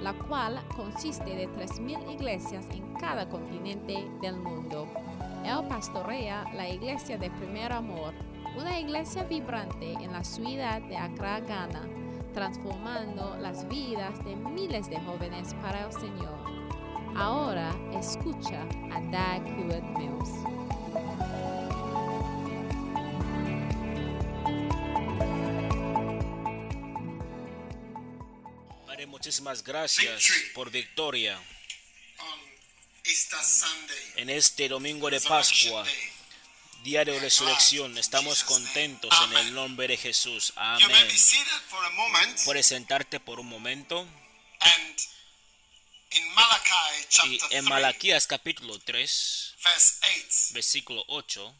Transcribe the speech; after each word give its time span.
la 0.00 0.12
cual 0.14 0.60
consiste 0.76 1.24
de 1.24 1.48
3.000 1.48 2.12
iglesias 2.12 2.66
en 2.70 2.94
cada 2.94 3.28
continente 3.28 4.10
del 4.20 4.36
mundo. 4.36 4.86
Él 5.44 5.66
pastorea 5.68 6.44
la 6.54 6.68
iglesia 6.68 7.18
de 7.18 7.30
Primer 7.30 7.72
Amor, 7.72 8.14
una 8.56 8.78
iglesia 8.78 9.24
vibrante 9.24 9.92
en 9.92 10.12
la 10.12 10.24
ciudad 10.24 10.82
de 10.82 10.96
Accra, 10.96 11.40
Ghana, 11.40 11.82
transformando 12.32 13.36
las 13.40 13.66
vidas 13.68 14.22
de 14.24 14.36
miles 14.36 14.88
de 14.88 15.00
jóvenes 15.00 15.54
para 15.62 15.86
el 15.86 15.92
Señor. 15.92 16.38
Ahora 17.16 17.70
escucha 17.92 18.62
a 18.92 19.00
Doug 19.00 19.46
Hewitt 19.46 19.84
Mills. 19.98 20.59
Gracias 29.70 30.28
por 30.52 30.68
victoria 30.72 31.40
en 34.16 34.28
este 34.28 34.68
domingo 34.68 35.08
de 35.08 35.20
Pascua, 35.20 35.86
día 36.82 37.04
de 37.04 37.16
resurrección. 37.20 37.96
Estamos 37.96 38.42
contentos 38.42 39.14
en 39.26 39.36
el 39.36 39.54
nombre 39.54 39.86
de 39.86 39.96
Jesús. 39.96 40.52
Amén. 40.56 41.08
Puedes 42.44 42.66
sentarte 42.66 43.20
por 43.20 43.38
un 43.38 43.46
momento. 43.46 44.08
Y 46.10 47.38
en 47.50 47.64
Malaquías 47.66 48.26
capítulo 48.26 48.78
3, 48.80 49.54
versículo 50.50 51.04
8, 51.06 51.56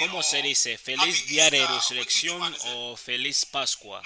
¿cómo 0.00 0.22
se 0.22 0.42
dice? 0.42 0.76
¿Feliz 0.76 1.26
día 1.26 1.50
de 1.50 1.64
resurrección 1.66 2.56
o 2.64 2.96
feliz 2.96 3.44
Pascua? 3.46 4.02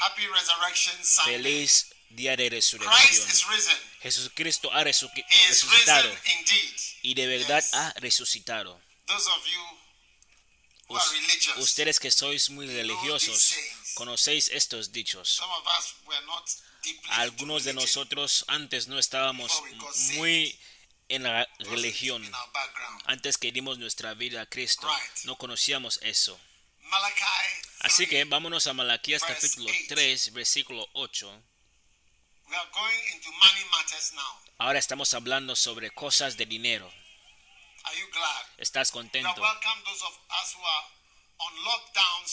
Feliz 1.24 1.86
día 2.10 2.36
de 2.36 2.50
resurrección. 2.50 3.28
Jesucristo 4.02 4.70
ha 4.72 4.84
resu 4.84 5.08
resucitado 5.48 6.14
y 7.02 7.14
de 7.14 7.26
verdad 7.26 7.64
ha 7.72 7.94
resucitado. 8.00 8.80
Us 10.88 11.10
ustedes 11.56 11.98
que 11.98 12.10
sois 12.10 12.50
muy 12.50 12.66
religiosos, 12.66 13.54
conocéis 13.94 14.48
estos 14.48 14.92
dichos. 14.92 15.40
Algunos 17.10 17.64
de 17.64 17.74
nosotros 17.74 18.44
antes 18.48 18.88
no 18.88 18.98
estábamos 18.98 19.62
muy 20.14 20.58
en 21.08 21.24
la 21.24 21.48
religión. 21.58 22.30
Antes 23.04 23.38
que 23.38 23.52
dimos 23.52 23.78
nuestra 23.78 24.14
vida 24.14 24.42
a 24.42 24.46
Cristo, 24.46 24.88
no 25.24 25.36
conocíamos 25.36 25.98
eso. 26.02 26.38
Así 27.80 28.06
que 28.06 28.24
vámonos 28.24 28.66
a 28.66 28.72
Malaquías 28.72 29.22
capítulo 29.22 29.70
3, 29.88 30.32
versículo 30.32 30.88
8. 30.94 31.42
Ahora 34.58 34.78
estamos 34.78 35.14
hablando 35.14 35.56
sobre 35.56 35.90
cosas 35.90 36.36
de 36.36 36.46
dinero. 36.46 36.92
¿Estás 38.58 38.90
contento? 38.90 39.42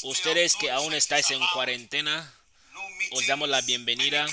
Ustedes 0.03 0.55
que 0.55 0.71
aún 0.71 0.93
estáis 0.93 1.31
en 1.31 1.45
cuarentena, 1.47 2.38
os 3.11 3.27
damos 3.27 3.49
la 3.49 3.61
bienvenida. 3.61 4.27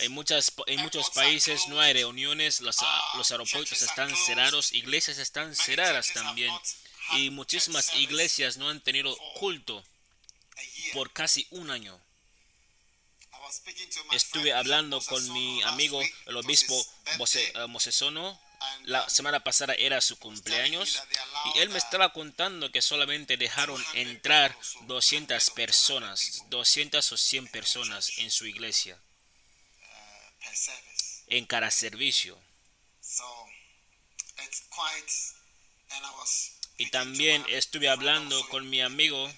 En, 0.00 0.12
muchas, 0.12 0.52
en 0.66 0.80
muchos 0.80 1.10
países 1.10 1.68
no 1.68 1.80
hay 1.80 1.92
reuniones, 1.92 2.60
los, 2.60 2.76
los 3.16 3.30
aeropuertos 3.30 3.82
están 3.82 4.14
cerrados, 4.16 4.72
iglesias 4.72 5.18
están 5.18 5.54
cerradas 5.54 6.12
también. 6.12 6.52
Y 7.16 7.30
muchísimas 7.30 7.94
iglesias 7.94 8.56
no 8.58 8.68
han 8.68 8.80
tenido 8.80 9.16
culto 9.38 9.82
por 10.92 11.12
casi 11.12 11.46
un 11.50 11.70
año. 11.70 11.98
Estuve 14.12 14.52
hablando 14.52 15.00
con 15.02 15.32
mi 15.32 15.62
amigo, 15.62 16.02
el 16.26 16.36
obispo 16.36 16.86
Mosesono. 17.68 18.38
La 18.84 19.08
semana 19.08 19.44
pasada 19.44 19.74
era 19.74 20.00
su 20.00 20.18
cumpleaños 20.18 21.02
y 21.54 21.58
él 21.60 21.68
me 21.68 21.78
estaba 21.78 22.12
contando 22.12 22.72
que 22.72 22.82
solamente 22.82 23.36
dejaron 23.36 23.84
entrar 23.94 24.56
200 24.82 25.50
personas, 25.50 26.44
200 26.48 27.12
o 27.12 27.16
100 27.16 27.48
personas 27.48 28.18
en 28.18 28.30
su 28.30 28.46
iglesia, 28.46 28.98
en 31.28 31.46
cada 31.46 31.70
servicio. 31.70 32.38
Y 36.78 36.90
también 36.90 37.44
estuve 37.48 37.88
hablando 37.88 38.48
con 38.48 38.70
mi 38.70 38.80
amigo 38.80 39.30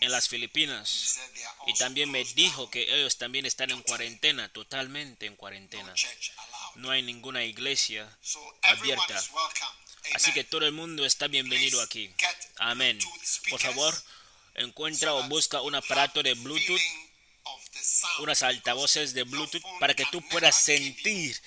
en 0.00 0.10
las 0.10 0.28
Filipinas 0.28 1.20
y 1.66 1.74
también 1.74 2.10
me 2.10 2.24
dijo 2.24 2.70
que 2.70 2.94
ellos 2.94 3.18
también 3.18 3.46
están 3.46 3.70
en 3.70 3.82
cuarentena, 3.82 4.50
totalmente 4.52 5.26
en 5.26 5.36
cuarentena. 5.36 5.94
No 6.76 6.90
hay 6.90 7.02
ninguna 7.02 7.44
iglesia 7.44 8.08
abierta. 8.62 9.22
Así 10.14 10.32
que 10.32 10.44
todo 10.44 10.66
el 10.66 10.72
mundo 10.72 11.04
está 11.04 11.28
bienvenido 11.28 11.80
aquí. 11.80 12.10
Amén. 12.58 12.98
Por 13.50 13.60
favor, 13.60 13.94
encuentra 14.54 15.14
o 15.14 15.22
busca 15.24 15.60
un 15.62 15.74
aparato 15.74 16.22
de 16.22 16.34
Bluetooth, 16.34 16.80
unas 18.20 18.42
altavoces 18.42 19.14
de 19.14 19.22
Bluetooth 19.24 19.62
para 19.78 19.94
que 19.94 20.06
tú 20.06 20.26
puedas 20.28 20.56
sentir 20.56 21.40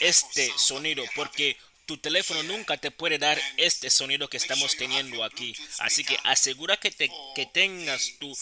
este 0.00 0.52
sonido, 0.56 1.04
porque 1.14 1.56
tu 1.86 1.96
teléfono 1.96 2.42
nunca 2.42 2.76
te 2.76 2.90
puede 2.90 3.18
dar 3.18 3.40
este 3.56 3.90
sonido 3.90 4.28
que 4.28 4.36
estamos 4.36 4.76
teniendo 4.76 5.24
aquí. 5.24 5.56
Así 5.78 6.04
que 6.04 6.18
asegura 6.24 6.76
que, 6.76 6.90
te, 6.90 7.10
que 7.34 7.46
tengas 7.46 8.12
tu 8.18 8.36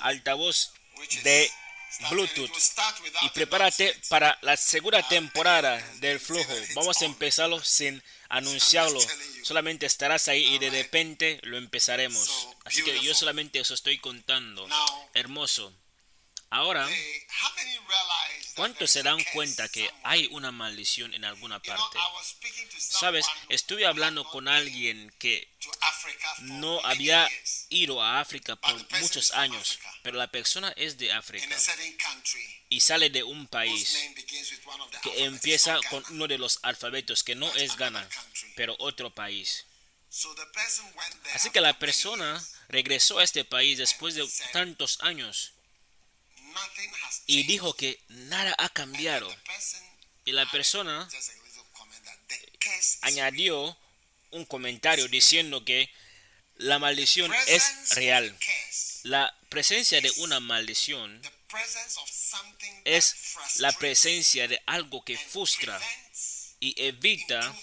altavoz 0.00 0.72
de 1.22 1.50
Bluetooth 2.10 2.50
y 3.22 3.28
prepárate 3.30 3.96
para 4.08 4.38
la 4.42 4.56
segunda 4.56 5.06
temporada 5.06 5.76
del 6.00 6.20
flujo. 6.20 6.52
Vamos 6.74 7.00
a 7.02 7.04
empezarlo 7.04 7.62
sin 7.62 8.02
anunciarlo. 8.28 9.00
Solamente 9.42 9.86
estarás 9.86 10.28
ahí 10.28 10.44
y 10.54 10.58
de 10.58 10.70
repente 10.70 11.40
lo 11.42 11.56
empezaremos. 11.56 12.48
Así 12.64 12.82
que 12.82 12.98
yo 13.00 13.14
solamente 13.14 13.60
eso 13.60 13.74
estoy 13.74 13.98
contando. 13.98 14.66
Hermoso. 15.14 15.72
Ahora, 16.54 16.88
¿cuántos 18.54 18.88
se 18.88 19.02
dan 19.02 19.20
cuenta 19.32 19.68
que 19.68 19.90
hay 20.04 20.28
una 20.30 20.52
maldición 20.52 21.12
en 21.12 21.24
alguna 21.24 21.60
parte? 21.60 21.98
Sabes, 22.78 23.26
estuve 23.48 23.84
hablando 23.86 24.22
con 24.22 24.46
alguien 24.46 25.12
que 25.18 25.48
no 26.42 26.80
había 26.86 27.28
ido 27.70 28.00
a 28.00 28.20
África 28.20 28.54
por 28.54 29.00
muchos 29.00 29.32
años, 29.32 29.80
pero 30.04 30.16
la 30.16 30.28
persona 30.28 30.72
es 30.76 30.96
de 30.96 31.12
África 31.12 31.56
y 32.68 32.78
sale 32.78 33.10
de 33.10 33.24
un 33.24 33.48
país 33.48 33.98
que 35.02 35.24
empieza 35.24 35.80
con 35.90 36.04
uno 36.10 36.28
de 36.28 36.38
los 36.38 36.60
alfabetos 36.62 37.24
que 37.24 37.34
no 37.34 37.52
es 37.56 37.76
Ghana, 37.76 38.08
pero 38.54 38.76
otro 38.78 39.12
país. 39.12 39.66
Así 41.32 41.50
que 41.50 41.60
la 41.60 41.76
persona 41.80 42.40
regresó 42.68 43.18
a 43.18 43.24
este 43.24 43.44
país 43.44 43.76
después 43.78 44.14
de 44.14 44.24
tantos 44.52 45.00
años 45.00 45.54
y 47.26 47.44
dijo 47.44 47.74
que 47.74 48.00
nada 48.08 48.54
ha 48.58 48.68
cambiado. 48.68 49.34
Y 50.24 50.32
la 50.32 50.50
persona 50.50 51.08
añadió 53.02 53.76
un 54.30 54.44
comentario 54.44 55.08
diciendo 55.08 55.64
que 55.64 55.90
la 56.56 56.78
maldición 56.78 57.32
es 57.46 57.90
real. 57.90 58.36
La 59.02 59.36
presencia 59.48 60.00
de 60.00 60.10
una 60.16 60.40
maldición 60.40 61.20
es 62.84 63.14
la 63.56 63.72
presencia 63.72 64.48
de 64.48 64.60
algo 64.66 65.04
que 65.04 65.16
frustra 65.16 65.80
y 66.60 66.74
evita 66.82 67.54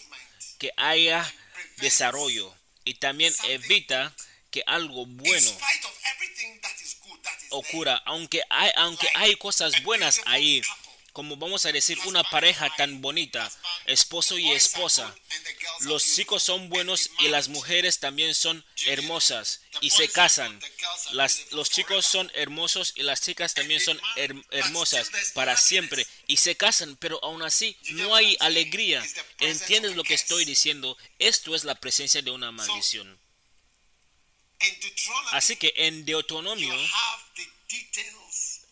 que 0.59 0.71
haya 0.77 1.33
desarrollo 1.77 2.55
y 2.83 2.95
también 2.95 3.33
evita 3.45 4.15
que 4.51 4.63
algo 4.67 5.05
bueno 5.05 5.57
ocurra, 7.51 8.01
aunque 8.05 8.41
hay, 8.49 8.71
aunque 8.75 9.07
hay 9.15 9.35
cosas 9.35 9.83
buenas 9.83 10.21
ahí, 10.25 10.61
como 11.13 11.35
vamos 11.35 11.65
a 11.65 11.71
decir, 11.71 11.99
una 12.05 12.23
pareja 12.23 12.69
tan 12.77 13.01
bonita, 13.01 13.51
esposo 13.85 14.37
y 14.37 14.51
esposa. 14.51 15.13
Los 15.81 16.03
chicos 16.15 16.41
son 16.43 16.69
buenos 16.69 17.09
y 17.19 17.27
las 17.27 17.49
mujeres 17.49 17.99
también 17.99 18.33
son 18.33 18.63
hermosas 18.85 19.61
y 19.81 19.89
se 19.89 20.07
casan. 20.07 20.59
Las, 21.11 21.51
los 21.51 21.69
chicos 21.69 22.05
son 22.05 22.31
hermosos 22.33 22.93
y 22.95 23.03
las 23.03 23.21
chicas 23.21 23.53
también 23.53 23.81
son 23.81 23.99
hermosas 24.51 25.11
para 25.33 25.57
siempre 25.57 26.07
y 26.27 26.37
se 26.37 26.55
casan, 26.55 26.95
pero 26.95 27.19
aún 27.23 27.41
así 27.41 27.77
no 27.91 28.15
hay 28.15 28.37
alegría. 28.39 29.05
¿Entiendes 29.39 29.95
lo 29.95 30.03
que 30.03 30.13
estoy 30.13 30.45
diciendo? 30.45 30.97
Esto 31.19 31.55
es 31.55 31.65
la 31.65 31.75
presencia 31.75 32.21
de 32.21 32.31
una 32.31 32.51
maldición. 32.51 33.20
Así 35.31 35.55
que 35.55 35.73
en 35.75 36.05
Deuteronomio 36.05 36.73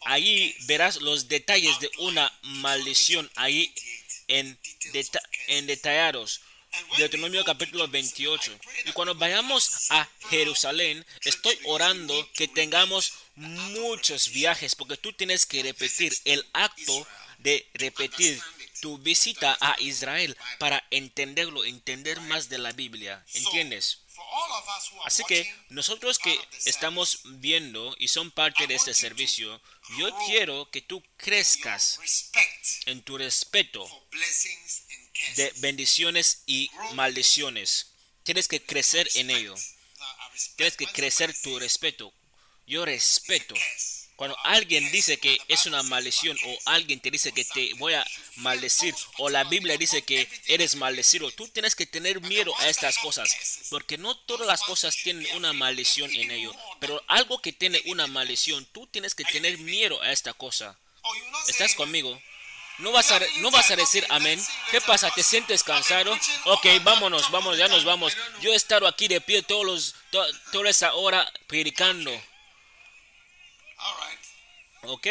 Ahí 0.06 0.56
verás 0.62 0.98
los 0.98 1.28
detalles 1.28 1.80
de 1.80 1.92
una 1.98 2.32
maldición 2.42 3.30
ahí 3.36 3.74
en, 4.28 4.58
en 5.48 5.68
detallados. 5.68 6.42
Deuteronomio 6.98 7.44
capítulo 7.44 7.88
28. 7.88 8.60
Y 8.86 8.92
cuando 8.92 9.16
vayamos 9.16 9.90
a 9.90 10.08
Jerusalén, 10.30 11.06
estoy 11.26 11.58
orando 11.66 12.30
que 12.34 12.48
tengamos 12.48 13.14
muchos 13.36 14.30
viajes, 14.30 14.76
porque 14.76 14.98
tú 14.98 15.12
tienes 15.14 15.46
que 15.46 15.64
repetir 15.64 16.14
el 16.26 16.46
acto 16.54 17.08
de 17.40 17.68
repetir 17.74 18.42
tu 18.82 18.98
visita 18.98 19.58
a 19.60 19.76
Israel 19.80 20.38
para 20.60 20.86
entenderlo, 20.92 21.66
entender 21.66 22.22
más 22.22 22.50
de 22.50 22.60
la 22.60 22.72
Biblia. 22.72 23.26
¿Entiendes? 23.34 24.00
Así 25.06 25.24
que 25.26 25.54
nosotros 25.70 26.20
que 26.20 26.40
estamos 26.66 27.22
viendo 27.24 27.96
y 28.00 28.08
son 28.08 28.32
parte 28.32 28.68
de 28.68 28.76
este 28.76 28.94
servicio, 28.94 29.62
yo 29.98 30.16
quiero 30.26 30.70
que 30.72 30.82
tú 30.82 31.04
crezcas 31.18 32.00
en 32.86 33.02
tu 33.02 33.18
respeto 33.18 33.88
de 35.36 35.52
bendiciones 35.58 36.44
y 36.46 36.70
maldiciones. 36.94 37.94
Tienes 38.24 38.48
que 38.48 38.62
crecer 38.62 39.10
en 39.16 39.32
ello. 39.32 39.56
Tienes 40.56 40.78
que 40.78 40.88
crecer 40.88 41.36
tu 41.42 41.58
respeto. 41.60 42.14
Yo 42.68 42.86
respeto 42.86 43.56
cuando 44.20 44.38
alguien 44.44 44.92
dice 44.92 45.18
que 45.18 45.40
es 45.48 45.66
una 45.66 45.82
maldición 45.82 46.38
o 46.46 46.58
alguien 46.66 47.00
te 47.00 47.10
dice 47.10 47.32
que 47.32 47.46
te 47.46 47.74
voy 47.76 47.94
a 47.94 48.06
maldecir 48.36 48.94
o 49.18 49.30
la 49.30 49.46
Biblia 49.46 49.78
dice 49.78 50.02
que 50.02 50.28
eres 50.48 50.76
maldecido, 50.76 51.32
tú 51.32 51.48
tienes 51.48 51.74
que 51.74 51.86
tener 51.86 52.20
miedo 52.20 52.54
a 52.60 52.68
estas 52.68 52.98
cosas 52.98 53.34
porque 53.70 53.98
no 53.98 54.18
todas 54.18 54.46
las 54.46 54.62
cosas 54.64 54.98
tienen 54.98 55.26
una 55.38 55.54
maldición 55.54 56.14
en 56.14 56.32
ello, 56.32 56.54
pero 56.82 57.02
algo 57.08 57.42
que 57.42 57.54
tiene 57.54 57.82
una 57.86 58.08
maldición, 58.08 58.66
tú 58.74 58.88
tienes 58.88 59.16
que 59.16 59.24
tener 59.24 59.58
miedo 59.60 60.02
a 60.02 60.12
esta 60.12 60.34
cosa. 60.34 60.78
¿Estás 61.48 61.74
conmigo? 61.74 62.22
No 62.80 62.92
vas, 62.92 63.12
a, 63.12 63.22
no 63.38 63.52
vas 63.52 63.72
a 63.72 63.78
decir 63.78 64.06
amén. 64.10 64.38
¿Qué 64.70 64.82
pasa? 64.82 65.12
¿Te 65.12 65.24
sientes 65.24 65.64
cansado? 65.64 66.14
Ok, 66.44 66.66
vámonos, 66.84 67.32
vámonos, 67.32 67.58
ya 67.58 67.70
nos 67.70 67.86
vamos. 67.86 68.18
Yo 68.42 68.52
he 68.52 68.56
estado 68.58 68.86
aquí 68.86 69.08
de 69.08 69.22
pie 69.22 69.44
todos 69.44 69.66
los, 69.66 69.96
toda 70.52 70.70
esa 70.70 70.94
hora 70.96 71.32
predicando. 71.48 72.12
Ok. 74.84 75.08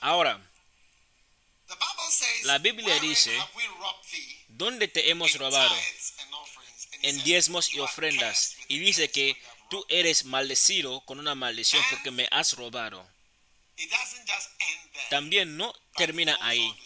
Ahora, 0.00 0.40
la 2.42 2.58
Biblia 2.58 2.98
dice, 3.00 3.36
¿dónde 4.48 4.88
te 4.88 5.10
hemos 5.10 5.34
robado? 5.34 5.74
En 7.02 7.22
diezmos 7.24 7.72
y 7.72 7.80
ofrendas. 7.80 8.56
Y 8.68 8.78
dice 8.78 9.10
que 9.10 9.40
tú 9.70 9.84
eres 9.88 10.24
maldecido 10.24 11.00
con 11.02 11.18
una 11.18 11.34
maldición 11.34 11.82
porque 11.90 12.10
me 12.10 12.28
has 12.30 12.54
robado. 12.54 13.08
También 15.08 15.56
no 15.56 15.74
termina 15.96 16.36
ahí, 16.40 16.76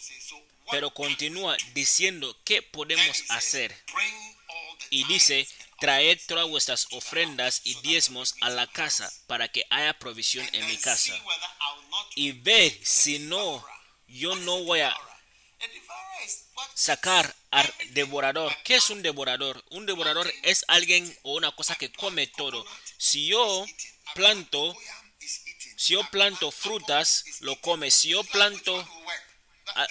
pero 0.71 0.93
continúa 0.93 1.57
diciendo 1.73 2.37
qué 2.45 2.61
podemos 2.61 3.23
hacer. 3.29 3.75
Y 4.89 5.03
dice, 5.05 5.47
traed 5.85 6.19
todas 6.25 6.49
vuestras 6.49 6.87
ofrendas 6.93 7.61
y 7.63 7.75
diezmos 7.81 8.33
a 8.41 8.49
la 8.49 8.65
casa 8.65 9.11
para 9.27 9.49
que 9.49 9.67
haya 9.69 9.93
provisión 9.99 10.43
en 10.53 10.65
mi 10.65 10.77
casa. 10.77 11.13
Y 12.15 12.31
ve 12.31 12.81
si 12.83 13.19
no, 13.19 13.63
yo 14.07 14.35
no 14.35 14.63
voy 14.63 14.79
a 14.79 14.97
sacar 16.73 17.35
al 17.51 17.71
devorador. 17.91 18.51
¿Qué 18.63 18.77
es 18.77 18.89
un 18.89 19.03
devorador? 19.03 19.63
Un 19.69 19.85
devorador 19.85 20.27
es 20.41 20.65
alguien 20.67 21.15
o 21.21 21.35
una 21.35 21.51
cosa 21.51 21.75
que 21.75 21.91
come 21.91 22.25
todo. 22.25 22.65
Si 22.97 23.27
yo 23.27 23.63
planto, 24.15 24.75
si 25.77 25.93
yo 25.93 26.03
planto 26.09 26.49
frutas, 26.49 27.25
lo 27.41 27.61
come. 27.61 27.91
Si 27.91 28.09
yo 28.09 28.23
planto 28.23 28.73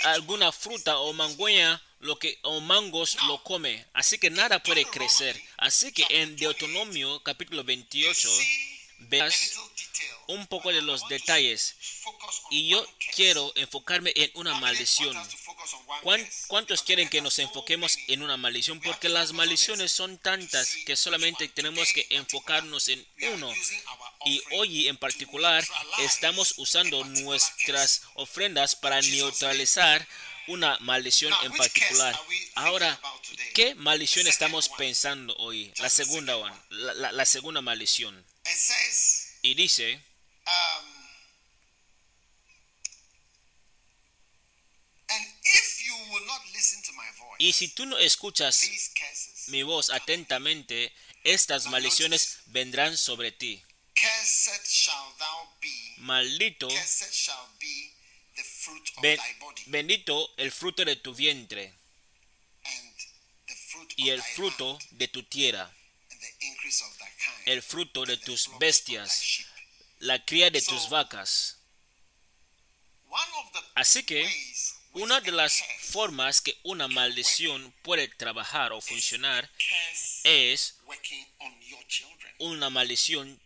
alguna 0.03 0.51
fruta 0.51 0.99
o 0.99 1.13
mangüeña, 1.13 1.81
lo 2.05 2.19
que 2.19 2.39
o 2.43 2.61
mangos 2.61 3.17
lo 3.27 3.43
come, 3.43 3.87
así 3.95 4.19
que 4.19 4.29
nada 4.31 4.63
puede 4.63 4.85
crecer. 4.85 5.41
Así 5.57 5.91
que 5.91 6.05
en 6.11 6.37
Deuteronomio 6.37 7.23
capítulo 7.23 7.65
28 7.65 8.29
veas 8.99 9.55
un 10.27 10.47
poco 10.47 10.71
de 10.71 10.83
los 10.83 11.09
detalles. 11.09 11.77
Y 12.51 12.69
yo 12.69 12.87
quiero 13.15 13.51
enfocarme 13.57 14.13
en 14.17 14.31
una 14.35 14.55
maldición. 14.61 15.17
¿Cuántos 16.49 16.83
quieren 16.83 17.09
que 17.09 17.23
nos 17.23 17.39
enfoquemos 17.39 17.97
en 18.09 18.23
una 18.23 18.37
maldición? 18.37 18.81
Porque 18.81 19.09
las 19.09 19.33
maldiciones 19.33 19.91
son 19.91 20.19
tantas 20.19 20.77
que 20.85 20.97
solamente 20.97 21.49
tenemos 21.49 21.91
que 21.95 22.07
enfocarnos 22.11 22.89
en 22.89 23.07
uno. 23.33 23.51
Y 24.27 24.43
hoy 24.53 24.89
en 24.89 24.99
particular 24.99 25.65
estamos 26.01 26.55
usando 26.59 27.03
nuestras 27.05 28.03
ofrendas 28.15 28.77
para 28.77 29.01
neutralizar 29.01 30.07
una 30.49 30.79
maldición 30.81 31.33
en 31.43 31.53
particular. 31.53 32.19
Ahora, 32.55 33.01
¿qué 33.55 33.75
maldición 33.75 34.27
estamos 34.27 34.69
pensando 34.69 35.35
hoy? 35.37 35.73
La 35.79 35.89
segunda, 35.89 36.37
la, 36.71 37.13
la, 37.13 37.25
segunda 37.25 37.61
maldición. 37.61 38.25
Y 39.43 39.55
dice, 39.55 40.01
y 47.39 47.53
si 47.53 47.69
tú 47.69 47.87
no 47.87 47.99
escuchas 47.99 48.63
mi 49.49 49.63
voz 49.63 49.91
atentamente, 49.91 50.93
estas 51.25 51.67
maldiciones 51.67 52.39
vendrán 52.47 52.97
sobre 52.97 53.33
ti. 53.33 53.63
Maldito 55.99 56.69
bendito 59.67 60.33
el 60.37 60.53
fruto 60.53 60.85
de 60.85 60.97
tu 60.97 61.15
vientre 61.15 61.75
y 63.97 64.11
el 64.11 64.23
fruto 64.23 64.79
de 64.91 65.09
tu 65.09 65.23
tierra, 65.25 65.71
el 67.47 67.63
fruto 67.63 68.05
de 68.05 68.17
tus 68.17 68.49
bestias, 68.59 69.45
la 69.99 70.25
cría 70.25 70.51
de 70.51 70.63
tus 70.63 70.89
vacas. 70.89 71.59
Así 73.75 74.03
que 74.03 74.29
una 74.93 75.21
de 75.21 75.33
las 75.33 75.63
formas 75.81 76.41
que 76.41 76.57
una 76.63 76.89
maldición 76.89 77.75
puede 77.83 78.09
trabajar 78.09 78.73
o 78.73 78.81
funcionar 78.81 79.51
es 80.23 80.77
una 82.39 82.71
maldición 82.71 83.41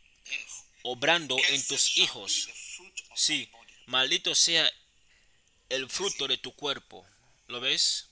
obrando 0.82 1.37
en 1.48 1.66
tus 1.66 1.96
hijos. 1.98 2.48
Sí, 3.14 3.50
maldito 3.87 4.34
sea 4.34 4.70
el 5.68 5.88
fruto 5.88 6.26
de 6.26 6.38
tu 6.38 6.54
cuerpo. 6.54 7.06
¿Lo 7.46 7.60
ves? 7.60 8.08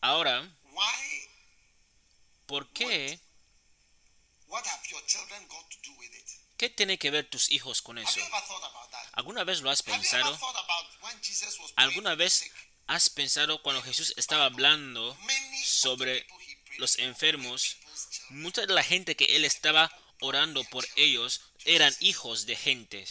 Ahora, 0.00 0.48
¿por 2.46 2.68
qué? 2.72 3.18
¿Qué 6.56 6.70
tiene 6.70 6.98
que 6.98 7.10
ver 7.10 7.28
tus 7.28 7.50
hijos 7.50 7.82
con 7.82 7.98
eso? 7.98 8.20
¿Alguna 9.12 9.44
vez 9.44 9.60
lo 9.60 9.70
has 9.70 9.82
pensado? 9.82 10.38
¿Alguna 11.76 12.14
vez 12.14 12.50
has 12.86 13.10
pensado 13.10 13.62
cuando 13.62 13.82
Jesús 13.82 14.14
estaba 14.16 14.44
hablando 14.44 15.16
sobre 15.64 16.26
los 16.78 16.98
enfermos? 16.98 17.76
Mucha 18.30 18.66
de 18.66 18.74
la 18.74 18.82
gente 18.82 19.16
que 19.16 19.36
él 19.36 19.44
estaba 19.44 19.90
orando 20.24 20.64
por 20.64 20.86
ellos 20.96 21.40
eran 21.64 21.94
hijos 22.00 22.46
de 22.46 22.56
gente 22.56 23.06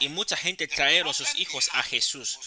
y 0.00 0.08
mucha 0.08 0.36
gente 0.36 0.68
trajeron 0.68 1.12
sus 1.12 1.34
hijos 1.36 1.68
a 1.72 1.82
Jesús. 1.82 2.38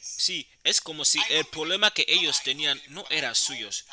Sí, 0.00 0.46
es 0.64 0.80
como 0.80 1.04
si 1.04 1.18
el 1.30 1.44
problema 1.46 1.90
que 1.92 2.04
ellos 2.08 2.42
tenían 2.42 2.80
no 2.88 3.06
era 3.10 3.34
suyos. 3.34 3.86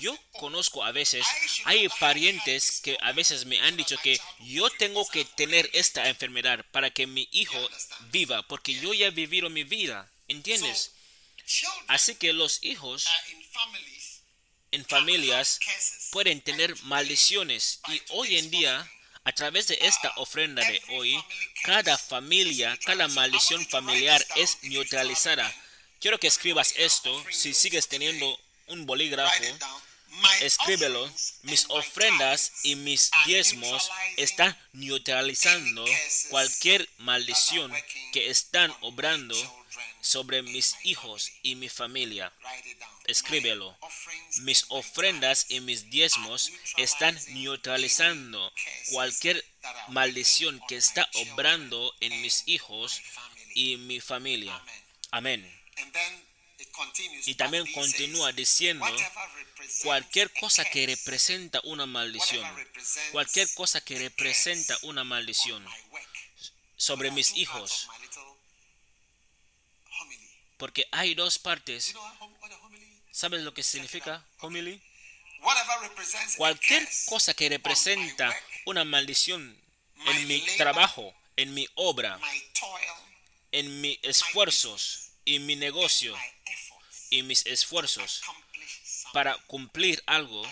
Yo 0.00 0.16
conozco 0.32 0.82
a 0.82 0.92
veces, 0.92 1.26
hay 1.64 1.88
parientes 2.00 2.80
que 2.80 2.96
a 3.02 3.12
veces 3.12 3.44
me 3.44 3.60
han 3.60 3.76
dicho 3.76 3.96
que 3.98 4.18
yo 4.40 4.70
tengo 4.70 5.06
que 5.08 5.24
tener 5.24 5.68
esta 5.74 6.08
enfermedad 6.08 6.64
para 6.72 6.90
que 6.90 7.06
mi 7.06 7.28
hijo 7.32 7.58
viva, 8.10 8.42
porque 8.48 8.74
yo 8.74 8.94
ya 8.94 9.08
he 9.08 9.10
vivido 9.10 9.50
mi 9.50 9.64
vida, 9.64 10.10
¿entiendes? 10.28 10.92
Así 11.88 12.14
que 12.14 12.32
los 12.32 12.62
hijos 12.64 13.06
en 14.74 14.84
familias 14.84 15.58
pueden 16.10 16.40
tener 16.40 16.74
maldiciones 16.84 17.80
y 17.88 18.02
hoy 18.10 18.38
en 18.38 18.50
día 18.50 18.90
A 19.26 19.32
través 19.32 19.68
de 19.68 19.78
esta 19.80 20.12
ofrenda 20.16 20.62
de 20.66 20.82
hoy, 20.90 21.18
cada 21.62 21.96
familia, 21.96 22.78
cada 22.84 23.08
maldición 23.08 23.66
familiar 23.66 24.22
es 24.36 24.58
neutralizada. 24.64 25.50
Quiero 25.98 26.20
que 26.20 26.26
escribas 26.26 26.74
esto. 26.76 27.24
Si 27.30 27.54
sigues 27.54 27.88
teniendo 27.88 28.38
un 28.66 28.84
bolígrafo, 28.84 29.42
escríbelo. 30.42 31.10
Mis 31.42 31.64
ofrendas 31.70 32.52
y 32.64 32.76
mis 32.76 33.10
diezmos 33.24 33.90
están 34.18 34.54
neutralizando 34.74 35.86
cualquier 36.28 36.86
maldición 36.98 37.72
que 38.12 38.28
están 38.28 38.76
obrando 38.82 39.36
sobre 40.04 40.42
mis 40.42 40.76
hijos 40.82 41.32
y 41.42 41.54
mi 41.56 41.68
familia. 41.68 42.30
Escríbelo. 43.06 43.76
Mis 44.42 44.66
ofrendas 44.68 45.46
y 45.48 45.60
mis 45.60 45.90
diezmos 45.90 46.52
están 46.76 47.18
neutralizando 47.28 48.52
cualquier 48.90 49.42
maldición 49.88 50.60
que 50.68 50.76
está 50.76 51.08
obrando 51.14 51.94
en 52.00 52.20
mis 52.20 52.42
hijos 52.46 53.00
y 53.54 53.78
mi 53.78 54.00
familia. 54.00 54.62
Amén. 55.10 55.42
Y 57.26 57.34
también 57.36 57.70
continúa 57.72 58.32
diciendo, 58.32 58.86
cualquier 59.82 60.30
cosa 60.32 60.64
que 60.64 60.86
representa 60.86 61.60
una 61.64 61.86
maldición, 61.86 62.46
cualquier 63.12 63.52
cosa 63.54 63.80
que 63.80 63.98
representa 63.98 64.76
una 64.82 65.04
maldición 65.04 65.64
sobre 66.76 67.10
mis 67.10 67.30
hijos, 67.36 67.88
porque 70.64 70.88
hay 70.92 71.14
dos 71.14 71.38
partes. 71.38 71.94
¿Sabes 73.12 73.42
lo 73.42 73.52
que 73.52 73.62
significa 73.62 74.24
homily? 74.40 74.80
Cualquier 76.38 76.88
cosa 77.04 77.34
que 77.34 77.50
representa 77.50 78.34
una 78.64 78.82
maldición 78.82 79.60
en 80.06 80.26
mi 80.26 80.40
trabajo, 80.56 81.14
en 81.36 81.52
mi 81.52 81.68
obra, 81.74 82.18
en 83.52 83.82
mis 83.82 83.98
esfuerzos 84.00 85.10
y 85.26 85.38
mi 85.38 85.54
negocio 85.54 86.16
y 87.10 87.22
mis 87.24 87.44
esfuerzos 87.44 88.22
para 89.12 89.36
cumplir 89.46 90.02
algo, 90.06 90.50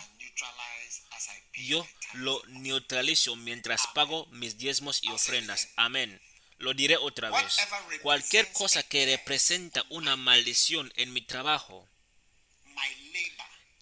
yo 1.54 1.88
lo 2.12 2.42
neutralizo 2.48 3.34
mientras 3.36 3.86
pago 3.94 4.26
mis 4.26 4.58
diezmos 4.58 5.02
y 5.02 5.08
ofrendas. 5.08 5.70
Amén. 5.76 6.20
Lo 6.62 6.74
diré 6.74 6.96
otra 6.96 7.28
vez. 7.28 7.56
Cualquier 8.02 8.52
cosa 8.52 8.84
que 8.84 9.04
representa 9.04 9.84
una 9.88 10.14
maldición 10.14 10.92
en 10.94 11.12
mi 11.12 11.20
trabajo, 11.20 11.88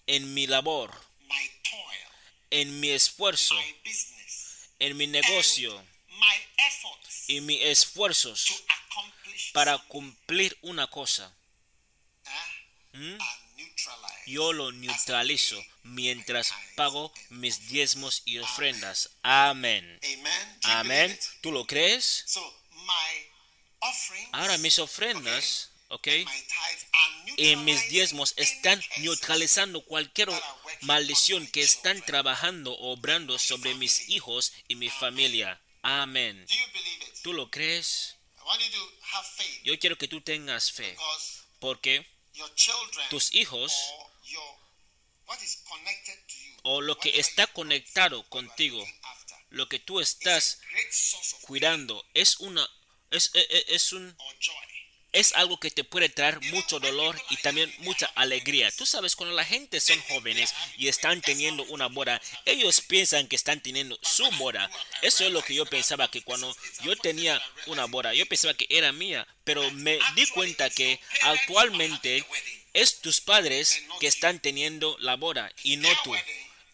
en 0.07 0.33
mi 0.33 0.47
labor, 0.47 0.91
en 2.49 2.79
mi 2.79 2.89
esfuerzo, 2.89 3.55
en 4.79 4.97
mi 4.97 5.05
negocio 5.05 5.85
y 7.27 7.41
mis 7.41 7.61
esfuerzos 7.61 8.63
para 9.53 9.77
cumplir 9.77 10.57
una 10.63 10.87
cosa, 10.87 11.31
¿Mm? 12.93 13.17
yo 14.25 14.53
lo 14.53 14.71
neutralizo 14.71 15.63
mientras 15.83 16.51
pago 16.75 17.13
mis 17.29 17.67
diezmos 17.67 18.23
y 18.25 18.39
ofrendas. 18.39 19.11
Amén. 19.21 19.99
Amén. 20.63 21.19
¿Tú 21.41 21.51
lo 21.51 21.67
crees? 21.67 22.25
Ahora 24.31 24.57
mis 24.59 24.79
ofrendas, 24.79 25.71
¿ok? 25.89 26.07
Y 27.37 27.55
mis 27.57 27.89
diezmos 27.89 28.33
están 28.37 28.81
neutralizando 28.97 29.83
cualquier 29.85 30.29
maldición 30.81 31.47
que 31.47 31.61
están 31.61 32.01
trabajando 32.05 32.73
o 32.73 32.93
obrando 32.93 33.39
sobre 33.39 33.73
mis 33.75 34.09
hijos 34.09 34.53
y 34.67 34.75
mi 34.75 34.89
familia. 34.89 35.61
Amén. 35.81 36.45
¿Tú 37.23 37.33
lo 37.33 37.49
crees? 37.49 38.17
Yo 39.63 39.77
quiero 39.79 39.97
que 39.97 40.07
tú 40.07 40.21
tengas 40.21 40.71
fe. 40.71 40.95
Porque 41.59 42.07
tus 43.09 43.33
hijos 43.33 43.73
o 46.63 46.81
lo 46.81 46.97
que 46.97 47.19
está 47.19 47.47
conectado 47.47 48.27
contigo, 48.29 48.85
lo 49.49 49.67
que 49.67 49.79
tú 49.79 49.99
estás 49.99 50.59
cuidando, 51.41 52.05
es 52.13 52.37
una 52.37 52.69
es, 53.11 53.31
es, 53.33 53.47
e, 53.49 53.65
es 53.75 53.93
un 53.93 54.15
es 55.13 55.33
algo 55.33 55.59
que 55.59 55.71
te 55.71 55.83
puede 55.83 56.09
traer 56.09 56.39
mucho 56.51 56.79
dolor 56.79 57.21
y 57.29 57.37
también 57.37 57.73
mucha 57.79 58.05
alegría. 58.15 58.71
Tú 58.71 58.85
sabes, 58.85 59.15
cuando 59.15 59.35
la 59.35 59.43
gente 59.43 59.79
son 59.79 59.99
jóvenes 60.03 60.53
y 60.77 60.87
están 60.87 61.21
teniendo 61.21 61.63
una 61.65 61.87
boda, 61.87 62.21
ellos 62.45 62.81
piensan 62.81 63.27
que 63.27 63.35
están 63.35 63.61
teniendo 63.61 63.99
su 64.01 64.29
boda. 64.31 64.69
Eso 65.01 65.25
es 65.25 65.31
lo 65.31 65.41
que 65.41 65.53
yo 65.53 65.65
pensaba 65.65 66.09
que 66.09 66.21
cuando 66.21 66.55
yo 66.83 66.95
tenía 66.95 67.41
una 67.67 67.85
boda, 67.85 68.13
yo 68.13 68.25
pensaba 68.25 68.53
que 68.53 68.67
era 68.69 68.91
mía, 68.91 69.27
pero 69.43 69.69
me 69.71 69.99
di 70.15 70.25
cuenta 70.27 70.69
que 70.69 70.99
actualmente 71.23 72.25
es 72.73 73.01
tus 73.01 73.19
padres 73.19 73.83
que 73.99 74.07
están 74.07 74.39
teniendo 74.39 74.95
la 74.99 75.17
boda 75.17 75.51
y 75.63 75.75
no 75.77 75.89
tú. 76.03 76.13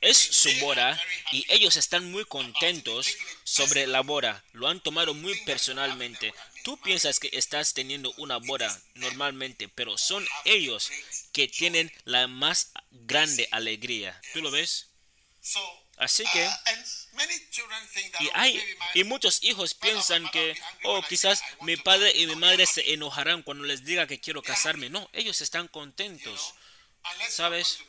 Es 0.08 0.18
su 0.18 0.50
boda 0.62 0.98
y 1.34 1.46
ellos 1.50 1.76
están 1.76 2.10
muy 2.10 2.24
contentos 2.24 3.18
sobre 3.44 3.86
la 3.88 4.00
boda. 4.00 4.42
Lo 4.54 4.70
han 4.70 4.80
tomado 4.80 5.14
muy 5.14 5.38
personalmente. 5.42 6.34
Tú 6.64 6.80
piensas 6.80 7.20
que 7.20 7.30
estás 7.34 7.74
teniendo 7.74 8.14
una 8.16 8.38
boda 8.38 8.82
normalmente, 8.96 9.68
pero 9.68 9.98
son 9.98 10.26
ellos 10.46 10.90
que 11.34 11.50
tienen 11.50 11.92
la 12.06 12.30
más 12.30 12.72
grande 12.90 13.50
alegría. 13.52 14.18
¿Tú 14.32 14.42
lo 14.42 14.50
ves? 14.50 14.92
Así 15.98 16.24
que, 16.32 16.50
y, 18.22 18.30
hay, 18.34 18.64
y 18.94 19.04
muchos 19.04 19.44
hijos 19.44 19.74
piensan 19.74 20.30
que, 20.30 20.58
oh, 20.84 21.02
quizás 21.02 21.44
mi 21.64 21.76
padre 21.76 22.14
y 22.16 22.28
mi 22.28 22.36
madre 22.38 22.66
se 22.66 22.94
enojarán 22.94 23.44
cuando 23.44 23.66
les 23.66 23.84
diga 23.84 24.08
que 24.08 24.22
quiero 24.22 24.42
casarme. 24.42 24.90
No, 24.90 25.10
ellos 25.12 25.42
están 25.42 25.68
contentos. 25.68 26.54
¿Sabes? 27.30 27.80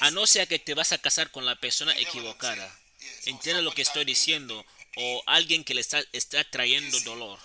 A 0.00 0.10
no 0.10 0.26
ser 0.26 0.48
que 0.48 0.58
te 0.58 0.74
vas 0.74 0.92
a 0.92 0.98
casar 0.98 1.30
con 1.30 1.46
la 1.46 1.56
persona 1.56 1.96
equivocada. 1.96 2.78
¿Entiendes 3.24 3.64
lo 3.64 3.72
que 3.72 3.82
estoy 3.82 4.04
diciendo? 4.04 4.64
O 4.96 5.22
alguien 5.26 5.64
que 5.64 5.74
le 5.74 5.80
está, 5.80 6.02
está 6.12 6.42
trayendo 6.44 6.98
dolor. 7.00 7.38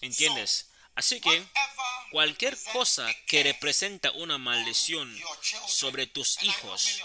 ¿Entiendes? 0.00 0.66
Así 0.96 1.20
que 1.20 1.46
cualquier 2.10 2.56
cosa 2.72 3.06
que 3.26 3.42
representa 3.42 4.10
una 4.12 4.38
maldición 4.38 5.14
sobre 5.68 6.06
tus 6.06 6.42
hijos, 6.42 7.02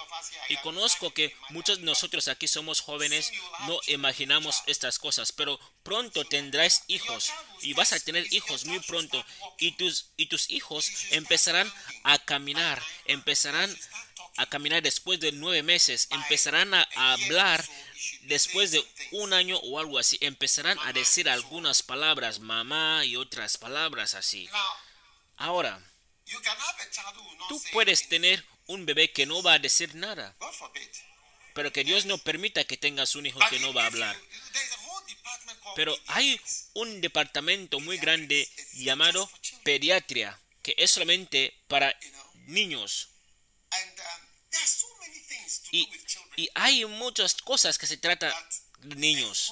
y 0.48 0.56
conozco 0.58 1.14
que 1.14 1.36
muchos 1.50 1.80
de 1.80 1.84
nosotros 1.84 2.30
aquí 2.30 2.48
somos 2.48 2.80
jóvenes, 2.80 3.34
no 3.68 3.80
imaginamos 3.88 4.64
estas 4.66 4.98
cosas, 4.98 5.34
pero 5.34 5.60
pronto 5.84 6.24
tendrás 6.24 6.86
hijos 6.88 7.34
y 7.62 7.74
vas 7.74 7.92
a 7.92 8.00
tener 8.00 8.32
hijos 8.32 8.64
muy 8.64 8.80
pronto 8.80 9.26
y 9.60 9.74
tus, 9.74 10.12
y 10.16 10.28
tus 10.28 10.50
hijos 10.50 10.90
empezarán 11.10 11.72
a 12.04 12.18
caminar, 12.20 12.82
empezarán 13.06 13.70
a 13.70 14.11
caminar 14.46 14.82
después 14.82 15.20
de 15.20 15.32
nueve 15.32 15.64
meses, 15.64 16.08
empezarán 16.12 16.74
a 16.74 16.88
hablar 16.96 17.64
después 18.24 18.72
de 18.72 18.84
un 19.12 19.34
año 19.34 19.58
o 19.58 19.80
algo 19.80 20.00
así, 20.00 20.18
empezarán 20.22 20.78
a 20.80 20.94
decir 20.94 21.30
algunas 21.30 21.84
palabras, 21.84 22.40
mamá 22.40 23.06
y 23.06 23.16
otras 23.16 23.58
palabras 23.58 24.14
así. 24.14 24.50
Ahora, 25.38 25.82
tú 27.50 27.62
puedes 27.72 28.08
tener 28.08 28.44
un 28.68 28.86
bebé 28.86 29.12
que 29.12 29.26
no 29.26 29.42
va 29.44 29.54
a 29.54 29.60
decir 29.60 29.96
nada, 29.96 30.36
pero 31.54 31.72
que 31.74 31.84
Dios 31.84 32.06
no 32.06 32.18
permita 32.18 32.64
que 32.64 32.78
tengas 32.78 33.16
un 33.16 33.26
hijo 33.26 33.40
que 33.50 33.60
no 33.60 33.74
va 33.74 33.84
a 33.84 33.88
hablar. 33.88 34.16
Pero 35.76 35.98
hay 36.08 36.40
un 36.74 37.02
departamento 37.02 37.80
muy 37.80 37.98
grande 37.98 38.48
llamado 38.74 39.30
pediatría, 39.64 40.40
que 40.62 40.76
es 40.78 40.92
solamente 40.92 41.54
para 41.68 41.96
niños. 42.48 43.10
Y, 45.72 45.90
y 46.38 46.50
hay 46.54 46.86
muchas 46.86 47.36
cosas 47.36 47.78
que 47.78 47.88
se 47.88 47.98
trata 47.98 48.34
de 48.80 48.96
niños 48.96 49.52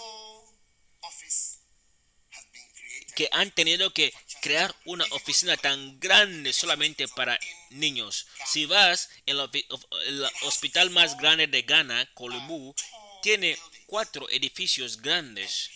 que 3.20 3.28
han 3.34 3.52
tenido 3.52 3.94
que 3.94 4.14
crear 4.42 4.74
una 4.86 5.04
oficina 5.12 5.58
tan 5.58 6.00
grande 6.00 6.54
solamente 6.54 7.06
para 7.10 7.38
niños. 7.70 8.28
Si 8.46 8.66
vas 8.66 9.10
en 9.26 9.38
el 9.38 10.26
hospital 10.44 10.90
más 10.92 11.18
grande 11.18 11.48
de 11.48 11.64
Ghana, 11.64 12.10
Kolibu, 12.14 12.74
tiene 13.22 13.58
cuatro 13.88 14.30
edificios 14.30 15.02
grandes 15.02 15.70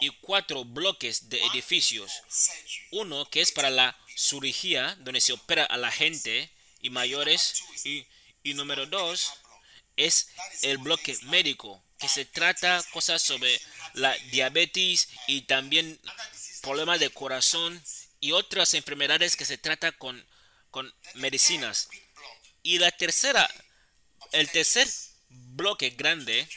y 0.00 0.08
cuatro 0.20 0.64
bloques 0.64 1.28
de 1.28 1.40
edificios. 1.46 2.10
Uno 2.90 3.24
que 3.30 3.40
es 3.40 3.52
para 3.52 3.70
la 3.70 3.96
cirugía, 4.16 4.96
donde 5.02 5.20
se 5.20 5.32
opera 5.32 5.64
a 5.64 5.76
la 5.76 5.92
gente 5.92 6.50
y 6.82 6.90
mayores. 6.90 7.62
Y, 7.84 8.04
y 8.42 8.54
número 8.54 8.86
dos 8.86 9.32
es 9.96 10.28
el 10.62 10.78
bloque 10.78 11.16
médico, 11.24 11.82
que 11.98 12.08
se 12.08 12.24
trata 12.24 12.82
cosas 12.92 13.22
sobre 13.22 13.60
la 13.94 14.14
diabetes 14.30 15.08
y 15.26 15.42
también 15.42 16.00
problemas 16.62 17.00
de 17.00 17.10
corazón 17.10 17.82
y 18.20 18.32
otras 18.32 18.74
enfermedades 18.74 19.36
que 19.36 19.44
se 19.44 19.58
trata 19.58 19.92
con, 19.92 20.24
con 20.70 20.92
medicinas. 21.14 21.88
Y 22.62 22.78
la 22.78 22.90
tercera, 22.90 23.48
el 24.32 24.48
tercer 24.50 24.88
bloque 25.28 25.90
grande 25.90 26.48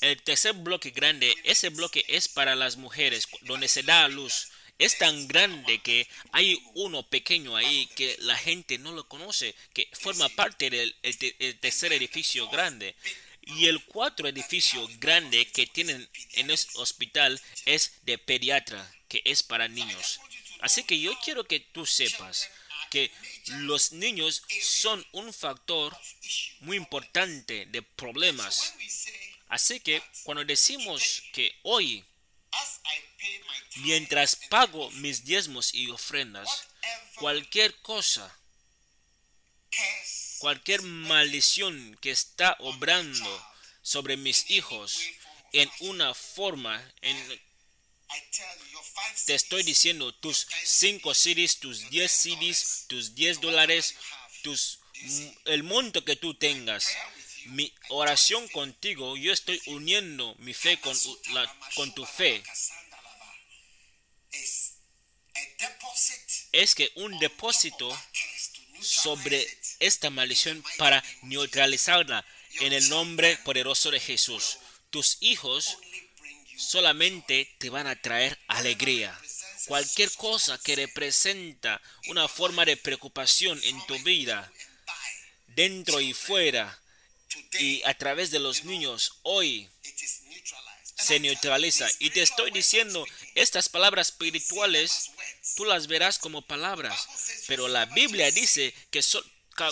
El 0.00 0.22
tercer 0.22 0.54
bloque 0.54 0.90
grande, 0.90 1.34
ese 1.44 1.68
bloque 1.68 2.04
es 2.08 2.28
para 2.28 2.54
las 2.54 2.76
mujeres, 2.76 3.28
donde 3.42 3.68
se 3.68 3.82
da 3.82 4.04
a 4.04 4.08
luz. 4.08 4.49
Es 4.80 4.98
tan 4.98 5.28
grande 5.28 5.78
que 5.80 6.08
hay 6.32 6.60
uno 6.74 7.02
pequeño 7.08 7.54
ahí 7.54 7.86
que 7.94 8.16
la 8.20 8.36
gente 8.36 8.78
no 8.78 8.92
lo 8.92 9.06
conoce, 9.06 9.54
que 9.74 9.88
forma 9.92 10.28
parte 10.30 10.70
del 10.70 10.96
el 11.02 11.16
te- 11.18 11.36
el 11.38 11.58
tercer 11.60 11.92
edificio 11.92 12.48
grande. 12.48 12.96
Y 13.42 13.66
el 13.66 13.82
cuatro 13.84 14.26
edificio 14.28 14.86
grande 14.98 15.46
que 15.46 15.66
tienen 15.66 16.08
en 16.32 16.50
ese 16.50 16.68
hospital 16.74 17.40
es 17.66 17.92
de 18.04 18.16
pediatra, 18.18 18.80
que 19.08 19.22
es 19.24 19.42
para 19.42 19.68
niños. 19.68 20.18
Así 20.60 20.82
que 20.84 20.98
yo 20.98 21.12
quiero 21.24 21.44
que 21.44 21.60
tú 21.60 21.84
sepas 21.86 22.48
que 22.90 23.10
los 23.58 23.92
niños 23.92 24.42
son 24.62 25.04
un 25.12 25.32
factor 25.32 25.96
muy 26.60 26.76
importante 26.76 27.66
de 27.66 27.82
problemas. 27.82 28.74
Así 29.48 29.80
que 29.80 30.02
cuando 30.24 30.44
decimos 30.44 31.22
que 31.32 31.54
hoy, 31.62 32.04
mientras 33.76 34.36
pago 34.48 34.90
mis 34.92 35.24
diezmos 35.24 35.74
y 35.74 35.90
ofrendas, 35.90 36.48
cualquier 37.16 37.74
cosa, 37.82 38.34
cualquier 40.38 40.82
maldición 40.82 41.96
que 42.00 42.10
está 42.10 42.56
obrando 42.60 43.46
sobre 43.82 44.16
mis 44.16 44.50
hijos 44.50 45.00
en 45.52 45.70
una 45.80 46.14
forma, 46.14 46.82
en, 47.02 47.40
te 49.26 49.34
estoy 49.34 49.62
diciendo, 49.62 50.14
tus 50.14 50.46
5 50.64 51.14
CDs, 51.14 51.58
tus 51.58 51.90
10 51.90 52.10
CDs, 52.10 52.84
tus 52.88 53.14
10 53.14 53.40
dólares, 53.40 53.94
el 55.44 55.62
monto 55.62 56.04
que 56.04 56.16
tú 56.16 56.34
tengas, 56.34 56.88
mi 57.46 57.72
oración 57.88 58.46
contigo, 58.48 59.16
yo 59.16 59.32
estoy 59.32 59.60
uniendo 59.66 60.34
mi 60.38 60.54
fe 60.54 60.78
con 61.74 61.94
tu 61.94 62.04
fe. 62.04 62.42
Es 66.52 66.74
que 66.74 66.90
un 66.96 67.18
depósito 67.18 67.96
sobre 68.80 69.46
esta 69.78 70.10
maldición 70.10 70.64
para 70.78 71.02
neutralizarla 71.22 72.24
en 72.60 72.72
el 72.72 72.88
nombre 72.88 73.36
poderoso 73.44 73.90
de 73.90 74.00
Jesús. 74.00 74.58
Tus 74.90 75.18
hijos 75.20 75.78
solamente 76.56 77.54
te 77.58 77.70
van 77.70 77.86
a 77.86 78.00
traer 78.00 78.38
alegría. 78.48 79.18
Cualquier 79.66 80.10
cosa 80.12 80.58
que 80.58 80.76
representa 80.76 81.80
una 82.08 82.26
forma 82.28 82.64
de 82.64 82.76
preocupación 82.76 83.60
en 83.64 83.86
tu 83.86 83.98
vida, 84.00 84.50
dentro 85.48 86.00
y 86.00 86.12
fuera, 86.12 86.80
y 87.58 87.82
a 87.84 87.94
través 87.94 88.30
de 88.30 88.40
los 88.40 88.64
niños, 88.64 89.18
hoy 89.22 89.68
se 90.96 91.20
neutraliza. 91.20 91.88
Y 91.98 92.10
te 92.10 92.22
estoy 92.22 92.50
diciendo, 92.50 93.06
estas 93.34 93.68
palabras 93.68 94.08
espirituales, 94.08 95.10
tú 95.56 95.64
las 95.64 95.86
verás 95.86 96.18
como 96.18 96.42
palabras, 96.42 97.06
pero 97.46 97.68
la 97.68 97.86
Biblia 97.86 98.30
dice 98.30 98.74
que 98.90 99.02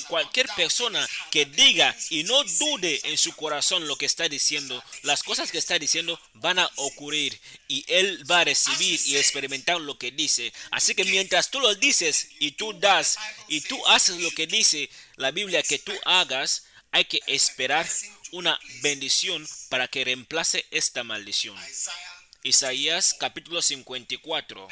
cualquier 0.09 0.47
persona 0.57 1.09
que 1.31 1.47
diga 1.47 1.97
y 2.11 2.25
no 2.25 2.43
dude 2.45 3.01
en 3.05 3.17
su 3.17 3.33
corazón 3.33 3.89
lo 3.89 3.97
que 3.97 4.07
está 4.07 4.29
diciendo, 4.29 4.83
las 5.03 5.23
cosas 5.23 5.51
que 5.51 5.59
está 5.59 5.79
diciendo 5.79 6.21
van 6.35 6.59
a 6.59 6.71
ocurrir 6.77 7.39
y 7.69 7.85
él 7.89 8.31
va 8.31 8.41
a 8.41 8.45
recibir 8.45 9.01
y 9.07 9.17
experimentar 9.17 9.81
lo 9.81 9.99
que 9.99 10.11
dice. 10.11 10.53
Así 10.71 10.95
que 10.95 11.05
mientras 11.05 11.51
tú 11.51 11.61
lo 11.61 11.75
dices 11.75 12.29
y 12.39 12.53
tú 12.53 12.73
das 12.79 13.17
y 13.49 13.61
tú 13.63 13.85
haces 13.87 14.19
lo 14.19 14.31
que 14.33 14.47
dice 14.47 14.91
la 15.17 15.31
Biblia 15.31 15.63
que 15.63 15.79
tú 15.79 15.93
hagas, 16.05 16.65
hay 16.91 17.05
que 17.05 17.21
esperar 17.27 17.89
una 18.33 18.59
bendición 18.83 19.47
para 19.69 19.89
que 19.89 20.05
reemplace 20.05 20.67
esta 20.71 21.05
maldición. 21.05 21.57
Isaías 22.43 23.15
capítulo 23.19 23.61
54 23.61 24.69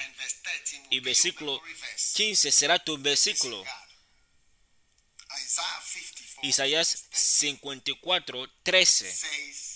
y 0.90 1.00
versículo 1.00 1.61
15 2.14 2.52
será 2.52 2.78
tu 2.78 2.96
versículo. 2.99 3.64
Isaías 6.42 7.06
54, 7.11 8.49
13, 8.62 9.18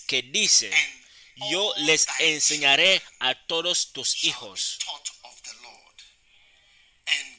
que 0.07 0.21
dice, 0.21 0.71
yo 1.51 1.73
les 1.77 2.07
enseñaré 2.19 3.01
a 3.19 3.35
todos 3.47 3.91
tus 3.91 4.23
hijos 4.23 4.79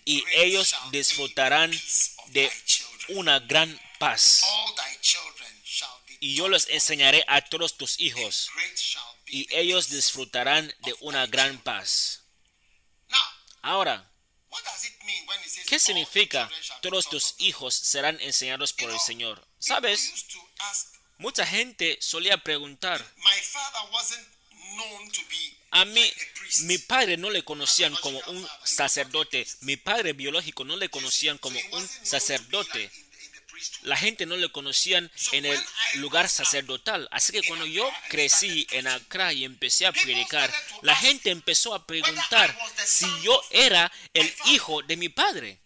y 0.05 0.23
ellos 0.33 0.75
disfrutarán 0.91 1.71
de 2.29 2.53
una 3.09 3.39
gran 3.41 3.81
paz. 3.99 4.43
Y 6.21 6.35
yo 6.37 6.49
les 6.49 6.69
enseñaré 6.69 7.25
a 7.27 7.41
todos 7.41 7.77
tus 7.77 7.99
hijos 7.99 8.51
y 9.33 9.49
ellos 9.51 9.89
disfrutarán 9.89 10.73
de 10.81 10.95
una 11.01 11.27
gran 11.27 11.59
paz. 11.59 12.21
Ahora, 13.63 14.09
¿Qué 15.67 15.79
significa 15.79 16.51
todos 16.83 17.09
tus 17.09 17.35
hijos 17.39 17.75
serán 17.75 18.21
enseñados 18.21 18.75
por 18.75 18.91
el 18.91 19.01
Señor? 19.01 19.43
¿Sabes? 19.59 20.27
Mucha 21.17 21.47
gente 21.47 21.97
solía 22.03 22.37
preguntar, 22.37 23.03
a 25.71 25.85
mí, 25.87 26.13
mi 26.65 26.77
padre 26.77 27.17
no 27.17 27.31
le 27.31 27.43
conocían 27.43 27.95
como 27.97 28.21
un 28.27 28.47
sacerdote, 28.65 29.47
mi 29.61 29.79
padre 29.79 30.13
biológico 30.13 30.65
no 30.65 30.77
le 30.77 30.91
conocían 30.91 31.39
como 31.39 31.59
un 31.73 31.89
sacerdote. 32.03 32.91
La 33.83 33.97
gente 33.97 34.27
no 34.27 34.37
le 34.37 34.51
conocían 34.51 35.11
en 35.33 35.47
el 35.47 35.61
lugar 35.95 36.29
sacerdotal. 36.29 37.09
Así 37.11 37.33
que 37.33 37.43
cuando 37.43 37.67
yo 37.67 37.91
crecí 38.09 38.67
en 38.71 38.87
Accra 38.87 39.33
y 39.33 39.45
empecé 39.45 39.87
a 39.87 39.93
predicar, 39.93 40.53
la 40.83 40.97
gente 40.97 41.31
empezó 41.31 41.75
a 41.75 41.87
preguntar 41.87 42.57
si 42.85 43.07
yo 43.23 43.43
era 43.51 43.93
el 44.15 44.33
hijo 44.47 44.83
de 44.83 44.97
mi 44.97 45.09
padre. 45.09 45.61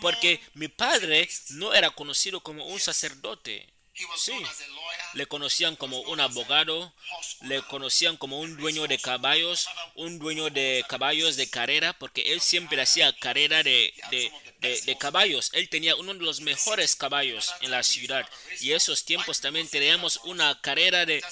Porque 0.00 0.40
mi 0.54 0.68
padre 0.68 1.28
no 1.50 1.74
era 1.74 1.90
conocido 1.90 2.40
como 2.40 2.64
un 2.66 2.80
sacerdote. 2.80 3.68
Sí, 4.16 4.34
le 5.14 5.26
conocían 5.26 5.76
como 5.76 6.00
un 6.02 6.20
abogado, 6.20 6.92
le 7.42 7.62
conocían 7.62 8.16
como 8.16 8.38
un 8.40 8.56
dueño 8.56 8.86
de 8.86 8.98
caballos, 8.98 9.68
un 9.94 10.18
dueño 10.18 10.50
de 10.50 10.84
caballos 10.88 11.36
de 11.36 11.48
carrera, 11.50 11.92
porque 11.98 12.32
él 12.32 12.40
siempre 12.40 12.80
hacía 12.80 13.14
carrera 13.16 13.62
de, 13.62 13.92
de, 14.10 14.32
de, 14.60 14.80
de 14.82 14.98
caballos. 14.98 15.50
Él 15.52 15.68
tenía 15.68 15.96
uno 15.96 16.14
de 16.14 16.20
los 16.20 16.40
mejores 16.40 16.96
caballos 16.96 17.52
en 17.60 17.70
la 17.70 17.82
ciudad. 17.82 18.28
Y 18.60 18.72
esos 18.72 19.04
tiempos 19.04 19.40
también 19.40 19.68
teníamos 19.68 20.20
una 20.24 20.60
carrera 20.60 21.06
de, 21.06 21.22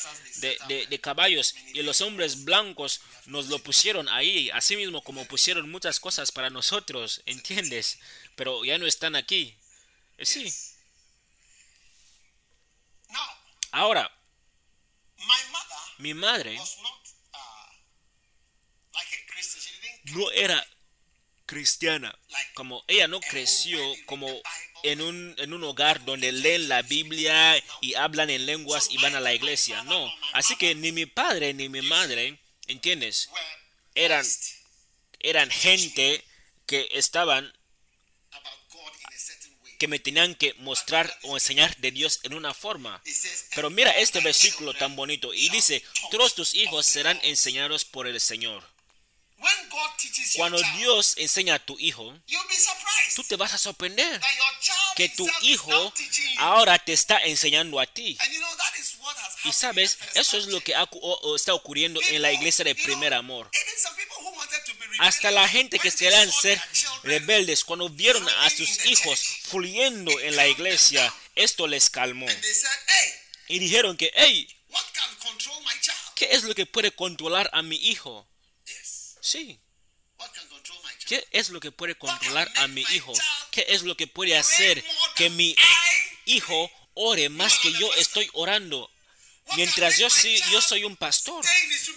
de 0.89 1.01
caballos. 1.01 1.55
Y 1.75 1.83
los 1.83 2.01
hombres 2.01 2.45
blancos 2.45 3.01
nos 3.27 3.47
lo 3.47 3.59
pusieron 3.59 4.09
ahí, 4.09 4.51
así 4.51 4.77
mismo 4.77 5.03
como 5.03 5.25
pusieron 5.27 5.71
muchas 5.71 6.01
cosas 6.01 6.33
para 6.33 6.51
nosotros, 6.51 7.23
¿entiendes? 7.27 7.99
Pero 8.35 8.65
ya 8.65 8.79
no 8.79 8.87
están 8.87 9.17
aquí. 9.17 9.55
Sí. 10.21 10.53
Ahora, 13.71 14.11
mi 15.99 16.15
madre 16.15 16.59
no 20.05 20.31
era 20.31 20.67
cristiana, 21.47 22.17
como 22.55 22.85
ella 22.89 23.09
no 23.09 23.21
creció 23.21 23.81
como 24.07 24.29
en 24.83 25.01
un, 25.01 25.35
en 25.39 25.53
un 25.53 25.65
hogar 25.65 26.05
donde 26.05 26.31
leen 26.31 26.69
la 26.69 26.83
Biblia 26.83 27.63
y 27.81 27.95
hablan 27.95 28.31
en 28.31 28.47
lenguas 28.47 28.89
y 28.91 28.99
van 28.99 29.17
a 29.17 29.21
la 29.21 29.35
iglesia, 29.35 29.83
no. 29.85 30.13
Así 30.35 30.57
que 30.57 30.75
ni 30.75 30.93
mi 30.93 31.07
padre 31.07 31.55
ni 31.55 31.69
mi 31.69 31.83
madre, 31.83 32.39
¿entiendes? 32.67 33.31
Eran, 33.95 34.25
eran 35.21 35.51
gente 35.51 36.23
que 36.67 36.89
estaban 36.93 37.53
que 39.79 39.89
me 39.89 39.99
tenían 39.99 40.35
que 40.35 40.55
mostrar 40.55 41.19
o 41.23 41.37
enseñar 41.37 41.77
de 41.77 41.91
Dios 41.91 42.21
en 42.25 42.35
una 42.35 42.53
forma. 42.53 43.01
Pero 43.55 43.71
mira 43.71 43.93
este 43.93 44.21
versículo 44.21 44.75
tan 44.75 44.97
bonito 44.97 45.33
y 45.33 45.49
dice, 45.49 45.83
todos 46.11 46.35
tus 46.35 46.55
hijos 46.55 46.85
serán 46.85 47.19
enseñados 47.23 47.85
por 47.85 48.07
el 48.07 48.21
Señor. 48.21 48.65
Cuando 50.35 50.61
Dios 50.77 51.15
enseña 51.17 51.55
a 51.55 51.59
tu 51.65 51.79
hijo, 51.79 52.13
tú 53.15 53.23
te 53.25 53.37
vas 53.37 53.55
a 53.55 53.59
sorprender 53.59 54.21
que 54.97 55.09
tu 55.11 55.29
hijo 55.43 55.93
ahora 56.39 56.79
te 56.79 56.93
está 56.93 57.19
enseñando 57.19 57.79
a 57.79 57.87
ti. 57.87 58.19
Y 59.45 59.53
sabes, 59.53 59.97
eso 60.15 60.39
es 60.39 60.47
lo 60.47 60.61
que 60.61 60.75
está 61.37 61.55
ocurriendo 61.55 62.01
en 62.09 62.23
la 62.23 62.33
iglesia 62.33 62.65
de 62.65 62.75
primer 62.75 63.15
amor. 63.15 63.49
Hasta 64.99 65.31
la 65.31 65.47
gente 65.47 65.79
que 65.79 65.93
querían 65.93 66.33
ser 66.33 66.61
rebeldes, 67.05 67.63
cuando 67.63 67.89
vieron 67.89 68.29
a 68.29 68.51
sus 68.51 68.85
hijos 68.87 69.38
fluyendo 69.49 70.19
en 70.21 70.37
la 70.37 70.47
iglesia, 70.47 71.13
esto 71.35 71.67
les 71.67 71.91
calmó. 71.91 72.27
Y 73.49 73.59
dijeron 73.59 73.97
que, 73.97 74.13
hey, 74.15 74.49
¿qué 76.15 76.29
es 76.33 76.45
lo 76.45 76.55
que 76.55 76.67
puede 76.67 76.93
controlar 76.93 77.51
a 77.53 77.63
mi 77.63 77.77
hijo? 77.77 78.29
Sí. 79.21 79.59
¿Qué 81.07 81.27
es 81.33 81.49
lo 81.49 81.61
que 81.61 81.73
puede 81.73 81.97
controlar 81.97 82.51
a 82.57 82.67
mi 82.69 82.85
hijo? 82.91 83.13
¿Qué 83.51 83.65
es 83.69 83.83
lo 83.83 83.97
que 83.97 84.07
puede 84.07 84.37
hacer 84.37 84.85
que 85.17 85.31
mi 85.31 85.57
hijo 86.27 86.71
ore 86.95 87.31
más 87.31 87.59
que 87.61 87.73
yo 87.73 87.93
estoy 87.95 88.29
orando? 88.35 88.91
Mientras 89.57 89.97
yo, 89.97 90.11
sí, 90.11 90.39
yo 90.53 90.61
soy 90.61 90.85
un 90.85 90.97
pastor, 90.97 91.43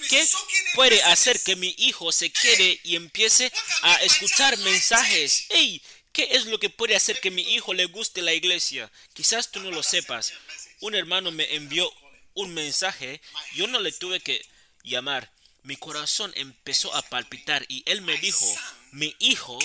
¿qué 0.09 0.25
puede 0.73 1.03
hacer 1.03 1.41
que 1.41 1.57
mi 1.57 1.75
hijo 1.77 2.11
se 2.13 2.31
quede 2.31 2.79
y 2.83 2.95
empiece 2.95 3.51
a 3.81 3.95
escuchar 4.03 4.57
mensajes? 4.59 5.47
¡Ey! 5.49 5.81
¿Qué 6.13 6.27
es 6.31 6.45
lo 6.45 6.59
que 6.59 6.69
puede 6.69 6.95
hacer 6.95 7.19
que 7.21 7.31
mi 7.31 7.41
hijo 7.41 7.73
le 7.73 7.85
guste 7.85 8.21
la 8.21 8.33
iglesia? 8.33 8.91
Quizás 9.13 9.51
tú 9.51 9.59
no 9.61 9.71
lo 9.71 9.81
sepas. 9.81 10.33
Un 10.81 10.95
hermano 10.95 11.31
me 11.31 11.55
envió 11.55 11.91
un 12.33 12.53
mensaje, 12.53 13.21
yo 13.53 13.67
no 13.67 13.79
le 13.79 13.91
tuve 13.91 14.19
que 14.19 14.45
llamar. 14.83 15.31
Mi 15.63 15.77
corazón 15.77 16.33
empezó 16.35 16.93
a 16.95 17.01
palpitar 17.03 17.65
y 17.69 17.83
él 17.85 18.01
me 18.01 18.17
dijo, 18.17 18.45
mi 18.91 19.15
hijo 19.19 19.59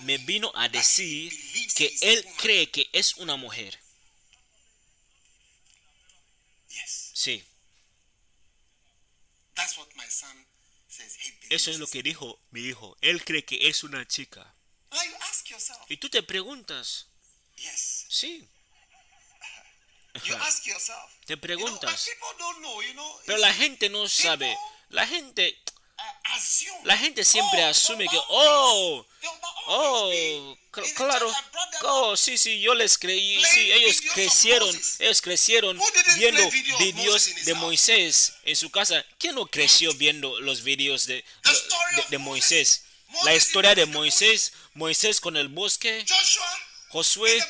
me 0.00 0.18
vino 0.18 0.52
a 0.54 0.68
decir 0.68 1.32
que 1.74 1.94
él 2.02 2.26
cree 2.36 2.70
que 2.70 2.88
es 2.92 3.16
una 3.16 3.36
mujer. 3.36 3.78
Sí. 7.12 7.44
Eso 11.48 11.70
es 11.70 11.78
lo 11.78 11.86
que 11.86 12.02
dijo 12.02 12.38
mi 12.50 12.60
hijo. 12.62 12.96
Él 13.00 13.24
cree 13.24 13.44
que 13.44 13.68
es 13.68 13.84
una 13.84 14.06
chica. 14.06 14.53
Y 15.88 15.96
tú 15.96 16.08
te 16.08 16.22
preguntas. 16.22 17.06
Sí. 18.08 18.48
Te 21.26 21.36
preguntas. 21.36 22.08
Pero 23.26 23.38
la 23.38 23.52
gente 23.52 23.88
no 23.88 24.08
sabe. 24.08 24.56
La 24.90 25.06
gente 25.06 25.58
la 26.84 26.98
gente 26.98 27.24
siempre 27.24 27.62
asume 27.62 28.08
que, 28.08 28.18
oh, 28.28 29.06
oh, 29.66 30.56
claro, 30.96 31.32
oh, 31.82 32.16
sí, 32.16 32.36
sí, 32.36 32.60
yo 32.60 32.74
les 32.74 32.98
creí, 32.98 33.42
sí, 33.44 33.72
ellos 33.72 34.00
crecieron, 34.12 34.68
ellos 34.98 35.22
crecieron 35.22 35.80
viendo 36.16 36.50
videos 36.78 37.30
de 37.44 37.54
Moisés 37.54 38.34
en 38.44 38.56
su 38.56 38.70
casa. 38.70 39.04
¿Quién 39.18 39.36
no 39.36 39.46
creció 39.46 39.94
viendo 39.94 40.40
los 40.40 40.62
videos 40.62 41.06
de, 41.06 41.24
de, 42.08 42.18
Moisés? 42.18 42.84
La 43.24 43.34
historia 43.34 43.74
de 43.74 43.86
Moisés, 43.86 44.52
Moisés 44.74 45.20
con 45.20 45.36
el 45.36 45.48
bosque, 45.48 46.04
Josué, 46.88 47.42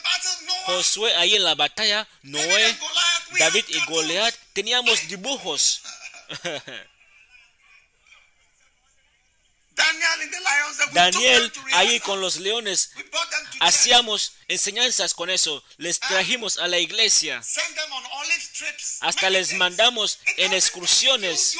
Josué 0.66 1.14
ahí 1.16 1.34
en 1.36 1.44
la 1.44 1.54
batalla, 1.54 2.08
Noé, 2.22 2.78
David 3.38 3.64
y 3.68 3.80
Goliat, 3.86 4.34
teníamos 4.52 5.08
dibujos. 5.08 5.82
Daniel 10.92 11.52
ahí 11.72 11.98
con 12.00 12.20
los 12.20 12.36
leones 12.36 12.92
hacíamos 13.60 14.34
enseñanzas 14.48 15.14
con 15.14 15.30
eso. 15.30 15.62
Les 15.76 16.00
trajimos 16.00 16.58
a 16.58 16.68
la 16.68 16.78
iglesia. 16.78 17.42
Hasta 19.00 19.30
les 19.30 19.52
mandamos 19.54 20.18
en 20.36 20.52
excursiones 20.52 21.56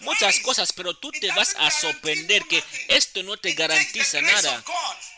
muchas 0.00 0.38
cosas, 0.40 0.72
pero 0.72 0.94
tú 0.94 1.10
te 1.12 1.28
vas 1.32 1.54
a 1.58 1.70
sorprender 1.70 2.44
que 2.46 2.62
esto 2.88 3.22
no 3.22 3.36
te 3.36 3.52
garantiza 3.52 4.20
nada. 4.20 4.64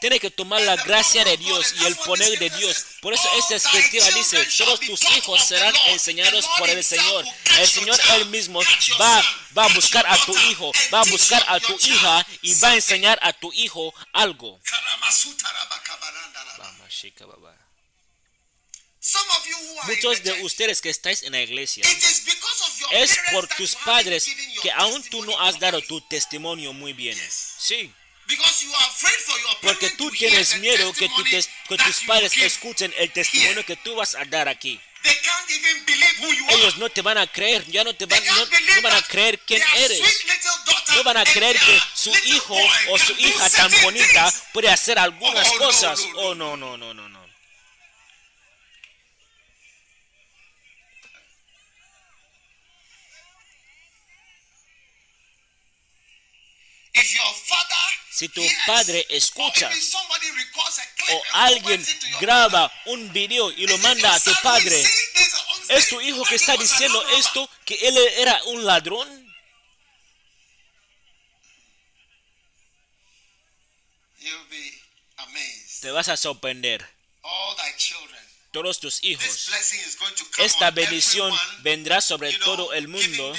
Tienes 0.01 0.20
que 0.20 0.31
tomar 0.31 0.61
la 0.62 0.77
gracia 0.77 1.25
de 1.25 1.37
Dios 1.37 1.75
y 1.81 1.85
el 1.85 1.96
poder 1.96 2.38
de 2.38 2.51
Dios. 2.51 2.85
Por 3.01 3.14
eso 3.14 3.29
esta 3.38 3.57
escritura 3.57 4.11
dice, 4.11 4.44
todos 4.59 4.81
tus 4.81 5.03
hijos 5.16 5.44
serán 5.44 5.75
enseñados 5.88 6.46
por 6.59 6.68
el 6.68 6.83
Señor. 6.83 7.25
El 7.59 7.68
Señor 7.68 7.98
él 8.14 8.27
mismo 8.27 8.61
va, 9.01 9.22
va 9.57 9.64
a 9.64 9.75
buscar 9.75 10.05
a 10.07 10.16
tu 10.25 10.37
hijo, 10.51 10.72
va 10.92 11.01
a 11.01 11.05
buscar 11.05 11.44
a 11.48 11.61
tu 11.61 11.79
hija 11.79 12.27
y 12.42 12.55
va 12.61 12.68
a 12.70 12.75
enseñar 12.75 13.18
a 13.22 13.33
tu 13.33 13.53
hijo 13.53 13.94
algo. 14.12 14.61
Muchos 19.85 20.23
de 20.23 20.43
ustedes 20.45 20.81
que 20.81 20.91
estáis 20.91 21.25
en 21.25 21.33
la 21.33 21.41
iglesia, 21.41 21.85
es 22.93 23.19
por 23.33 23.49
tus 23.49 23.75
padres 23.75 24.27
que 24.62 24.71
aún 24.71 25.03
tú 25.11 25.25
no 25.25 25.41
has 25.41 25.59
dado 25.59 25.83
tu 25.83 26.01
testimonio 26.03 26.73
muy 26.73 26.93
bien. 26.93 27.19
Sí. 27.59 27.93
Porque 29.61 29.91
tú 29.91 30.11
tienes 30.12 30.57
miedo 30.59 30.93
que, 30.93 31.09
que 31.69 31.77
tus 31.77 32.01
padres 32.07 32.33
escuchen 32.38 32.95
el 32.97 33.12
testimonio 33.12 33.67
que 33.67 33.77
tú 33.77 33.97
vas 33.97 34.15
a 34.15 34.25
dar 34.25 34.49
aquí. 34.49 34.81
Ellos 36.49 36.77
no 36.79 36.88
te 36.88 37.03
van 37.03 37.19
a 37.19 37.27
creer, 37.27 37.67
ya 37.67 37.83
no 37.85 37.95
te 37.95 38.07
van, 38.07 38.25
no, 38.25 38.83
van 38.83 38.93
a 38.93 39.03
creer 39.03 39.38
quién 39.41 39.62
eres. 39.77 40.01
No 40.95 41.03
van 41.05 41.17
a 41.17 41.25
creer 41.25 41.59
que 41.59 41.81
su 41.95 42.11
hijo 42.25 42.57
o 42.91 42.99
su 42.99 43.12
hija 43.19 43.51
tan 43.51 43.71
bonita 43.83 44.33
puede 44.53 44.71
hacer 44.71 44.99
algunas 44.99 45.51
cosas. 45.53 46.01
Oh, 46.17 46.35
no, 46.35 46.57
no, 46.57 46.77
no, 46.77 46.95
no, 46.95 47.09
no. 47.09 47.21
Si 58.11 58.28
tu 58.28 58.42
padre 58.66 59.07
escucha 59.09 59.70
o 61.11 61.22
alguien 61.33 61.85
graba 62.20 62.70
un 62.87 63.12
video 63.12 63.50
y 63.50 63.66
lo 63.66 63.78
manda 63.78 64.14
a 64.14 64.20
tu 64.20 64.33
padre, 64.42 64.85
¿es 65.68 65.88
tu 65.88 66.00
hijo 66.00 66.22
que 66.24 66.35
está 66.35 66.57
diciendo 66.57 67.02
esto, 67.16 67.48
que 67.64 67.74
él 67.74 67.96
era 68.18 68.42
un 68.44 68.64
ladrón? 68.64 69.09
Te 75.81 75.90
vas 75.90 76.09
a 76.09 76.16
sorprender 76.16 76.88
todos 78.53 78.79
tus 78.79 79.03
hijos. 79.03 79.49
Esta 80.38 80.71
bendición 80.71 81.35
vendrá 81.61 82.01
sobre 82.01 82.33
todo 82.35 82.73
el 82.75 82.87
mundo 82.87 83.35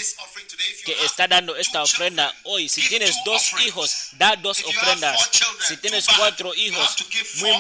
que 0.84 1.06
está 1.06 1.28
dando 1.28 1.56
esta 1.56 1.84
ofrenda 1.84 2.36
hoy. 2.44 2.68
Si 2.68 2.82
tienes 2.90 3.16
dos 3.24 3.54
hijos, 3.62 4.10
da 4.14 4.36
dos 4.36 4.62
ofrendas. 4.64 5.30
Si 5.68 5.78
tienes 5.78 6.06
cuatro 6.08 6.54
hijos, 6.56 6.96
muy 7.36 7.56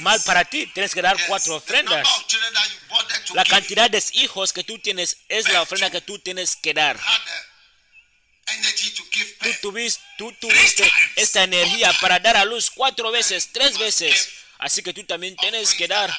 mal, 0.00 0.22
para 0.22 0.44
ti, 0.44 0.66
tienes 0.66 0.94
que 0.94 1.02
dar 1.02 1.16
cuatro 1.26 1.56
ofrendas. 1.56 2.06
La 3.34 3.44
cantidad 3.44 3.90
de 3.90 4.02
hijos 4.12 4.52
que 4.52 4.62
tú 4.62 4.78
tienes 4.78 5.16
es 5.28 5.48
la 5.48 5.62
ofrenda 5.62 5.90
que 5.90 6.02
tú 6.02 6.18
tienes 6.18 6.54
que 6.56 6.74
dar. 6.74 7.00
Tú 9.40 9.50
tuviste, 9.60 10.02
tú 10.16 10.32
tuviste 10.40 10.90
esta 11.16 11.42
energía 11.42 11.92
para 12.00 12.18
dar 12.18 12.36
a 12.36 12.44
luz 12.44 12.70
cuatro 12.70 13.10
veces, 13.10 13.50
tres 13.52 13.76
veces. 13.78 14.37
Así 14.58 14.82
que 14.82 14.92
tú 14.92 15.04
también 15.04 15.36
tienes 15.36 15.74
que 15.74 15.86
dar 15.86 16.12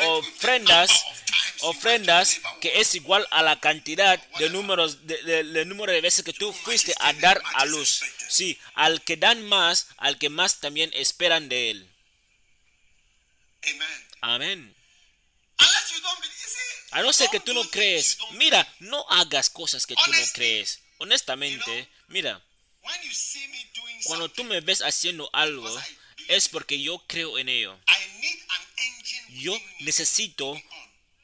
ofrendas, 0.00 0.90
ofrendas 1.60 2.40
que 2.60 2.80
es 2.80 2.94
igual 2.96 3.26
a 3.30 3.42
la 3.42 3.60
cantidad 3.60 4.20
de 4.38 4.50
números, 4.50 5.06
de, 5.06 5.64
número 5.64 5.92
de 5.92 6.00
veces 6.00 6.24
que 6.24 6.32
tú 6.32 6.52
fuiste 6.52 6.92
a 6.98 7.12
dar 7.14 7.40
a 7.54 7.64
luz. 7.64 8.02
Sí, 8.28 8.58
al 8.74 9.02
que 9.02 9.16
dan 9.16 9.44
más, 9.44 9.88
al 9.96 10.18
que 10.18 10.28
más 10.28 10.58
también 10.58 10.90
esperan 10.94 11.48
de 11.48 11.70
él. 11.70 11.90
Amén. 14.20 14.74
A 16.90 17.00
no 17.00 17.12
ser 17.12 17.30
que 17.30 17.40
tú 17.40 17.54
no 17.54 17.62
crees, 17.70 18.18
mira, 18.32 18.68
no 18.80 19.06
hagas 19.08 19.48
cosas 19.48 19.86
que 19.86 19.94
tú 19.94 20.10
no 20.10 20.18
crees. 20.34 20.80
Honestamente, 20.98 21.88
mira, 22.08 22.42
cuando 24.04 24.28
tú 24.28 24.44
me 24.44 24.60
ves 24.60 24.82
haciendo 24.82 25.30
algo, 25.32 25.80
es 26.28 26.48
porque 26.48 26.80
yo 26.80 27.02
creo 27.06 27.38
en 27.38 27.48
ello. 27.48 27.78
Yo 29.30 29.58
necesito, 29.80 30.60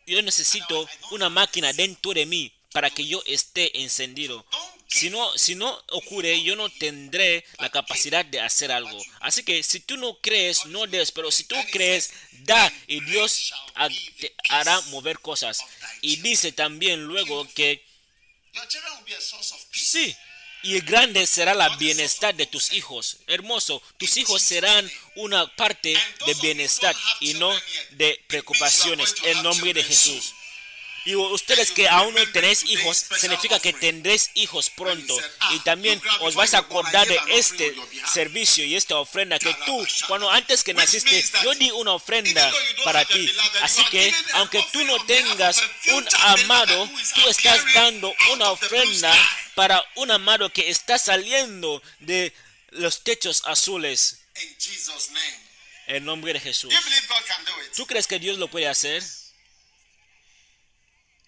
yo 0.06 0.22
necesito 0.22 0.88
una 1.10 1.28
máquina 1.28 1.72
dentro 1.72 2.12
de 2.12 2.26
mí 2.26 2.52
para 2.72 2.90
que 2.90 3.06
yo 3.06 3.22
esté 3.26 3.80
encendido. 3.82 4.44
Si 4.88 5.10
no, 5.10 5.36
si 5.36 5.54
no 5.54 5.84
ocurre, 5.90 6.42
yo 6.42 6.56
no 6.56 6.70
tendré 6.70 7.44
la 7.58 7.70
capacidad 7.70 8.24
de 8.24 8.40
hacer 8.40 8.72
algo. 8.72 8.98
Así 9.20 9.42
que 9.42 9.62
si 9.62 9.80
tú 9.80 9.98
no 9.98 10.18
crees, 10.20 10.64
no 10.66 10.86
des. 10.86 11.12
Pero 11.12 11.30
si 11.30 11.44
tú 11.44 11.56
crees, 11.70 12.10
da 12.44 12.72
y 12.86 13.00
Dios 13.04 13.52
te 14.18 14.34
hará 14.48 14.80
mover 14.82 15.18
cosas. 15.18 15.60
Y 16.00 16.16
dice 16.16 16.52
también 16.52 17.04
luego 17.04 17.46
que 17.54 17.84
sí, 19.72 20.16
y 20.62 20.80
grande 20.80 21.26
será 21.26 21.54
la 21.54 21.68
bienestar 21.76 22.34
de 22.34 22.46
tus 22.46 22.72
hijos. 22.72 23.18
Hermoso, 23.26 23.82
tus 23.96 24.16
hijos 24.16 24.42
serán 24.42 24.90
una 25.16 25.46
parte 25.56 25.94
de 26.26 26.34
bienestar 26.34 26.94
y 27.20 27.34
no 27.34 27.52
de 27.92 28.20
preocupaciones. 28.26 29.14
En 29.24 29.42
nombre 29.42 29.74
de 29.74 29.82
Jesús. 29.82 30.34
Y 31.08 31.14
ustedes 31.14 31.70
que 31.70 31.88
aún 31.88 32.14
no 32.14 32.32
tenéis 32.32 32.64
hijos, 32.64 33.06
significa 33.18 33.58
que 33.58 33.72
tendréis 33.72 34.30
hijos 34.34 34.68
pronto. 34.68 35.18
Y 35.52 35.60
también 35.60 36.02
os 36.20 36.34
vais 36.34 36.52
a 36.52 36.58
acordar 36.58 37.08
de 37.08 37.18
este 37.28 37.74
servicio 38.12 38.62
y 38.62 38.76
esta 38.76 38.98
ofrenda 38.98 39.38
que 39.38 39.54
tú, 39.64 39.86
cuando 40.06 40.30
antes 40.30 40.62
que 40.62 40.74
naciste, 40.74 41.24
yo 41.42 41.54
di 41.54 41.70
una 41.70 41.92
ofrenda 41.92 42.52
para 42.84 43.06
ti. 43.06 43.26
Así 43.62 43.82
que, 43.86 44.14
aunque 44.34 44.62
tú 44.70 44.84
no 44.84 45.02
tengas 45.06 45.62
un 45.94 46.06
amado, 46.24 46.90
tú 47.14 47.26
estás 47.30 47.58
dando 47.72 48.14
una 48.34 48.50
ofrenda 48.50 49.10
para 49.54 49.82
un 49.94 50.10
amado 50.10 50.52
que 50.52 50.68
está 50.68 50.98
saliendo 50.98 51.82
de 52.00 52.34
los 52.72 53.02
techos 53.02 53.44
azules. 53.46 54.18
En 55.86 56.04
nombre 56.04 56.34
de 56.34 56.40
Jesús. 56.40 56.74
¿Tú 57.74 57.86
crees 57.86 58.06
que 58.06 58.18
Dios 58.18 58.36
lo 58.36 58.50
puede 58.50 58.68
hacer? 58.68 59.02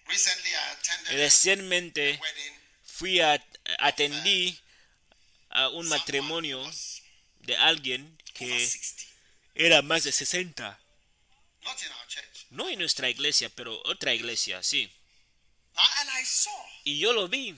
Recientemente 1.09 2.19
fui 2.85 3.19
a 3.19 3.43
atendí 3.79 4.59
a 5.49 5.69
un 5.69 5.87
matrimonio 5.87 6.59
de 7.41 7.57
alguien 7.57 8.17
que 8.33 8.67
60. 8.67 9.03
era 9.55 9.81
más 9.81 10.03
de 10.03 10.11
60. 10.11 10.79
Not 11.63 11.81
in 11.83 11.91
our 11.91 12.07
church. 12.07 12.45
No 12.49 12.69
en 12.69 12.79
nuestra 12.79 13.09
iglesia, 13.09 13.49
pero 13.49 13.81
otra 13.85 14.13
iglesia, 14.13 14.61
sí. 14.63 14.91
Saw 16.25 16.51
Y 16.83 16.99
yo 16.99 17.13
lo 17.13 17.27
vi, 17.27 17.55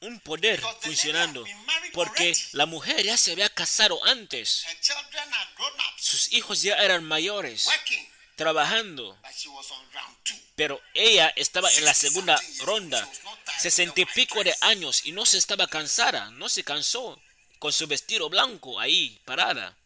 un 0.00 0.20
poder 0.20 0.60
funcionando, 0.80 1.44
porque 1.92 2.36
la 2.52 2.66
mujer 2.66 3.04
ya 3.04 3.16
se 3.16 3.32
había 3.32 3.48
casado 3.48 4.02
antes. 4.04 4.64
Sus 5.96 6.32
hijos 6.32 6.62
ya 6.62 6.76
eran 6.76 7.04
mayores, 7.04 7.68
trabajando, 8.36 9.18
pero 10.56 10.80
ella 10.94 11.32
estaba 11.36 11.70
en 11.72 11.84
la 11.84 11.94
segunda 11.94 12.40
ronda, 12.60 13.08
sesenta 13.58 14.00
y 14.00 14.04
pico 14.06 14.42
de 14.44 14.54
años 14.60 15.04
y 15.04 15.12
no 15.12 15.24
se 15.26 15.38
estaba 15.38 15.66
cansada, 15.66 16.30
no 16.32 16.48
se 16.48 16.64
cansó, 16.64 17.20
con 17.58 17.72
su 17.72 17.86
vestido 17.86 18.28
blanco 18.28 18.78
ahí, 18.80 19.20
parada. 19.24 19.76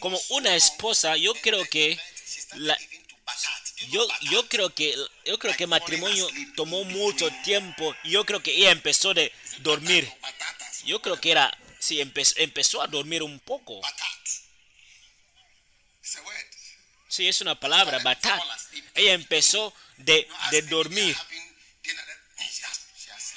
Como 0.00 0.20
una 0.30 0.54
esposa, 0.56 1.16
yo 1.16 1.34
creo 1.34 1.64
que 1.68 1.98
la- 2.54 2.78
Yo, 3.90 4.06
yo 4.30 4.48
creo 4.48 4.72
que 4.74 4.94
yo 5.24 5.38
creo 5.38 5.54
que 5.56 5.64
el 5.64 5.68
matrimonio 5.70 6.28
tomó 6.56 6.84
mucho 6.84 7.28
tiempo 7.44 7.94
y 8.04 8.10
yo 8.10 8.24
creo 8.24 8.40
que 8.42 8.54
ella 8.54 8.70
empezó 8.70 9.12
de 9.12 9.32
dormir. 9.58 10.10
Yo 10.84 11.02
creo 11.02 11.20
que 11.20 11.30
era 11.32 11.56
sí 11.82 11.98
empe- 11.98 12.34
empezó 12.36 12.80
a 12.80 12.86
dormir 12.86 13.22
un 13.22 13.40
poco. 13.40 13.80
Sí, 17.08 17.28
es 17.28 17.40
una 17.40 17.58
palabra, 17.58 17.98
batat. 17.98 18.40
Ella 18.94 19.12
empezó 19.14 19.74
de, 19.98 20.26
de 20.50 20.62
dormir. 20.62 21.14
slept. 21.16 21.36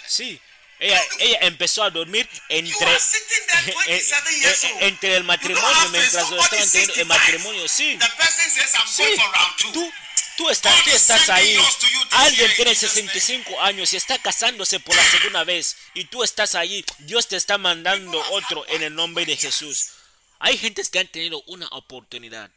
Sí, 0.08 0.40
ella, 0.80 1.02
ella 1.20 1.40
empezó 1.42 1.84
a 1.84 1.90
dormir 1.90 2.30
entre 2.50 2.86
are 2.86 3.00
sitting 3.00 3.46
there 3.48 3.72
en- 3.72 3.76
27 3.88 4.40
years 4.40 4.64
en- 4.64 4.74
old. 4.74 4.84
entre 4.84 5.16
el 5.18 5.24
matrimonio 5.24 5.90
mientras 5.90 6.30
lo 6.30 6.40
estaban 6.40 6.70
teniendo 6.70 6.94
el 6.94 7.00
65. 7.00 7.06
matrimonio, 7.08 7.68
sí. 7.68 7.98
Sí, 8.88 9.04
tú, 9.74 9.94
tú, 10.38 10.50
estás, 10.50 10.84
tú 10.84 10.90
estás 10.92 11.30
ahí. 11.30 11.58
Alguien 12.12 12.52
tiene 12.56 12.76
65 12.76 13.62
años 13.62 13.94
y 13.94 13.98
está 13.98 14.18
casándose 14.20 14.80
por 14.80 14.96
la 14.96 15.04
segunda 15.12 15.44
vez. 15.44 15.76
Y 15.94 16.06
tú 16.06 16.24
estás 16.24 16.56
ahí. 16.56 16.84
Dios 17.00 17.28
te 17.28 17.36
está 17.36 17.58
mandando 17.58 18.24
otro 18.32 18.66
en 18.70 18.84
el 18.84 18.94
nombre 18.96 19.26
de 19.26 19.38
Jesús. 19.38 19.92
Hay 20.40 20.58
gentes 20.58 20.90
que 20.90 21.00
han 21.00 21.08
tenido 21.08 21.42
una 21.48 21.68
oportunidad 21.70 22.52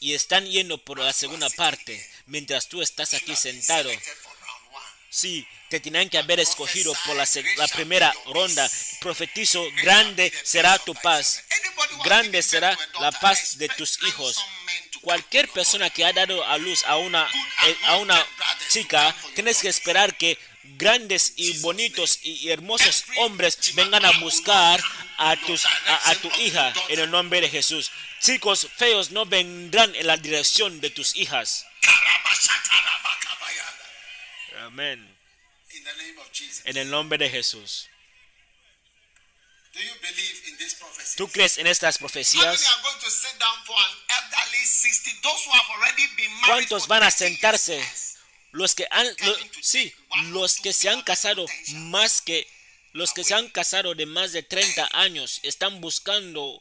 y 0.00 0.14
están 0.14 0.46
yendo 0.46 0.78
por 0.78 0.98
la 0.98 1.12
segunda 1.12 1.48
parte. 1.50 2.08
Mientras 2.26 2.68
tú 2.68 2.82
estás 2.82 3.14
aquí 3.14 3.36
sentado. 3.36 3.90
Sí, 5.10 5.46
te 5.68 5.80
tenían 5.80 6.08
que 6.08 6.18
haber 6.18 6.40
escogido 6.40 6.94
por 7.04 7.16
la, 7.16 7.28
la 7.56 7.68
primera 7.68 8.14
ronda. 8.26 8.70
Profetizo, 9.00 9.64
grande 9.82 10.32
será 10.42 10.78
tu 10.78 10.94
paz. 10.94 11.44
Grande 12.04 12.42
será 12.42 12.76
la 13.00 13.12
paz 13.12 13.58
de 13.58 13.68
tus 13.70 14.02
hijos. 14.04 14.36
Cualquier 15.00 15.48
persona 15.48 15.90
que 15.90 16.04
ha 16.04 16.12
dado 16.12 16.44
a 16.44 16.58
luz 16.58 16.84
a 16.84 16.96
una, 16.96 17.28
a 17.86 17.96
una 17.96 18.26
chica, 18.68 19.14
tienes 19.34 19.60
que 19.60 19.68
esperar 19.68 20.16
que 20.16 20.38
grandes 20.76 21.32
y 21.36 21.58
bonitos 21.58 22.18
y 22.22 22.50
hermosos 22.50 23.04
hombres 23.18 23.74
vengan 23.74 24.04
a 24.04 24.12
buscar 24.20 24.80
a, 25.18 25.36
tus, 25.36 25.64
a, 25.64 26.10
a 26.10 26.14
tu 26.16 26.30
hija 26.40 26.72
en 26.88 27.00
el 27.00 27.10
nombre 27.10 27.40
de 27.40 27.48
Jesús. 27.48 27.90
Chicos 28.20 28.68
feos 28.76 29.10
no 29.10 29.24
vendrán 29.26 29.94
en 29.94 30.06
la 30.06 30.16
dirección 30.16 30.80
de 30.80 30.90
tus 30.90 31.16
hijas. 31.16 31.66
Amén. 34.60 35.16
En 36.64 36.76
el 36.76 36.90
nombre 36.90 37.18
de 37.18 37.30
Jesús. 37.30 37.88
Do 37.88 37.88
you 37.88 37.88
believe 37.88 37.88
in 37.88 37.88
this 37.88 37.88
prophecy? 37.88 37.88
¿Tú 41.16 41.28
crees 41.28 41.58
en 41.58 41.66
estas 41.66 41.98
profecías? 41.98 42.44
are 42.44 42.82
going 42.82 43.00
to 43.00 43.10
sit 43.10 43.38
down 43.38 43.64
for 43.64 43.76
an 43.76 43.96
elderly 44.08 44.64
60? 44.64 45.10
Those 45.22 45.46
who 45.46 45.52
have 45.52 45.70
already 45.76 46.06
been 46.16 46.32
married 46.40 46.46
¿Cuántos 46.46 46.88
van 46.88 47.02
a 47.02 47.10
30 47.10 47.18
sentarse? 47.18 47.84
Los 48.52 48.74
que 48.74 48.86
han, 48.90 49.06
lo- 49.06 49.36
sí, 49.62 49.94
los 50.30 50.56
que 50.56 50.72
se 50.72 50.88
han 50.88 51.02
casado 51.02 51.46
más 51.74 52.20
que, 52.20 52.48
los 52.92 53.12
que 53.12 53.22
se 53.22 53.34
han 53.34 53.48
casado 53.48 53.94
de 53.94 54.06
más 54.06 54.32
de 54.32 54.42
30 54.42 54.88
años 54.92 55.38
están 55.44 55.80
buscando 55.80 56.60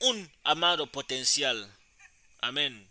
un 0.00 0.30
amado 0.44 0.86
potencial. 0.86 1.74
Amén. 2.40 2.86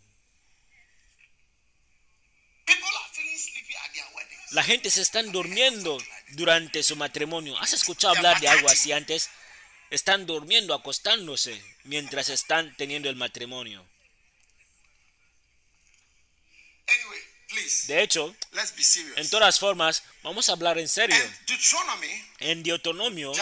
La 4.50 4.64
gente 4.64 4.90
se 4.90 5.02
están 5.02 5.30
durmiendo 5.30 5.96
durante 6.30 6.82
su 6.82 6.96
matrimonio. 6.96 7.56
¿Has 7.58 7.72
escuchado 7.72 8.16
hablar 8.16 8.40
de 8.40 8.48
algo 8.48 8.68
así 8.68 8.90
antes? 8.90 9.30
Están 9.90 10.26
durmiendo, 10.26 10.72
acostándose 10.72 11.60
mientras 11.84 12.28
están 12.28 12.74
teniendo 12.76 13.08
el 13.10 13.16
matrimonio. 13.16 13.84
De 17.86 18.02
hecho, 18.02 18.34
en 19.16 19.30
todas 19.30 19.58
formas, 19.58 20.04
vamos 20.22 20.48
a 20.48 20.52
hablar 20.52 20.78
en 20.78 20.88
serio. 20.88 21.16
En 22.38 22.62
Deuteronomio, 22.62 23.32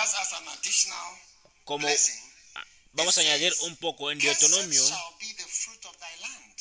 como 1.64 1.86
vamos 2.92 3.18
a 3.18 3.20
añadir 3.20 3.54
un 3.60 3.76
poco 3.76 4.10
en 4.10 4.18
Deuteronomio, 4.18 4.82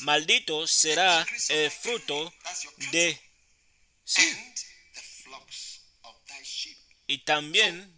maldito 0.00 0.66
será 0.66 1.26
el 1.48 1.70
fruto 1.70 2.32
de 2.92 3.18
sí. 4.04 4.54
y 7.06 7.24
también 7.24 7.94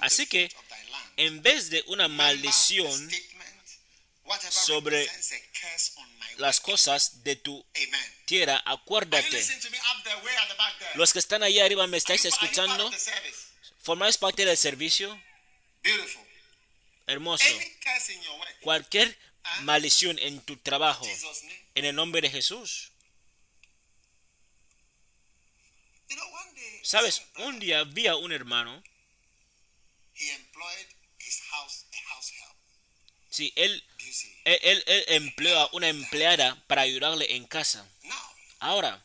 Así 0.00 0.26
que, 0.26 0.50
en 1.16 1.42
vez 1.42 1.70
de 1.70 1.82
una 1.88 2.08
maldición 2.08 3.10
sobre 4.50 5.08
las 6.36 6.60
cosas 6.60 7.24
de 7.24 7.36
tu 7.36 7.64
tierra, 8.26 8.62
acuérdate. 8.64 9.44
Los 10.94 11.12
que 11.12 11.18
están 11.18 11.42
ahí 11.42 11.58
arriba 11.58 11.86
me 11.86 11.96
estáis 11.96 12.24
escuchando, 12.24 12.90
formáis 13.82 14.16
parte 14.16 14.44
del 14.44 14.56
servicio. 14.56 15.20
Hermoso. 17.06 17.44
Cualquier 18.60 19.18
maldición 19.62 20.18
en 20.18 20.40
tu 20.42 20.56
trabajo, 20.58 21.06
en 21.74 21.84
el 21.84 21.94
nombre 21.94 22.20
de 22.20 22.30
Jesús. 22.30 22.92
Sabes, 26.82 27.22
un 27.38 27.58
día 27.58 27.84
vi 27.84 28.06
a 28.06 28.16
un 28.16 28.32
hermano, 28.32 28.82
he 30.18 30.30
employed 30.34 30.86
his 31.20 31.40
house, 31.50 31.84
a 31.92 32.08
house 32.14 32.30
help. 32.40 32.56
sí, 33.30 33.52
él, 33.56 33.84
él, 34.44 34.58
él- 34.62 34.84
él 34.86 35.04
empleó 35.08 35.58
a 35.60 35.68
una 35.72 35.88
empleada 35.88 36.56
para 36.66 36.82
ayudarle 36.82 37.34
en 37.36 37.46
casa. 37.46 37.86
Ahora, 38.60 39.04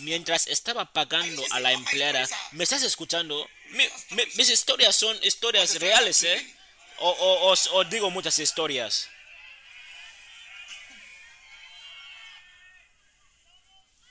mientras 0.00 0.46
estaba 0.46 0.92
pagando 0.92 1.42
a 1.50 1.60
la 1.60 1.72
empleada, 1.72 2.28
¿me 2.52 2.64
estás 2.64 2.82
escuchando? 2.82 3.48
Mi- 3.70 3.88
mi- 4.10 4.26
mis 4.36 4.48
historias 4.50 4.94
son 4.94 5.18
historias 5.24 5.80
reales, 5.80 6.22
¿eh? 6.22 6.56
O, 6.98 7.10
o- 7.10 7.50
os- 7.50 7.66
os 7.72 7.90
digo 7.90 8.10
muchas 8.10 8.38
historias. 8.38 9.08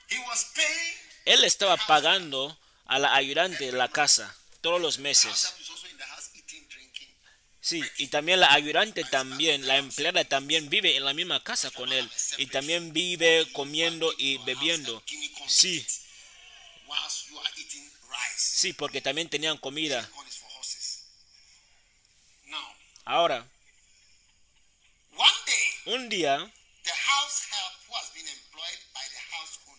he 0.08 0.18
was 0.28 0.52
paying. 0.54 0.94
Él 1.24 1.44
estaba 1.44 1.76
pagando 1.76 2.56
a 2.86 2.98
la 2.98 3.14
ayudante 3.14 3.66
de 3.66 3.72
la 3.72 3.88
casa 3.88 4.32
todos 4.66 4.80
los 4.80 4.98
meses. 4.98 5.54
Sí, 7.60 7.80
y 7.98 8.08
también 8.08 8.40
la 8.40 8.52
ayudante 8.52 9.04
también, 9.04 9.64
la 9.64 9.76
empleada 9.76 10.24
también 10.24 10.68
vive 10.68 10.96
en 10.96 11.04
la 11.04 11.14
misma 11.14 11.40
casa 11.44 11.70
con 11.70 11.92
él. 11.92 12.10
Y 12.36 12.46
también 12.46 12.92
vive 12.92 13.46
comiendo 13.52 14.12
y 14.18 14.38
bebiendo. 14.38 15.00
Sí, 15.46 15.86
sí, 18.36 18.72
porque 18.72 19.00
también 19.00 19.28
tenían 19.28 19.56
comida. 19.58 20.10
Ahora, 23.04 23.46
un 25.84 26.08
día, 26.08 26.52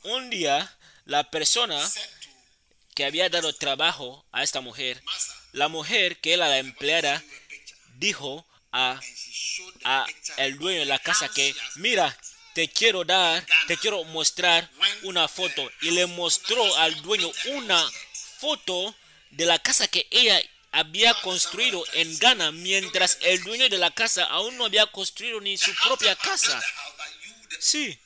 un 0.03 0.29
día, 0.29 0.77
la 1.03 1.29
persona 1.29 1.77
que 2.97 3.05
había 3.05 3.29
dado 3.29 3.53
trabajo 3.53 4.25
a 4.31 4.41
esta 4.41 4.59
mujer, 4.59 5.03
la 5.51 5.67
mujer 5.67 6.19
que 6.19 6.33
era 6.33 6.47
la 6.47 6.57
empleada, 6.57 7.23
dijo 7.99 8.43
a, 8.71 8.99
a 9.83 10.07
el 10.37 10.57
dueño 10.57 10.79
de 10.79 10.87
la 10.87 10.97
casa 10.97 11.29
que, 11.29 11.55
mira, 11.75 12.17
te 12.55 12.67
quiero 12.67 13.03
dar, 13.05 13.45
te 13.67 13.77
quiero 13.77 14.03
mostrar 14.05 14.67
una 15.03 15.27
foto. 15.27 15.71
Y 15.81 15.91
le 15.91 16.07
mostró 16.07 16.75
al 16.77 16.99
dueño 17.03 17.31
una 17.45 17.87
foto 18.39 18.95
de 19.29 19.45
la 19.45 19.59
casa 19.59 19.87
que 19.87 20.07
ella 20.09 20.41
había 20.71 21.13
construido 21.21 21.83
en 21.93 22.17
Ghana 22.17 22.51
mientras 22.51 23.19
el 23.21 23.43
dueño 23.43 23.69
de 23.69 23.77
la 23.77 23.91
casa 23.91 24.23
aún 24.23 24.57
no 24.57 24.65
había 24.65 24.87
construido 24.87 25.39
ni 25.39 25.55
su 25.55 25.71
propia 25.85 26.15
casa. 26.15 26.59
Sí. 27.59 27.99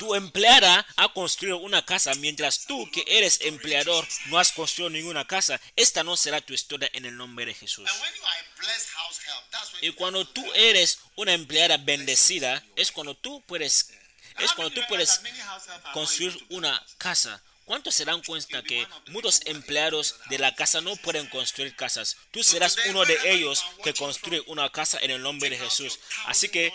Tu 0.00 0.14
empleada 0.14 0.86
ha 0.96 1.12
construido 1.12 1.58
una 1.58 1.84
casa 1.84 2.14
mientras 2.14 2.64
tú 2.64 2.90
que 2.90 3.04
eres 3.06 3.42
empleador 3.42 4.08
no 4.28 4.38
has 4.38 4.50
construido 4.50 4.88
ninguna 4.88 5.26
casa. 5.26 5.60
Esta 5.76 6.02
no 6.02 6.16
será 6.16 6.40
tu 6.40 6.54
historia 6.54 6.88
en 6.94 7.04
el 7.04 7.14
nombre 7.14 7.44
de 7.44 7.52
Jesús. 7.52 7.90
Y 9.82 9.92
cuando 9.92 10.26
tú 10.26 10.42
eres 10.54 11.00
una 11.16 11.34
empleada 11.34 11.76
bendecida, 11.76 12.64
es 12.76 12.90
cuando 12.90 13.14
tú 13.14 13.44
puedes, 13.46 13.90
es 14.38 14.52
cuando 14.54 14.72
tú 14.72 14.80
puedes 14.88 15.20
construir 15.92 16.46
una 16.48 16.82
casa. 16.96 17.42
¿Cuántos 17.66 17.94
se 17.94 18.06
dan 18.06 18.22
cuenta 18.22 18.62
que 18.62 18.88
muchos 19.08 19.42
empleados 19.44 20.16
de 20.30 20.38
la 20.38 20.54
casa 20.54 20.80
no 20.80 20.96
pueden 20.96 21.28
construir 21.28 21.76
casas? 21.76 22.16
Tú 22.30 22.42
serás 22.42 22.78
uno 22.88 23.04
de 23.04 23.18
ellos 23.32 23.62
que 23.84 23.92
construye 23.92 24.42
una 24.46 24.72
casa 24.72 24.98
en 25.02 25.10
el 25.10 25.20
nombre 25.20 25.50
de 25.50 25.58
Jesús. 25.58 26.00
Así 26.24 26.48
que 26.48 26.72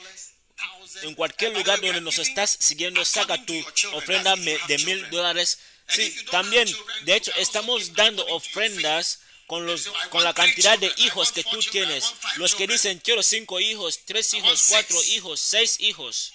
en 1.02 1.16
cualquier 1.16 1.54
lugar 1.54 1.82
donde 1.82 2.02
nos 2.02 2.18
estás 2.18 2.58
siguiendo, 2.60 3.04
saca 3.04 3.44
tu 3.46 3.54
ofrenda 3.94 4.36
de 4.36 4.78
mil 4.86 5.10
dólares. 5.10 5.60
Sí, 5.88 6.16
también, 6.32 6.68
de 7.04 7.16
hecho, 7.16 7.32
estamos 7.36 7.94
dando 7.94 8.26
ofrendas 8.28 9.20
con, 9.46 9.66
los, 9.66 9.88
con 10.10 10.24
la 10.24 10.34
cantidad 10.34 10.80
de 10.80 10.92
hijos 10.98 11.32
que 11.32 11.44
tú 11.44 11.60
tienes. 11.60 12.14
Los 12.38 12.56
que 12.56 12.68
dicen, 12.68 13.00
quiero 13.00 13.22
cinco 13.22 13.60
hijos, 13.60 14.00
tres 14.06 14.34
hijos, 14.34 14.66
cuatro 14.70 15.02
hijos, 15.04 15.40
seis 15.40 15.80
hijos. 15.80 16.34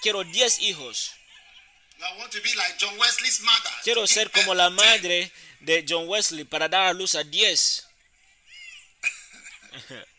quiero 0.00 0.24
diez 0.24 0.58
hijos. 0.60 1.12
Quiero 3.84 4.06
ser 4.06 4.30
como 4.32 4.54
la 4.54 4.70
madre 4.70 5.30
de 5.60 5.84
John 5.88 6.08
Wesley 6.08 6.44
para 6.44 6.68
dar 6.68 6.88
a 6.88 6.92
luz 6.92 7.14
a 7.14 7.22
diez. 7.22 7.86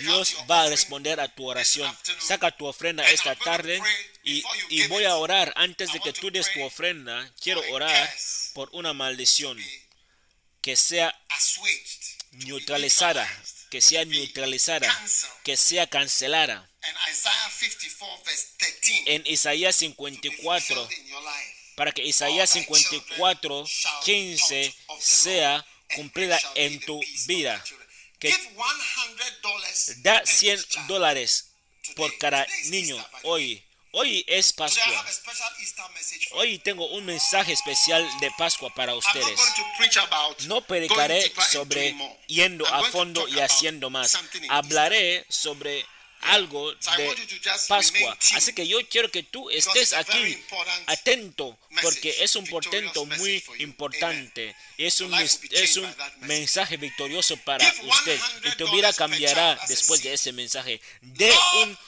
Dios 0.00 0.36
va 0.50 0.62
a 0.62 0.68
responder 0.68 1.20
a 1.20 1.28
tu 1.34 1.48
oración. 1.48 1.96
Saca 2.18 2.50
tu 2.50 2.66
ofrenda 2.66 3.08
esta 3.08 3.34
tarde 3.34 3.80
y, 4.22 4.42
y, 4.68 4.86
voy 4.86 5.04
a 5.04 5.16
orar 5.16 5.52
antes 5.56 5.92
de 5.92 6.00
que 6.00 6.12
tú 6.12 6.30
des 6.30 6.52
tu 6.52 6.62
ofrenda. 6.62 7.30
Quiero 7.40 7.60
orar 7.70 8.08
por 8.54 8.68
una 8.72 8.92
maldición. 8.92 9.58
que 10.62 10.76
sea 10.76 11.18
neutralizada, 12.32 13.26
que 13.70 13.80
sea 13.80 14.04
neutralizada, 14.04 14.88
que 15.42 15.56
sea 15.56 15.86
cancelada. 15.86 16.70
En 19.06 19.26
Isaías 19.26 19.76
54, 19.76 20.88
para 21.76 21.92
que 21.92 22.04
Isaías 22.04 22.50
54, 22.50 23.64
15 24.04 24.74
sea 25.00 25.66
cumplida 25.94 26.38
en 26.54 26.78
tu 26.80 27.00
vida 27.26 27.64
que 28.20 28.32
da 30.02 30.22
100 30.24 30.86
dólares 30.86 31.52
por 31.96 32.16
cada 32.18 32.46
niño 32.64 32.96
hoy. 33.22 33.64
Hoy 33.92 34.24
es 34.28 34.52
Pascua. 34.52 35.04
Hoy 36.32 36.60
tengo 36.60 36.86
un 36.90 37.04
mensaje 37.06 37.52
especial 37.52 38.08
de 38.20 38.30
Pascua 38.38 38.72
para 38.72 38.94
ustedes. 38.94 39.40
No 40.46 40.60
predicaré 40.60 41.32
sobre 41.50 41.96
yendo 42.28 42.64
a 42.68 42.84
fondo 42.84 43.26
y 43.26 43.40
haciendo 43.40 43.90
más. 43.90 44.16
Hablaré 44.48 45.26
sobre 45.28 45.84
algo 46.22 46.72
de 46.72 47.16
Pascua. 47.68 48.16
Así 48.34 48.52
que 48.52 48.66
yo 48.66 48.78
quiero 48.88 49.10
que 49.10 49.22
tú 49.22 49.50
estés 49.50 49.92
aquí 49.92 50.38
atento 50.86 51.58
porque 51.82 52.14
es 52.20 52.36
un 52.36 52.46
portento 52.46 53.04
muy 53.06 53.42
importante. 53.58 54.54
Es 54.76 55.00
un, 55.00 55.12
es 55.14 55.76
un 55.76 55.94
mensaje 56.20 56.76
victorioso 56.76 57.36
para 57.38 57.66
usted 57.82 58.20
y 58.44 58.56
tu 58.56 58.70
vida 58.70 58.92
cambiará 58.92 59.58
después 59.68 60.02
de 60.02 60.14
ese 60.14 60.32
mensaje. 60.32 60.80
De 61.00 61.32
un, 61.62 61.78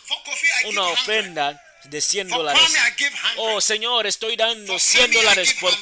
una 0.67 0.85
ofrenda 0.89 1.61
de 1.85 2.01
100 2.01 2.29
dólares. 2.29 2.63
Oh 3.37 3.61
Señor, 3.61 4.07
estoy 4.07 4.37
dando 4.37 4.79
100 4.79 5.11
dólares 5.13 5.55
por, 5.61 5.73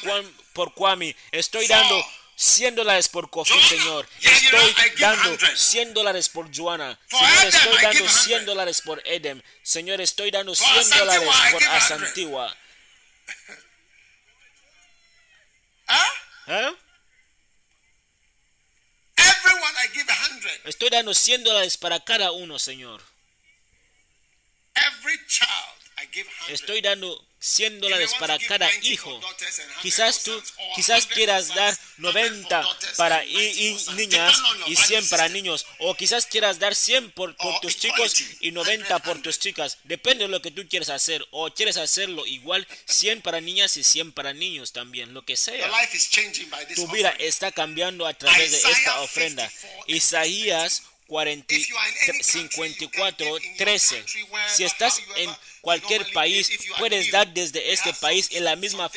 por 0.53 0.73
Kwame. 0.73 1.15
Estoy 1.31 1.67
dando 1.67 2.05
100 2.41 2.75
dólares 2.75 3.07
por 3.07 3.29
Kofi, 3.29 3.53
Señor. 3.61 4.09
Estoy 4.19 4.75
dando 4.97 5.37
100 5.55 5.93
dólares 5.93 6.27
por 6.27 6.49
Joana. 6.51 6.99
Señor, 7.07 7.45
estoy 7.45 7.81
dando 7.81 8.09
100 8.09 8.45
dólares 8.47 8.81
por 8.81 8.99
Edem. 9.05 9.43
Señor, 9.61 10.01
estoy 10.01 10.31
dando 10.31 10.55
100 10.55 10.89
dólares 10.89 11.29
por 11.51 11.63
Asantigua. 11.65 12.57
¿Eh? 16.47 16.75
Estoy 20.63 20.89
dando 20.89 21.13
100 21.13 21.43
dólares 21.43 21.77
para 21.77 22.03
cada 22.03 22.31
uno, 22.31 22.57
Señor. 22.57 23.03
Estoy 26.47 26.81
dando 26.81 27.23
100 27.41 27.81
dólares 27.81 28.11
para 28.19 28.37
cada 28.37 28.69
hijo. 28.83 29.19
Quizás 29.81 30.21
tú, 30.21 30.43
quizás 30.75 31.07
quieras 31.07 31.47
dar 31.47 31.75
90 31.97 32.63
para 32.97 33.23
niñas 33.23 34.39
y 34.67 34.75
100 34.75 35.09
para 35.09 35.27
niños. 35.27 35.65
O 35.79 35.95
quizás 35.95 36.27
quieras 36.27 36.59
dar 36.59 36.75
100 36.75 37.11
por, 37.11 37.35
por, 37.35 37.59
tus 37.59 37.77
chicos 37.77 38.15
y 38.41 38.51
90 38.51 38.99
por 38.99 39.21
tus 39.23 39.39
chicas. 39.39 39.79
Depende 39.83 40.25
de 40.25 40.29
lo 40.29 40.41
que 40.41 40.51
tú 40.51 40.67
quieras 40.69 40.89
hacer. 40.89 41.25
O 41.31 41.49
quieres 41.51 41.77
hacerlo 41.77 42.27
igual, 42.27 42.67
100 42.85 43.21
para 43.21 43.41
niñas 43.41 43.75
y 43.75 43.83
100 43.83 44.11
para 44.11 44.33
niños 44.33 44.71
también. 44.71 45.13
Lo 45.15 45.25
que 45.25 45.35
sea. 45.35 45.67
Tu 46.75 46.87
vida 46.89 47.09
está 47.17 47.51
cambiando 47.51 48.05
a 48.05 48.13
través 48.13 48.51
de 48.51 48.71
esta 48.71 49.01
ofrenda. 49.01 49.51
Isaías 49.87 50.83
54, 52.21 53.37
13. 53.57 54.05
Si 54.47 54.63
estás 54.63 55.01
en 55.17 55.29
cualquier 55.59 56.09
país, 56.13 56.49
puedes 56.77 57.11
dar 57.11 57.27
desde 57.33 57.73
este 57.73 57.93
país 57.93 58.29
en 58.31 58.45
la 58.45 58.55
misma 58.55 58.89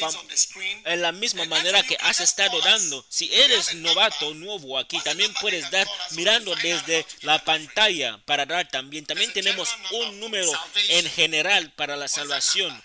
en 0.85 1.03
la 1.03 1.13
misma 1.13 1.45
manera 1.47 1.83
que 1.83 1.97
has 2.01 2.21
estado 2.21 2.61
dando. 2.61 3.05
Si 3.09 3.33
eres 3.35 3.75
novato, 3.75 4.33
nuevo 4.35 4.79
aquí, 4.79 5.01
también 5.01 5.35
puedes 5.41 5.69
dar 5.71 5.89
mirando 6.13 6.55
desde 6.57 7.05
la 7.23 7.45
pantalla 7.45 8.23
para 8.25 8.47
dar 8.47 8.69
también. 8.69 9.05
También 9.05 9.33
tenemos 9.33 9.69
un 9.91 10.21
número 10.21 10.53
en 10.89 11.11
general 11.11 11.73
para 11.73 11.97
la 11.97 12.09
salvación. 12.09 12.83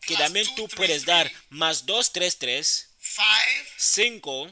que 0.00 0.16
también 0.16 0.46
tú 0.56 0.66
puedes 0.68 1.04
dar 1.04 1.30
más 1.50 1.84
233 1.84 2.88
5 3.76 4.50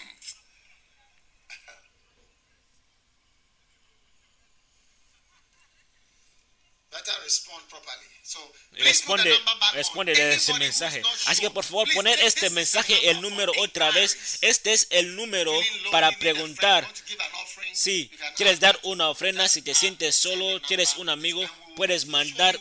Responde, 8.73 9.41
responde 9.75 10.15
de 10.15 10.35
ese 10.35 10.55
mensaje. 10.55 11.01
Así 11.27 11.43
que 11.43 11.51
por 11.51 11.65
favor 11.65 11.89
poner 11.95 12.19
este 12.21 12.51
mensaje, 12.51 13.11
el 13.11 13.21
número 13.21 13.53
otra 13.59 13.93
vez. 13.93 14.39
Este 14.41 14.73
es 14.73 14.89
el 14.91 15.15
número 15.15 15.53
para 15.93 16.11
preguntar. 16.19 16.89
Si 17.75 18.11
quieres 18.37 18.61
dar 18.61 18.79
una 18.83 19.11
ofrenda, 19.11 19.49
si 19.49 19.61
te 19.61 19.75
sientes 19.75 20.15
solo, 20.15 20.61
quieres 20.63 20.97
un 20.97 21.09
amigo, 21.09 21.45
puedes 21.77 22.07
mandar 22.07 22.59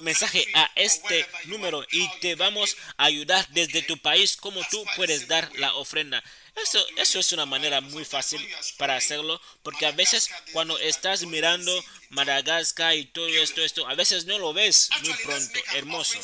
mensaje 0.00 0.46
a 0.54 0.70
este 0.74 1.26
número 1.44 1.84
y 1.92 2.08
te 2.20 2.34
vamos 2.34 2.76
a 2.96 3.04
ayudar 3.04 3.46
desde 3.50 3.82
tu 3.82 3.98
país 3.98 4.36
como 4.36 4.60
tú 4.70 4.84
puedes 4.96 5.28
dar 5.28 5.50
la 5.56 5.74
ofrenda. 5.74 6.22
Eso, 6.62 6.84
eso 6.96 7.18
es 7.18 7.32
una 7.32 7.44
manera 7.44 7.80
muy 7.82 8.04
fácil 8.04 8.40
para 8.78 8.96
hacerlo, 8.96 9.40
porque 9.62 9.84
a 9.84 9.92
veces 9.92 10.30
cuando 10.52 10.78
estás 10.78 11.24
mirando 11.26 11.84
Madagascar 12.10 12.96
y 12.96 13.04
todo 13.04 13.28
esto, 13.28 13.62
esto, 13.62 13.86
a 13.86 13.94
veces 13.94 14.24
no 14.24 14.38
lo 14.38 14.54
ves 14.54 14.88
muy 15.02 15.14
pronto, 15.22 15.60
hermoso. 15.74 16.18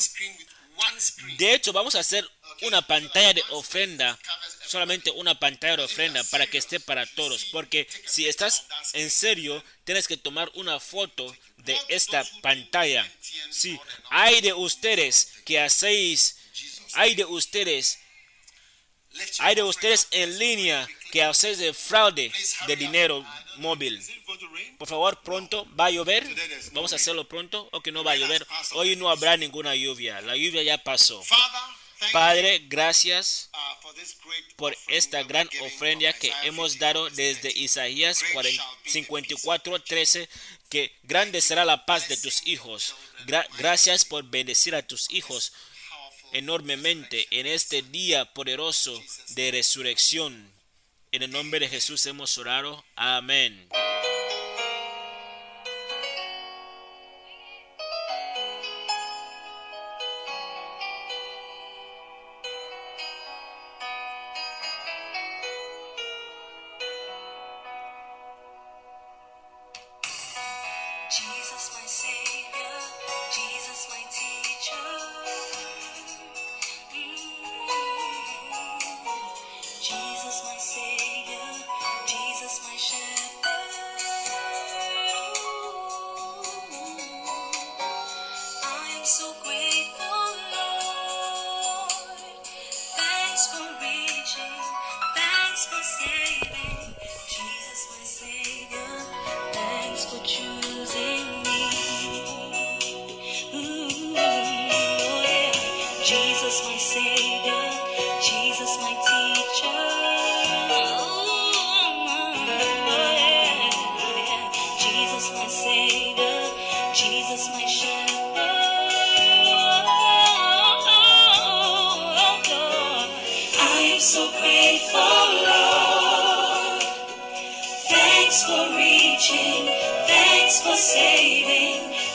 De 1.37 1.53
hecho, 1.53 1.71
vamos 1.71 1.93
a 1.95 1.99
hacer 1.99 2.27
una 2.63 2.85
pantalla 2.85 3.33
de 3.33 3.43
ofrenda 3.49 4.19
solamente 4.73 5.11
una 5.11 5.39
pantalla 5.39 5.77
de 5.77 5.83
ofrenda 5.83 6.23
para 6.25 6.47
que 6.47 6.57
esté 6.57 6.79
para 6.79 7.05
todos. 7.05 7.45
Porque 7.45 7.87
si 8.05 8.27
estás 8.27 8.65
en 8.93 9.09
serio, 9.09 9.63
tienes 9.83 10.07
que 10.07 10.17
tomar 10.17 10.51
una 10.55 10.79
foto 10.79 11.35
de 11.57 11.77
esta 11.89 12.23
pantalla. 12.41 13.09
Sí, 13.51 13.79
hay 14.09 14.41
de 14.41 14.53
ustedes 14.53 15.31
que 15.45 15.59
hacéis, 15.59 16.37
hay 16.93 17.15
de 17.15 17.25
ustedes, 17.25 17.99
hay 19.39 19.55
de 19.55 19.63
ustedes 19.63 20.07
en 20.11 20.39
línea 20.39 20.87
que 21.11 21.23
hacéis 21.23 21.59
de 21.59 21.73
fraude 21.73 22.31
de 22.65 22.75
dinero 22.75 23.23
móvil. 23.57 24.01
Por 24.79 24.87
favor, 24.87 25.21
pronto 25.21 25.67
va 25.79 25.85
a 25.85 25.91
llover. 25.91 26.27
Vamos 26.71 26.91
a 26.93 26.95
hacerlo 26.95 27.27
pronto 27.27 27.69
o 27.71 27.81
que 27.81 27.91
no 27.91 28.03
va 28.03 28.13
a 28.13 28.15
llover. 28.15 28.45
Hoy 28.71 28.95
no 28.95 29.09
habrá 29.09 29.37
ninguna 29.37 29.75
lluvia. 29.75 30.19
La 30.21 30.35
lluvia 30.35 30.63
ya 30.63 30.79
pasó. 30.79 31.23
Padre, 32.11 32.63
gracias 32.67 33.49
por 34.55 34.75
esta 34.87 35.23
gran 35.23 35.49
ofrenda 35.61 36.13
que 36.13 36.31
hemos 36.43 36.77
dado 36.79 37.09
desde 37.09 37.51
Isaías 37.51 38.23
54, 38.85 39.81
13, 39.81 40.29
que 40.69 40.95
grande 41.03 41.41
será 41.41 41.65
la 41.65 41.85
paz 41.85 42.07
de 42.07 42.17
tus 42.17 42.45
hijos. 42.45 42.95
gracias 43.57 44.05
por 44.05 44.23
bendecir 44.23 44.75
a 44.75 44.85
tus 44.85 45.09
hijos 45.11 45.53
enormemente 46.33 47.27
en 47.31 47.45
este 47.45 47.81
día 47.83 48.25
poderoso 48.33 49.01
de 49.29 49.51
resurrección. 49.51 50.51
En 51.11 51.21
el 51.21 51.31
nombre 51.31 51.59
de 51.59 51.69
Jesús 51.69 52.05
hemos 52.07 52.37
orado. 52.37 52.83
Amén. 52.95 53.69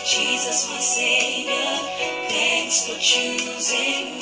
Jesus, 0.09 0.71
my 0.71 0.79
Savior, 0.81 1.53
thanks 2.31 2.89
for 2.89 2.99
choosing 2.99 4.18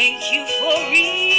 Thank 0.00 0.32
you 0.32 0.46
for 0.46 0.90
reaching 0.90 1.29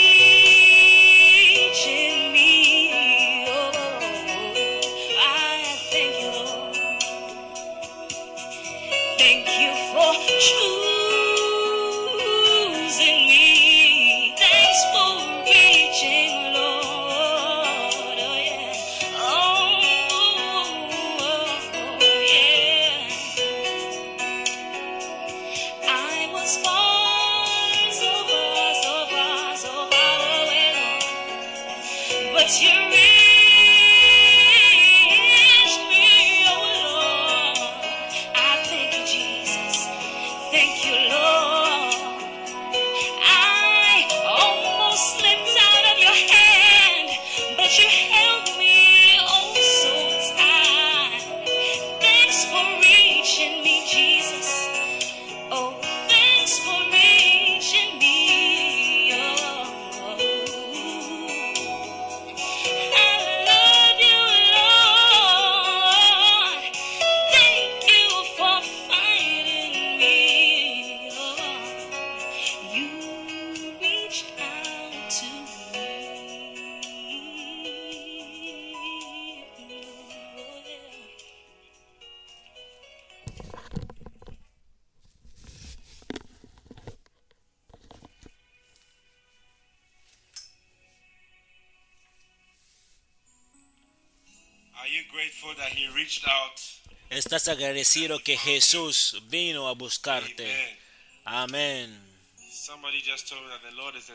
¿Estás 97.42 97.58
agradecido 97.58 98.20
que 98.20 98.38
Jesús 98.38 99.18
vino 99.24 99.68
a 99.68 99.74
buscarte? 99.74 100.78
Amén. 101.26 102.00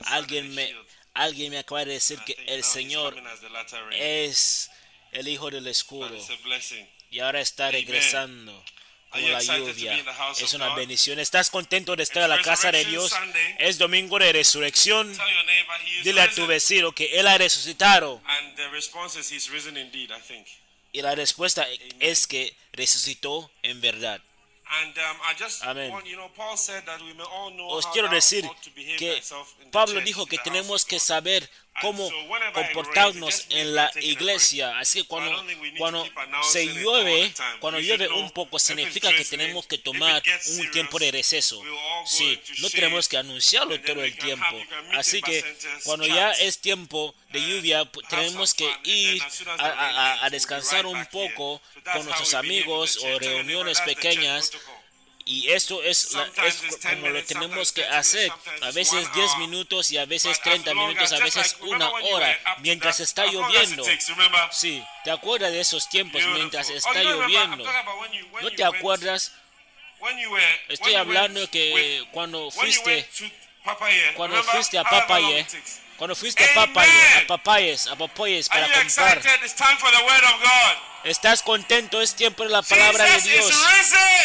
Alguien 0.05 0.55
me, 0.55 0.73
alguien 1.13 1.51
me 1.51 1.59
acaba 1.59 1.85
de 1.85 1.95
decir 1.95 2.21
que 2.21 2.37
el 2.47 2.63
Señor 2.63 3.21
es 3.91 4.71
el 5.11 5.27
Hijo 5.27 5.51
del 5.51 5.67
escudo 5.67 6.17
y 7.11 7.19
ahora 7.19 7.41
está 7.41 7.73
regresando 7.73 8.65
como 9.11 9.29
la 9.29 9.43
lluvia. 9.43 10.05
Es 10.39 10.55
una 10.55 10.77
bendición. 10.77 11.19
¿Estás 11.19 11.51
contento 11.51 11.97
de 11.97 12.05
estar 12.05 12.23
en 12.23 12.31
la 12.31 12.43
casa 12.43 12.71
de 12.71 12.85
Dios? 12.85 13.13
Es 13.59 13.77
domingo 13.77 14.21
de 14.21 14.35
resurrección. 14.35 15.13
Dile 16.05 16.21
a 16.21 16.31
tu 16.31 16.47
vecino 16.47 16.93
que 16.93 17.19
Él 17.19 17.27
ha 17.27 17.37
resucitado. 17.37 18.23
Y 20.93 21.03
la 21.03 21.15
respuesta 21.15 21.67
es 22.01 22.27
que 22.27 22.57
resucitó 22.73 23.51
en 23.63 23.81
verdad. 23.81 24.21
Um, 24.69 24.93
know 27.57 27.69
Os 27.69 27.87
quiero 27.89 28.09
decir 28.09 28.45
que 28.99 29.23
Pablo 29.71 30.01
dijo 30.01 30.27
que 30.27 30.39
tenemos 30.39 30.85
que 30.85 30.99
saber 30.99 31.49
cómo 31.81 32.11
comportarnos 32.53 33.47
en 33.51 33.75
la 33.75 33.91
iglesia. 34.01 34.79
Así 34.79 35.03
que 35.03 35.09
cuando, 35.09 35.31
cuando 35.79 36.05
se 36.43 36.67
llueve, 36.67 37.33
cuando 37.61 37.81
llueve 37.81 38.09
un 38.09 38.31
poco, 38.31 38.59
significa 38.59 39.09
que 39.15 39.25
tenemos 39.25 39.67
que 39.67 39.79
tomar 39.79 40.23
un 40.59 40.71
tiempo 40.71 40.99
de 40.99 41.11
receso. 41.11 41.63
Sí, 42.07 42.41
no 42.59 42.71
tenemos 42.71 43.09
que 43.09 43.17
anunciarlo 43.19 43.81
todo 43.81 44.03
el 44.05 44.17
tiempo. 44.17 44.57
Así 44.93 45.21
que 45.23 45.43
cuando 45.85 46.07
ya 46.07 46.33
es 46.33 46.59
tiempo 46.59 47.15
de 47.31 47.41
lluvia, 47.41 47.85
tenemos 48.09 48.55
que 48.55 48.71
ir 48.85 49.23
a, 49.59 49.67
a- 49.67 50.25
a 50.27 50.31
descansar 50.31 50.87
un 50.87 51.05
poco 51.07 51.61
con 51.93 52.05
nuestros 52.07 52.35
amigos 52.35 52.99
o 53.03 53.19
reuniones 53.19 53.81
pequeñas. 53.83 54.51
Y 55.29 55.51
esto 55.51 55.83
es, 55.83 56.13
la- 56.13 56.25
es 56.47 56.55
como 56.95 57.09
lo 57.09 57.25
tenemos 57.25 57.73
que 57.73 57.85
hacer. 57.85 58.31
A 58.63 58.71
veces 58.71 59.13
10 59.13 59.37
minutos 59.39 59.91
y 59.91 59.99
a 59.99 60.07
veces 60.07 60.41
30 60.41 60.73
minutos, 60.73 61.11
a 61.13 61.19
veces 61.25 61.57
una 61.63 61.91
hora, 62.15 62.39
mientras 62.61 63.01
está 63.01 63.25
lloviendo. 63.27 63.83
Sí, 64.53 64.85
¿te 65.03 65.11
acuerdas 65.11 65.51
de 65.51 65.61
esos 65.61 65.89
tiempos 65.89 66.23
mientras 66.35 66.71
está 66.71 66.91
lloviendo? 67.03 67.65
¿No 68.43 68.51
te 68.53 68.65
acuerdas? 68.65 69.33
Estoy 70.69 70.93
hablando 71.01 71.51
que 71.51 72.07
cuando 72.13 72.51
fuiste, 72.53 73.09
cuando 74.15 74.37
fuiste 74.53 74.79
a 74.79 74.85
Papaye, 74.85 75.45
cuando 75.97 76.15
fuiste 76.15 76.45
a 76.45 76.55
Papaye, 76.55 76.91
a 77.23 77.27
Papayes, 77.27 77.87
a 77.87 77.97
Papayes 77.97 78.49
Are 78.51 78.61
para 78.63 78.81
comprar. 78.83 79.23
¿estás 81.05 81.43
contento? 81.43 82.01
Es 82.01 82.15
tiempo 82.15 82.43
de 82.43 82.51
la 82.51 82.63
palabra 82.63 83.05
de 83.05 83.21
Dios. 83.23 83.53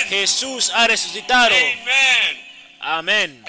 Jesús 0.09 0.71
ha 0.73 0.87
resucitado. 0.87 1.55
Amen. 1.55 2.50
Amén. 2.81 3.43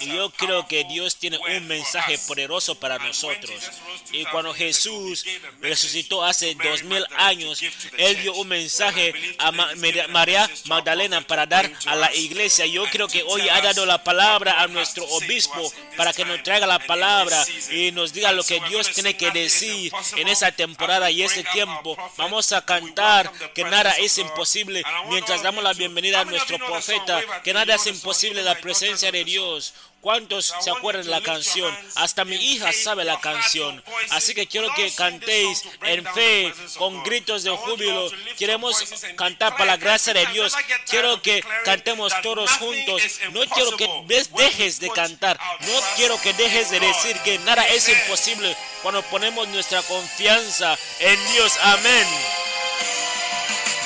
Y 0.00 0.06
yo 0.08 0.30
creo 0.30 0.68
que 0.68 0.84
Dios 0.84 1.16
tiene 1.16 1.38
un 1.38 1.66
mensaje 1.66 2.18
poderoso 2.18 2.74
para 2.74 2.98
nosotros. 2.98 3.70
Y 4.12 4.24
2000 4.24 4.28
cuando 4.30 4.54
Jesús 4.54 5.24
resucitó 5.60 6.22
hace 6.22 6.54
dos 6.54 6.82
mil 6.82 7.04
años, 7.16 7.62
Él 7.96 8.20
dio 8.20 8.34
un 8.34 8.48
mensaje 8.48 9.14
a 9.38 9.50
María 9.50 10.48
Magdalena 10.66 11.20
para 11.22 11.46
dar 11.46 11.70
a 11.86 11.94
la 11.96 12.14
iglesia. 12.14 12.66
Yo 12.66 12.84
creo 12.90 13.08
que 13.08 13.22
hoy 13.22 13.48
ha 13.48 13.60
dado 13.62 13.86
la 13.86 14.04
palabra 14.04 14.60
a 14.60 14.66
nuestro 14.66 15.04
obispo 15.06 15.72
para 15.96 16.12
que 16.12 16.24
nos 16.24 16.42
traiga 16.42 16.66
la 16.66 16.80
palabra 16.80 17.42
y 17.70 17.92
nos 17.92 18.12
diga 18.12 18.32
lo 18.32 18.44
que 18.44 18.60
Dios 18.68 18.90
tiene 18.92 19.16
que 19.16 19.30
decir 19.30 19.92
en 20.16 20.28
esa 20.28 20.52
temporada 20.52 21.10
y 21.10 21.22
ese 21.22 21.44
tiempo. 21.44 21.96
Vamos 22.18 22.52
a 22.52 22.64
cantar 22.64 23.32
que 23.54 23.64
nada 23.64 23.92
es 23.92 24.18
imposible 24.18 24.82
mientras 25.08 25.42
damos 25.42 25.64
la 25.64 25.72
bienvenida 25.72 26.20
a 26.20 26.24
nuestro 26.24 26.58
profeta, 26.58 27.22
que 27.42 27.54
nada 27.54 27.74
es 27.74 27.86
song. 28.01 28.01
Imposible 28.02 28.42
la 28.42 28.56
presencia 28.56 29.12
de. 29.12 29.22
Dios. 29.22 29.74
¿Cuántos 30.00 30.52
se 30.60 30.68
acuerdan 30.68 31.08
la 31.08 31.20
canción? 31.20 31.72
Hasta 31.94 32.24
mi 32.24 32.34
hija 32.34 32.72
sabe 32.72 33.04
la 33.04 33.20
canción. 33.20 33.80
Así 34.10 34.34
que 34.34 34.48
quiero 34.48 34.74
que 34.74 34.92
cantéis 34.92 35.62
en 35.84 36.04
fe, 36.06 36.52
con 36.76 37.04
gritos 37.04 37.44
de 37.44 37.50
júbilo. 37.50 38.10
Queremos 38.36 38.82
cantar 39.16 39.52
para 39.52 39.66
la 39.66 39.76
gracia 39.76 40.12
de. 40.12 40.26
Dios. 40.26 40.54
Quiero 40.90 41.22
que 41.22 41.44
cantemos 41.64 42.12
todos 42.22 42.50
juntos. 42.52 43.20
No 43.30 43.42
quiero 43.46 43.76
que 43.76 43.88
dejes 44.36 44.80
de 44.80 44.90
cantar. 44.90 45.38
No 45.60 45.80
quiero 45.94 46.20
que 46.20 46.32
dejes 46.32 46.70
de 46.70 46.80
decir 46.80 47.16
que 47.20 47.38
nada 47.38 47.64
es 47.68 47.88
imposible 47.88 48.56
cuando 48.82 49.02
ponemos 49.02 49.46
nuestra 49.48 49.82
confianza 49.82 50.76
en 50.98 51.32
Dios. 51.32 51.52
Amén. 51.62 52.06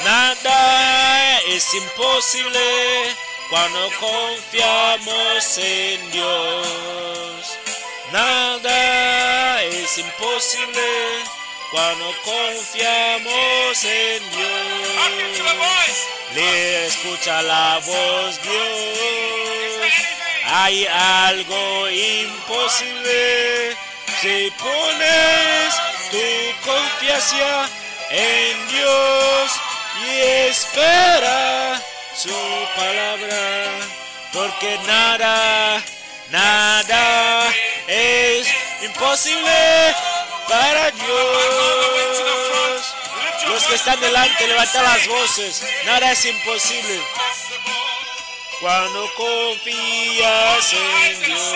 Nada 0.03 1.41
es 1.41 1.75
imposible 1.75 3.26
cuando 3.51 3.91
confiamos 4.01 5.59
en 5.59 6.11
Dios. 6.11 7.59
Nada 8.13 9.63
es 9.63 9.99
imposible 9.99 10.81
cuando 11.71 12.13
confiamos 12.25 13.85
en 13.85 14.31
Dios. 14.31 15.57
Le 16.35 16.87
escucha 16.87 17.43
la 17.43 17.81
voz 17.85 18.43
Dios. 18.43 19.93
Hay 20.45 20.87
algo 20.87 21.89
imposible 21.89 23.77
si 24.21 24.51
pones 24.59 25.75
tu 26.11 26.71
confianza 26.71 27.69
en 28.11 28.69
Dios 28.69 29.51
y 30.07 30.21
espera 30.49 31.83
su 32.27 32.67
palabra, 32.75 33.71
porque 34.33 34.79
nada, 34.87 35.83
nada 36.31 37.53
es 37.87 38.49
imposible 38.83 39.95
para 40.49 40.91
Dios. 40.91 42.95
Los 43.49 43.63
que 43.65 43.75
están 43.77 44.01
delante, 44.01 44.49
levantan 44.49 44.83
las 44.83 45.07
voces, 45.07 45.63
nada 45.85 46.11
es 46.11 46.25
imposible. 46.25 47.01
Cuando 48.61 49.09
confías 49.15 50.73
en 50.73 51.23
Dios, 51.23 51.55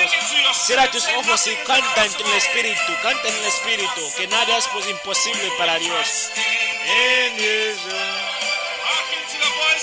cierra 0.67 0.89
tus 0.91 1.09
ojos 1.09 1.47
y 1.47 1.57
canta 1.67 2.05
en 2.05 2.15
el 2.15 2.35
Espíritu, 2.35 2.93
canta 3.03 3.29
en 3.29 3.35
el 3.35 3.47
Espíritu, 3.47 4.13
que 4.17 4.29
nada 4.29 4.59
es 4.59 4.69
imposible 4.89 5.51
para 5.59 5.79
Dios. 5.79 6.31
En 6.87 7.39
Jesús, 7.39 8.20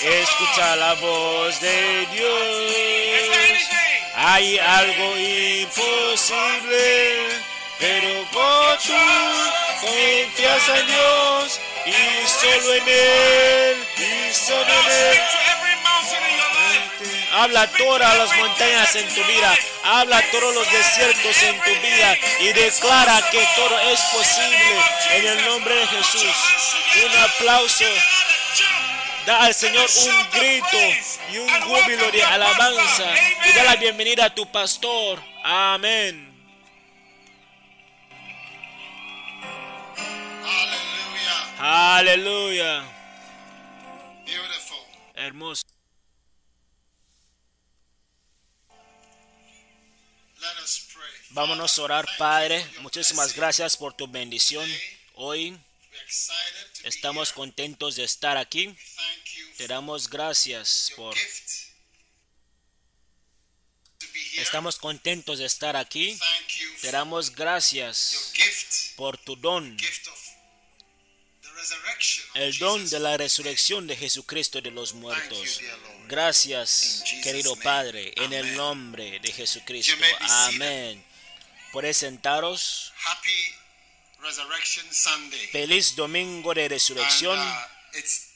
escucha 0.01 0.75
la 0.75 0.93
voz 0.95 1.59
de 1.59 2.07
Dios. 2.11 3.67
Hay 4.15 4.57
algo 4.59 5.17
imposible, 5.17 6.85
pero 7.79 8.23
por 8.31 8.77
tu 8.79 8.93
confianza 9.81 10.79
en 10.79 10.87
Dios 10.87 11.59
y 11.85 12.27
solo 12.27 12.73
en 12.73 12.83
Él, 12.87 13.77
y 13.97 14.33
solo 14.33 14.61
en 14.61 14.91
Él. 14.91 15.21
Habla 17.33 17.67
todas 17.67 18.17
las 18.17 18.35
montañas 18.35 18.95
en 18.95 19.07
tu 19.09 19.23
vida. 19.25 19.53
Habla 19.83 20.23
todos 20.31 20.55
los 20.55 20.71
desiertos 20.71 21.43
en 21.43 21.59
tu 21.61 21.71
vida. 21.81 22.17
Y 22.39 22.51
declara 22.53 23.21
que 23.29 23.47
todo 23.55 23.79
es 23.91 24.01
posible 24.01 24.81
en 25.11 25.27
el 25.27 25.45
nombre 25.45 25.75
de 25.75 25.87
Jesús. 25.87 26.35
Un 27.05 27.17
aplauso. 27.19 27.85
Da 29.27 29.43
al 29.43 29.53
Señor 29.53 29.85
un 30.05 30.39
grito 30.39 30.77
y 31.33 31.37
un 31.37 31.49
júbilo 31.49 32.09
de 32.13 32.23
alabanza. 32.23 33.13
Y 33.45 33.51
da 33.57 33.65
la 33.65 33.75
bienvenida 33.75 34.23
a 34.23 34.33
tu 34.33 34.49
pastor. 34.49 35.21
Amén. 35.43 36.33
Aleluya. 41.59 42.85
Beautiful. 44.25 44.77
Hermoso. 45.15 45.63
Vámonos 51.31 51.77
a 51.77 51.81
orar, 51.81 52.05
Padre. 52.17 52.65
Muchísimas 52.79 53.35
gracias 53.35 53.75
por 53.75 53.91
tu 53.93 54.07
bendición. 54.07 54.69
Hoy 55.15 55.59
Estamos 56.83 57.31
contentos 57.33 57.95
de 57.95 58.03
estar 58.03 58.37
aquí. 58.37 58.75
Te 59.57 59.67
damos 59.67 60.09
gracias 60.09 60.91
por... 60.95 61.15
Estamos 64.37 64.77
contentos 64.77 65.39
de 65.39 65.45
estar 65.45 65.75
aquí. 65.75 66.17
Te 66.81 66.91
damos 66.91 67.33
gracias 67.33 68.33
por 68.95 69.17
tu 69.17 69.35
don, 69.35 69.77
el 72.35 72.57
don 72.59 72.87
de 72.89 72.99
la 72.99 73.17
resurrección 73.17 73.87
de 73.87 73.95
Jesucristo 73.95 74.61
de 74.61 74.71
los 74.71 74.93
muertos. 74.93 75.59
Gracias, 76.07 77.03
querido 77.23 77.55
Padre, 77.57 78.13
en 78.15 78.33
el 78.33 78.55
nombre 78.55 79.19
de 79.19 79.31
Jesucristo. 79.31 79.95
Amén. 80.19 81.03
Podéis 81.71 81.97
sentaros. 81.97 82.93
Happy 84.17 84.23
Resurrection 84.27 84.85
Sunday. 84.93 85.47
Feliz 85.51 85.95
domingo 85.95 86.53
de 86.53 86.67
resurrección. 86.69 87.39
uh, 87.39 87.97
it's 87.97 88.27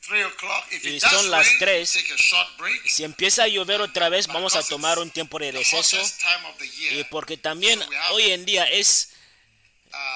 three 0.00 0.22
o'clock. 0.22 0.64
If 0.70 0.84
Y 0.84 1.00
son 1.00 1.30
las 1.30 1.46
rain, 1.46 1.58
tres. 1.58 1.92
take 1.92 2.12
a 2.12 2.16
short 2.16 2.56
break. 2.58 2.86
Si 2.88 3.04
empieza 3.04 3.44
a 3.44 3.48
llover 3.48 3.80
otra 3.80 4.08
vez, 4.08 4.26
vamos 4.26 4.54
a 4.56 4.62
tomar 4.62 4.98
un 4.98 5.10
tiempo 5.10 5.38
de 5.38 5.52
receso. 5.52 5.98
Y 6.90 7.04
porque 7.04 7.36
también 7.36 7.80
hoy 8.10 8.30
en 8.32 8.44
día 8.44 8.64
es, 8.64 9.10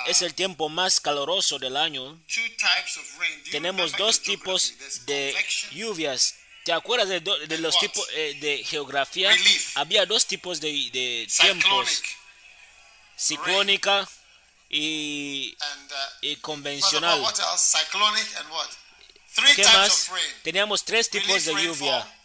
es 0.07 0.23
el 0.23 0.35
tiempo 0.35 0.69
más 0.69 1.01
caluroso 1.01 1.59
del 1.59 1.77
año. 1.77 2.21
Two 2.33 2.43
types 2.59 2.97
of 2.97 3.19
rain. 3.19 3.39
Do 3.41 3.45
you 3.47 3.53
Tenemos 3.53 3.93
dos 3.97 4.21
tipos 4.23 4.75
de 5.07 5.35
lluvias. 5.73 6.35
¿Te 6.65 6.73
acuerdas 6.73 7.09
de, 7.09 7.21
do- 7.21 7.39
de 7.39 7.59
los 7.59 7.79
tipos 7.79 8.05
eh, 8.13 8.37
de 8.41 8.65
geografía? 8.65 9.31
Había 9.77 10.05
dos 10.05 10.27
tipos 10.27 10.61
de, 10.61 10.73
de 10.91 11.29
tiempos, 11.41 12.03
ciclónica 13.17 14.09
y, 14.69 15.57
and 15.61 15.93
uh, 15.93 15.95
y 16.23 16.37
convencional. 16.37 17.21
¿Qué 19.55 19.63
más? 19.79 20.09
Teníamos 20.43 20.85
tres 20.85 21.09
tipos 21.11 21.45
de 21.45 21.53
lluvia, 21.79 22.19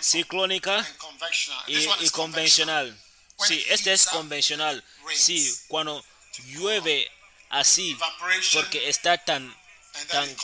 ciclónica 0.00 0.86
y, 1.66 1.74
y 2.00 2.10
convencional. 2.10 2.96
Sí, 3.46 3.64
este 3.68 3.92
es 3.92 4.06
convencional. 4.06 4.84
Sí, 5.14 5.54
cuando 5.68 6.04
llueve 6.46 7.10
así, 7.50 7.94
porque 8.52 8.88
está 8.88 9.18
tan 9.18 9.54
tan- 10.08 10.34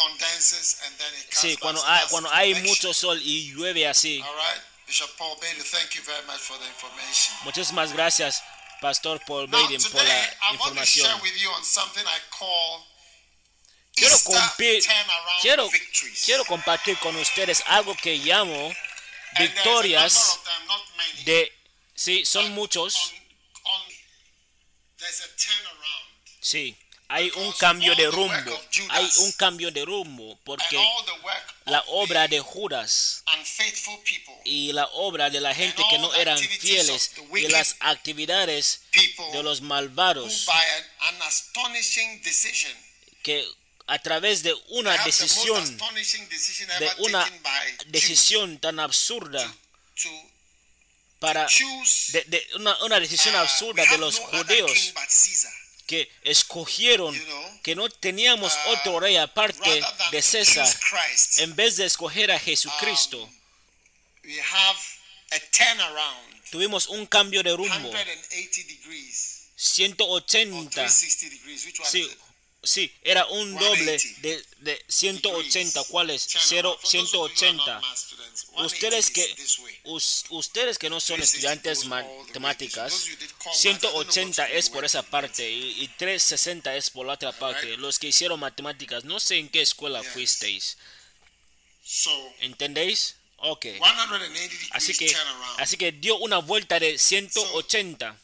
Sí, 1.31 1.57
cuando 1.57 1.87
hay, 1.87 2.07
cuando 2.09 2.31
hay 2.33 2.55
mucho 2.57 2.93
sol 2.93 3.19
y 3.23 3.53
llueve 3.53 3.87
así. 3.89 4.23
Muchísimas 7.45 7.93
gracias, 7.93 8.43
Pastor 8.81 9.21
Paul 9.27 9.47
Baden, 9.49 9.83
por 9.83 10.03
la 10.05 10.15
I 10.15 10.17
want 10.19 10.31
to 10.41 10.55
información. 10.55 11.07
share 11.07 11.23
with 11.23 11.37
you 11.41 11.51
on 11.51 11.65
something 11.65 12.05
I 12.05 12.19
call 12.31 12.87
Quiero, 13.95 14.17
compi- 14.21 14.87
quiero, 15.43 15.69
quiero 16.25 16.45
compartir 16.45 16.97
con 16.99 17.17
ustedes 17.17 17.65
algo 17.67 17.97
que 17.97 18.17
llamo 18.19 18.73
victorias 19.39 20.39
de... 21.25 21.53
Sí, 21.97 22.25
son 22.25 22.53
muchos. 22.53 23.13
Sí, 26.41 26.77
hay 27.09 27.31
un 27.37 27.53
cambio 27.53 27.95
de 27.97 28.07
rumbo. 28.11 28.63
Hay 28.91 29.11
un 29.21 29.33
cambio 29.33 29.71
de 29.71 29.85
rumbo 29.85 30.39
porque 30.45 30.79
la 31.65 31.83
obra 31.89 32.29
de 32.29 32.41
Judas 32.41 33.25
y 34.45 34.73
la 34.73 34.87
obra 34.93 35.31
de 35.31 35.41
la 35.41 35.55
gente 35.55 35.83
que 35.89 35.99
no 35.99 36.13
eran 36.15 36.39
fieles 36.39 37.13
y 37.35 37.49
las 37.49 37.77
actividades 37.81 38.83
de 39.33 39.43
los 39.43 39.63
malvados 39.63 40.45
by 40.45 40.57
an, 40.57 41.15
an 41.15 41.23
astonishing 41.23 42.23
decision, 42.23 42.73
que 43.23 43.45
a 43.87 43.99
través 44.01 44.43
de 44.43 44.55
una 44.69 44.97
decisión 45.05 45.79
de 46.79 46.93
una 46.99 47.27
decisión 47.87 48.59
tan 48.59 48.81
absurda 48.81 49.55
to 50.01 50.11
para 51.19 51.47
choose. 51.47 52.13
de, 52.13 52.25
de 52.25 52.47
una, 52.57 52.77
una 52.85 53.01
decisión 53.01 53.35
uh, 53.35 53.39
absurda 53.39 53.85
de 53.87 53.99
los 53.99 54.21
no 54.21 54.45
que 55.89 56.09
escogieron 56.23 57.13
que 57.65 57.75
no 57.75 57.89
teníamos 57.89 58.53
uh, 58.53 58.69
otro 58.69 59.01
rey 59.01 59.17
aparte 59.17 59.83
de 60.13 60.23
César 60.23 60.69
en 61.39 61.57
vez 61.57 61.77
de 61.79 61.87
escoger 61.87 62.31
a 62.31 62.39
Jesucristo 62.39 63.19
Um, 63.19 63.31
we 64.25 64.39
have 64.39 64.79
a 65.33 65.39
turnaround, 65.51 66.51
tuvimos 66.51 66.89
un 66.89 67.07
cambio 67.07 67.43
de 67.43 67.57
rumbo 67.57 67.91
180 67.91 68.63
degrees 68.69 69.39
or 69.59 70.23
180 70.23 70.71
360 70.71 71.31
degrees. 71.31 71.67
Which 71.67 71.81
one 71.81 71.89
sí? 71.89 72.09
Sí 72.63 72.93
era 73.03 73.25
un 73.27 73.55
doble 73.55 73.99
180 73.99 74.21
de, 74.23 74.45
de 74.73 74.85
180 74.89 75.85
¿cuál 75.85 76.11
es? 76.11 76.27
Turnaround. 76.27 76.49
Cero- 76.49 76.79
For 76.81 76.91
those 76.91 76.97
of 76.99 77.13
you 77.13 77.19
who 77.19 77.25
are 77.25 77.35
180 77.35 77.73
not 77.73 77.83
math 77.83 77.99
students, 77.99 78.47
180 78.51 78.67
ustedes 78.67 79.11
que 79.11 79.37
ustedes 80.31 80.79
que 80.79 80.91
no 80.91 81.01
son 81.01 81.17
360 81.17 81.23
estudiantes 81.23 81.85
matemáticas 81.87 82.93
Those 82.93 83.03
of 83.05 83.09
you 83.09 83.15
who 83.15 83.21
did 83.21 83.39
core 83.39 83.53
math, 83.53 83.65
I 83.65 83.73
don't 83.73 83.81
know 83.83 83.95
what 83.95 84.07
180 84.13 84.49
you 84.49 84.59
es 84.59 84.71
por 84.71 84.85
esa 84.85 85.03
parte 85.03 85.51
y, 85.51 85.83
y 85.83 85.89
360 85.89 86.77
es 86.77 86.91
por 86.91 87.07
la 87.07 87.13
otra 87.15 87.33
parte. 87.33 87.77
Los 87.77 87.99
que 87.99 88.09
hicieron 88.09 88.41
matemáticas, 88.41 89.05
no 89.05 89.21
sé 89.21 89.37
en 89.39 89.49
qué 89.49 89.63
escuela 89.63 90.03
fuisteis. 90.03 90.77
¿Entendéis? 92.41 93.17
Ok. 93.39 93.67
180 93.67 94.19
degrees 94.19 94.69
Así 94.73 94.95
que, 94.97 95.15
así 95.59 95.77
que 95.77 95.93
dio 95.93 96.17
una 96.19 96.39
vuelta 96.39 96.79
de 96.81 96.99
180. 96.99 98.17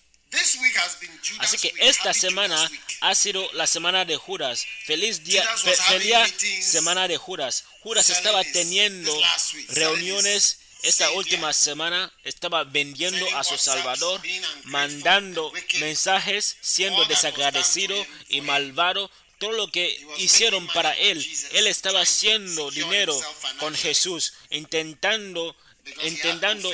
Así 1.40 1.56
que 1.58 1.72
esta 1.78 2.12
semana 2.14 2.70
ha 3.00 3.14
sido 3.14 3.50
la 3.52 3.66
semana 3.66 4.04
de 4.04 4.16
Judas. 4.16 4.64
Feliz 4.84 5.24
día, 5.24 5.42
fe- 5.56 5.76
feliz 5.76 6.34
semana 6.62 7.08
de 7.08 7.16
Judas. 7.16 7.64
Judas 7.80 8.10
estaba 8.10 8.42
teniendo 8.44 9.12
reuniones 9.68 10.58
esta 10.82 11.10
última 11.12 11.52
semana. 11.52 12.12
Estaba 12.24 12.64
vendiendo 12.64 13.24
a 13.36 13.44
su 13.44 13.56
Salvador, 13.58 14.20
mandando 14.64 15.52
mensajes, 15.80 16.56
siendo 16.60 17.04
desagradecido 17.06 18.06
y 18.28 18.40
malvado. 18.40 19.10
Todo 19.38 19.52
lo 19.52 19.70
que 19.70 20.00
hicieron 20.18 20.66
para 20.68 20.92
él, 20.92 21.18
él 21.52 21.66
estaba 21.66 22.00
haciendo 22.02 22.70
dinero 22.70 23.20
con. 23.58 23.74
Jesús, 23.74 24.32
intentando, 24.50 25.56
intentando 26.02 26.70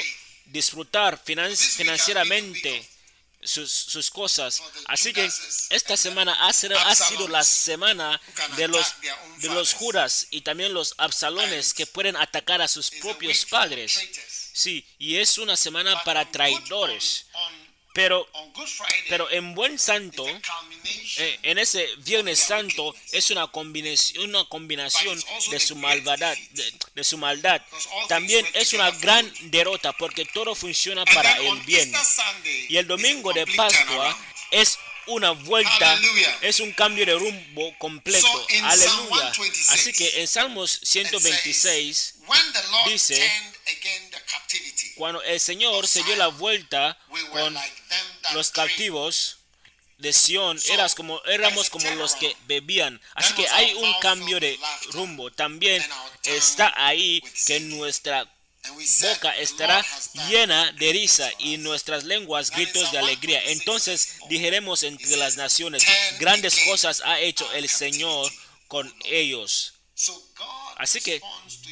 disfrutar 0.46 1.20
financieramente 1.24 2.86
sus, 3.42 3.70
sus 3.70 4.10
cosas. 4.10 4.62
Así 4.86 5.12
que 5.12 5.28
esta 5.70 5.96
semana 5.96 6.32
ha 6.46 6.52
sido, 6.52 6.78
ha 6.78 6.94
sido 6.94 7.28
la 7.28 7.42
semana 7.42 8.20
de 8.56 8.68
los, 8.68 8.94
de 9.38 9.48
los. 9.48 9.74
Judas 9.74 10.26
y 10.30 10.42
también 10.42 10.74
los 10.74 10.94
Absalones 10.98 11.72
que 11.74 11.86
pueden 11.86 12.16
atacar 12.16 12.60
a 12.60 12.68
sus 12.68 12.90
propios 12.90 13.44
padres. 13.46 13.98
Sí, 14.52 14.84
y 14.98 15.16
es 15.16 15.38
una 15.38 15.56
semana 15.56 16.02
para 16.04 16.30
traidores. 16.30 17.26
Pero, 18.00 18.26
pero 19.10 19.30
en 19.30 19.54
Buen 19.54 19.78
Santo, 19.78 20.26
eh, 20.26 21.38
en 21.42 21.58
ese 21.58 21.86
Viernes 21.98 22.38
Santo, 22.38 22.94
es 23.12 23.30
una 23.30 23.46
combinación, 23.48 24.30
una 24.30 24.46
combinación 24.46 25.22
de 25.50 25.60
su 25.60 25.76
maldad, 25.76 26.18
de, 26.18 26.74
de 26.94 27.04
su 27.04 27.18
maldad. 27.18 27.60
También 28.08 28.46
es 28.54 28.72
una 28.72 28.90
gran 28.90 29.30
derrota 29.50 29.92
porque 29.92 30.24
todo 30.24 30.54
funciona 30.54 31.04
para 31.04 31.36
el 31.36 31.60
bien. 31.60 31.92
Y 32.70 32.78
el 32.78 32.86
domingo 32.86 33.34
de 33.34 33.46
Pascua 33.48 34.16
es 34.50 34.78
una 35.06 35.32
vuelta, 35.32 36.00
es 36.40 36.60
un 36.60 36.72
cambio 36.72 37.04
de 37.04 37.14
rumbo 37.14 37.76
completo. 37.78 38.26
So, 38.26 38.46
Aleluya. 38.64 39.34
126, 39.34 39.70
Así 39.70 39.92
que 39.92 40.20
en 40.22 40.26
Salmos 40.28 40.76
It 40.76 40.88
126, 40.88 41.56
says, 41.56 42.14
When 42.26 42.52
the 42.52 42.62
Lord 42.70 42.88
dice, 42.90 43.32
turned 43.64 43.78
again 43.78 44.10
the 44.10 44.20
captivity, 44.30 44.92
cuando 44.96 45.22
el 45.22 45.40
Señor 45.40 45.86
se 45.86 46.02
dio 46.02 46.16
la 46.16 46.28
vuelta 46.28 46.98
con 47.32 47.56
los 48.34 48.50
cautivos 48.50 49.36
de 49.98 50.12
Sión, 50.12 50.58
So, 50.58 50.72
eras 50.72 50.94
como, 50.94 51.22
éramos 51.26 51.68
como 51.68 51.88
los 51.90 52.14
que 52.14 52.34
bebían. 52.46 53.00
Así 53.14 53.34
que 53.34 53.46
hay 53.48 53.74
un 53.74 53.92
cambio 54.00 54.40
de 54.40 54.58
rumbo. 54.92 55.30
También 55.30 55.84
está 56.22 56.72
ahí 56.76 57.22
que 57.46 57.60
nuestra 57.60 58.24
boca 59.00 59.32
"The 59.34 59.42
estará 59.42 59.86
llena 60.28 60.72
de 60.72 60.92
risa 60.92 61.30
y 61.38 61.56
us." 61.56 61.60
nuestras 61.60 62.04
lenguas 62.04 62.50
gritos 62.50 62.90
de 62.92 62.98
alegría. 62.98 63.40
126, 63.40 63.58
Entonces 63.58 64.00
verse 64.06 64.18
4. 64.20 64.28
dijeremos 64.28 64.82
entre 64.84 65.16
las 65.16 65.36
naciones, 65.36 65.84
"Turn 65.84 66.18
grandes 66.18 66.58
cosas 66.60 67.02
ha 67.04 67.20
hecho 67.20 67.50
el 67.52 67.68
Señor 67.68 68.32
con 68.68 68.86
O 68.88 68.90
Lord." 68.90 69.06
ellos. 69.06 69.74
So 70.00 70.14
God 70.34 70.76
Así 70.78 70.98
que 71.02 71.20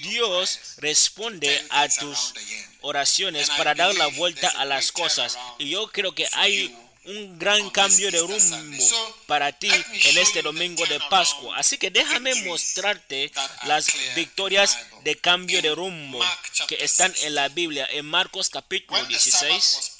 Dios 0.02 0.58
responde 0.76 1.66
a 1.70 1.88
tus 1.88 2.34
oraciones 2.82 3.48
para 3.56 3.74
dar 3.74 3.94
la 3.94 4.08
vuelta 4.08 4.50
a 4.50 4.66
las 4.66 4.92
cosas. 4.92 5.38
Y 5.56 5.70
yo 5.70 5.90
creo 5.90 6.14
que 6.14 6.28
hay 6.32 6.76
un 7.06 7.38
gran 7.38 7.70
cambio 7.70 8.10
de 8.10 8.20
rumbo 8.20 8.84
para 9.26 9.50
ti 9.52 9.70
en 9.70 10.18
este 10.18 10.42
domingo 10.42 10.84
de 10.84 11.00
Pascua. 11.08 11.56
Así 11.56 11.78
que 11.78 11.90
déjame 11.90 12.34
mostrarte 12.44 13.32
las 13.64 13.86
victorias 14.14 14.76
de 15.04 15.16
cambio 15.16 15.62
de 15.62 15.74
rumbo 15.74 16.20
que 16.66 16.84
están 16.84 17.14
6. 17.14 17.24
en 17.24 17.34
la 17.34 17.48
Biblia. 17.48 17.88
En 17.92 18.04
Marcos 18.04 18.50
capítulo 18.50 19.00
When 19.00 19.08
the 19.08 19.18
Sabbath 19.18 19.52
16. 19.52 19.92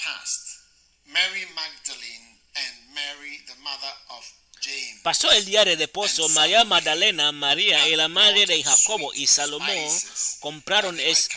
Pasó 5.02 5.30
el 5.32 5.44
día 5.44 5.64
de 5.64 5.76
reposo, 5.76 6.28
María 6.30 6.64
Magdalena, 6.64 7.32
María 7.32 7.88
y 7.88 7.96
la 7.96 8.08
madre 8.08 8.44
de 8.46 8.62
Jacobo 8.62 9.12
y 9.14 9.26
Salomón 9.26 9.68
compraron 10.40 10.98
es- 11.00 11.28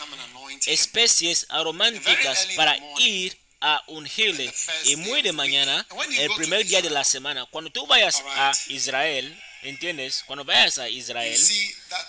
especies 0.66 1.46
aromáticas 1.48 2.48
para 2.56 2.76
ir 2.98 3.36
a 3.60 3.82
ungirle. 3.86 4.52
Y 4.84 4.96
muy 4.96 5.22
de 5.22 5.32
mañana, 5.32 5.86
el 6.18 6.30
primer 6.34 6.66
día 6.66 6.82
de 6.82 6.90
la 6.90 7.04
semana, 7.04 7.46
cuando 7.46 7.70
tú 7.70 7.86
vayas 7.86 8.22
a 8.26 8.52
Israel, 8.68 9.40
¿entiendes? 9.62 10.24
Cuando 10.26 10.44
vayas 10.44 10.78
a 10.78 10.88
Israel, 10.88 11.38
see 11.38 11.72
that 11.88 12.06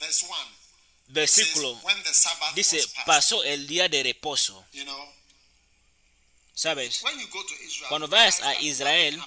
verse 0.00 0.24
1 0.26 0.34
says, 0.34 1.14
versículo 1.14 1.74
when 1.82 2.02
the 2.02 2.12
Sabbath 2.14 2.54
dice, 2.54 2.82
pasó 3.04 3.44
el 3.44 3.66
día 3.66 3.88
de 3.88 4.02
reposo, 4.02 4.64
¿sabes? 6.56 7.02
Cuando 7.88 8.08
find 8.08 8.42
a 8.42 8.60
Israel, 8.60 9.22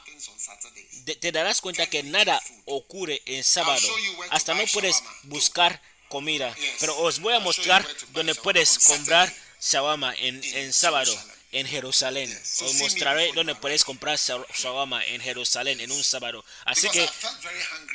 te 1.21 1.31
darás 1.31 1.61
cuenta 1.61 1.87
que 1.87 2.03
nada 2.03 2.41
ocurre 2.65 3.21
en 3.25 3.43
sábado. 3.43 3.87
Hasta 4.31 4.53
no 4.55 4.63
puedes 4.73 5.01
buscar 5.23 5.81
comida. 6.09 6.53
Pero 6.79 6.97
os 6.97 7.19
voy 7.19 7.35
a 7.35 7.39
mostrar 7.39 7.87
donde 8.11 8.35
puedes 8.35 8.79
comprar 8.79 9.33
shawarma 9.61 10.13
en, 10.15 10.43
en 10.43 10.73
sábado 10.73 11.13
en 11.51 11.65
Jerusalén. 11.67 12.29
Os 12.61 12.73
mostraré 12.75 13.31
donde 13.33 13.55
puedes 13.55 13.83
comprar 13.83 14.17
sha- 14.17 14.45
shawarma 14.55 15.03
en 15.05 15.19
Jerusalén 15.21 15.79
en 15.81 15.91
un 15.91 16.03
sábado. 16.03 16.43
Así 16.65 16.87
que 16.89 17.09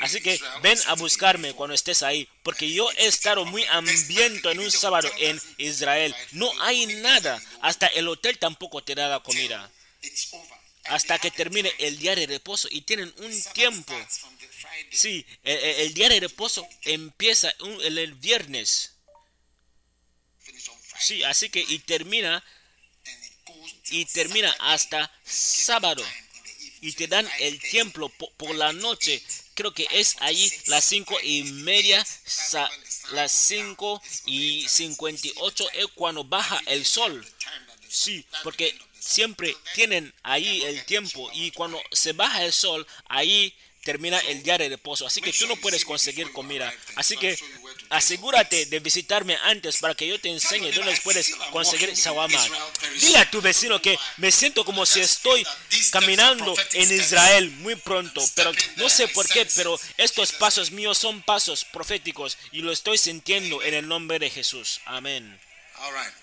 Así 0.00 0.20
que 0.20 0.40
ven 0.62 0.78
a 0.86 0.94
buscarme 0.94 1.52
cuando 1.54 1.74
estés 1.74 2.02
ahí, 2.02 2.28
porque 2.42 2.70
yo 2.72 2.90
he 2.96 3.06
estado 3.06 3.44
muy 3.44 3.64
hambriento 3.64 4.50
en 4.50 4.58
un 4.58 4.70
sábado 4.70 5.08
en 5.18 5.40
Israel. 5.58 6.14
No 6.32 6.50
hay 6.62 6.86
nada, 6.86 7.40
hasta 7.62 7.86
el 7.88 8.08
hotel 8.08 8.38
tampoco 8.38 8.82
te 8.82 8.94
da 8.94 9.08
la 9.08 9.20
comida, 9.20 9.70
hasta 10.86 11.18
que 11.18 11.30
termine 11.30 11.72
el 11.78 11.98
día 11.98 12.14
de 12.14 12.26
reposo 12.26 12.68
y 12.70 12.82
tienen 12.82 13.12
un 13.18 13.42
tiempo. 13.52 13.94
Sí, 14.90 15.24
el, 15.44 15.56
el- 15.58 15.94
día 15.94 16.08
de 16.08 16.20
reposo 16.20 16.68
empieza 16.82 17.54
el, 17.82 17.96
el 17.98 18.14
viernes. 18.14 18.90
Sí, 20.98 21.22
así 21.24 21.48
que 21.50 21.60
y 21.60 21.78
termina 21.80 22.42
y 23.90 24.04
termina 24.06 24.54
hasta 24.60 25.10
sábado. 25.24 26.04
Y 26.80 26.92
te 26.92 27.08
dan 27.08 27.26
5:30, 27.26 27.46
el 27.56 27.60
tiempo 27.70 28.08
po- 28.10 28.32
por 28.36 28.54
la 28.54 28.72
noche. 28.72 29.22
Creo 29.54 29.72
que 29.72 29.86
es 29.90 30.16
allí 30.20 30.52
las 30.66 30.84
cinco 30.84 31.16
y 31.22 31.44
media, 31.44 32.04
las 33.12 33.32
cinco 33.32 34.02
y 34.26 34.66
cincuenta 34.68 35.26
y 35.26 35.32
ocho 35.36 35.68
es 35.72 35.86
cuando 35.94 36.24
baja 36.24 36.60
el 36.66 36.84
sol. 36.84 37.24
Sí, 37.88 38.24
porque 38.42 38.76
siempre 38.98 39.56
tienen 39.74 40.12
ahí 40.22 40.62
el 40.62 40.84
tiempo 40.84 41.30
y 41.32 41.50
cuando 41.52 41.80
se 41.92 42.12
baja 42.12 42.44
el 42.44 42.52
sol, 42.52 42.86
ahí 43.08 43.54
termina 43.84 44.18
el 44.20 44.42
día 44.42 44.58
de 44.58 44.68
reposo. 44.68 45.06
Así 45.06 45.20
que 45.20 45.32
tú 45.32 45.46
no 45.46 45.56
puedes 45.56 45.84
conseguir 45.84 46.32
comida. 46.32 46.72
Así 46.96 47.16
que 47.16 47.38
asegúrate 47.90 48.66
de 48.66 48.80
visitarme 48.80 49.36
antes 49.42 49.78
para 49.78 49.94
que 49.94 50.08
yo 50.08 50.20
te 50.20 50.30
enseñe 50.30 50.72
dónde 50.72 50.98
puedes 51.04 51.34
conseguir 51.52 51.92
shawarma. 51.94 52.42
Dile 53.00 53.18
a 53.18 53.30
tu 53.30 53.40
vecino 53.40 53.80
que 53.80 53.98
me 54.16 54.32
siento 54.32 54.64
como 54.64 54.84
si 54.86 55.00
estoy 55.00 55.46
caminando 55.92 56.54
en 56.72 56.92
Israel 56.92 57.50
muy 57.50 57.76
pronto, 57.76 58.24
pero 58.34 58.52
no 58.76 58.88
sé 58.88 59.06
por 59.08 59.28
qué, 59.28 59.46
pero 59.54 59.78
estos 59.98 60.32
pasos 60.32 60.70
míos 60.70 60.98
son 60.98 61.22
pasos 61.22 61.64
proféticos 61.64 62.38
y 62.52 62.62
lo 62.62 62.72
estoy 62.72 62.98
sintiendo 62.98 63.62
en 63.62 63.74
el 63.74 63.86
nombre 63.86 64.18
de 64.18 64.30
Jesús. 64.30 64.80
Amén. 64.86 65.38
All 65.78 65.92
right. 65.92 66.14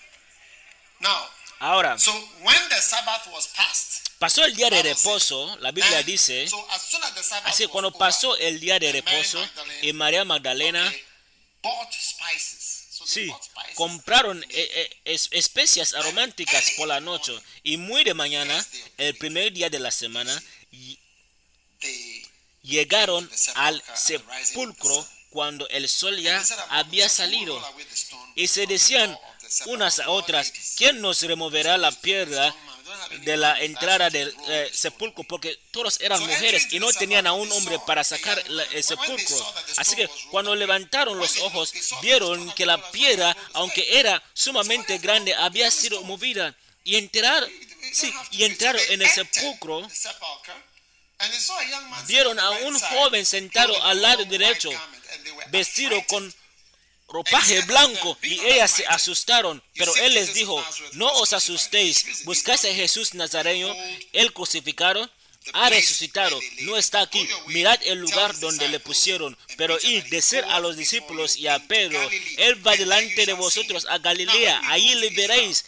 Now, 0.99 1.27
Ahora, 1.63 1.95
so 1.99 2.11
when 2.41 2.57
the 2.69 2.81
Sabbath 2.81 3.27
was 3.31 3.47
passed, 3.55 4.09
pasó 4.19 4.43
el 4.43 4.55
día 4.55 4.69
de 4.71 4.81
reposo, 4.81 5.55
la 5.59 5.71
Biblia 5.71 6.01
dice, 6.01 6.47
so 6.47 6.57
as 6.71 6.81
soon 6.81 7.03
as 7.03 7.13
the 7.13 7.21
Sabbath 7.21 7.45
así 7.53 7.63
was 7.65 7.71
cuando 7.71 7.91
pasó 7.91 8.35
el 8.37 8.59
día 8.59 8.79
de 8.79 8.87
Mary 8.87 9.01
reposo 9.01 9.39
y 9.83 9.93
María 9.93 10.25
Magdalena 10.25 10.87
okay, 10.87 11.03
bought 11.61 11.93
spices. 11.93 12.87
So 12.89 13.05
So 13.05 13.13
they 13.13 13.25
Sí, 13.25 13.29
bought 13.29 13.43
spices. 13.43 13.75
compraron 13.75 14.43
eh, 14.43 14.49
eh, 14.73 14.89
es- 15.05 15.29
especias 15.31 15.93
aromáticas 15.93 16.71
por 16.77 16.87
la 16.87 16.99
noche 16.99 17.31
y 17.63 17.77
muy 17.77 18.03
de 18.03 18.15
mañana, 18.15 18.65
el 18.97 19.15
primer 19.17 19.53
día 19.53 19.69
de 19.69 19.79
la 19.79 19.91
semana, 19.91 20.33
y- 20.71 20.97
llegaron 22.63 23.29
al 23.55 23.83
sepulcro 23.95 25.07
cuando 25.29 25.67
el 25.69 25.87
sol 25.89 26.19
ya 26.19 26.43
había 26.69 27.07
salido 27.09 27.59
y 28.35 28.47
se 28.47 28.65
decían 28.67 29.17
unas 29.65 29.99
a 29.99 30.09
otras, 30.09 30.51
¿quién 30.75 31.01
nos 31.01 31.21
removerá 31.21 31.77
la 31.77 31.91
piedra 31.91 32.55
de 33.23 33.37
la 33.37 33.59
entrada 33.61 34.09
del 34.09 34.33
eh, 34.47 34.69
sepulcro? 34.73 35.23
Porque 35.23 35.59
todos 35.71 35.99
eran 36.01 36.21
mujeres 36.21 36.67
y 36.71 36.79
no 36.79 36.91
tenían 36.93 37.27
a 37.27 37.33
un 37.33 37.51
hombre 37.51 37.79
para 37.85 38.03
sacar 38.03 38.41
el 38.73 38.83
sepulcro. 38.83 39.53
Así 39.77 39.95
que 39.95 40.09
cuando 40.29 40.55
levantaron 40.55 41.17
los 41.17 41.37
ojos, 41.37 41.73
vieron 42.01 42.51
que 42.53 42.65
la 42.65 42.91
piedra, 42.91 43.35
aunque 43.53 43.99
era 43.99 44.21
sumamente 44.33 44.97
grande, 44.97 45.33
había 45.35 45.69
sido 45.69 46.01
movida 46.03 46.55
y 46.83 46.95
entraron, 46.95 47.49
sí, 47.93 48.13
y 48.31 48.43
entraron 48.43 48.81
en 48.89 49.01
el 49.01 49.09
sepulcro. 49.09 49.87
Vieron 52.07 52.39
a 52.39 52.49
un 52.49 52.79
joven 52.79 53.25
sentado 53.25 53.79
al 53.83 54.01
lado 54.01 54.25
derecho, 54.25 54.71
vestido 55.51 56.01
con 56.07 56.33
ropaje 57.11 57.61
blanco 57.61 58.17
y 58.21 58.39
ellas 58.45 58.71
se 58.71 58.87
asustaron, 58.87 59.61
pero 59.75 59.95
él 59.97 60.13
les 60.13 60.33
dijo, 60.33 60.63
no 60.93 61.11
os 61.13 61.33
asustéis, 61.33 62.23
buscáis 62.23 62.65
a 62.65 62.73
Jesús 62.73 63.13
Nazareno, 63.13 63.75
el 64.13 64.33
crucificado, 64.33 65.09
ha 65.53 65.69
resucitado, 65.69 66.39
no 66.61 66.77
está 66.77 67.01
aquí, 67.01 67.27
mirad 67.47 67.79
el 67.83 67.99
lugar 67.99 68.39
donde 68.39 68.67
le 68.69 68.79
pusieron, 68.79 69.35
pero 69.57 69.77
id, 69.81 70.03
decir 70.05 70.43
a 70.47 70.59
los 70.59 70.77
discípulos 70.77 71.35
y 71.35 71.47
a 71.47 71.59
Pedro, 71.67 71.99
él 72.37 72.65
va 72.65 72.75
delante 72.75 73.25
de 73.25 73.33
vosotros 73.33 73.87
a 73.89 73.97
Galilea, 73.97 74.61
allí 74.65 74.95
le 74.95 75.09
veréis. 75.09 75.65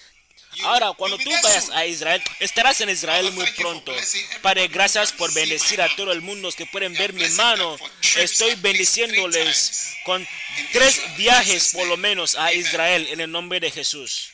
Ahora, 0.62 0.93
cuando 0.93 1.18
tú 1.18 1.30
vayas 1.41 1.70
a 1.72 1.86
Israel, 1.86 2.22
estarás 2.39 2.80
en 2.82 2.89
Israel 2.89 3.32
muy 3.32 3.45
pronto. 3.51 3.93
Padre, 4.41 4.68
gracias 4.68 5.12
por 5.12 5.34
bendecir 5.34 5.82
a 5.82 5.93
todo 5.95 6.12
el 6.12 6.22
mundo 6.22 6.51
que 6.51 6.66
pueden 6.66 6.93
ver 6.93 7.14
mi 7.14 7.28
mano. 7.30 7.78
Estoy 8.18 8.56
bendiciéndoles 8.56 9.95
con 10.06 10.28
tres 10.72 11.01
viajes 11.18 11.70
por 11.74 11.88
lo 11.88 11.97
menos 11.97 12.36
a 12.36 12.54
Israel 12.54 13.08
en 13.10 13.22
el 13.22 13.32
nombre 13.32 13.60
de 13.60 13.72
Jesús. 13.72 14.30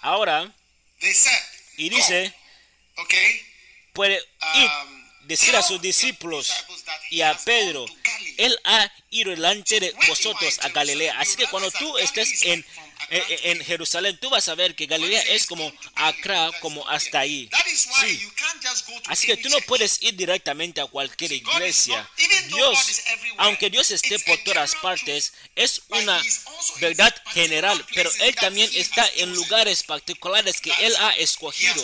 Ahora, 0.00 0.52
y 1.76 1.88
dice, 1.88 2.32
puede 3.92 4.22
ir 4.54 4.70
decir 5.28 5.54
a 5.54 5.62
sus 5.62 5.80
discípulos 5.80 6.50
y 7.10 7.20
a 7.20 7.36
Pedro, 7.44 7.84
Él 8.38 8.58
ha 8.64 8.90
ido 9.10 9.30
delante 9.30 9.78
de 9.78 9.94
vosotros 10.08 10.58
a 10.62 10.70
Galilea. 10.70 11.20
Así 11.20 11.36
que 11.36 11.46
cuando 11.46 11.70
tú 11.70 11.98
estés 11.98 12.42
en, 12.44 12.64
en, 13.10 13.58
en 13.58 13.64
Jerusalén, 13.64 14.18
tú 14.20 14.28
vas 14.30 14.48
a 14.48 14.54
ver 14.54 14.74
que 14.74 14.86
Galilea 14.86 15.22
es 15.22 15.46
como 15.46 15.72
Acra, 15.94 16.50
como 16.60 16.86
hasta 16.88 17.20
ahí. 17.20 17.48
Sí. 18.00 18.30
Así 19.06 19.26
que 19.26 19.36
tú 19.36 19.48
no 19.48 19.58
puedes 19.62 20.02
ir 20.02 20.14
directamente 20.16 20.80
a 20.80 20.86
cualquier 20.86 21.32
iglesia. 21.32 22.08
Dios, 22.48 22.78
aunque 23.38 23.70
Dios 23.70 23.90
esté 23.90 24.18
por 24.20 24.38
todas 24.44 24.74
partes, 24.76 25.32
es 25.56 25.82
una 25.88 26.22
verdad 26.80 27.14
general, 27.32 27.84
pero 27.94 28.10
Él 28.20 28.34
también 28.36 28.70
está 28.74 29.08
en 29.16 29.32
lugares 29.32 29.82
particulares 29.82 30.60
que 30.60 30.72
Él 30.80 30.94
ha 31.00 31.16
escogido, 31.16 31.74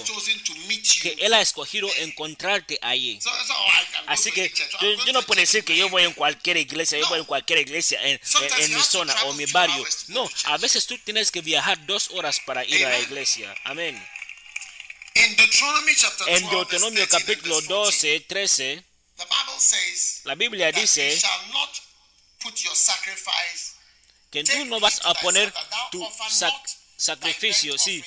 que 1.03 1.17
Él 1.21 1.33
ha 1.35 1.41
escogido 1.41 1.89
encontrarte 1.97 2.79
allí. 2.83 3.19
Así 4.07 4.31
que 4.33 4.53
yo, 4.81 5.05
yo 5.07 5.13
no 5.13 5.23
puedo 5.23 5.41
decir 5.41 5.65
que 5.65 5.77
yo 5.77 5.89
voy 5.89 6.03
en 6.05 6.13
cualquier 6.13 6.57
iglesia, 6.57 6.99
yo 6.99 7.09
voy 7.09 7.21
en 7.21 7.25
cualquier 7.25 7.61
iglesia 7.61 8.01
en, 8.03 8.21
en- 8.43 8.63
en 8.63 8.75
mi 8.75 8.83
zona 8.83 9.15
o 9.25 9.33
mi 9.35 9.47
barrio. 9.47 9.85
No, 10.09 10.29
a 10.45 10.57
veces 10.59 10.87
tú 10.87 10.99
tienes 10.99 11.14
que 11.31 11.41
viajar 11.41 11.79
dos 11.87 12.11
horas 12.11 12.41
para 12.41 12.65
ir 12.65 12.85
a 12.85 12.91
la 12.91 12.99
iglesia. 12.99 13.55
Amén. 13.65 13.95
In 15.15 15.37
Deuteronomy 15.37 15.95
chapter 15.95 16.27
12, 16.27 16.37
En 16.37 16.51
Deuteronomio 16.51 17.01
verse 17.07 17.11
13 17.11 17.15
and 17.15 17.23
capítulo 17.23 17.55
verse 17.57 17.69
14, 17.69 18.19
12, 18.19 18.21
13, 18.27 18.85
The 19.17 19.25
Bible 19.25 19.61
says 19.61 20.21
la 20.25 20.35
Biblia 20.35 20.73
dice 20.73 21.13
you 21.13 21.17
shall 21.21 21.47
not 21.53 21.71
put 22.43 22.57
your 22.65 22.75
sacrifice 22.75 23.75
que 24.31 24.43
tú 24.43 24.65
no 24.65 24.81
vas 24.81 25.01
a 25.05 25.15
poner 25.15 25.55
tu 25.93 26.05
sac- 26.31 26.53
sacrificio, 26.97 27.79
sí. 27.79 28.03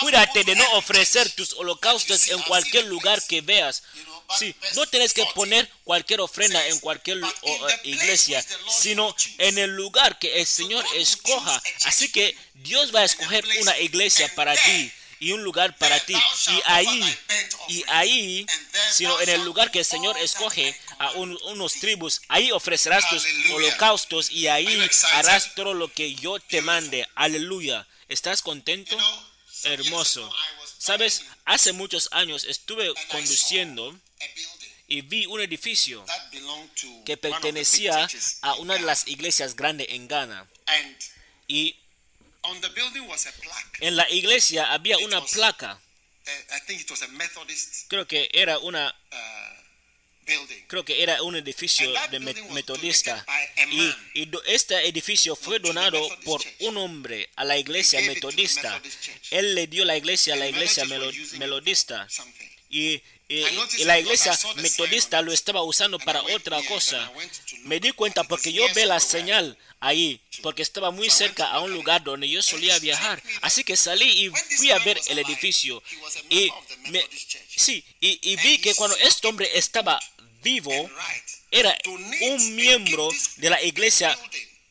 Cuídate 0.00 0.44
de 0.44 0.56
no 0.56 0.64
ofrecer 0.72 1.30
tus 1.32 1.52
holocaustos 1.54 2.28
en 2.28 2.40
cualquier 2.42 2.86
lugar 2.86 3.22
que 3.26 3.40
veas. 3.40 3.82
Sí, 4.38 4.54
no 4.74 4.86
tienes 4.86 5.14
que 5.14 5.22
14 5.22 5.34
poner 5.34 5.70
cualquier 5.84 6.20
ofrenda 6.20 6.66
en 6.66 6.78
cualquier 6.80 7.18
eh, 7.42 7.60
iglesia, 7.84 8.44
sino 8.70 9.14
en 9.38 9.56
el 9.58 9.70
lugar 9.70 10.18
que 10.18 10.40
el 10.40 10.46
Señor 10.46 10.84
escoja. 10.94 11.62
Así 11.84 12.10
que 12.12 12.36
Dios 12.54 12.94
va 12.94 13.00
a 13.00 13.04
escoger 13.04 13.44
una 13.62 13.78
iglesia 13.78 14.30
para 14.34 14.54
ti 14.54 14.92
y 15.20 15.32
un 15.32 15.42
lugar 15.42 15.76
para 15.78 15.98
ti. 16.00 16.14
Y 16.48 16.60
ahí, 16.66 17.18
y 17.68 17.84
ahí, 17.88 18.46
sino 18.92 19.18
en 19.20 19.30
el 19.30 19.42
lugar 19.44 19.70
que 19.70 19.78
el 19.80 19.84
Señor 19.86 20.16
escoge 20.18 20.78
a 20.98 21.12
un- 21.12 21.38
unos 21.44 21.74
tribus, 21.74 22.20
ahí 22.28 22.52
ofrecerás 22.52 23.08
tus 23.08 23.24
holocaustos 23.52 24.30
y 24.30 24.48
ahí 24.48 24.88
harás 25.12 25.54
todo 25.54 25.72
lo 25.74 25.90
que 25.92 26.14
yo 26.14 26.38
te 26.38 26.60
mande. 26.60 27.08
Aleluya. 27.14 27.86
¿Estás 28.08 28.42
contento? 28.42 28.96
Hermoso. 29.64 30.32
Sabes, 30.78 31.22
hace 31.44 31.72
muchos 31.72 32.08
años 32.12 32.44
estuve 32.44 32.92
conduciendo 33.10 33.98
y 34.86 35.02
vi 35.02 35.26
un 35.26 35.40
edificio 35.40 36.04
que 37.04 37.16
pertenecía 37.16 38.08
a 38.42 38.54
una 38.54 38.74
de 38.74 38.80
las 38.80 39.06
iglesias 39.06 39.54
grandes 39.54 39.88
en 39.90 40.08
Ghana. 40.08 40.48
Y 41.46 41.76
on 42.42 42.60
the 42.60 42.68
building 42.68 43.06
was 43.08 43.26
a 43.26 43.32
plaque. 43.32 43.86
en 43.86 43.96
la 43.96 44.08
iglesia 44.10 44.72
había 44.72 44.98
una 44.98 45.24
placa, 45.24 45.80
I 46.26 46.60
think 46.66 46.82
it 46.82 46.90
was 46.90 47.02
a 47.02 47.08
Methodist 47.08 47.88
creo 47.88 48.06
que 48.06 48.28
era 48.32 48.58
una 48.58 48.94
uh. 49.12 49.57
Creo 50.66 50.84
que 50.84 51.02
era 51.02 51.22
un 51.22 51.36
edificio 51.36 51.90
de 52.10 52.20
metodista 52.20 53.24
y, 53.70 54.22
y 54.22 54.28
este 54.46 54.86
edificio 54.88 55.34
fue 55.36 55.58
donado 55.58 56.00
por 56.24 56.42
un 56.60 56.76
hombre 56.76 57.28
a 57.36 57.44
la 57.44 57.56
iglesia 57.58 58.00
metodista. 58.02 58.70
Methodist 58.72 59.02
Church. 59.04 59.32
Él 59.32 59.54
le 59.54 59.66
dio 59.66 59.84
la 59.84 59.96
iglesia 59.96 60.34
a 60.34 60.36
la 60.36 60.48
iglesia 60.48 60.84
melodista 61.38 62.06
y, 62.70 63.00
y- 63.28 63.44
y 63.78 63.84
la 63.84 63.98
iglesia 63.98 64.38
metodista 64.56 65.20
lo 65.22 65.32
estaba 65.32 65.62
usando 65.62 65.96
And 65.98 66.04
para 66.04 66.22
otra 66.22 66.62
cosa. 66.64 67.10
Me 67.64 67.78
di 67.80 67.92
cuenta 67.92 68.24
porque 68.24 68.52
yo 68.52 68.62
ve 68.74 68.86
la 68.86 69.00
señal 69.00 69.56
ahí, 69.80 70.20
porque 70.42 70.62
estaba 70.62 70.90
muy 70.90 71.08
cerca 71.10 71.46
a 71.50 71.60
un 71.60 71.70
lugar 71.72 72.02
donde 72.02 72.28
yo 72.28 72.42
solía 72.42 72.78
viajar. 72.78 73.22
Así 73.42 73.64
que 73.64 73.76
salí 73.76 74.26
y 74.26 74.30
fui 74.56 74.70
a 74.70 74.78
ver 74.80 74.98
el 75.08 75.18
edificio. 75.18 75.82
Y, 76.30 76.50
me- 76.90 77.06
sí, 77.54 77.84
y, 78.00 78.18
y 78.32 78.36
vi 78.36 78.58
que 78.58 78.74
cuando 78.74 78.96
este 78.96 79.28
hombre 79.28 79.48
estaba 79.54 80.00
vivo, 80.48 80.90
era 81.50 81.76
un 81.86 82.56
miembro 82.56 83.08
de 83.36 83.50
la 83.50 83.62
iglesia 83.62 84.16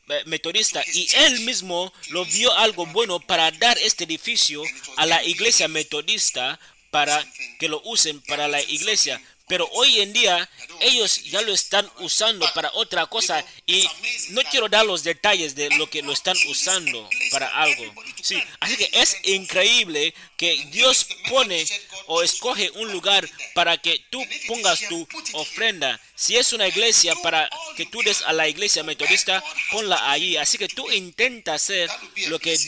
eh, 0.08 0.22
metodista 0.26 0.82
y 0.92 1.08
él 1.24 1.40
mismo 1.40 1.92
lo 2.08 2.24
vio 2.24 2.52
algo 2.54 2.84
bueno 2.86 3.20
para 3.20 3.50
dar 3.52 3.78
este 3.78 4.04
edificio 4.04 4.62
a 4.96 5.06
la 5.06 5.22
iglesia 5.22 5.68
metodista 5.68 6.58
para 6.90 7.16
que 7.60 7.68
lo 7.68 7.80
usen 7.84 8.20
para 8.22 8.48
la 8.48 8.60
iglesia. 8.62 9.20
Pero 9.48 9.68
hoy 9.72 10.00
en 10.00 10.12
día 10.12 10.48
ellos 10.80 11.24
ya 11.24 11.40
lo 11.42 11.52
están 11.52 11.90
usando 12.00 12.46
para 12.54 12.70
otra 12.74 13.06
cosa 13.06 13.44
y 13.66 13.88
no 14.30 14.42
quiero 14.50 14.68
dar 14.68 14.86
los 14.86 15.02
detalles 15.02 15.54
de 15.54 15.70
lo 15.70 15.88
que 15.88 16.02
lo 16.02 16.12
están 16.12 16.36
usando 16.48 17.08
para 17.30 17.48
algo. 17.48 17.84
Sí, 18.22 18.42
así 18.60 18.76
que 18.76 18.90
es 18.92 19.16
increíble 19.24 20.14
que 20.36 20.66
Dios 20.70 21.06
pone 21.28 21.66
o 22.06 22.22
escoge 22.22 22.70
un 22.72 22.92
lugar 22.92 23.28
para 23.54 23.78
que 23.78 24.04
tú 24.10 24.22
pongas 24.46 24.80
tu 24.88 25.06
ofrenda. 25.32 26.00
Si 26.18 26.36
es 26.36 26.52
una 26.52 26.66
iglesia 26.66 27.14
para 27.22 27.48
que 27.76 27.86
tú 27.86 28.02
des 28.02 28.22
a 28.22 28.32
la 28.32 28.48
iglesia 28.48 28.82
metodista, 28.82 29.42
ponla 29.70 30.10
allí. 30.10 30.36
Así 30.36 30.58
que 30.58 30.66
tú 30.66 30.90
intenta 30.90 31.54
hacer 31.54 31.88
lo 32.26 32.40
que 32.40 32.58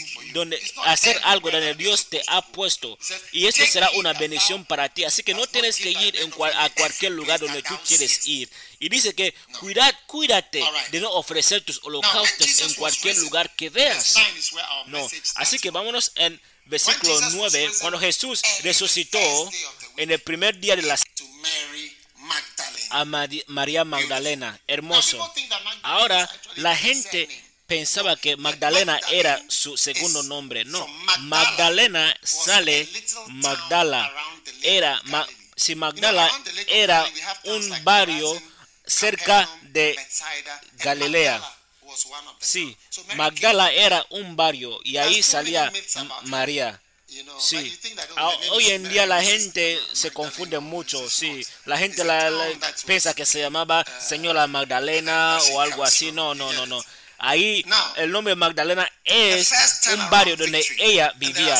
hacer 0.84 1.20
algo 1.24 1.51
donde 1.51 1.74
Dios 1.74 2.09
te 2.09 2.22
ha 2.28 2.42
puesto 2.42 2.96
y 3.32 3.48
esto 3.48 3.66
será 3.66 3.90
una 3.96 4.12
bendición 4.12 4.64
para 4.64 4.88
ti. 4.88 5.03
Así 5.03 5.24
que 5.24 5.34
no 5.34 5.48
tienes 5.48 5.78
que 5.78 5.90
ir 5.90 6.14
a 6.55 6.70
cualquier 6.70 7.11
lugar 7.11 7.40
donde 7.40 7.61
tú 7.64 7.76
quieres 7.84 8.24
ir. 8.28 8.48
Y 8.78 8.88
dice 8.88 9.14
que 9.14 9.34
cuidad, 9.59 9.92
cuídate 10.07 10.62
de 10.92 11.01
no 11.01 11.11
ofrecer 11.11 11.62
tus 11.62 11.80
holocaustos 11.82 12.61
en 12.61 12.74
cualquier 12.74 13.18
lugar 13.18 13.55
que 13.57 13.68
veas. 13.68 14.14
No, 14.86 15.09
así 15.34 15.59
que 15.59 15.72
vámonos 15.72 16.12
en 16.14 16.40
versículo 16.66 17.20
9, 17.32 17.70
cuando 17.80 17.98
Jesús 17.98 18.40
resucitó 18.62 19.18
en 19.96 20.11
el 20.12 20.20
primer 20.20 20.59
día 20.59 20.76
de 20.76 20.82
la 20.82 20.96
a 22.91 23.05
Mari- 23.05 23.45
María 23.49 23.85
Magdalena, 23.85 24.59
hermoso. 24.66 25.33
Ahora 25.83 26.28
la 26.57 26.76
gente 26.76 27.28
pensaba 27.66 28.16
que 28.16 28.37
Magdalena 28.37 29.01
era 29.11 29.41
su 29.49 29.76
segundo 29.76 30.22
nombre. 30.24 30.64
No, 30.64 30.87
Magdalena 31.20 32.14
sale 32.22 32.89
Magdala. 33.28 34.12
Era 34.62 35.01
Ma- 35.05 35.26
si 35.57 35.74
Magdala 35.74 36.31
era 36.68 37.07
un 37.45 37.85
barrio 37.85 38.43
cerca 38.87 39.49
de 39.62 39.97
Galilea. 40.74 41.41
Sí, 42.41 42.76
Magdala 43.16 43.70
era 43.72 44.07
un 44.11 44.37
barrio 44.37 44.81
y 44.85 44.97
ahí 44.97 45.22
salía. 45.22 45.72
María. 46.24 46.81
Sí, 47.40 47.78
oh, 47.88 48.02
Ah, 48.16 48.32
hoy 48.52 48.66
en 48.70 48.88
día 48.88 49.04
la 49.04 49.22
gente 49.22 49.80
se 49.92 50.12
confunde 50.12 50.61
mucho, 50.61 51.11
sí. 51.11 51.44
La 51.64 51.76
gente 51.76 52.04
la, 52.04 52.30
piensa 52.86 53.14
que 53.14 53.26
se 53.26 53.40
llamaba 53.40 53.84
Señora 54.00 54.46
Magdalena 54.46 55.38
o 55.52 55.61
algo 55.61 55.82
así. 55.82 56.12
No, 56.12 56.34
no, 56.34 56.52
no, 56.52 56.66
no. 56.66 56.80
Ahí 57.18 57.64
el 57.96 58.11
nombre 58.12 58.34
Magdalena 58.34 58.90
es 59.04 59.52
un 59.92 60.08
barrio 60.08 60.36
donde 60.36 60.64
ella 60.78 61.12
vivía. 61.16 61.58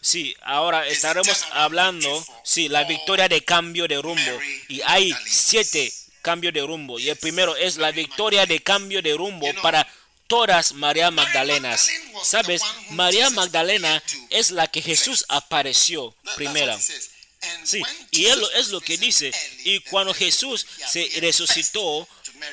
Sí, 0.00 0.36
ahora 0.42 0.86
estaremos 0.86 1.44
hablando, 1.52 2.24
sí, 2.44 2.68
la 2.68 2.84
victoria 2.84 3.28
de 3.28 3.42
cambio 3.44 3.88
de 3.88 4.00
rumbo. 4.00 4.38
Y 4.68 4.80
hay 4.82 5.12
siete 5.26 5.92
cambios 6.22 6.52
de 6.52 6.60
rumbo. 6.60 6.98
Y 6.98 7.08
el 7.08 7.16
primero 7.16 7.56
es 7.56 7.78
la 7.78 7.92
victoria 7.92 8.46
de 8.46 8.62
cambio 8.62 9.00
de 9.00 9.14
rumbo 9.14 9.46
para 9.62 9.86
todas 10.26 10.72
María 10.72 11.10
Magdalenas. 11.10 11.88
Sabes, 12.22 12.62
María 12.90 13.30
Magdalena 13.30 14.02
es 14.30 14.50
la 14.50 14.66
que 14.68 14.82
Jesús 14.82 15.24
apareció 15.28 16.14
primera. 16.36 16.74
And 16.74 17.66
Sí, 17.66 17.82
y 18.10 18.26
él 18.26 18.42
es 18.54 18.68
lo 18.68 18.80
que 18.80 18.96
dice. 18.98 19.32
Y 19.64 19.80
cuando 19.80 20.14
Jesús 20.14 20.66
se 20.90 21.08
resucitó, 21.20 22.08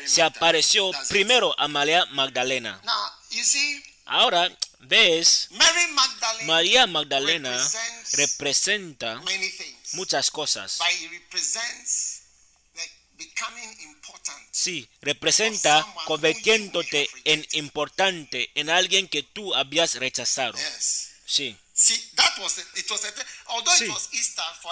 se 0.05 0.21
apareció 0.21 0.91
primero 1.09 1.57
a 1.59 1.67
María 1.67 2.05
Magdalena. 2.07 2.82
Ahora, 4.05 4.55
ves, 4.80 5.49
María 6.43 6.86
Magdalena 6.88 7.71
representa 8.13 9.21
muchas 9.93 10.30
cosas. 10.30 10.80
Sí, 14.51 14.88
representa 15.01 15.86
convirtiéndote 16.05 17.09
en 17.26 17.45
importante, 17.51 18.51
en 18.55 18.69
alguien 18.69 19.07
que 19.07 19.24
tú 19.24 19.53
habías 19.55 19.95
rechazado. 19.95 20.57
Sí. 21.26 21.57
Sí. 21.74 22.11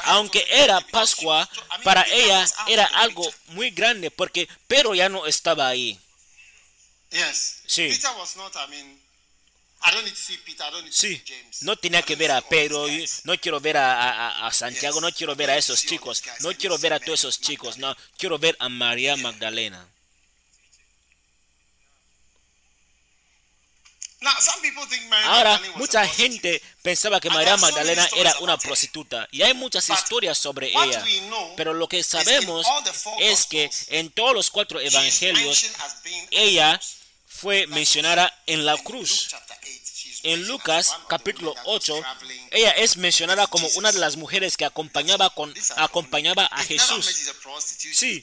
Aunque 0.04 0.46
era 0.50 0.80
Pascua, 0.82 1.50
para 1.84 2.04
ella 2.04 2.48
era 2.68 2.86
algo 2.86 3.28
muy 3.48 3.72
grande 3.72 4.12
porque 4.12 4.48
Pedro 4.68 4.94
ya 4.94 5.10
no 5.10 5.26
estaba 5.26 5.68
ahí. 5.68 6.00
Sí. 7.66 7.90
Sí, 10.92 11.22
no 11.62 11.76
tenía 11.76 12.00
I 12.00 12.04
que 12.04 12.14
don't 12.16 12.20
ver 12.20 12.30
need 12.30 12.38
a 12.38 12.42
to 12.42 12.48
see 12.50 12.56
all 12.56 12.60
Pedro, 12.70 12.88
no 13.24 13.38
quiero 13.40 13.60
ver 13.60 13.78
a, 13.78 13.94
a- 14.12 14.48
a 14.48 14.54
Santiago, 14.54 15.02
no 15.02 15.12
quiero 15.12 15.36
ver 15.36 15.50
a 15.50 15.58
esos 15.58 15.82
chicos, 15.86 16.22
no 16.42 16.54
quiero 16.56 16.78
ver 16.78 16.94
a 16.94 17.00
to 17.00 17.06
todos 17.06 17.20
esos 17.22 17.40
chicos, 17.42 17.78
no, 17.78 17.96
quiero 18.18 18.38
ver 18.38 18.56
a 18.60 18.70
María 18.70 19.16
Magdalena. 19.18 19.88
Ahora, 25.24 25.60
mucha 25.76 26.08
gente 26.08 26.62
pensaba 26.84 27.20
que 27.20 27.30
María 27.32 27.58
Magdalena 27.58 28.08
era 28.16 28.36
una 28.42 28.56
prostituta 28.58 29.28
y 29.32 29.42
hay 29.42 29.56
muchas 29.56 29.90
historias 29.90 30.38
sobre 30.38 30.68
ella. 30.68 31.04
Pero 31.58 31.74
lo 31.74 31.88
que 31.90 32.04
sabemos 32.04 32.68
es 33.20 33.46
que 33.48 33.70
en 33.88 34.12
todos 34.12 34.36
los 34.36 34.52
cuatro 34.52 34.80
evangelios 34.80 35.66
ella 36.30 36.80
fue 37.26 37.66
mencionada 37.66 38.32
en 38.46 38.64
la 38.64 38.78
cruz. 38.78 39.30
En 40.24 40.48
Lucas 40.48 40.96
capítulo 41.08 41.52
women 41.52 41.64
that 41.64 41.68
was 41.68 41.90
8, 41.90 42.00
traveling 42.02 42.48
ella 42.52 42.72
es 42.72 42.98
mencionada 42.98 43.48
como 43.48 43.68
una 43.76 43.92
de 43.92 44.00
las 44.00 44.18
mujeres 44.18 44.56
que 44.58 44.66
acompañaba, 44.66 45.30
con, 45.32 45.54
acompañaba 45.78 46.46
a 46.46 46.64
Jesús. 46.64 47.32
Sí, 47.94 48.22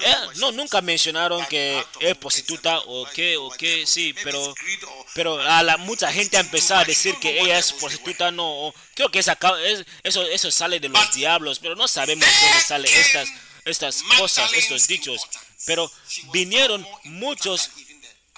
Eh, 0.00 0.14
no, 0.36 0.52
nunca 0.52 0.80
mencionaron 0.80 1.44
que 1.46 1.84
es 2.00 2.16
prostituta 2.16 2.78
o 2.80 3.02
what 3.02 3.36
o 3.36 3.50
qué, 3.50 3.84
sí, 3.86 4.14
pero, 4.24 4.54
pero 5.14 5.40
a 5.40 5.62
la 5.62 5.76
mucha 5.76 6.12
gente 6.12 6.36
ha 6.36 6.40
empezado 6.40 6.80
a 6.80 6.84
decir 6.84 7.16
que 7.20 7.40
ella 7.40 7.58
es 7.58 7.72
prostituta, 7.72 8.30
no, 8.30 8.68
o- 8.68 8.74
creo 8.94 9.10
que 9.10 9.18
esa 9.18 9.38
eso, 10.02 10.22
eso 10.22 10.50
sale 10.50 10.80
de 10.80 10.88
los 10.88 11.12
diablos, 11.14 11.58
pero 11.58 11.74
no 11.76 11.88
sabemos 11.88 12.26
de 12.26 12.46
dónde 12.46 12.60
salen 12.64 12.92
estas, 12.94 13.28
estas 13.64 14.02
cosas, 14.18 14.52
estos 14.54 14.86
dichos, 14.86 15.20
pero 15.66 15.90
vinieron 16.32 16.86
muchos 17.04 17.70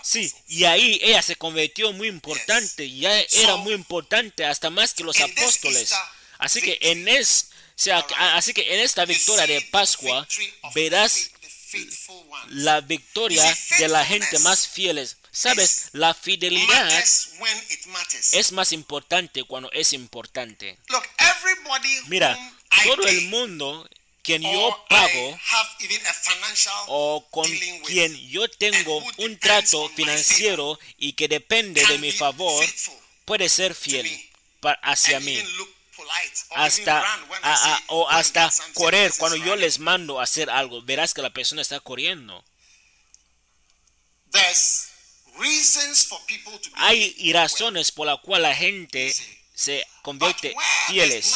Sí, 0.07 0.33
y 0.47 0.63
ahí 0.65 1.01
ella 1.03 1.21
se 1.21 1.35
convirtió 1.35 1.93
muy 1.93 2.07
importante, 2.07 2.85
y 2.85 3.01
ya 3.01 3.21
era 3.21 3.57
muy 3.57 3.75
importante 3.75 4.45
hasta 4.45 4.71
más 4.71 4.95
que 4.95 5.03
los 5.03 5.19
apóstoles. 5.21 5.93
Así 6.39 6.61
que 6.61 6.79
en 6.81 7.09
es, 7.09 7.51
así 8.17 8.55
que 8.55 8.73
en 8.73 8.81
esta 8.83 9.05
victoria 9.05 9.49
de 9.49 9.63
Pascua 9.63 10.25
verás 10.77 11.31
la 12.51 12.81
victoria 12.83 13.43
de 13.79 13.89
la 13.89 14.05
gente 14.07 14.39
más 14.39 14.69
fieles. 14.69 15.17
Sabes, 15.33 15.89
la 15.93 16.15
fidelidad 16.15 16.89
es 18.33 18.53
más 18.53 18.71
importante 18.71 19.43
cuando 19.43 19.73
es 19.73 19.93
importante. 19.93 20.79
Look, 20.87 21.03
everybody 21.19 22.03
Mira, 22.07 22.39
todo 22.85 23.09
el 23.09 23.23
mundo 23.23 23.89
quien 24.27 24.43
yo 24.43 24.85
pago 24.89 25.39
o 26.89 27.27
con 27.31 27.47
quien 27.87 28.29
yo 28.29 28.49
tengo 28.49 28.99
un 29.19 29.39
trato 29.39 29.89
financiero 29.91 30.79
y 30.99 31.13
que 31.15 31.29
depende 31.29 31.85
de 31.87 31.99
mi 31.99 32.11
favor, 32.13 32.65
puede 33.25 33.49
ser 33.49 33.75
fiel 33.75 34.07
hacia 34.83 35.21
mí. 35.21 35.37
hasta 36.51 37.01
a- 37.43 37.75
a- 37.75 37.83
o 37.89 37.97
"Go 38.01 38.09
and 38.09 38.19
hasta 38.19 38.45
get 38.45 38.53
something," 38.53 38.75
correr 38.75 39.13
cuando 39.17 39.37
yo 39.37 39.57
les 39.57 39.79
mando 39.79 40.21
a 40.21 40.25
hacer 40.25 40.51
algo 40.51 40.83
verás 40.83 41.15
que 41.15 41.23
la 41.23 41.31
persona 41.31 41.63
está 41.63 41.81
corriendo. 41.81 42.45
Hay 46.75 47.33
razones 47.33 47.93
por 47.93 48.07
la 48.07 48.17
cual 48.19 48.43
la 48.43 48.55
gente 48.55 49.15
se 49.55 49.87
convierte 50.03 50.55
fieles 50.89 51.33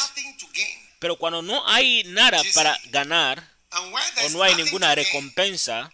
pero 1.00 1.16
cuando 1.16 1.42
no 1.42 1.66
hay 1.66 2.04
nada 2.04 2.40
para 2.54 2.78
ganar 2.90 3.42
o 4.26 4.28
no 4.30 4.42
hay 4.44 4.54
ninguna 4.54 4.94
recompensa 4.94 5.90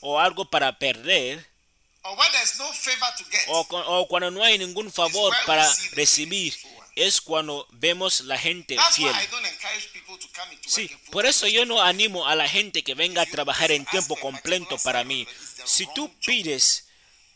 o 0.00 0.18
algo 0.18 0.44
para 0.50 0.78
perder 0.78 1.46
o, 3.48 3.64
cu- 3.66 3.76
o 3.76 4.06
cuando 4.08 4.30
no 4.30 4.42
hay 4.42 4.58
ningún 4.58 4.92
favor 4.92 5.34
para 5.46 5.66
recibir 5.92 6.54
es 6.96 7.20
cuando 7.20 7.66
vemos 7.72 8.20
la 8.22 8.38
gente 8.38 8.76
fiel. 8.94 9.14
I 9.14 9.26
don't 9.26 9.44
encourage 9.46 9.88
people 9.92 10.16
to 10.18 10.26
come 10.34 10.54
into 10.54 10.68
Sí, 10.68 10.88
por 11.10 11.26
eso 11.26 11.46
yo 11.46 11.66
no 11.66 11.82
animo 11.82 12.26
a 12.26 12.34
la 12.34 12.48
gente 12.48 12.82
que 12.82 12.94
venga 12.94 13.20
a 13.22 13.26
trabajar 13.26 13.70
en 13.70 13.84
tiempo 13.86 14.16
completo 14.16 14.78
para 14.78 15.04
mí. 15.04 15.26
Si 15.66 15.86
tú 15.94 16.10
pides, 16.24 16.85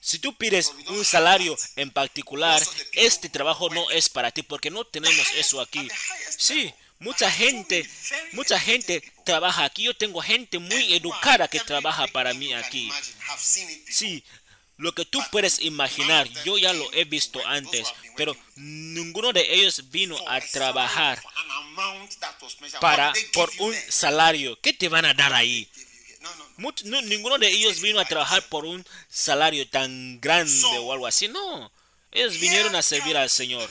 si 0.00 0.18
tú 0.18 0.34
pides 0.34 0.72
un 0.88 1.04
salario 1.04 1.56
en 1.76 1.90
particular, 1.90 2.62
este 2.92 3.28
trabajo 3.28 3.68
no 3.68 3.90
es 3.90 4.08
para 4.08 4.30
ti 4.30 4.42
porque 4.42 4.70
no 4.70 4.84
tenemos 4.84 5.26
eso 5.36 5.60
aquí. 5.60 5.86
Sí, 6.38 6.72
mucha 6.98 7.30
gente, 7.30 7.88
mucha 8.32 8.58
gente 8.58 9.02
trabaja 9.24 9.64
aquí. 9.64 9.84
Yo 9.84 9.94
tengo 9.94 10.22
gente 10.22 10.58
muy 10.58 10.94
educada 10.94 11.48
que 11.48 11.60
trabaja 11.60 12.06
para 12.06 12.32
mí 12.32 12.52
aquí. 12.54 12.90
Sí, 13.36 14.24
lo 14.78 14.94
que 14.94 15.04
tú 15.04 15.20
puedes 15.30 15.60
imaginar, 15.60 16.26
yo 16.44 16.56
ya 16.56 16.72
lo 16.72 16.90
he 16.94 17.04
visto 17.04 17.46
antes, 17.46 17.86
pero 18.16 18.34
ninguno 18.56 19.34
de 19.34 19.54
ellos 19.54 19.90
vino 19.90 20.16
a 20.26 20.40
trabajar 20.40 21.22
para 22.80 23.12
por 23.34 23.50
un 23.58 23.74
salario. 23.90 24.58
¿Qué 24.62 24.72
te 24.72 24.88
van 24.88 25.04
a 25.04 25.12
dar 25.12 25.34
ahí? 25.34 25.68
No, 26.84 27.00
ninguno 27.02 27.38
de 27.38 27.48
ellos 27.48 27.80
vino 27.80 27.98
a 28.00 28.04
trabajar 28.04 28.42
por 28.48 28.64
un 28.64 28.84
salario 29.08 29.66
tan 29.68 30.20
grande 30.20 30.52
o 30.78 30.92
algo 30.92 31.06
así. 31.06 31.28
No, 31.28 31.70
ellos 32.12 32.38
vinieron 32.38 32.74
a 32.76 32.82
servir 32.82 33.16
al 33.16 33.30
Señor. 33.30 33.68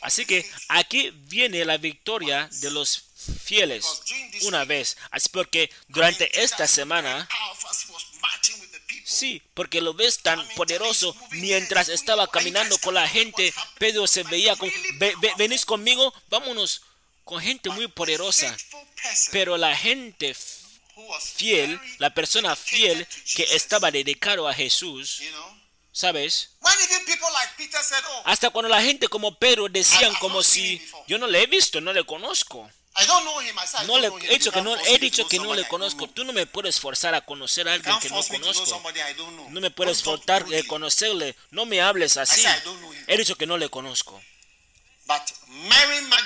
Así 0.00 0.24
que 0.26 0.44
aquí 0.68 1.10
viene 1.28 1.64
la 1.64 1.76
victoria 1.78 2.48
de 2.60 2.70
los 2.70 3.02
fieles 3.44 3.84
una 4.42 4.64
vez. 4.64 4.96
Así 5.10 5.28
porque 5.30 5.70
durante 5.88 6.42
esta 6.42 6.66
semana, 6.66 7.28
sí, 9.04 9.42
porque 9.54 9.80
lo 9.80 9.94
ves 9.94 10.18
tan 10.18 10.46
poderoso 10.56 11.14
mientras 11.30 11.88
estaba 11.88 12.28
caminando 12.30 12.76
con 12.78 12.94
la 12.94 13.08
gente, 13.08 13.52
Pedro 13.78 14.06
se 14.06 14.22
veía 14.24 14.56
como, 14.56 14.72
"Ve- 14.98 15.14
ve- 15.20 15.32
venís 15.38 15.64
conmigo, 15.64 16.12
vámonos 16.28 16.82
con 17.24 17.40
gente 17.40 17.70
muy 17.70 17.88
poderosa. 17.88 18.56
Pero 19.32 19.56
la 19.56 19.76
gente 19.76 20.34
fiel, 21.20 21.80
la 21.98 22.10
persona 22.14 22.56
fiel 22.56 23.06
que 23.34 23.42
estaba 23.52 23.90
dedicado 23.90 24.48
a 24.48 24.54
Jesús, 24.54 25.20
¿sabes? 25.92 26.50
"Oh, 26.60 28.22
Hasta 28.24 28.50
cuando 28.50 28.68
la 28.68 28.82
gente 28.82 29.08
como 29.08 29.38
Pedro 29.38 29.68
decían 29.68 30.14
como 30.20 30.42
si 30.42 30.80
yo 31.06 31.18
no 31.18 31.26
le 31.26 31.42
he 31.42 31.46
visto, 31.46 31.80
no 31.80 31.92
le 31.92 32.04
conozco. 32.04 32.70
No 33.86 33.98
le 33.98 34.06
he 34.24 34.38
dicho 34.38 34.50
que 34.50 34.62
no 34.62 34.74
he 34.86 34.98
dicho 34.98 35.28
que 35.28 35.38
no 35.38 35.54
le 35.54 35.68
conozco. 35.68 36.08
Tú 36.08 36.24
no 36.24 36.32
me 36.32 36.46
puedes 36.46 36.80
forzar 36.80 37.14
a 37.14 37.20
conocer 37.20 37.68
a 37.68 37.74
alguien 37.74 37.94
que 38.00 38.08
no 38.08 38.16
conozco. 38.40 38.64
No 39.50 39.60
me 39.60 39.70
puedes 39.70 40.02
forzar 40.02 40.44
a 40.44 40.62
conocerle. 40.66 41.36
No 41.50 41.66
me 41.66 41.82
hables 41.82 42.16
así. 42.16 42.40
He 43.06 43.18
dicho 43.18 43.34
que 43.36 43.46
no 43.46 43.58
le 43.58 43.68
conozco. 43.68 44.18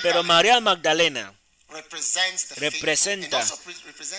Pero 0.01 0.23
María 0.23 0.59
Magdalena 0.61 1.33
representa 2.57 3.39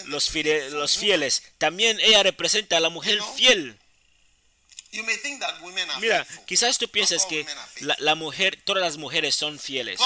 los, 0.07 0.31
faithful 0.31 0.73
los 0.73 0.97
fieles. 0.99 1.43
También 1.59 1.99
ella 2.01 2.23
representa 2.23 2.77
a 2.77 2.81
la 2.81 2.89
mujer 2.89 3.21
fiel. 3.37 3.79
Mira, 6.01 6.27
quizás 6.47 6.77
tú 6.77 6.89
pienses 6.89 7.25
que 7.25 7.47
la, 7.81 7.97
la 7.99 8.15
mujer, 8.15 8.61
todas 8.65 8.83
las 8.83 8.99
mujeres 8.99 9.35
son 9.35 9.59
fieles. 9.59 9.99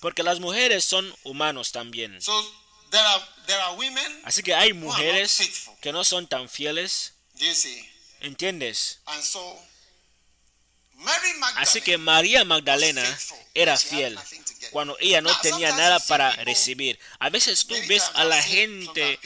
Porque 0.00 0.22
las 0.22 0.40
mujeres 0.40 0.84
son 0.84 1.14
humanos 1.24 1.72
también. 1.72 2.18
Así 4.24 4.42
que 4.42 4.54
hay 4.54 4.72
mujeres 4.72 5.70
que 5.80 5.92
no 5.92 6.04
son 6.04 6.26
tan 6.26 6.48
fieles. 6.48 7.14
¿Entiendes? 8.20 9.00
Así 11.56 11.80
que 11.80 11.98
María 11.98 12.44
Magdalena 12.44 13.18
era 13.54 13.76
fiel. 13.76 14.18
Cuando 14.70 14.96
ella 15.00 15.20
no 15.20 15.30
tenía 15.40 15.72
nada 15.72 16.00
para 16.00 16.30
recibir. 16.44 16.98
A 17.18 17.30
veces 17.30 17.66
tú 17.66 17.74
ves 17.88 18.04
a 18.14 18.24
la 18.24 18.40
gente, 18.42 19.18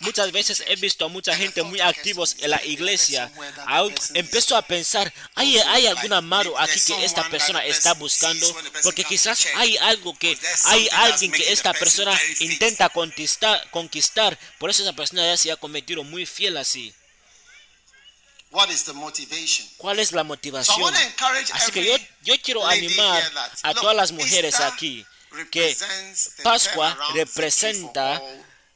muchas 0.00 0.32
veces 0.32 0.62
he 0.66 0.76
visto 0.76 1.04
a 1.04 1.08
mucha 1.08 1.34
gente 1.36 1.62
muy 1.62 1.80
activos 1.80 2.36
en 2.40 2.50
la 2.50 2.56
"Is 2.56 2.62
there 2.62 2.72
iglesia. 2.72 3.28
somewhere 3.28 3.52
that 3.56 3.68
Aún 3.68 3.94
person 3.94 4.16
is?" 4.16 4.22
empezó 4.24 4.56
a 4.56 4.62
pensar, 4.62 5.12
hay 5.34 5.58
hay 5.58 5.86
algún 5.86 6.28
maybe 6.28 6.50
aquí 6.58 6.80
que 6.80 7.04
esta 7.04 7.28
persona 7.28 7.64
está 7.64 7.94
buscando, 7.94 8.46
porque 8.82 9.04
quizás 9.04 9.46
hay 9.56 9.76
algo 9.78 10.16
que 10.18 10.38
hay 10.64 10.88
alguien 10.92 11.32
que 11.32 11.52
esta 11.52 11.72
persona 11.72 12.18
intenta 12.40 12.88
conquistar, 12.88 13.68
conquistar, 13.70 14.38
por 14.58 14.70
eso 14.70 14.82
esa 14.82 14.92
persona 14.92 15.26
ya 15.26 15.36
se 15.36 15.52
ha 15.52 15.56
convertido 15.56 16.04
muy 16.04 16.26
fiel 16.26 16.56
así. 16.56 16.94
What 18.54 18.70
is 18.70 18.84
the 18.84 18.92
motivation? 18.92 19.68
¿Cuál 19.78 19.98
es 19.98 20.12
la 20.12 20.22
So 20.22 20.24
I 20.24 20.28
motivación? 20.28 20.80
want 20.80 20.96
to 20.96 21.02
encourage 21.02 21.52
Así 21.52 21.72
que 21.72 21.84
yo, 21.84 21.96
yo 22.22 22.34
quiero 22.40 22.64
animar 22.64 23.20
a 23.62 23.72
look, 23.72 23.80
todas 23.80 23.96
las 23.96 24.12
mujeres 24.12 24.54
Easter 24.54 24.72
aquí 24.72 25.04
que 25.50 25.76
Pascua 26.44 26.96
representa 27.14 28.22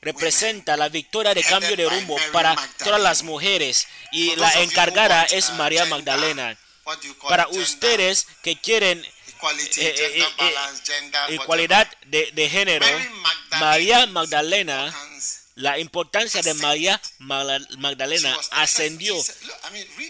representa 0.01 0.76
la 0.76 0.89
victoria 0.89 1.33
de 1.33 1.45
cambio 1.45 1.76
de 1.76 1.89
rumbo 1.89 2.16
para 2.33 2.57
todas 2.79 3.01
las 3.01 3.22
mujeres 3.22 3.87
y 4.11 4.35
la 4.35 4.53
encargada 4.62 5.24
es 5.24 5.49
uh, 5.51 5.53
María 5.53 5.85
Magdalena. 5.85 6.59
Para 7.29 7.47
ustedes 7.49 8.26
que 8.43 8.61
quieren 8.61 9.07
equality, 9.29 9.81
eh, 9.81 9.95
eh, 9.97 10.29
eh, 10.39 11.35
igualdad 11.35 11.87
de, 12.07 12.33
de 12.33 12.51
género, 12.51 12.87
María 13.61 14.07
Magdalena. 14.07 14.93
La 15.59 15.79
importancia 15.79 16.41
de 16.41 16.55
María 16.55 17.01
Magdalena 17.19 18.37
ascendió. 18.53 19.17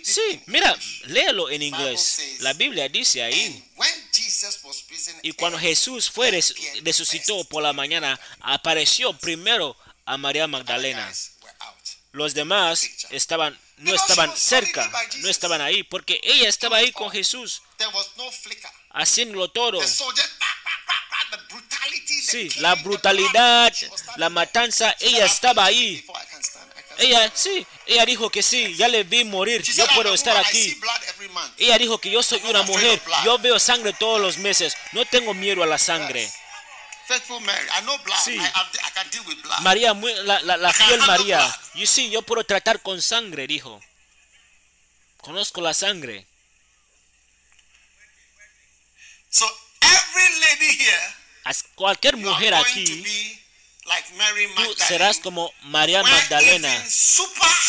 Sí, 0.02 0.42
mira, 0.46 0.76
léelo 1.04 1.48
en 1.50 1.62
inglés. 1.62 2.36
La 2.40 2.52
Biblia 2.52 2.88
dice 2.88 3.22
ahí. 3.22 3.64
Y 5.22 5.32
cuando 5.32 5.58
Jesús 5.58 6.10
fue 6.10 6.30
resucitó 6.82 7.44
por 7.44 7.62
la 7.62 7.72
mañana, 7.72 8.20
apareció 8.40 9.14
primero 9.14 9.74
a 10.04 10.18
María 10.18 10.46
Magdalena. 10.46 11.10
Los 12.12 12.34
demás 12.34 12.86
estaban 13.10 13.58
no 13.78 13.94
estaban 13.94 14.36
cerca, 14.36 14.90
no 15.18 15.28
estaban 15.28 15.60
ahí, 15.60 15.82
porque 15.82 16.20
ella 16.22 16.48
estaba 16.48 16.78
ahí 16.78 16.92
con 16.92 17.10
Jesús, 17.10 17.62
haciéndolo 18.90 19.48
todo. 19.50 19.80
Sí, 22.22 22.48
la 22.60 22.74
brutalidad, 22.76 23.72
la 24.16 24.28
matanza, 24.30 24.94
ella 25.00 25.26
estaba 25.26 25.70
"I've 25.70 25.76
seen 25.76 26.04
ahí. 26.06 26.06
Ella, 26.98 27.24
stand." 27.26 27.36
sí, 27.36 27.66
ella 27.86 28.04
dijo 28.06 28.30
que 28.30 28.42
sí, 28.42 28.74
ya 28.76 28.88
le 28.88 29.04
vi 29.04 29.24
morir, 29.24 29.62
yo 29.62 29.86
puedo 29.88 30.08
"I'm 30.08 30.12
a 30.12 30.14
estar 30.14 30.36
aquí. 30.36 30.62
see 30.70 30.74
blood 30.74 31.02
every 31.08 31.28
month." 31.28 31.54
Ella 31.58 31.78
dijo 31.78 31.98
que 31.98 32.10
yo 32.10 32.22
soy 32.22 32.40
una 32.44 32.62
mujer, 32.62 33.00
yo 33.24 33.38
veo 33.38 33.58
sangre 33.58 33.92
todos 33.92 34.20
los 34.20 34.38
meses, 34.38 34.74
no 34.92 35.04
tengo 35.04 35.34
miedo 35.34 35.62
a 35.62 35.66
la 35.66 35.78
sangre. 35.78 36.30
Sí. 38.24 38.38
María, 39.60 39.94
la, 39.94 40.40
la- 40.40 40.56
la 40.56 40.72
fiel 40.72 41.00
María, 41.06 41.58
yo 41.74 41.86
sí, 41.86 42.10
yo 42.10 42.22
puedo 42.22 42.44
tratar 42.44 42.80
con 42.82 43.00
sangre, 43.00 43.46
dijo. 43.46 43.80
Conozco 45.18 45.60
la 45.60 45.72
sangre. 45.74 46.26
So 49.30 49.46
every 49.80 50.40
lady 50.40 50.76
here, 50.84 51.14
Cualquier 51.74 52.16
mujer 52.16 52.54
aquí, 52.54 53.04
tú 54.56 54.74
serás 54.86 55.18
como 55.18 55.52
María 55.62 56.02
Magdalena, 56.02 56.72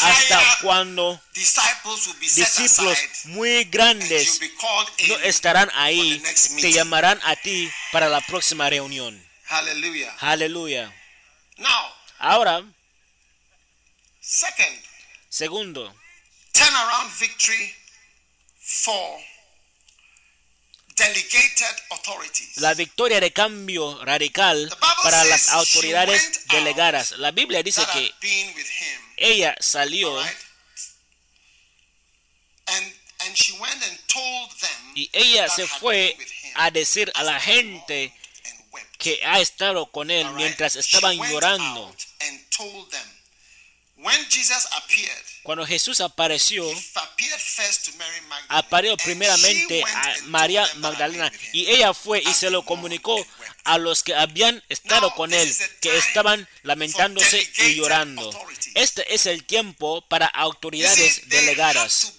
hasta 0.01 0.57
cuando 0.61 1.21
disciples 1.33 2.07
will 2.07 2.19
be 2.19 2.27
set 2.27 2.45
discípulos 2.45 2.97
muy 3.25 3.61
and 3.61 3.71
grandes 3.71 4.39
no 5.07 5.17
estarán 5.19 5.71
ahí, 5.75 6.21
te 6.61 6.71
llamarán 6.71 7.19
a 7.23 7.35
ti 7.35 7.71
para 7.91 8.09
la 8.09 8.21
próxima 8.21 8.69
reunión. 8.69 9.25
Hallelujah. 9.45 10.15
Aleluya. 10.19 10.93
Now, 11.57 11.93
Ahora, 12.19 12.63
segundo, 15.29 15.95
turnaround 16.51 17.11
victory 17.17 17.73
for. 18.59 19.19
La 22.55 22.73
victoria 22.73 23.19
de 23.19 23.31
cambio 23.31 24.03
radical 24.03 24.75
para 25.03 25.23
las 25.25 25.49
autoridades 25.49 26.47
delegadas. 26.47 27.11
La 27.11 27.31
Biblia 27.31 27.63
dice 27.63 27.81
que 27.93 28.13
ella 29.17 29.55
salió 29.59 30.15
y 34.95 35.09
ella 35.13 35.49
se 35.49 35.67
fue 35.67 36.17
a 36.55 36.71
decir 36.71 37.11
a 37.15 37.23
la 37.23 37.39
gente 37.39 38.13
que 38.97 39.21
ha 39.25 39.39
estado 39.39 39.91
con 39.91 40.11
él 40.11 40.29
mientras 40.31 40.75
estaban 40.75 41.17
llorando. 41.17 41.95
Cuando 45.43 45.65
Jesús 45.65 45.99
apareció, 45.99 46.65
apareció 48.47 48.91
and 48.91 49.03
primeramente 49.03 49.83
a 49.83 50.15
María 50.25 50.69
Magdalena 50.75 51.31
y 51.51 51.67
ella 51.67 51.93
fue 51.93 52.21
y 52.21 52.33
se 52.33 52.49
lo 52.49 52.63
comunicó 52.63 53.17
a 53.65 53.77
los 53.77 54.03
que 54.03 54.15
habían 54.15 54.63
estado 54.69 55.13
con 55.15 55.31
this 55.31 55.39
él, 55.41 55.49
is 55.49 55.57
the 55.57 55.67
que 55.81 55.89
time 55.89 55.99
estaban 55.99 56.49
lamentándose 56.63 57.45
for 57.45 57.65
y 57.65 57.75
llorando. 57.75 58.47
Este 58.75 59.13
es 59.13 59.25
el 59.25 59.43
tiempo 59.43 60.01
para 60.07 60.27
autoridades 60.27 61.27
delegadas. 61.27 62.13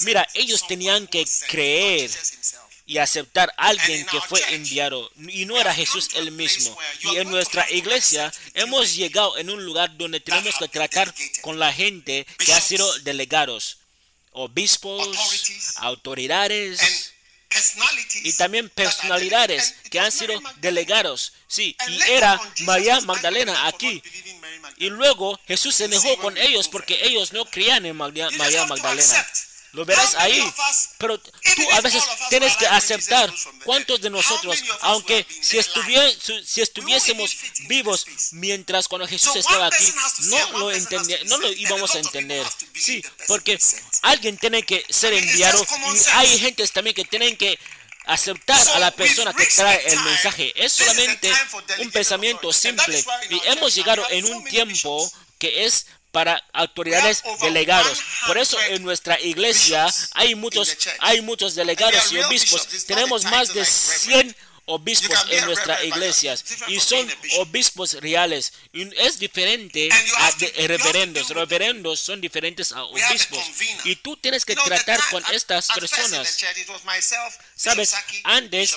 Mira, 0.00 0.26
ellos 0.34 0.66
tenían 0.66 1.06
que 1.06 1.24
creer. 1.48 2.10
Y 2.88 2.96
aceptar 2.96 3.52
a 3.58 3.68
alguien 3.68 4.06
que 4.06 4.18
fue 4.22 4.42
enviado 4.54 5.12
y 5.28 5.44
no 5.44 5.60
era 5.60 5.74
Jesús 5.74 6.08
el 6.14 6.32
mismo. 6.32 6.76
Y 7.02 7.18
en 7.18 7.30
nuestra 7.30 7.70
iglesia 7.70 8.32
hemos 8.54 8.96
llegado 8.96 9.36
en 9.36 9.50
un 9.50 9.62
lugar 9.62 9.94
donde 9.98 10.20
tenemos 10.20 10.54
que 10.58 10.68
tratar 10.68 11.14
con 11.42 11.58
la 11.58 11.70
gente 11.70 12.26
que 12.38 12.54
ha 12.54 12.60
sido 12.62 12.90
delegados, 13.00 13.80
obispos, 14.32 15.18
autoridades 15.76 17.12
y 18.24 18.32
también 18.32 18.70
personalidades 18.70 19.74
que 19.90 20.00
han 20.00 20.10
sido 20.10 20.40
delegados. 20.56 21.34
Sí, 21.46 21.76
And 21.80 21.94
y 21.94 22.00
era 22.10 22.40
María 22.60 23.02
Magdalena 23.02 23.66
aquí. 23.66 24.02
Y 24.78 24.88
luego 24.88 25.38
Jesús 25.46 25.74
se 25.74 25.84
enojó 25.84 26.16
con 26.16 26.38
ellos 26.38 26.68
porque 26.68 26.98
ellos 27.02 27.34
no 27.34 27.44
creían 27.44 27.84
en 27.84 27.96
María, 27.96 28.30
Magdalena. 28.30 29.26
Lo 29.78 29.84
verás 29.84 30.16
ahí. 30.16 30.42
Pero 30.98 31.18
tú 31.20 31.30
if 31.44 31.72
a 31.72 31.80
veces 31.80 32.02
tienes 32.30 32.56
que 32.56 32.66
aceptar 32.66 33.32
cuántos 33.64 34.00
de 34.00 34.10
nosotros, 34.10 34.58
aunque 34.80 35.24
si, 35.40 35.56
su- 35.62 36.44
si 36.44 36.60
estuviésemos 36.60 37.36
vivos 37.68 38.04
mientras 38.32 38.88
cuando 38.88 39.06
Jesús 39.06 39.36
estaba 39.36 39.66
aquí, 39.68 39.94
no 40.22 40.58
lo, 40.58 40.72
entendía- 40.72 41.20
no 41.26 41.38
lo 41.38 41.52
íbamos 41.52 41.94
a 41.94 42.00
entender. 42.00 42.44
Sí, 42.74 43.04
porque 43.28 43.56
alguien 44.02 44.36
tiene 44.36 44.64
que 44.64 44.84
ser 44.90 45.12
enviado 45.14 45.64
y 45.94 45.98
hay 46.10 46.38
gentes 46.40 46.72
también 46.72 46.96
que 46.96 47.04
tienen 47.04 47.36
que 47.36 47.56
aceptar 48.06 48.66
a 48.70 48.80
la 48.80 48.90
persona 48.90 49.32
que 49.32 49.46
trae 49.46 49.86
el 49.92 50.00
mensaje. 50.02 50.52
Es 50.56 50.72
solamente 50.72 51.32
un 51.78 51.90
pensamiento 51.92 52.52
simple. 52.52 53.04
y 53.30 53.40
hemos 53.46 53.76
llegado 53.76 54.04
en 54.10 54.24
un 54.24 54.42
tiempo 54.44 55.08
que 55.38 55.66
es 55.66 55.86
para 56.18 56.44
autoridades 56.52 57.22
delegados. 57.42 58.02
Por 58.26 58.38
eso 58.38 58.58
100 58.58 58.74
en 58.74 58.82
nuestra 58.82 59.20
iglesia 59.20 59.86
hay 60.14 60.34
muchos 60.34 60.76
hay 60.98 61.20
muchos 61.20 61.54
delegados 61.54 62.10
y 62.10 62.18
obispos. 62.18 62.66
Tenemos 62.88 63.22
más 63.22 63.54
de 63.54 63.60
like 63.60 63.70
100 63.70 64.10
reverend. 64.10 64.36
obispos 64.64 65.26
en 65.30 65.46
nuestras 65.46 65.84
iglesias 65.84 66.44
y 66.66 66.80
son 66.80 67.08
obispos 67.36 67.92
reales. 68.00 68.52
Es 68.96 69.20
diferente 69.20 69.88
a 70.16 70.32
de 70.32 70.66
reverendos. 70.66 71.30
Reverendos 71.30 72.00
son 72.00 72.20
diferentes 72.20 72.72
a 72.72 72.82
obispos. 72.82 73.44
Y 73.84 73.94
tú 73.94 74.16
tienes 74.16 74.44
que 74.44 74.56
tratar 74.56 74.98
con 75.12 75.22
estas 75.32 75.68
personas. 75.68 76.36
Sabes, 77.54 77.94
antes, 78.24 78.76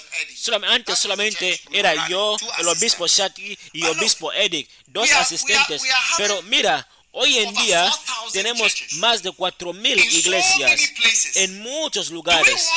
antes 0.67 0.99
solamente 0.99 1.59
era 1.71 2.07
yo, 2.07 2.37
el 2.59 2.67
obispo. 2.67 3.07
Shati 3.07 3.57
y 3.73 3.79
look, 3.79 3.97
obispo 3.97 4.31
Edic, 4.31 4.69
dos 4.85 5.11
asistentes. 5.11 5.81
Pero 6.17 6.43
mira, 6.43 6.87
hoy 7.11 7.39
en 7.39 7.53
día 7.55 7.91
4,000 8.05 8.31
tenemos 8.33 8.75
más 8.93 9.23
de 9.23 9.31
cuatro 9.31 9.73
mil 9.73 9.99
In 9.99 10.11
so 10.11 10.17
iglesias 10.19 10.71
many 10.71 10.87
places. 10.95 11.37
en 11.37 11.61
muchos 11.61 12.09
lugares. 12.09 12.69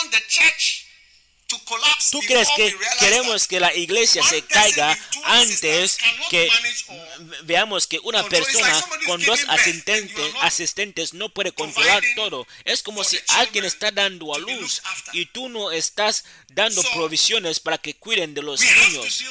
¿Tú 2.11 2.21
crees 2.27 2.49
que 2.57 2.75
queremos 2.99 3.47
que 3.47 3.61
la 3.61 3.73
iglesia 3.75 4.23
se 4.25 4.43
caiga 4.43 4.99
antes 5.25 5.99
que 6.31 6.49
veamos 7.45 7.87
que 7.87 8.01
una 8.01 8.25
persona 8.29 8.85
con 9.07 9.23
dos 9.23 9.41
asistentes, 9.49 10.33
asistentes 10.41 11.15
no 11.15 11.29
puede 11.29 11.53
controlar 11.53 12.03
todo? 12.17 12.47
Es 12.65 12.83
como 12.83 13.05
si 13.05 13.19
alguien 13.29 13.65
está 13.65 13.91
dando 13.91 14.35
a 14.35 14.39
luz 14.39 14.83
y 15.13 15.27
tú 15.27 15.49
no 15.49 15.71
estás 15.71 16.25
dando 16.49 16.83
provisiones 16.95 17.61
para 17.61 17.79
que 17.79 17.95
cuiden 17.95 18.35
de 18.35 18.43
los 18.43 18.61
niños. 18.61 19.25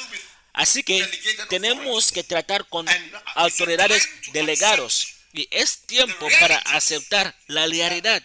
Así 0.54 0.82
que 0.82 1.04
tenemos 1.50 2.12
que 2.12 2.22
tratar 2.22 2.66
con 2.68 2.88
a 2.88 2.94
autoridades 3.34 4.08
delegados. 4.32 5.08
y 5.32 5.48
es 5.50 5.80
tiempo 5.86 6.28
para 6.38 6.58
aceptar 6.58 7.34
la 7.48 7.66
realidad 7.66 8.22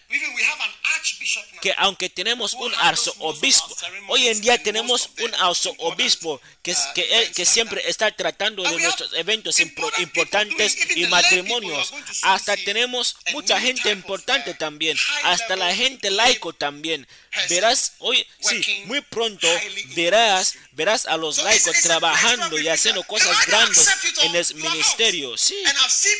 que 1.60 1.74
aunque 1.76 2.08
tenemos 2.08 2.54
un 2.54 2.74
arzobispo, 2.76 3.76
hoy 4.08 4.28
en 4.28 4.40
día 4.40 4.62
tenemos 4.62 5.10
un 5.18 5.34
arzobispo 5.34 6.40
que, 6.62 6.74
que, 6.94 7.02
uh, 7.02 7.06
que 7.06 7.16
like 7.26 7.46
siempre 7.46 7.82
está 7.88 8.10
tratando 8.10 8.62
de 8.62 8.78
nuestros 8.78 9.12
eventos 9.14 9.58
importantes 9.60 10.76
y 10.96 11.06
matrimonios. 11.06 11.92
Hasta 12.22 12.56
tenemos 12.56 13.16
mucha 13.32 13.60
gente 13.60 13.90
importante 13.90 14.50
uh, 14.50 14.54
también, 14.54 14.96
hasta 15.24 15.56
la 15.56 15.74
gente 15.74 16.10
laico 16.10 16.52
también. 16.52 17.06
Verás, 17.48 17.94
hoy, 17.98 18.26
sí, 18.40 18.82
muy 18.86 19.00
pronto 19.02 19.46
verás, 19.94 20.56
verás 20.80 21.04
a 21.04 21.18
los 21.18 21.36
laicos 21.36 21.76
trabajando 21.82 22.58
y 22.58 22.66
haciendo 22.68 23.02
cosas 23.02 23.36
grandes 23.46 23.86
en 24.22 24.34
el 24.34 24.54
ministerio. 24.54 25.36
Sí. 25.36 25.62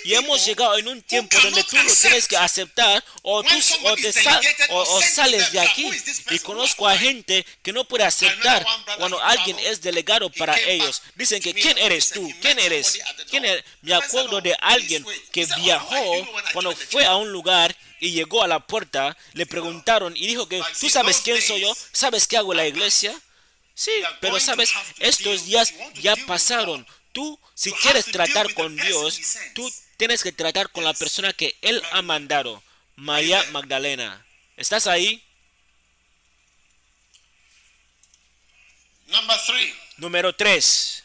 Y 0.04 0.12
hemos 0.12 0.44
llegado 0.44 0.76
en 0.76 0.86
un 0.86 1.00
tiempo 1.00 1.34
donde 1.40 1.64
tú 1.64 1.76
lo 1.76 1.94
tienes 1.94 2.28
que 2.28 2.36
aceptar 2.36 3.02
o, 3.22 3.42
tú, 3.42 3.54
o, 3.84 3.96
te 3.96 4.12
sal- 4.12 4.42
o, 4.68 5.00
sales 5.00 5.50
de 5.52 5.60
aquí. 5.60 5.90
Y 6.28 6.38
conozco 6.40 6.86
a 6.86 6.98
gente 6.98 7.46
que 7.62 7.72
no 7.72 7.84
puede 7.84 8.04
aceptar 8.04 8.66
cuando 8.98 9.18
alguien 9.22 9.58
es 9.60 9.80
delegado 9.80 10.30
para 10.30 10.58
ellos. 10.60 11.00
Dicen 11.14 11.40
que 11.40 11.54
¿quién 11.54 11.78
eres 11.78 12.10
tú? 12.10 12.30
¿Quién 12.42 12.58
eres? 12.58 12.98
¿Quién 13.30 13.46
eres? 13.46 13.64
Me 13.80 13.94
acuerdo 13.94 14.36
"Oh, 14.36 14.40
de 14.42 14.54
alguien 14.60 15.04
way." 15.06 15.18
que 15.32 15.44
"Oh, 15.44 15.56
viajó 15.56 16.28
cuando 16.52 16.76
fue 16.76 17.02
church." 17.04 17.06
a 17.06 17.16
un 17.16 17.32
lugar 17.32 17.74
y 17.98 18.10
llegó 18.10 18.42
a 18.42 18.48
la 18.48 18.60
puerta, 18.60 19.16
le 19.32 19.46
preguntaron 19.46 20.14
y 20.16 20.26
dijo 20.26 20.46
que 20.46 20.62
¿tú 20.78 20.90
sabes 20.90 21.22
quién 21.24 21.40
soy 21.40 21.62
yo? 21.62 21.74
¿Sabes 21.92 22.26
qué 22.26 22.36
hago 22.36 22.52
en 22.52 22.58
la 22.58 22.66
iglesia? 22.66 23.18
Sí, 23.80 23.92
pero 24.20 24.38
sabes, 24.38 24.74
estos 24.98 25.46
días 25.46 25.72
ya 25.94 26.14
pasaron. 26.26 26.86
Tú, 27.12 27.40
si 27.54 27.72
quieres 27.72 28.04
tratar 28.04 28.52
con 28.52 28.76
Dios, 28.76 29.18
tú 29.54 29.72
tienes 29.96 30.22
que 30.22 30.32
tratar 30.32 30.68
con 30.68 30.84
la 30.84 30.92
persona 30.92 31.32
que 31.32 31.56
Él 31.62 31.82
ha 31.92 32.02
mandado, 32.02 32.62
María? 32.96 33.42
Magdalena. 33.52 34.22
¿Estás 34.58 34.86
ahí? 34.86 35.24
Número 39.96 40.34
3. 40.34 41.04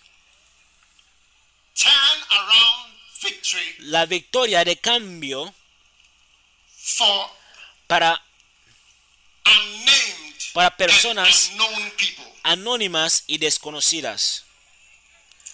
turn 1.76 2.24
around 2.30 2.94
victory 3.22 3.76
La 3.80 4.06
victoria 4.06 4.66
de 4.66 4.76
cambio 4.76 5.56
para, 7.88 8.22
para 10.54 10.76
personas. 10.76 11.52
Anónimas 12.46 13.24
y 13.28 13.40
desconocidas. 13.40 14.46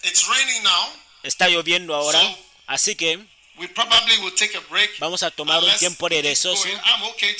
It's 0.02 0.26
raining 0.28 0.62
now. 0.62 0.92
Está 1.22 1.48
lloviendo 1.48 1.94
ahora, 1.94 2.20
So- 2.20 2.38
así 2.66 2.94
que 2.94 3.18
We 3.56 3.68
probably 3.68 4.16
will 4.18 4.34
take 4.34 4.56
a 4.56 4.60
break. 4.70 4.98
vamos 4.98 5.22
a 5.22 5.30
tomar 5.30 5.62
un 5.62 5.70
tiempo 5.78 6.08
de. 6.08 6.16
I'm 6.22 7.02
okay. 7.04 7.36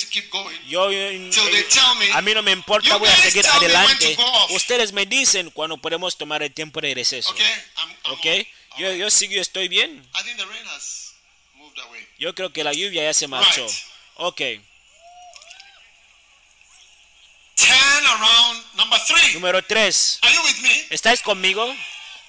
Yo, 0.67 0.89
eh, 0.91 1.29
me, 1.97 2.11
a 2.13 2.21
mí 2.21 2.33
no 2.33 2.41
me 2.43 2.51
importa, 2.51 2.97
voy 2.97 3.09
a 3.09 3.17
seguir 3.17 3.45
adelante. 3.47 4.15
Ustedes 4.51 4.93
me 4.93 5.05
dicen 5.05 5.49
cuando 5.51 5.77
podemos 5.77 6.17
tomar 6.17 6.43
el 6.43 6.53
tiempo 6.53 6.81
de 6.81 6.93
receso. 6.93 7.31
Okay, 7.31 7.45
I'm, 7.77 7.89
I'm 8.05 8.13
¿Ok? 8.13 8.25
on. 8.25 8.31
I'm 8.31 8.45
Yo, 8.77 8.93
yo 8.93 9.09
sigo, 9.09 9.41
estoy 9.41 9.67
bien. 9.67 10.07
I 10.15 10.23
think 10.23 10.37
the 10.37 10.45
rain 10.45 10.65
has 10.67 11.13
moved 11.55 11.77
away. 11.79 12.07
Yo 12.17 12.33
creo 12.33 12.53
que 12.53 12.63
la 12.63 12.73
lluvia 12.73 13.03
ya 13.03 13.13
se 13.13 13.27
marchó. 13.27 13.65
Right. 13.65 13.75
Ok. 14.15 14.41
Turn 17.55 18.05
around. 18.05 18.63
Number 18.75 18.99
three. 19.07 19.33
Número 19.33 19.61
3. 19.61 20.19
Are 20.21 20.33
you 20.33 20.41
with 20.43 20.61
me? 20.61 20.87
¿Estáis 20.89 21.21
conmigo? 21.21 21.65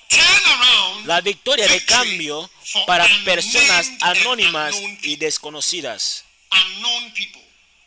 Turn 0.09 0.43
around. 0.47 1.07
La 1.07 1.21
victoria 1.21 1.67
de 1.67 1.85
cambio 1.85 2.51
para 2.87 3.07
personas 3.25 3.91
anónimas 4.01 4.75
y 5.03 5.17
desconocidas. 5.17 6.25
Unknown 6.51 7.13
people. 7.15 7.43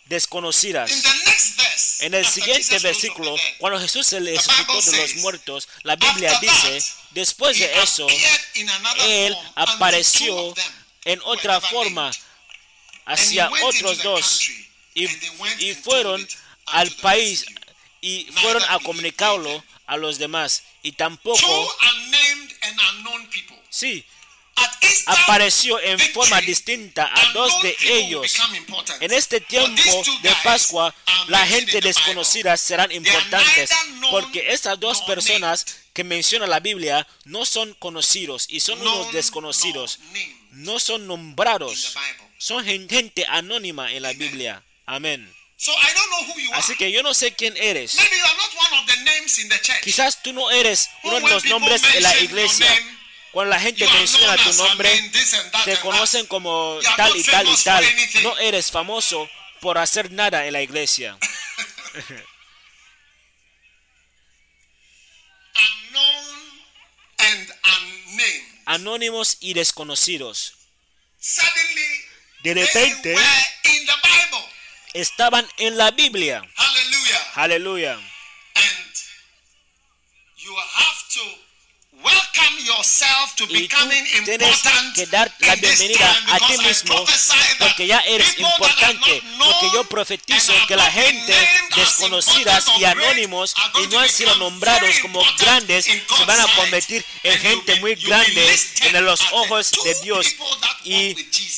Desconocidas. 0.05 0.91
In 0.91 1.01
the 1.01 1.13
next 1.25 1.57
verse, 1.57 2.05
En 2.05 2.13
el 2.13 2.25
siguiente 2.25 2.79
versículo, 2.79 3.35
the 3.35 3.41
dead, 3.41 3.57
cuando 3.59 3.79
Jesús 3.79 4.07
se 4.07 4.19
le 4.19 4.31
The 4.31 4.37
resucitó 4.37 4.73
Bible 4.73 4.91
de 4.91 4.97
los 4.97 5.09
says, 5.11 5.21
muertos, 5.21 5.67
la 5.83 5.95
Biblia 5.95 6.31
after 6.31 6.49
dice, 6.49 6.79
that, 6.79 7.11
después 7.11 7.57
he 7.57 7.67
de 7.67 7.81
eso, 7.81 8.05
appeared 8.05 8.41
in 8.55 8.69
another 8.69 9.05
Él 9.05 9.37
apareció 9.55 10.53
en 11.05 11.19
otra 11.23 11.59
forma 11.59 12.11
hacia 13.05 13.49
otros 13.63 13.97
the 13.97 14.03
dos 14.03 14.49
y, 14.95 15.07
y 15.59 15.73
fueron 15.75 16.25
al 16.67 16.91
país 16.91 17.45
y 18.01 18.25
fueron 18.41 18.63
a 18.69 18.79
comunicarlo 18.79 19.63
a 19.85 19.97
los 19.97 20.17
demás. 20.17 20.63
Y 20.83 20.91
tampoco, 20.93 21.37
sí, 23.69 24.03
apareció 25.05 25.79
en 25.81 25.99
forma 26.13 26.41
distinta 26.41 27.09
a 27.13 27.31
dos 27.33 27.61
de 27.61 27.75
ellos. 27.85 28.33
En 28.99 29.13
este 29.13 29.39
tiempo 29.41 30.03
de 30.21 30.33
Pascua, 30.43 30.93
la 31.27 31.45
gente 31.45 31.79
desconocida 31.81 32.57
serán 32.57 32.91
importantes 32.91 33.69
porque 34.11 34.51
estas 34.51 34.79
dos 34.79 35.01
personas 35.03 35.65
que 35.93 36.03
menciona 36.03 36.47
la 36.47 36.59
Biblia 36.59 37.07
no 37.25 37.45
son 37.45 37.73
conocidos 37.75 38.45
y 38.49 38.59
son 38.59 38.81
unos 38.81 39.11
desconocidos. 39.13 39.99
No 40.51 40.79
son 40.79 41.07
nombrados. 41.07 41.95
Son 42.39 42.63
gen- 42.63 42.87
gente 42.89 43.25
anónima 43.27 43.91
en 43.91 44.03
la. 44.03 44.13
Biblia. 44.13 44.63
Amén. 44.85 45.31
So 45.57 45.71
I 45.71 45.91
don't 45.95 46.09
know 46.11 46.33
who 46.33 46.39
you 46.39 46.51
are. 46.51 46.59
Así 46.59 46.75
que 46.77 46.91
yo 46.91 47.01
no 47.01 47.13
sé 47.15 47.35
quién 47.35 47.57
eres. 47.57 47.95
Maybe 47.95 48.15
you 48.15 48.23
are 48.23 48.37
not 48.37 48.53
one 48.53 48.79
of 48.79 48.85
the 48.87 49.03
names 49.03 49.39
in 49.39 49.49
the 49.49 49.59
church. 49.59 49.81
Quizás 49.81 50.21
tú 50.21 50.31
no 50.31 50.51
eres 50.51 50.87
uno 51.03 51.19
de 51.19 51.27
los 51.27 51.45
nombres 51.45 51.81
en 51.95 52.03
la 52.03 52.15
iglesia. 52.19 52.69
name, 52.69 52.97
Cuando 53.31 53.49
la 53.55 53.59
gente 53.59 53.83
are 53.83 53.93
menciona 53.93 54.37
tu 54.37 54.53
nombre, 54.53 54.89
that 55.51 55.65
te 55.65 55.77
conocen 55.77 56.27
como 56.27 56.73
are 56.77 56.95
tal 56.95 57.15
y 57.17 57.23
tal 57.23 57.47
y 57.47 57.55
tal. 57.63 57.83
No 58.21 58.37
eres 58.37 58.69
famoso 58.71 59.27
por 59.59 59.79
hacer 59.79 60.11
nada 60.11 60.45
en 60.45 60.53
la 60.53 60.61
iglesia. 60.61 61.17
Unknown 65.57 66.61
and 67.17 67.49
unnamed. 67.63 68.43
Anónimos 68.65 69.37
y 69.39 69.53
desconocidos. 69.53 70.53
Suddenly, 71.19 72.05
De 72.43 72.53
repente 72.53 73.15
were 73.15 73.45
in 73.73 73.85
the 73.85 73.93
Bible. 74.03 74.45
Estaban 75.01 75.45
en 75.57 75.77
la 75.77 75.91
Biblia. 75.91 76.41
Hallelujah. 76.55 77.21
Aleluya. 77.35 77.93
And 77.93 78.93
you 80.37 80.53
have 80.55 80.99
to 81.13 81.96
welcome 82.07 82.65
yourself 82.65 83.35
to 83.35 83.43
Y 83.45 83.47
tú 83.47 83.53
becoming 83.53 84.03
tienes 84.23 84.47
important 84.47 84.95
que 84.95 85.05
dar 85.07 85.31
la 85.39 85.55
bienvenida 85.55 86.23
a 86.27 86.39
ti 86.39 86.57
mismo 86.59 87.05
porque 87.59 87.87
ya 87.87 87.99
eres 88.01 88.37
importante. 88.37 89.21
Porque 89.37 89.69
yo 89.73 89.83
profetizo 89.85 90.53
que 90.67 90.75
la 90.75 90.89
gente 90.91 91.33
desconocidas 91.75 92.65
y 92.79 92.85
anónimos 92.85 93.55
y 93.83 93.87
no 93.87 93.99
han 93.99 94.09
sido 94.09 94.35
nombrados 94.35 94.99
como 95.01 95.21
grandes 95.37 95.85
se 95.85 96.25
van 96.25 96.39
a 96.39 96.47
convertir 96.55 97.05
en 97.23 97.33
And 97.33 97.41
gente 97.41 97.75
muy 97.81 97.95
grande 97.95 98.59
en 98.81 99.05
los 99.05 99.21
ojos 99.31 99.71
de 99.83 99.93
Dios. 100.01 100.35
Y 100.83 101.13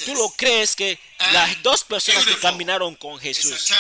tú 0.06 0.16
lo 0.16 0.30
crees 0.32 0.76
que 0.76 1.00
las 1.32 1.62
dos 1.64 1.84
personas 1.84 2.26
que 2.26 2.38
caminaron 2.38 2.96
con 2.96 3.20
Jesús. 3.20 3.72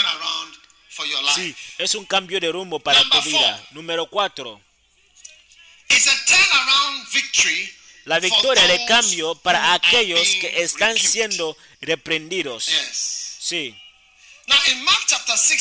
Sí, 1.34 1.56
es 1.78 1.96
un 1.96 2.06
cambio 2.06 2.40
de 2.40 2.52
rumbo 2.52 2.80
para 2.80 3.02
tu 3.10 3.22
vida. 3.22 3.64
Número 3.72 4.06
cuatro. 4.08 4.62
La 8.06 8.20
victoria 8.20 8.66
de 8.68 8.86
cambio 8.86 9.36
para 9.36 9.74
aquellos 9.76 10.28
que 10.42 10.64
están 10.64 10.98
siendo 10.98 11.56
reprendidos. 11.80 12.66
Yes. 12.66 13.36
Sí. 13.40 13.76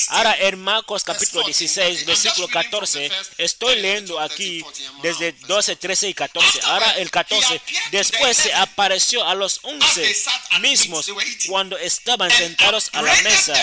Ahora 0.08 0.36
en 0.38 0.62
Marcos 0.62 1.04
capítulo 1.04 1.42
14, 1.42 1.66
16, 1.66 2.00
I'm 2.00 2.06
versículo 2.06 2.46
just 2.46 2.54
reading 2.54 2.70
from 2.70 2.80
14, 2.80 3.08
the 3.08 3.14
first 3.14 3.40
estoy 3.40 3.74
10, 3.74 3.82
leyendo 3.82 4.14
12, 4.14 4.32
aquí 4.32 4.62
13, 4.62 4.64
14, 4.64 5.02
desde 5.02 5.26
I'm 5.28 5.46
12, 5.46 5.76
13 5.76 6.08
y 6.08 6.14
14. 6.14 6.60
Ahora 6.64 6.90
el 6.92 7.10
14, 7.10 7.60
después 7.90 8.36
se 8.36 8.54
apareció 8.54 9.24
a 9.26 9.34
los 9.34 9.60
11 9.62 10.16
mismos 10.60 11.10
cuando 11.48 11.76
estaban 11.76 12.30
sentados 12.30 12.90
a 12.92 13.02
la 13.02 13.14
mesa 13.22 13.54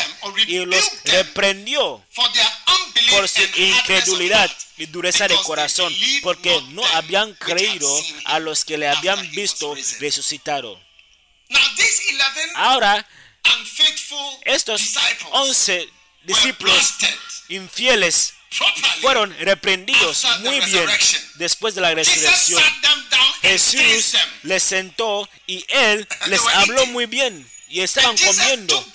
y 0.47 0.63
los 0.65 0.91
reprendió 1.05 2.03
por 3.09 3.27
su 3.27 3.41
incredulidad 3.55 4.51
y 4.77 4.85
dureza 4.87 5.27
de 5.27 5.35
corazón, 5.43 5.93
porque 6.21 6.61
no 6.69 6.85
habían 6.93 7.33
creído 7.35 7.89
a 8.25 8.39
los 8.39 8.65
que 8.65 8.77
le 8.77 8.87
habían 8.87 9.19
visto 9.31 9.73
resucitado. 9.99 10.79
Now 11.49 11.61
these 11.75 12.01
11 12.11 12.51
Ahora 12.55 13.07
estos 14.45 14.81
disciples 14.81 15.27
11 15.31 15.73
were 15.73 15.91
discípulos 16.23 16.95
infieles 17.49 18.33
fueron 19.01 19.35
reprendidos 19.39 20.25
muy 20.39 20.59
bien 20.61 20.89
después 21.35 21.75
de 21.75 21.81
la 21.81 21.89
Jesus 21.93 22.15
resurrección. 22.15 22.63
Jesús 23.41 24.15
les 24.43 24.63
sentó 24.63 25.29
y 25.45 25.65
él 25.67 26.07
les 26.27 26.41
habló 26.41 26.85
muy 26.87 27.05
bien 27.05 27.47
y 27.67 27.81
estaban 27.81 28.15
comiendo. 28.17 28.91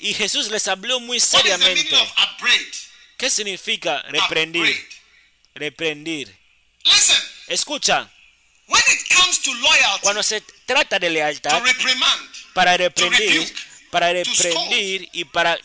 Y 0.00 0.14
Jesús 0.14 0.48
les 0.48 0.66
habló 0.68 1.00
muy 1.00 1.20
seriamente. 1.20 1.96
¿Qué 3.16 3.30
significa 3.30 4.02
reprendir? 4.08 4.88
Reprendir. 5.54 6.36
Escucha, 7.46 8.10
cuando 10.00 10.22
se 10.22 10.40
trata 10.66 10.98
de 10.98 11.10
lealtad, 11.10 11.62
para 12.60 12.76
reprendir, 12.76 13.32
rebuke, 13.32 13.90
para 13.90 14.12
reprendir 14.12 15.08
y 15.14 15.24
para 15.24 15.58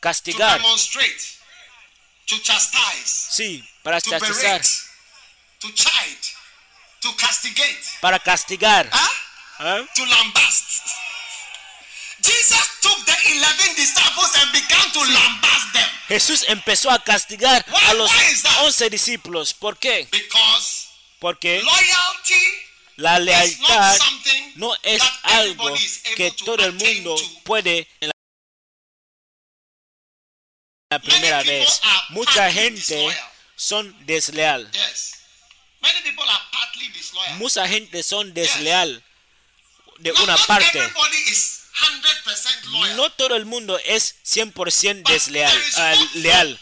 castigar, 0.00 0.60
demonstrate, 0.60 1.22
to 2.26 2.36
chastise, 2.42 3.28
sí, 3.30 3.64
para 3.84 4.00
castigate, 4.00 4.68
para 8.00 8.18
castigar, 8.18 8.90
huh? 9.60 9.86
to 9.94 10.04
lambast. 10.06 10.82
Jesus 12.20 12.80
took 12.82 12.98
the 13.06 13.12
11 13.12 13.76
disciples 13.76 14.34
and 14.42 14.52
began 14.52 14.92
to 14.92 14.98
lambast 14.98 15.72
them 15.72 15.88
Jesús 16.08 16.44
empezó 16.48 16.90
a 16.90 17.02
castigar 17.02 17.64
a 17.86 17.94
los 17.94 18.10
why 18.10 18.32
is 18.32 18.42
that? 18.42 18.62
once 18.64 18.90
discípulos. 18.90 19.54
¿Por 19.54 19.78
qué? 19.78 20.08
because 20.10 20.88
Porque 21.20 21.62
loyalty 21.62 22.42
la 23.00 23.18
lealtad 23.18 23.98
no 24.56 24.74
es 24.82 25.02
algo 25.22 25.74
que 26.16 26.30
to 26.32 26.44
todo 26.44 26.64
el 26.64 26.72
mundo 26.72 27.16
puede 27.44 27.88
en 28.00 28.10
la 30.90 30.98
primera 30.98 31.42
vez. 31.42 31.80
Mucha 32.10 32.52
gente 32.52 33.16
son 33.56 33.94
desleal. 34.06 34.70
Yes. 34.72 35.14
Many 35.80 36.02
people 36.02 36.24
are 36.28 36.42
partly 36.52 36.88
disloyal. 36.88 37.36
Mucha 37.38 37.66
gente 37.66 38.02
son 38.02 38.34
desleal 38.34 39.02
de 39.98 40.12
una 40.12 40.36
parte. 40.36 40.78
everybody 40.78 41.16
is 41.26 41.62
100% 41.72 42.64
loyal. 42.66 42.96
No 42.96 43.10
todo 43.12 43.36
el 43.36 43.46
mundo 43.46 43.78
es 43.86 44.16
100% 44.24 45.02
But 45.02 45.08
desleal, 45.08 45.62
ah, 45.76 45.94
leal. 46.14 46.60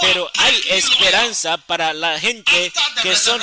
Pero 0.00 0.30
hay 0.36 0.62
esperanza 0.70 1.56
para 1.58 1.92
la 1.92 2.18
gente 2.18 2.72
que 3.02 3.16
son 3.16 3.40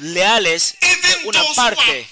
leales 0.00 0.76
de 0.80 1.28
una 1.28 1.42
parte 1.54 2.08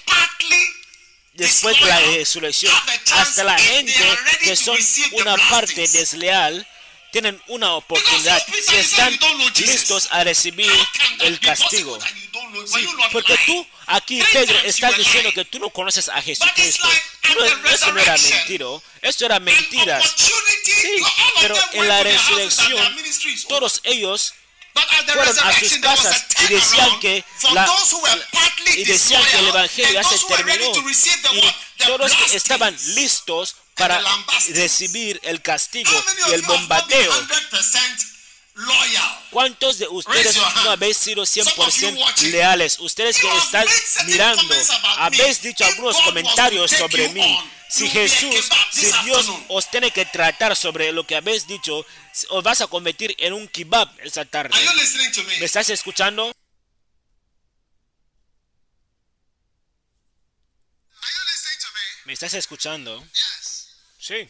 después 1.33 1.79
de 1.79 1.85
la 1.85 1.99
resurrección. 1.99 2.73
Hasta 3.13 3.43
la 3.43 3.57
gente 3.57 4.03
que 4.41 4.55
son 4.55 4.77
una 5.13 5.35
parte 5.49 5.87
desleal 5.87 6.67
tienen 7.11 7.41
una 7.47 7.75
oportunidad 7.75 8.45
si 8.67 8.75
están 8.75 9.17
listos 9.55 10.09
a 10.11 10.23
recibir 10.23 10.71
el 11.19 11.39
castigo. 11.39 11.97
Sí, 12.67 12.85
porque 13.11 13.37
tú 13.45 13.67
aquí, 13.87 14.21
Pedro, 14.31 14.57
estás 14.59 14.97
diciendo 14.97 15.31
que 15.33 15.45
tú 15.45 15.59
no 15.59 15.69
conoces 15.69 16.09
a 16.09 16.21
Jesucristo. 16.21 16.87
no- 17.35 17.45
the 17.63 17.73
eso 17.73 17.91
no 17.91 17.99
era 17.99 18.13
mentiro, 18.37 18.83
eso 19.01 19.25
era 19.25 19.39
mentiras. 19.39 20.03
Sí, 20.81 21.03
pero 21.41 21.55
en 21.73 21.87
la 21.87 22.03
resurrección 22.03 22.95
todos 23.47 23.81
ellos 23.83 24.33
fueron 25.13 25.39
a 25.39 25.53
sus 25.59 25.69
casas 25.81 26.25
y 26.43 26.47
decían 26.53 26.99
que 26.99 27.23
la- 27.53 27.65
y 28.81 28.83
decían 28.85 29.23
que 29.25 29.37
el 29.39 29.47
evangelio 29.47 29.91
ya 29.93 30.03
se 30.03 30.15
terminó 30.37 30.73
y 31.33 31.39
todos 31.85 32.11
que 32.15 32.35
estaban 32.37 32.77
listos 32.95 33.55
para 33.75 33.99
recibir 34.53 35.19
el 35.23 35.41
castigo 35.41 35.91
y 36.29 36.31
el 36.33 36.41
bombardeo. 36.43 37.11
100% 38.55 38.65
loyal? 38.65 39.27
¿Cuántos 39.31 39.77
de 39.79 39.87
ustedes 39.87 40.37
no 40.63 40.71
habéis 40.71 40.97
sido 40.97 41.25
Some 41.25 41.41
of 41.57 41.75
you 41.75 41.87
100% 41.89 41.99
watching. 41.99 42.31
leales? 42.31 42.79
Ustedes 42.79 43.19
que 43.19 43.27
están 43.37 43.67
mirando, 44.05 44.55
habéis 44.97 45.41
dicho 45.41 45.65
algunos 45.65 46.01
comentarios 46.01 46.71
sobre 46.71 47.09
mí. 47.09 47.39
Si 47.69 47.89
Jesús, 47.89 48.49
si 48.71 48.89
Dios 49.03 49.29
os 49.49 49.69
tiene 49.69 49.91
que 49.91 50.05
tratar 50.05 50.55
sobre 50.55 50.91
lo 50.91 51.05
que 51.05 51.15
habéis 51.15 51.47
dicho, 51.47 51.85
os 52.29 52.43
vas 52.43 52.61
a 52.61 52.67
convertir 52.67 53.13
en 53.17 53.33
un 53.33 53.47
kebab 53.47 53.89
esa 54.01 54.23
tarde. 54.23 54.55
Me? 54.55 55.39
¿Me 55.39 55.45
estás 55.45 55.69
escuchando? 55.69 56.27
Me? 56.27 56.33
¿Me 62.05 62.13
estás 62.13 62.33
escuchando? 62.35 63.03
Sí. 63.99 64.29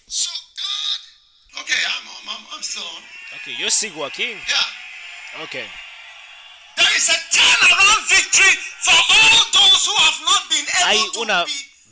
Okay, 1.57 1.75
I'm, 1.75 2.07
I'm, 2.07 2.29
I'm, 2.29 2.47
I'm 2.53 2.63
still 2.63 2.83
on. 2.83 3.14
Ok, 3.45 3.51
yo 3.59 3.69
sigo 3.69 4.03
aquí. 4.05 4.23
Yeah. 4.23 5.43
Ok. 5.43 5.51
There 5.51 6.97
is 6.97 7.09
a 7.09 7.17
turnaround 7.29 8.09
victory 8.09 8.55
for 8.81 8.95
all 8.95 9.45
those 9.53 9.85
who 9.85 9.95
have 9.97 10.19
not 10.25 10.49
been 10.49 10.65
able 10.65 10.85
Hay 10.87 11.11
to 11.13 11.19
una 11.21 11.45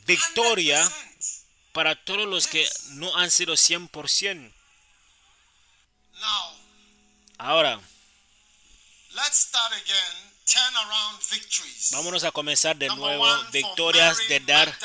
victoria 0.08 0.82
100%. 0.82 1.44
Para 1.74 1.96
todos 1.96 2.28
los 2.28 2.48
que 2.48 2.68
no 2.94 3.16
han 3.18 3.30
sido 3.30 3.54
100%. 3.54 4.52
Now, 6.20 6.58
Ahora, 7.38 7.80
let's 9.14 9.38
start 9.38 9.74
again. 9.74 10.34
Turnaround 10.46 11.20
victories. 11.30 11.92
vámonos 11.92 12.24
a 12.24 12.32
comenzar 12.32 12.76
de 12.78 12.88
nuevo. 12.88 13.26
Victorias 13.52 14.18
de 14.28 14.40
dar, 14.40 14.76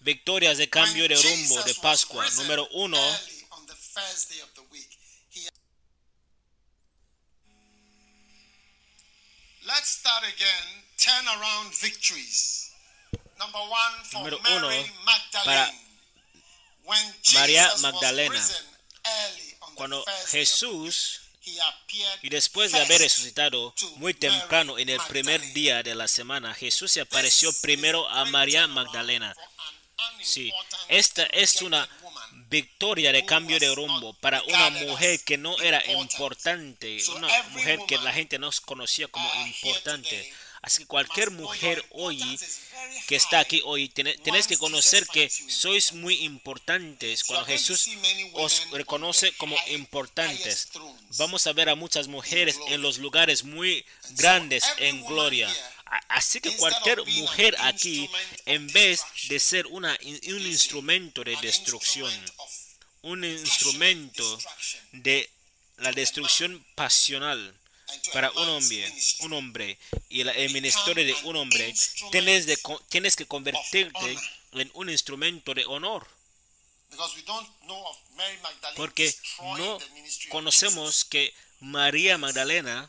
victorias 0.00 0.58
de 0.58 0.68
cambio 0.68 1.08
de 1.08 1.16
rumbo 1.16 1.62
de 1.62 1.74
Pascua. 1.74 2.28
Número 2.32 2.68
uno, 2.72 2.98
Let's 9.66 9.88
start 9.98 10.22
again. 10.22 10.64
Turnaround 10.96 11.74
victories. 11.82 12.70
Number 13.38 13.58
one 13.58 13.94
for 14.04 14.18
Número 14.22 14.40
Mary 14.42 14.56
uno, 14.56 14.68
Magdalene. 15.04 15.44
para 15.44 15.72
When 16.84 17.14
María 17.34 17.64
Jesus 17.64 17.72
was 17.72 17.82
Magdalena. 17.82 18.30
risen 18.34 18.64
early 19.04 19.54
on 19.60 19.68
the 19.70 19.76
cuando 19.76 20.04
first 20.04 20.28
Jesús, 20.30 21.20
y 22.22 22.28
después 22.28 22.70
de 22.72 22.80
haber 22.80 23.00
resucitado 23.00 23.74
muy 23.96 24.14
Mary 24.14 24.20
temprano 24.20 24.78
en 24.78 24.88
el 24.88 25.00
primer 25.08 25.40
Magdalene. 25.40 25.54
día 25.54 25.82
de 25.82 25.94
la 25.96 26.06
semana, 26.08 26.54
Jesús 26.54 26.92
se 26.92 27.00
apareció 27.00 27.52
primero 27.60 28.08
a 28.08 28.24
María 28.24 28.66
Magdalena. 28.68 29.34
Sí, 30.22 30.52
esta 30.88 31.24
es 31.24 31.60
una. 31.62 31.88
Victoria 32.48 33.12
de 33.12 33.24
cambio 33.24 33.58
de 33.58 33.74
rumbo 33.74 34.14
para 34.14 34.42
una 34.42 34.70
mujer 34.70 35.20
que 35.24 35.36
no 35.36 35.58
era 35.60 35.84
important. 35.86 36.16
importante, 36.16 36.98
una 37.14 37.28
mujer 37.50 37.80
que 37.86 37.98
la 37.98 38.12
gente 38.12 38.38
no 38.38 38.50
conocía 38.64 39.08
como 39.08 39.28
importante. 39.46 40.32
Así 40.62 40.82
que 40.82 40.88
cualquier 40.88 41.30
mujer 41.30 41.84
hoy 41.90 42.20
que 43.06 43.16
está 43.16 43.38
aquí 43.38 43.62
hoy, 43.64 43.88
tenéis 43.88 44.46
que 44.46 44.58
conocer 44.58 45.06
que 45.06 45.30
sois 45.30 45.92
muy 45.92 46.24
importantes 46.24 47.24
cuando 47.24 47.46
Jesús 47.46 47.88
os 48.32 48.70
reconoce 48.72 49.32
como 49.32 49.56
importantes. 49.68 50.68
Vamos 51.18 51.46
a 51.46 51.52
ver 51.52 51.68
a 51.68 51.76
muchas 51.76 52.08
mujeres 52.08 52.58
en 52.68 52.82
los 52.82 52.98
lugares 52.98 53.44
muy 53.44 53.84
grandes 54.16 54.64
en 54.78 55.04
gloria. 55.04 55.48
Así 56.08 56.40
que 56.40 56.56
cualquier 56.56 57.04
mujer 57.06 57.54
aquí, 57.60 58.10
en 58.44 58.66
vez 58.68 59.02
de 59.28 59.38
ser 59.38 59.66
una, 59.68 59.96
un 60.02 60.46
instrumento 60.46 61.22
de 61.22 61.36
destrucción, 61.36 62.12
un 63.06 63.24
instrumento 63.24 64.38
de 64.92 65.30
la 65.78 65.92
destrucción 65.92 66.64
pasional 66.74 67.54
para 68.12 68.32
un 68.32 68.48
hombre, 68.48 68.92
un 69.20 69.32
hombre 69.32 69.78
y 70.08 70.22
el 70.22 70.50
ministerio 70.50 71.04
de 71.04 71.14
un 71.22 71.36
hombre, 71.36 71.72
tienes, 72.10 72.46
de, 72.46 72.58
tienes 72.88 73.14
que 73.14 73.26
convertirte 73.26 74.18
en 74.52 74.70
un 74.74 74.90
instrumento 74.90 75.54
de 75.54 75.64
honor, 75.66 76.04
porque 78.74 79.14
no 79.58 79.78
conocemos 80.28 81.04
que 81.04 81.32
María 81.60 82.18
Magdalena 82.18 82.88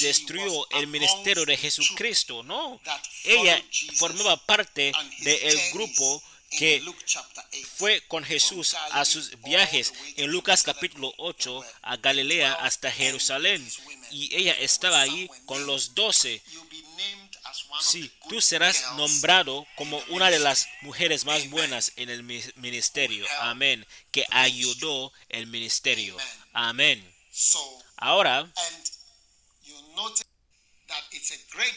destruyó 0.00 0.68
el 0.72 0.86
ministerio 0.86 1.46
de 1.46 1.56
Jesucristo, 1.56 2.42
no, 2.42 2.78
ella 3.24 3.64
formaba 3.94 4.36
parte 4.44 4.92
del 5.20 5.56
journeys 5.56 5.72
grupo 5.72 6.22
que 6.50 6.80
Luke 6.80 7.02
chapter 7.06 7.44
8. 7.52 7.68
fue 7.76 8.00
con 8.08 8.24
Jesús 8.24 8.74
a 8.74 9.04
sus 9.04 9.40
viajes 9.42 9.92
en 10.16 10.30
Lucas 10.30 10.62
capítulo 10.62 11.12
8 11.18 11.64
a 11.82 11.96
Galilea 11.96 12.52
hasta 12.54 12.90
Jerusalén 12.90 13.66
y 14.10 14.34
ella 14.34 14.52
estaba 14.54 15.00
ahí 15.00 15.30
con 15.46 15.66
los 15.66 15.94
doce. 15.94 16.42
Sí, 17.80 18.10
tú 18.28 18.40
serás 18.40 18.92
nombrado 18.96 19.66
como 19.76 19.98
una 20.08 20.30
de 20.30 20.38
las 20.38 20.68
mujeres 20.82 21.24
más 21.24 21.48
buenas 21.50 21.92
en 21.96 22.10
el 22.10 22.22
mi- 22.22 22.42
ministerio. 22.56 23.26
Amén. 23.40 23.86
Que 24.12 24.24
ayudó 24.30 25.12
el 25.28 25.46
ministerio. 25.46 26.16
Amén. 26.52 27.04
So, 27.32 27.60
Ahora 27.96 28.50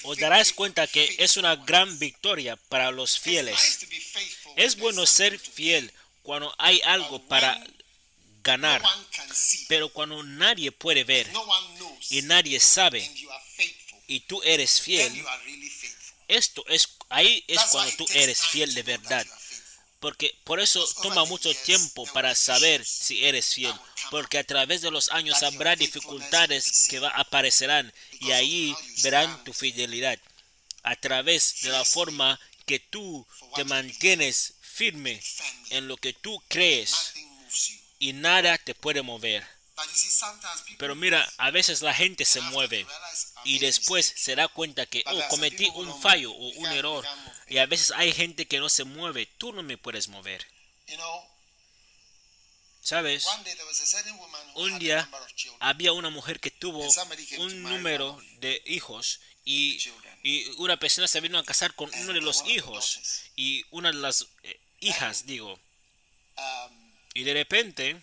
os 0.04 0.18
darás 0.18 0.54
cuenta 0.54 0.88
que 0.88 1.16
es 1.20 1.38
una 1.38 1.56
gran 1.56 1.98
victoria 2.00 2.56
para 2.56 2.92
los 2.92 3.20
fieles. 3.20 3.80
Es 4.56 4.78
bueno 4.78 5.06
ser 5.06 5.40
fiel 5.40 5.88
do. 5.88 5.94
cuando 6.24 6.56
hay 6.58 6.82
algo 6.86 7.20
para 7.28 7.62
ganar. 8.44 8.82
no 8.82 8.88
one 8.90 9.06
can 9.16 9.36
see, 9.36 9.66
Pero 9.68 9.90
cuando 9.90 10.22
nadie 10.24 10.72
puede 10.72 11.04
ver 11.04 11.32
y 12.10 12.22
nadie 12.24 12.60
sabe 12.60 13.10
y 14.08 14.20
tú 14.22 14.42
eres 14.44 14.82
fiel, 14.82 15.26
esto 16.28 16.64
es 16.68 16.90
ahí 17.10 17.44
es 17.48 17.62
cuando 17.72 17.96
tú 17.98 18.06
eres 18.14 18.46
fiel 18.46 18.74
de 18.74 18.84
verdad. 18.84 19.26
Porque 20.04 20.38
por 20.44 20.60
eso 20.60 20.86
toma 21.02 21.24
mucho 21.24 21.56
tiempo 21.64 22.06
para 22.08 22.36
saber 22.36 22.86
si 22.86 23.24
eres 23.24 23.54
fiel. 23.54 23.74
Porque 24.12 24.38
a 24.38 24.44
través 24.44 24.82
de 24.82 24.92
los 24.92 25.08
años 25.14 25.42
habrá 25.44 25.78
dificultades 25.78 26.88
que 26.90 26.98
aparecerán 27.14 27.94
y 28.20 28.34
ahí 28.34 28.76
verán 29.02 29.46
tu 29.46 29.54
fidelidad. 29.54 30.20
A 30.84 30.98
través 30.98 31.62
de 31.62 31.70
la 31.70 31.86
forma 31.86 32.38
que 32.66 32.80
tú 32.80 33.26
te 33.56 33.64
mantienes 33.64 34.56
firme 34.60 35.24
en 35.70 35.88
lo 35.88 35.96
que 35.96 36.12
tú 36.12 36.38
crees 36.50 37.14
y 37.98 38.12
nada 38.12 38.58
te 38.58 38.76
puede 38.76 39.04
mover. 39.04 39.48
Pero 40.80 40.96
mira, 40.96 41.32
a 41.38 41.50
veces 41.50 41.82
la 41.82 41.94
gente 41.94 42.26
se 42.26 42.42
mueve 42.42 42.80
they 42.80 42.84
realize, 42.84 43.32
"I 43.33 43.33
y 43.46 43.60
después 43.60 44.06
mistake." 44.06 44.24
se 44.24 44.36
da 44.36 44.48
cuenta 44.48 44.86
que, 44.86 45.04
oh, 45.06 45.28
cometí 45.30 45.70
un 45.76 46.02
fallo 46.02 46.32
o 46.32 46.54
You 46.54 46.60
un 46.62 46.66
error. 46.68 47.06
Y 47.48 47.58
a 47.58 47.66
veces 47.66 47.92
hay 47.92 48.12
gente 48.12 48.48
que 48.48 48.60
no 48.60 48.70
se 48.70 48.84
mueve. 48.84 49.26
Tú 49.38 49.54
no 49.54 49.64
me 49.64 49.78
puedes 49.78 50.08
mover. 50.08 50.46
¿Sabes? 52.82 53.26
one 53.28 53.44
day 53.46 53.54
there 53.54 53.66
was 53.66 53.80
a 53.80 53.86
certain 53.86 54.18
woman 54.18 54.42
who 54.54 54.64
Un 54.64 54.78
día 54.80 55.10
había 55.62 55.94
una 55.94 56.10
mujer 56.10 56.42
que 56.42 56.52
tuvo 56.52 56.86
un 57.38 57.64
número 57.64 58.22
de 58.40 58.62
hijos 58.66 59.22
y, 59.46 59.80
y 60.22 60.44
una 60.58 60.78
persona 60.78 61.08
se 61.08 61.22
vino 61.22 61.40
a 61.40 61.46
casar 61.46 61.76
con 61.76 61.90
uno 61.96 62.12
de 62.12 62.20
los 62.20 62.46
hijos 62.46 63.00
y 63.38 63.64
una 63.72 63.90
de 63.92 64.00
las 64.00 64.28
eh, 64.44 64.60
hijas, 64.82 65.26
digo. 65.26 65.58
Um, 66.36 66.84
Y 67.16 67.24
de 67.24 67.34
repente, 67.34 68.02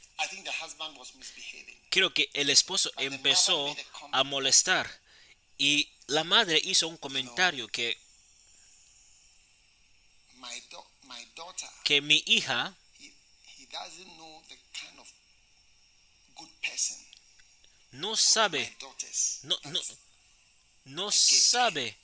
creo 1.91 2.15
que 2.15 2.31
el 2.33 2.49
esposo 2.49 2.93
empezó 2.97 3.77
a 4.13 4.23
molestar 4.23 4.89
y 5.61 5.93
la 6.07 6.25
madre 6.25 6.59
hizo 6.65 6.89
un 6.89 6.97
comentario 6.97 7.69
que, 7.69 8.01
que 11.85 12.01
mi 12.01 12.23
hija 12.25 12.75
no 17.93 18.17
sabe, 18.17 18.75
no, 19.43 19.59
no, 19.65 19.81
no 20.87 21.13
sabe, 21.13 21.95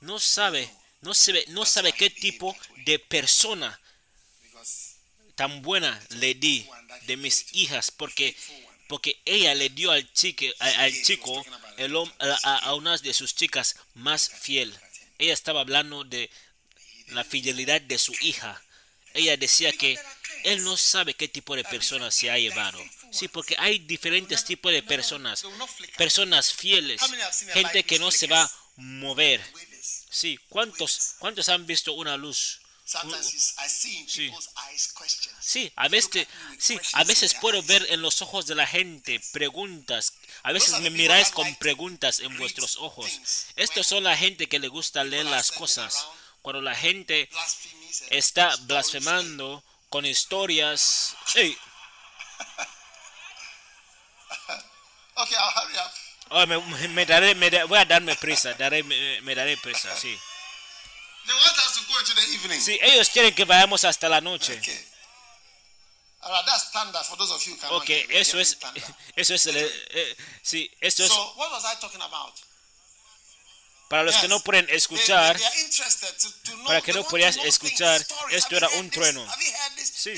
no 0.00 0.18
sabe, 0.18 0.70
no. 1.02 1.12
sabe, 1.12 1.44
no 1.48 1.66
sabe 1.66 1.92
qué 1.92 2.08
tipo 2.08 2.56
de 2.86 2.98
persona 2.98 3.78
tan 5.34 5.60
buena 5.60 6.02
le 6.08 6.32
di 6.34 6.66
de 7.02 7.18
mis 7.18 7.52
hijas 7.52 7.90
porque 7.90 8.34
porque 8.88 9.20
ella 9.26 9.54
le 9.54 9.68
dio 9.68 9.90
al 9.90 10.10
chico 10.12 10.46
al, 10.58 10.74
al 10.76 11.02
chico 11.02 11.44
el 11.78 11.94
a, 11.96 12.34
a- 12.68 12.74
una 12.74 12.96
de 12.96 13.14
sus 13.14 13.34
chicas 13.34 13.76
más 13.94 14.28
fiel. 14.28 14.74
Ella 15.18 15.32
estaba 15.32 15.60
hablando 15.60 16.04
de 16.04 16.30
la 17.08 17.24
fidelidad 17.24 17.80
de 17.80 17.98
su 17.98 18.12
hija. 18.20 18.60
Ella 19.12 19.36
decía 19.36 19.72
que 19.72 19.98
él 20.44 20.64
no 20.64 20.76
sabe 20.76 21.14
qué 21.14 21.28
tipo 21.28 21.54
de 21.56 21.64
persona 21.64 22.10
se 22.10 22.30
ha 22.30 22.38
llevado. 22.38 22.78
Sí 23.12 23.28
porque 23.28 23.54
hay 23.58 23.78
diferentes 23.78 24.44
tipos 24.44 24.72
de 24.72 24.82
personas. 24.82 25.44
Personas 25.96 26.52
fieles. 26.52 27.00
Gente 27.52 27.84
que 27.84 27.98
no 27.98 28.10
se 28.10 28.26
va 28.26 28.42
a 28.42 28.52
mover. 28.76 29.40
Sí 30.10 30.38
cuántos 30.48 31.14
cuántos 31.18 31.48
han 31.48 31.66
visto 31.66 31.92
una 31.92 32.16
luz 32.16 32.60
Sí. 32.84 34.28
people's 34.28 34.50
eyes 34.68 34.92
questions. 34.92 35.34
Sí, 35.40 35.72
a 35.74 35.88
veces, 35.88 36.26
sí, 36.58 36.78
a 36.92 37.04
veces 37.04 37.34
puedo 37.34 37.62
ver 37.62 37.86
en 37.90 38.02
los 38.02 38.20
ojos 38.20 38.46
de 38.46 38.54
la 38.54 38.66
gente 38.66 39.20
preguntas. 39.32 40.12
A 40.42 40.52
veces 40.52 40.78
me 40.80 40.90
miráis 40.90 41.30
con 41.30 41.54
preguntas 41.56 42.20
en 42.20 42.36
vuestros 42.36 42.76
ojos. 42.76 43.10
Estos 43.56 43.86
son 43.86 44.04
la 44.04 44.16
gente 44.16 44.48
que 44.48 44.58
le 44.58 44.68
gusta 44.68 45.02
leer 45.02 45.24
las 45.24 45.50
cosas. 45.50 46.06
Cuando 46.42 46.60
la 46.60 46.74
gente 46.74 47.30
está 48.10 48.54
blasfemando 48.62 49.64
con 49.88 50.04
historias. 50.04 51.16
Ey, 51.34 51.56
Okay, 55.16 55.36
I'll 55.36 55.52
hurry 55.54 55.76
up. 55.78 55.92
oh, 56.30 56.46
me, 56.46 56.88
me 56.88 57.06
daré, 57.06 57.34
me 57.36 57.48
voy 57.66 57.78
a 57.78 57.84
darme 57.84 58.16
prisa, 58.16 58.52
daré, 58.54 58.82
me, 58.82 59.20
me 59.22 59.34
daré 59.34 59.56
prisa, 59.56 59.94
sí. 59.96 60.18
Sí, 62.60 62.78
ellos 62.82 63.08
quieren 63.08 63.34
que 63.34 63.44
vayamos 63.44 63.84
hasta 63.84 64.08
la 64.08 64.20
noche. 64.20 64.60
Ok, 67.70 67.90
eso 68.10 68.38
es, 68.40 68.56
eso 69.14 69.34
es, 69.34 69.46
el, 69.46 69.56
eh, 69.56 70.16
sí, 70.42 70.70
es, 70.80 70.94
So, 70.94 71.34
what 71.36 71.50
was 71.50 71.64
I 71.64 71.78
talking 71.80 72.00
about? 72.00 72.34
Para 73.94 74.02
los 74.02 74.16
que 74.16 74.26
no 74.26 74.40
pueden 74.40 74.66
escuchar, 74.70 75.40
para 76.66 76.80
que 76.80 76.92
no 76.92 77.04
podías 77.04 77.36
escuchar, 77.36 78.04
esto 78.30 78.56
era 78.56 78.68
un 78.70 78.90
trueno. 78.90 79.24
Sí. 79.78 80.12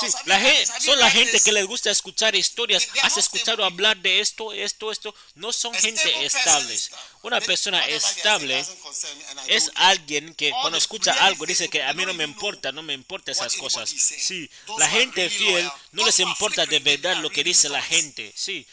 Sí, 0.00 0.06
la 0.24 0.40
gente, 0.40 0.66
son 0.80 0.98
la 0.98 1.10
gente 1.10 1.38
que 1.38 1.52
les 1.52 1.66
gusta 1.66 1.90
escuchar 1.90 2.34
historias. 2.34 2.88
¿Has 3.02 3.18
escuchado 3.18 3.62
hablar 3.62 3.98
de 3.98 4.20
esto, 4.20 4.54
esto, 4.54 4.90
esto? 4.90 5.14
No 5.34 5.52
son 5.52 5.74
gente 5.74 6.24
estables. 6.24 6.90
Una 7.20 7.42
persona 7.42 7.86
estable 7.86 8.64
es 9.48 9.70
alguien 9.74 10.34
que 10.34 10.50
cuando 10.62 10.78
escucha 10.78 11.12
algo 11.26 11.44
dice 11.44 11.68
que 11.68 11.82
a 11.82 11.92
mí 11.92 12.06
no 12.06 12.14
me 12.14 12.24
importa, 12.24 12.72
no 12.72 12.82
me 12.82 12.94
importa 12.94 13.32
esas 13.32 13.54
cosas. 13.56 13.90
Sí, 13.90 14.48
la 14.78 14.88
gente 14.88 15.28
fiel 15.28 15.70
no 15.92 16.06
les 16.06 16.20
importa 16.20 16.64
de 16.64 16.78
verdad 16.78 17.18
lo 17.18 17.28
que 17.28 17.44
dice 17.44 17.68
la 17.68 17.82
gente. 17.82 18.32
Sí, 18.34 18.66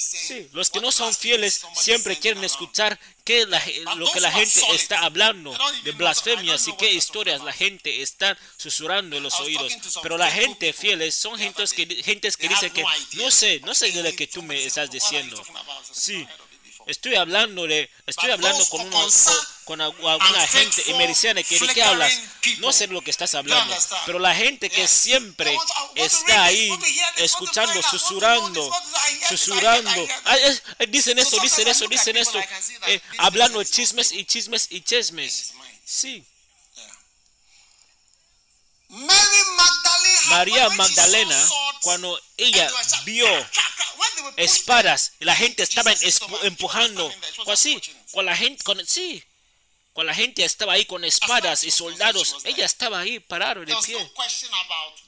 sí. 0.00 0.48
Los 0.52 0.70
que 0.70 0.80
no 0.80 0.92
son 0.92 1.14
fieles 1.14 1.62
siempre 1.76 2.18
quieren 2.18 2.42
escuchar 2.44 2.98
qué 3.24 3.46
la- 3.46 3.62
lo 3.96 4.10
que 4.10 4.20
la 4.20 4.30
gente 4.32 4.60
está 4.74 5.00
hablando 5.04 5.56
de 5.84 5.92
blasfemias 5.92 6.66
y 6.68 6.76
qué 6.76 6.92
historias 6.92 7.42
la 7.42 7.52
gente 7.52 8.02
está 8.02 8.36
susurrando 8.56 9.16
en 9.16 9.22
los 9.22 9.34
oídos. 9.40 9.72
Pero 10.02 10.18
la 10.18 10.30
gente 10.30 10.72
fieles 10.72 11.14
son 11.14 11.38
gentes 11.38 11.72
que, 11.72 11.86
gentes 12.02 12.36
que 12.36 12.48
dicen 12.48 12.72
que 12.72 12.84
no 13.14 13.30
sé, 13.30 13.60
no 13.60 13.74
sé 13.74 13.90
de 13.92 14.02
lo 14.02 14.14
que 14.16 14.26
tú 14.26 14.42
me 14.42 14.64
estás 14.64 14.88
"What 14.88 14.94
are 14.94 14.98
you 14.98 15.04
diciendo. 15.04 15.36
talking 15.36 15.56
about?" 15.56 15.82
I 15.84 15.94
said, 15.94 15.94
Sí. 15.94 16.28
Estoy 16.86 17.14
hablando 17.14 17.66
de, 17.68 17.88
estoy 18.06 18.30
hablando 18.32 18.66
con, 18.68 18.80
una, 18.80 19.06
con, 19.64 19.80
alguna 19.80 20.46
gente 20.48 20.82
y 20.86 20.94
me 20.94 21.06
decían 21.06 21.36
que 21.42 21.58
de 21.58 21.68
qué 21.68 21.82
hablas. 21.82 22.12
No 22.58 22.72
sé 22.72 22.86
lo 22.88 23.00
que 23.02 23.10
estás 23.10 23.34
hablando. 23.34 23.74
Pero 24.06 24.18
la 24.18 24.34
gente 24.34 24.70
que 24.70 24.86
siempre 24.88 25.56
to 25.56 25.92
está 25.94 26.44
ahí 26.44 26.70
escuchando, 27.16 27.80
know 27.80 27.82
susurrando, 27.82 28.70
susurrando. 29.28 30.08
eh, 30.78 30.86
Dicen 30.88 31.18
esto, 31.18 31.38
dicen 31.40 31.68
esto, 31.68 31.86
dicen 31.88 32.16
esto. 32.16 32.38
Eh, 32.86 33.00
hablando 33.18 33.60
is 33.60 33.70
chismes 33.70 34.12
y 34.12 34.24
chismes 34.24 34.66
y 34.70 34.80
chismes. 34.82 35.52
Sí. 35.84 36.24
María 40.28 40.68
Magdalena, 40.70 41.48
cuando 41.82 42.20
and 42.20 42.22
ella 42.36 42.70
vio 43.04 43.26
espadas 44.36 45.12
la 45.20 45.34
gente 45.34 45.62
estaba 45.62 45.92
empujando. 46.42 47.10
She 47.10 47.14
was 47.14 47.14
standing 47.14 47.20
there, 47.20 47.32
she 47.32 47.42
was 47.50 47.60
sí, 47.60 47.74
watching 47.74 47.94
it. 47.94 48.12
con 48.12 48.26
la 48.26 48.36
gente, 48.36 48.64
con, 48.64 48.86
sí, 48.86 49.24
con 49.92 50.06
la 50.06 50.14
gente 50.14 50.44
estaba 50.44 50.72
ahí 50.74 50.84
con 50.86 51.04
espadas 51.04 51.64
y 51.64 51.70
soldados. 51.70 52.36
Ella 52.44 52.64
estaba 52.64 53.00
ahí 53.00 53.20
parado 53.20 53.64
de 53.64 53.74
pie. 53.84 54.10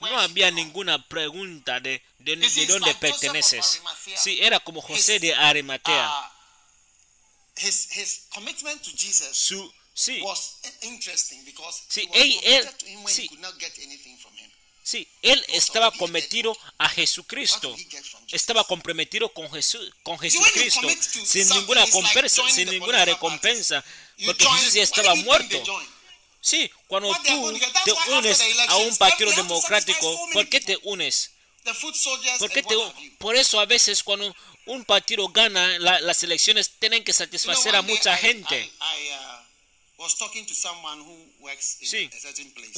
no 0.00 0.18
había 0.20 0.50
ninguna 0.50 1.02
pregunta 1.08 1.80
de, 1.80 2.02
de, 2.18 2.36
de 2.36 2.66
dónde 2.66 2.94
perteneces. 2.94 3.80
Sí, 4.16 4.38
era 4.42 4.60
como 4.60 4.82
José 4.82 5.18
de 5.18 5.34
Arimatea. 5.34 6.30
Uh, 7.56 7.60
Jesus 8.96 9.36
Su, 9.36 9.72
sí, 9.94 10.22
Sí, 11.88 12.08
él- 12.12 12.40
él- 12.42 12.70
sí. 13.06 13.30
sí, 14.82 15.08
él 15.22 15.44
estaba 15.48 15.90
cometido 15.92 16.56
a 16.78 16.88
Jesucristo. 16.88 17.74
Estaba 18.32 18.64
comprometido 18.64 19.32
con, 19.32 19.50
Jesús, 19.52 19.92
con 20.02 20.18
Jesucristo 20.18 20.88
sin 21.24 21.48
ninguna 21.48 21.86
compensa, 21.90 22.42
sin 22.50 22.68
ninguna 22.68 23.04
recompensa, 23.04 23.84
porque 24.26 24.46
Jesús 24.46 24.74
ya 24.74 24.82
estaba 24.82 25.14
muerto. 25.16 25.62
Sí, 26.40 26.70
cuando 26.86 27.08
tú 27.14 27.22
te 27.84 27.92
unes 28.12 28.40
a 28.68 28.76
un 28.76 28.96
partido 28.96 29.30
democrático, 29.32 30.28
¿por 30.32 30.48
qué 30.48 30.60
te 30.60 30.78
unes? 30.82 31.30
¿Por 32.38 32.50
qué 32.50 32.62
te. 32.62 32.74
Por 33.18 33.34
eso 33.36 33.58
a 33.60 33.64
veces 33.64 34.02
cuando 34.02 34.34
un 34.66 34.84
partido 34.84 35.28
gana 35.28 35.78
la- 35.78 36.00
las 36.00 36.22
elecciones 36.22 36.72
tienen 36.78 37.02
que 37.04 37.12
satisfacer 37.14 37.74
a 37.74 37.82
mucha 37.82 38.14
I- 38.14 38.18
gente. 38.18 38.60
I, 38.60 38.64
I, 38.64 39.10
uh, 39.12 39.43
Sí. 41.86 42.10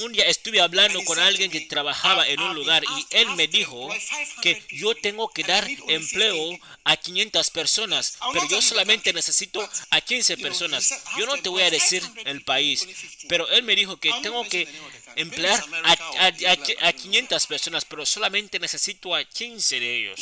Un 0.04 0.12
día 0.12 0.26
estuve 0.26 0.60
hablando 0.60 1.02
con 1.04 1.18
alguien 1.18 1.50
que 1.50 1.62
trabajaba 1.62 2.24
"I've- 2.26 2.32
en 2.34 2.40
un 2.40 2.54
lugar 2.54 2.84
y 2.84 3.06
él 3.16 3.28
me 3.36 3.48
dijo 3.48 3.90
employ 3.90 3.98
500 4.00 4.42
que 4.42 4.76
yo 4.76 4.94
tengo 4.96 5.28
que 5.30 5.42
dar 5.42 5.66
need 5.66 5.80
only 5.80 5.94
15 5.98 6.14
empleo 6.14 6.50
people." 6.50 6.68
a 6.84 6.96
500 6.98 7.50
personas, 7.50 8.18
pero 8.34 8.48
yo 8.50 8.60
solamente 8.62 9.12
necesito 9.14 9.66
a 9.90 10.00
15 10.02 10.34
you 10.34 10.36
know, 10.36 10.46
he 10.46 10.48
personas. 10.50 10.84
said, 10.84 10.98
"I 11.16 11.20
Yo 11.20 11.26
no 11.26 11.36
te 11.38 11.48
voy 11.48 11.62
a 11.62 11.70
decir 11.70 12.02
500 12.02 12.26
el 12.26 12.44
país, 12.44 12.82
only 12.82 12.94
15. 12.94 13.26
pero 13.28 13.48
él 13.48 13.62
me 13.62 13.74
dijo 13.74 13.96
que 13.98 14.10
tengo 14.22 14.44
que 14.50 14.68
emplear 15.16 15.64
a, 15.84 15.92
a, 15.92 16.26
a- 16.26 16.88
a 16.88 16.92
500 16.92 17.46
personas, 17.46 17.84
pero 17.86 18.04
solamente 18.04 18.58
necesito 18.60 19.14
a 19.14 19.24
15 19.24 19.80
de 19.80 19.96
ellos. 20.00 20.20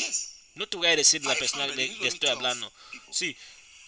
No 0.54 0.68
te 0.68 0.76
voy 0.76 0.86
a 0.86 0.94
decir 0.96 1.24
la 1.24 1.34
persona 1.34 1.66
de 1.66 1.88
que 1.98 2.06
estoy 2.06 2.28
hablando. 2.28 2.72
Sí, 3.10 3.36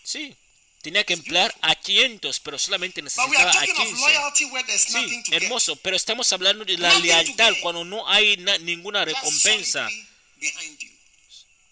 sí. 0.02 0.34
Tenía 0.82 1.02
que 1.04 1.14
emplear 1.14 1.52
a 1.62 1.74
500, 1.74 2.38
pero 2.40 2.58
solamente 2.58 3.02
necesitaba 3.02 3.48
a 3.50 3.52
talking 3.52 3.70
of 3.76 3.88
15. 3.88 4.00
loyalty 4.00 4.44
where 4.46 4.64
there's 4.66 4.88
nothing 4.90 5.24
Sí, 5.24 5.34
hermoso, 5.34 5.74
pero 5.76 5.96
estamos 5.96 6.32
hablando 6.32 6.64
de 6.64 6.78
la 6.78 6.96
lealtad 7.00 7.52
cuando 7.60 7.84
no 7.84 8.08
hay 8.08 8.36
na- 8.36 8.58
ninguna 8.58 9.04
recompensa. 9.04 9.88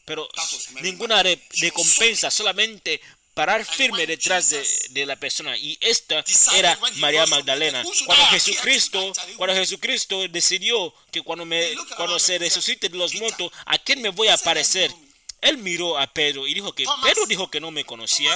Pero 0.04 0.28
ninguna 0.82 1.22
re- 1.22 1.40
recompensa, 1.60 2.30
solamente 2.30 3.00
parar 3.32 3.64
firme 3.64 4.06
detrás 4.06 4.50
de, 4.50 4.66
de 4.90 5.06
la 5.06 5.16
persona. 5.16 5.56
Y 5.56 5.78
esta 5.80 6.22
era 6.54 6.78
María 6.96 7.24
Magdalena. 7.26 7.82
Cuando? 8.06 8.26
Jesucristo, 8.26 9.12
cuando 9.36 9.54
Jesucristo 9.56 10.26
decidió 10.28 10.92
que 11.10 11.22
cuando, 11.22 11.44
me, 11.44 11.74
cuando 11.96 12.18
se 12.18 12.38
resucite 12.38 12.88
de 12.88 12.98
los 12.98 13.14
muertos, 13.14 13.50
¿a 13.64 13.78
quién 13.78 14.02
me 14.02 14.10
voy 14.10 14.28
a 14.28 14.34
aparecer? 14.34 14.92
Él 15.40 15.58
miró 15.58 15.98
a 15.98 16.06
Pedro 16.06 16.46
y 16.46 16.54
dijo 16.54 16.72
que 16.74 16.84
Pedro 17.02 17.26
dijo 17.26 17.50
que 17.50 17.60
no 17.60 17.70
me 17.70 17.84
conocía. 17.84 18.34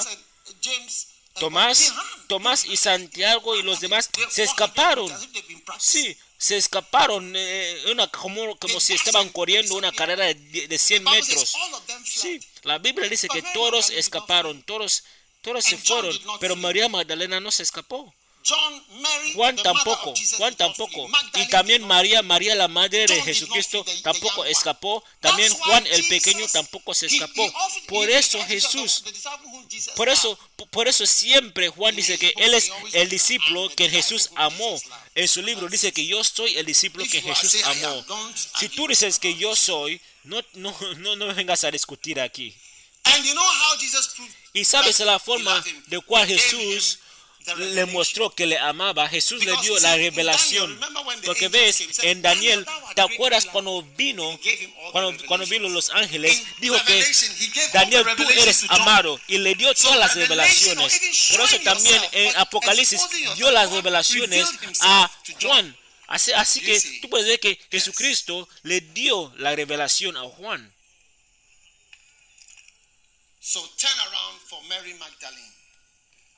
Tomás. 1.39 1.93
Tomás 2.27 2.65
y 2.65 2.77
Santiago 2.77 3.57
y 3.57 3.63
los 3.63 3.81
demás 3.81 4.11
se 4.31 4.43
escaparon. 4.43 5.11
Sí, 5.79 6.17
se 6.37 6.57
escaparon 6.57 7.33
eh, 7.35 7.83
una, 7.91 8.07
como, 8.09 8.57
como 8.59 8.81
si 8.81 8.95
estaban 8.95 9.29
corriendo 9.31 9.75
una 9.75 9.93
carrera 9.93 10.27
de, 10.27 10.35
de 10.35 10.79
100 10.79 11.05
The 11.05 11.11
Bible 11.11 11.25
says 11.25 11.55
metros. 11.57 12.05
Sí, 12.05 12.41
la 12.63 12.79
Biblia 12.79 13.09
dice 13.09 13.29
que 13.29 13.43
todos 13.55 13.91
escaparon, 13.91 14.63
todos, 14.63 15.05
todos 15.43 15.65
se 15.65 15.77
fueron, 15.77 16.17
pero. 16.41 16.55
María 16.57 16.89
Magdalena 16.89 17.41
no 17.41 17.51
se 17.51 17.63
escapó. 17.63 18.15
John, 18.49 18.85
Mary, 19.01 19.33
Juan 19.35 19.57
tampoco, 19.57 20.15
Juan 20.37 20.55
tampoco. 20.57 21.09
Y 21.35 21.49
también 21.49 21.87
María, 21.87 22.23
María 22.23 22.55
la 22.55 22.69
madre 22.69 23.07
de 23.07 23.23
Jesucristo 23.23 23.85
tampoco 24.03 24.45
escapó. 24.45 25.05
También 25.21 25.53
Juan 25.53 25.87
el 25.87 26.07
pequeño 26.09 26.47
tampoco 26.49 26.95
se 26.95 27.07
escapó. 27.07 27.53
Por 27.87 28.09
eso 28.09 28.43
Jesús 28.47 29.05
Por 29.95 30.09
eso, 30.09 30.39
por 30.71 30.89
eso 30.89 31.07
siempre 31.07 31.69
Juan 31.69 31.95
dice 31.95 32.19
que 32.19 32.33
él 32.37 32.55
es 32.55 32.71
el 32.93 33.09
discípulo 33.09 33.69
que 33.75 33.91
Jesús 33.91 34.31
amó. 34.37 34.81
En 35.15 35.29
su 35.29 35.43
libro 35.43 35.69
dice 35.69 35.93
que 35.93 36.07
yo 36.07 36.23
soy 36.25 36.57
el 36.57 36.65
discípulo 36.67 37.05
que 37.05 37.21
Jesús 37.21 37.53
saying, 37.53 37.67
"I 37.67 37.85
amó. 37.85 37.99
am", 37.99 38.05
don't 38.07 38.37
Si 38.59 38.69
tú 38.69 38.87
dices 38.87 39.19
que 39.19 39.35
yo 39.35 39.55
soy, 39.57 40.01
no, 40.25 40.41
no, 40.55 40.75
no, 40.99 41.17
no 41.17 41.27
me 41.27 41.35
vengas 41.35 41.65
a 41.65 41.71
discutir 41.71 42.21
aquí. 42.21 42.55
Y 44.53 44.65
sabes 44.65 45.01
la 45.01 45.19
forma 45.19 45.65
de 45.87 46.01
cual 46.01 46.27
Jesús 46.27 46.99
le 47.57 47.87
mostró 47.87 48.31
que 48.31 48.47
le 48.47 48.59
amaba. 48.59 49.09
Jesús 49.09 49.45
le 49.45 49.57
dio 49.63 49.79
la 49.81 49.97
revelación. 49.97 50.79
Porque 51.25 51.49
ves, 51.49 51.81
en 52.03 52.23
Daniel, 52.23 52.65
"Daniel, 52.65 52.65
thou 52.65 52.87
art 52.87 52.95
¿te 52.95 53.03
acuerdas 53.03 53.45
light." 53.45 53.53
cuando 53.53 53.83
vino, 53.97 54.41
cuando, 54.93 55.47
vino 55.47 55.69
los 55.69 55.91
ángeles? 55.91 56.43
Dijo 56.59 56.77
que 56.85 57.07
Daniel, 57.73 58.05
tú 58.17 58.25
eres 58.31 58.65
amado 58.69 59.21
y 59.27 59.39
le 59.39 59.55
dio 59.55 59.75
todas 59.75 59.99
las 59.99 60.15
revelaciones. 60.15 61.01
Por 61.31 61.45
eso 61.45 61.61
también 61.61 62.01
en 62.13 62.37
Apocalipsis 62.37 63.01
dio 63.37 63.51
las 63.51 63.71
revelaciones 63.71 64.49
a. 64.81 65.11
Juan. 65.43 65.77
Así, 66.09 66.33
así 66.33 66.61
que 66.63 66.81
tú 67.03 67.11
puedes 67.11 67.27
ver 67.27 67.39
que 67.39 67.61
Jesucristo 67.71 68.49
le 68.63 68.81
dio 68.81 69.33
la 69.37 69.55
revelación 69.55 70.17
a 70.17 70.23
Juan. 70.23 70.75
So 73.41 73.61
turn 73.79 73.99
around 74.01 74.41
for 74.45 74.61
Mary 74.69 74.93
Magdalene. 74.95 75.39
All 75.39 75.39
faithful 75.39 75.47
people 75.49 76.27
will 76.29 76.38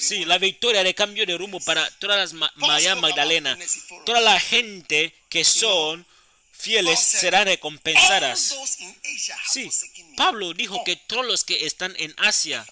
Sí, 0.00 0.24
la 0.24 0.38
victoria 0.38 0.82
de 0.84 0.94
cambio 0.94 1.26
de 1.26 1.36
rumbo 1.36 1.58
para 1.60 1.88
todas 1.98 2.18
las 2.18 2.32
Ma- 2.32 2.52
María 2.56 2.94
Magdalena. 3.02 3.56
Toda 4.04 4.20
la 4.20 4.38
gente 4.40 5.12
que 5.28 5.44
son 5.44 6.06
fieles 6.52 6.98
serán 7.00 7.46
recompensadas. 7.46 8.38
Sí. 9.52 9.70
Pablo 10.16 10.54
dijo 10.54 10.76
All, 10.78 10.84
que 10.84 10.96
todos 10.96 11.26
los 11.26 11.44
que 11.44 11.66
están 11.66 11.94
en 11.98 12.14
Asia, 12.18 12.64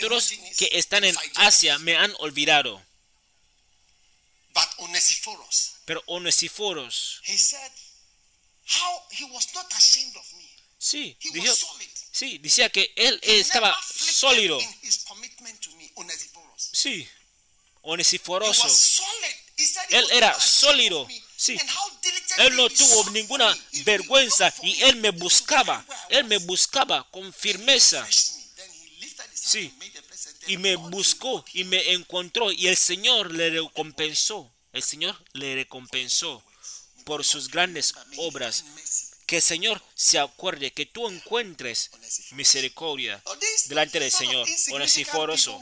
todos 0.00 0.30
que 0.56 0.70
están 0.72 1.04
en. 1.04 1.14
Asia 1.36 1.78
me 1.78 1.96
han 1.96 2.14
olvidado. 2.18 2.82
Pero 5.84 6.02
Onesiforos, 6.06 7.20
sí, 10.78 11.16
dijo. 11.32 11.44
Sí, 12.18 12.38
decía 12.38 12.68
que 12.68 12.92
él 12.96 13.20
estaba 13.22 13.76
sólido. 13.94 14.58
Sí, 16.56 17.08
Onesiforoso. 17.82 18.68
Él 19.90 20.04
era 20.12 20.38
sólido, 20.38 21.06
sí. 21.36 21.56
Él 22.38 22.56
no 22.56 22.68
tuvo 22.68 23.10
ninguna 23.10 23.56
vergüenza 23.84 24.52
y 24.62 24.82
él 24.82 24.96
me 24.96 25.10
buscaba. 25.10 25.84
Él 26.08 26.24
me 26.24 26.38
buscaba 26.38 27.08
con 27.10 27.32
firmeza. 27.32 28.06
Sí. 29.34 29.72
y 30.46 30.58
me 30.58 30.76
buscó 30.76 31.44
y 31.54 31.64
me 31.64 31.92
encontró 31.92 32.52
y 32.52 32.66
el 32.66 32.76
Señor 32.76 33.32
le 33.32 33.50
recompensó. 33.50 34.52
El 34.72 34.82
Señor 34.82 35.16
le 35.32 35.54
recompensó 35.54 36.42
por 37.04 37.24
sus 37.24 37.48
grandes 37.48 37.94
obras. 38.18 38.64
Que 39.28 39.36
el 39.36 39.42
Señor 39.42 39.82
se 39.94 40.18
acuerde 40.18 40.72
que 40.72 40.86
tú 40.86 41.06
encuentres 41.06 41.90
misericordia 42.30 43.22
delante 43.66 44.00
del 44.00 44.10
Señor. 44.10 44.48
Onesiforoso. 44.72 45.60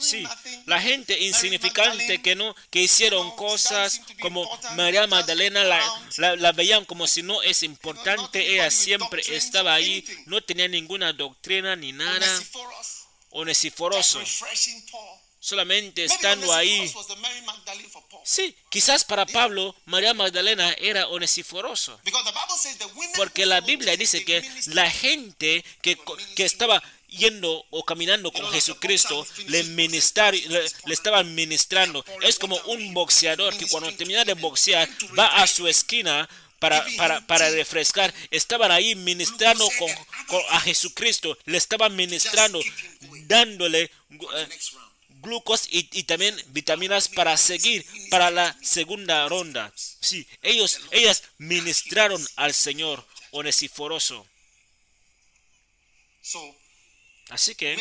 Sí, 0.00 0.26
la 0.64 0.80
gente 0.80 1.20
insignificante 1.20 2.22
que 2.22 2.34
no 2.34 2.56
que 2.70 2.80
hicieron 2.80 3.36
cosas 3.36 4.00
como 4.22 4.48
María 4.76 5.06
Magdalena 5.06 5.62
la, 5.62 5.78
la, 6.16 6.36
la 6.36 6.52
veían 6.52 6.86
como 6.86 7.06
si 7.06 7.22
no 7.22 7.42
es 7.42 7.62
importante. 7.62 8.54
Ella 8.54 8.70
siempre 8.70 9.22
estaba 9.28 9.74
ahí, 9.74 10.02
no 10.24 10.40
tenía 10.40 10.66
ninguna 10.66 11.12
doctrina 11.12 11.76
ni 11.76 11.92
nada. 11.92 12.42
Onesiforoso, 13.28 14.22
solamente 15.38 16.02
estando 16.04 16.50
ahí. 16.54 16.90
Sí, 18.26 18.56
quizás 18.70 19.04
para 19.04 19.24
Pablo, 19.24 19.76
María 19.84 20.12
Magdalena 20.12 20.72
era 20.78 21.06
onesiforoso. 21.06 22.00
Porque 23.14 23.46
la 23.46 23.60
Biblia 23.60 23.96
dice 23.96 24.24
que 24.24 24.42
la 24.66 24.90
gente 24.90 25.64
que, 25.80 25.96
que 26.34 26.44
estaba 26.44 26.82
yendo 27.08 27.64
o 27.70 27.84
caminando 27.84 28.32
con 28.32 28.50
Jesucristo 28.50 29.24
le, 29.46 29.62
ministrar, 29.62 30.34
le, 30.34 30.64
le 30.86 30.92
estaban 30.92 31.36
ministrando. 31.36 32.04
Es 32.20 32.40
como 32.40 32.56
un 32.66 32.92
boxeador 32.94 33.56
que 33.56 33.68
cuando 33.68 33.94
termina 33.94 34.24
de 34.24 34.34
boxear 34.34 34.88
va 35.16 35.26
a 35.26 35.46
su 35.46 35.68
esquina 35.68 36.28
para, 36.58 36.84
para, 36.96 37.24
para 37.28 37.48
refrescar. 37.50 38.12
Estaban 38.32 38.72
ahí 38.72 38.96
ministrando 38.96 39.68
con, 39.78 39.90
con, 40.26 40.42
a 40.50 40.60
Jesucristo. 40.62 41.38
Le 41.44 41.58
estaban 41.58 41.94
ministrando, 41.94 42.60
dándole 43.26 43.88
uh, 44.10 44.46
glucos 45.20 45.68
y, 45.70 45.88
y, 45.92 46.04
también 46.04 46.36
vitaminas 46.48 47.08
para 47.08 47.36
seguir 47.36 47.86
para 48.10 48.30
la 48.30 48.56
segunda 48.62 49.28
ronda. 49.28 49.72
Sí, 49.76 50.26
ellos, 50.42 50.80
ellas 50.90 51.22
ministraron 51.38 52.24
al 52.36 52.54
Señor 52.54 53.06
onesiforoso. 53.30 54.26
Así 57.30 57.54
que 57.54 57.76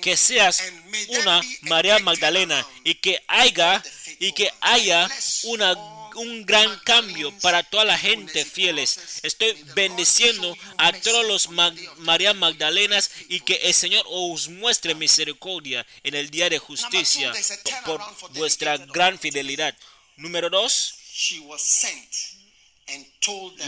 que 0.00 0.16
seas 0.16 0.62
una 1.08 1.40
María 1.62 1.98
Magdalena 1.98 2.66
y 2.84 2.94
que 2.96 3.22
haya 3.26 3.82
y 4.20 4.32
que 4.32 4.52
haya 4.60 5.08
una 5.44 5.74
un 6.14 6.44
gran 6.44 6.78
cambio 6.80 7.32
para 7.40 7.62
toda 7.62 7.84
la 7.84 7.98
gente 7.98 8.44
fieles. 8.44 9.20
Estoy 9.22 9.52
bendiciendo 9.74 10.56
a 10.78 10.92
todos 10.92 11.26
los 11.26 11.48
Mag 11.48 11.74
María 11.98 12.34
Magdalenas 12.34 13.10
y 13.28 13.40
que 13.40 13.54
el 13.54 13.74
Señor 13.74 14.04
os 14.08 14.48
muestre 14.48 14.94
misericordia 14.94 15.86
en 16.02 16.14
el 16.14 16.30
día 16.30 16.48
de 16.48 16.58
justicia 16.58 17.32
por, 17.84 18.00
vuestra 18.34 18.76
gran 18.78 19.18
fidelidad. 19.18 19.76
Número 20.16 20.50
dos, 20.50 20.94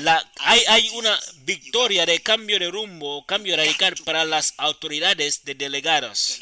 la, 0.00 0.32
hay, 0.38 0.60
hay, 0.68 0.88
una 0.90 1.18
victoria 1.44 2.04
de 2.04 2.20
cambio 2.20 2.58
de 2.58 2.70
rumbo, 2.70 3.24
cambio 3.26 3.56
radical 3.56 3.94
para 4.04 4.24
las 4.24 4.54
autoridades 4.58 5.44
de 5.44 5.54
delegados. 5.54 6.38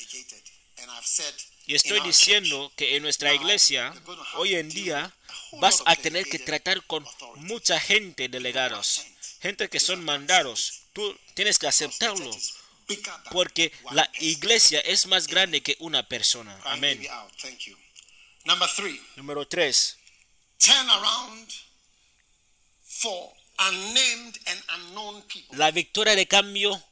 Y 1.66 1.74
estoy 1.74 2.00
diciendo 2.00 2.72
que 2.76 2.96
en 2.96 3.02
nuestra 3.02 3.32
iglesia, 3.32 3.94
hoy 4.34 4.54
en 4.56 4.68
día, 4.68 5.14
vas 5.60 5.82
a 5.86 5.96
tener 5.96 6.26
que 6.26 6.38
tratar 6.38 6.84
con 6.86 7.06
mucha 7.36 7.78
gente 7.80 8.28
delegados, 8.28 9.04
gente 9.40 9.68
que 9.68 9.80
son 9.80 10.04
mandados. 10.04 10.82
Tú 10.92 11.18
tienes 11.34 11.58
que 11.58 11.66
aceptarlo, 11.66 12.30
porque 13.30 13.72
la 13.92 14.10
iglesia 14.20 14.80
es 14.80 15.06
más 15.06 15.26
grande 15.26 15.62
que 15.62 15.76
una 15.80 16.06
persona. 16.08 16.58
Amén. 16.64 17.06
Número 19.16 19.46
tres. 19.46 19.98
Turn 20.58 20.90
around 20.90 21.52
for 22.82 23.32
unnamed 23.58 24.38
and 24.46 24.62
unknown 24.76 25.22
people. 25.22 25.56
La 25.56 25.70
victoria 25.70 26.14
de 26.14 26.26
cambio 26.26 26.82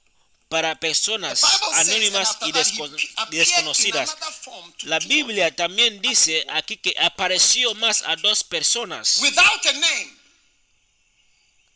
para 0.50 0.74
personas 0.78 1.42
anónimas 1.74 2.36
y, 2.42 2.52
that, 2.52 2.58
he 2.66 2.74
desco- 2.74 3.08
appeared 3.16 3.46
y 3.46 3.50
desconocidas. 3.52 4.16
La 4.82 4.98
Biblia 4.98 5.54
también 5.54 6.02
dice 6.02 6.44
aquí 6.50 6.76
que 6.76 6.94
apareció 6.98 7.72
más 7.76 8.02
a 8.04 8.16
dos 8.16 8.42
personas. 8.44 9.20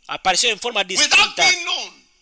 Apareció 0.07 0.51
en 0.51 0.59
forma 0.61 0.81
without 0.83 0.89
distinta 1.09 1.51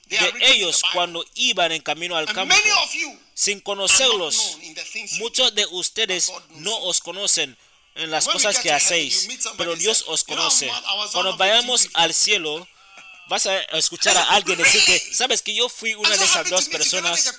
de 0.09 0.31
ellos 0.53 0.83
cuando 0.93 1.25
iban 1.35 1.73
en 1.73 1.83
camino 1.83 2.17
al 2.17 2.27
campo. 2.27 2.47
many 2.55 2.71
of 2.71 2.93
you 2.95 3.19
Sin 3.35 3.59
conocerlos, 3.61 4.37
known 4.37 4.63
in 4.63 4.75
the 4.75 4.83
things 4.85 5.13
you 5.13 5.19
do. 5.19 5.25
muchos 5.25 5.55
de 5.55 5.67
ustedes 5.71 6.31
no 6.51 6.71
you. 6.79 6.85
os 6.87 7.01
conocen 7.01 7.57
en 7.95 8.11
las 8.11 8.27
cosas 8.27 8.59
que 8.59 8.71
hacéis, 8.71 9.27
pero 9.57 9.75
Dios 9.75 10.05
os 10.07 10.21
"You 10.21 10.27
know, 10.35 10.37
conoce. 10.37 10.71
Cuando 11.13 11.37
vayamos 11.39 11.83
two 11.85 11.89
people." 11.89 12.03
al 12.05 12.15
cielo, 12.15 12.69
vas 13.33 13.47
a 13.47 13.59
escuchar 13.79 14.15
a 14.15 14.25
alguien 14.35 14.59
decir 14.59 14.85
que, 14.85 14.99
sabes 14.99 15.41
que 15.41 15.55
yo 15.55 15.67
fui 15.71 15.95
una 15.95 16.11
I'm 16.11 16.19
de 16.19 16.25
esas 16.27 16.51
dos 16.51 16.69
personas. 16.69 17.33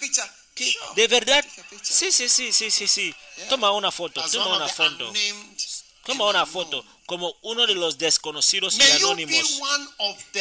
que. 0.55 0.73
¿De 0.95 1.07
verdad? 1.07 1.45
Sí, 1.83 2.11
sí, 2.11 2.27
sí, 2.29 2.51
sí, 2.51 2.71
sí, 2.71 2.87
sí. 2.87 3.15
Toma 3.47 3.71
una 3.71 3.91
foto, 3.91 4.23
toma 4.31 4.57
una 4.57 4.67
foto. 4.67 5.13
Toma 6.03 6.25
una 6.29 6.45
foto 6.47 6.83
como 7.05 7.35
uno 7.43 7.67
de 7.67 7.75
los 7.75 7.97
desconocidos 7.97 8.77
y 8.79 8.91
anónimos. 8.91 9.61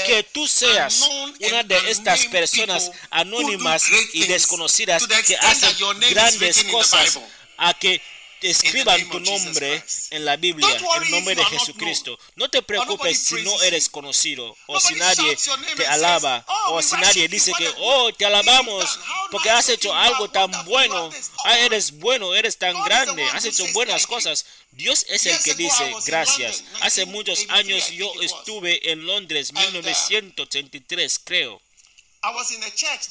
que 0.06 0.22
tú 0.32 0.48
seas 0.48 1.02
una 1.40 1.62
de 1.64 1.90
estas 1.90 2.24
personas 2.26 2.90
anónimas 3.10 3.84
y 4.14 4.24
desconocidas 4.24 5.06
que 5.26 5.36
hacen 5.36 5.76
grandes 6.10 6.64
cosas 6.64 7.18
a 7.58 7.74
que 7.74 8.00
escriban 8.42 9.08
tu 9.08 9.20
nombre 9.20 9.82
en 10.10 10.24
la 10.24 10.36
Biblia, 10.36 10.68
en 11.02 11.10
nombre 11.10 11.34
de 11.34 11.44
Jesucristo. 11.44 12.18
No 12.36 12.48
te 12.48 12.62
preocupes 12.62 13.18
si 13.18 13.36
no 13.42 13.62
eres 13.62 13.88
conocido 13.88 14.56
o 14.66 14.80
si 14.80 14.94
nadie 14.94 15.36
te 15.76 15.86
alaba 15.86 16.44
"Oh, 16.46 16.74
o 16.74 16.82
si 16.82 16.94
nadie 16.96 17.28
dice 17.28 17.52
que, 17.56 17.70
oh, 17.78 18.12
te 18.12 18.26
alabamos 18.26 18.98
porque 19.30 19.50
has 19.50 19.68
hecho 19.68 19.94
algo 19.94 20.28
tan 20.30 20.50
bueno. 20.64 21.10
Ah, 21.44 21.58
eres 21.60 21.92
bueno, 21.92 22.34
eres 22.34 22.58
tan 22.58 22.80
grande, 22.84 23.24
has 23.32 23.44
hecho 23.44 23.66
buenas 23.72 24.06
cosas. 24.06 24.44
Dios 24.72 25.04
es 25.08 25.26
el 25.26 25.40
que 25.42 25.54
dice 25.54 25.92
gracias. 26.06 26.64
Hace 26.80 27.06
muchos 27.06 27.40
1983, 27.40 27.50
años 27.50 27.90
yo 27.90 28.12
estuve 28.22 28.90
en 28.92 29.06
Londres, 29.06 29.50
And, 29.54 29.58
uh, 29.58 29.82
1983 29.82 31.20
creo. 31.24 31.60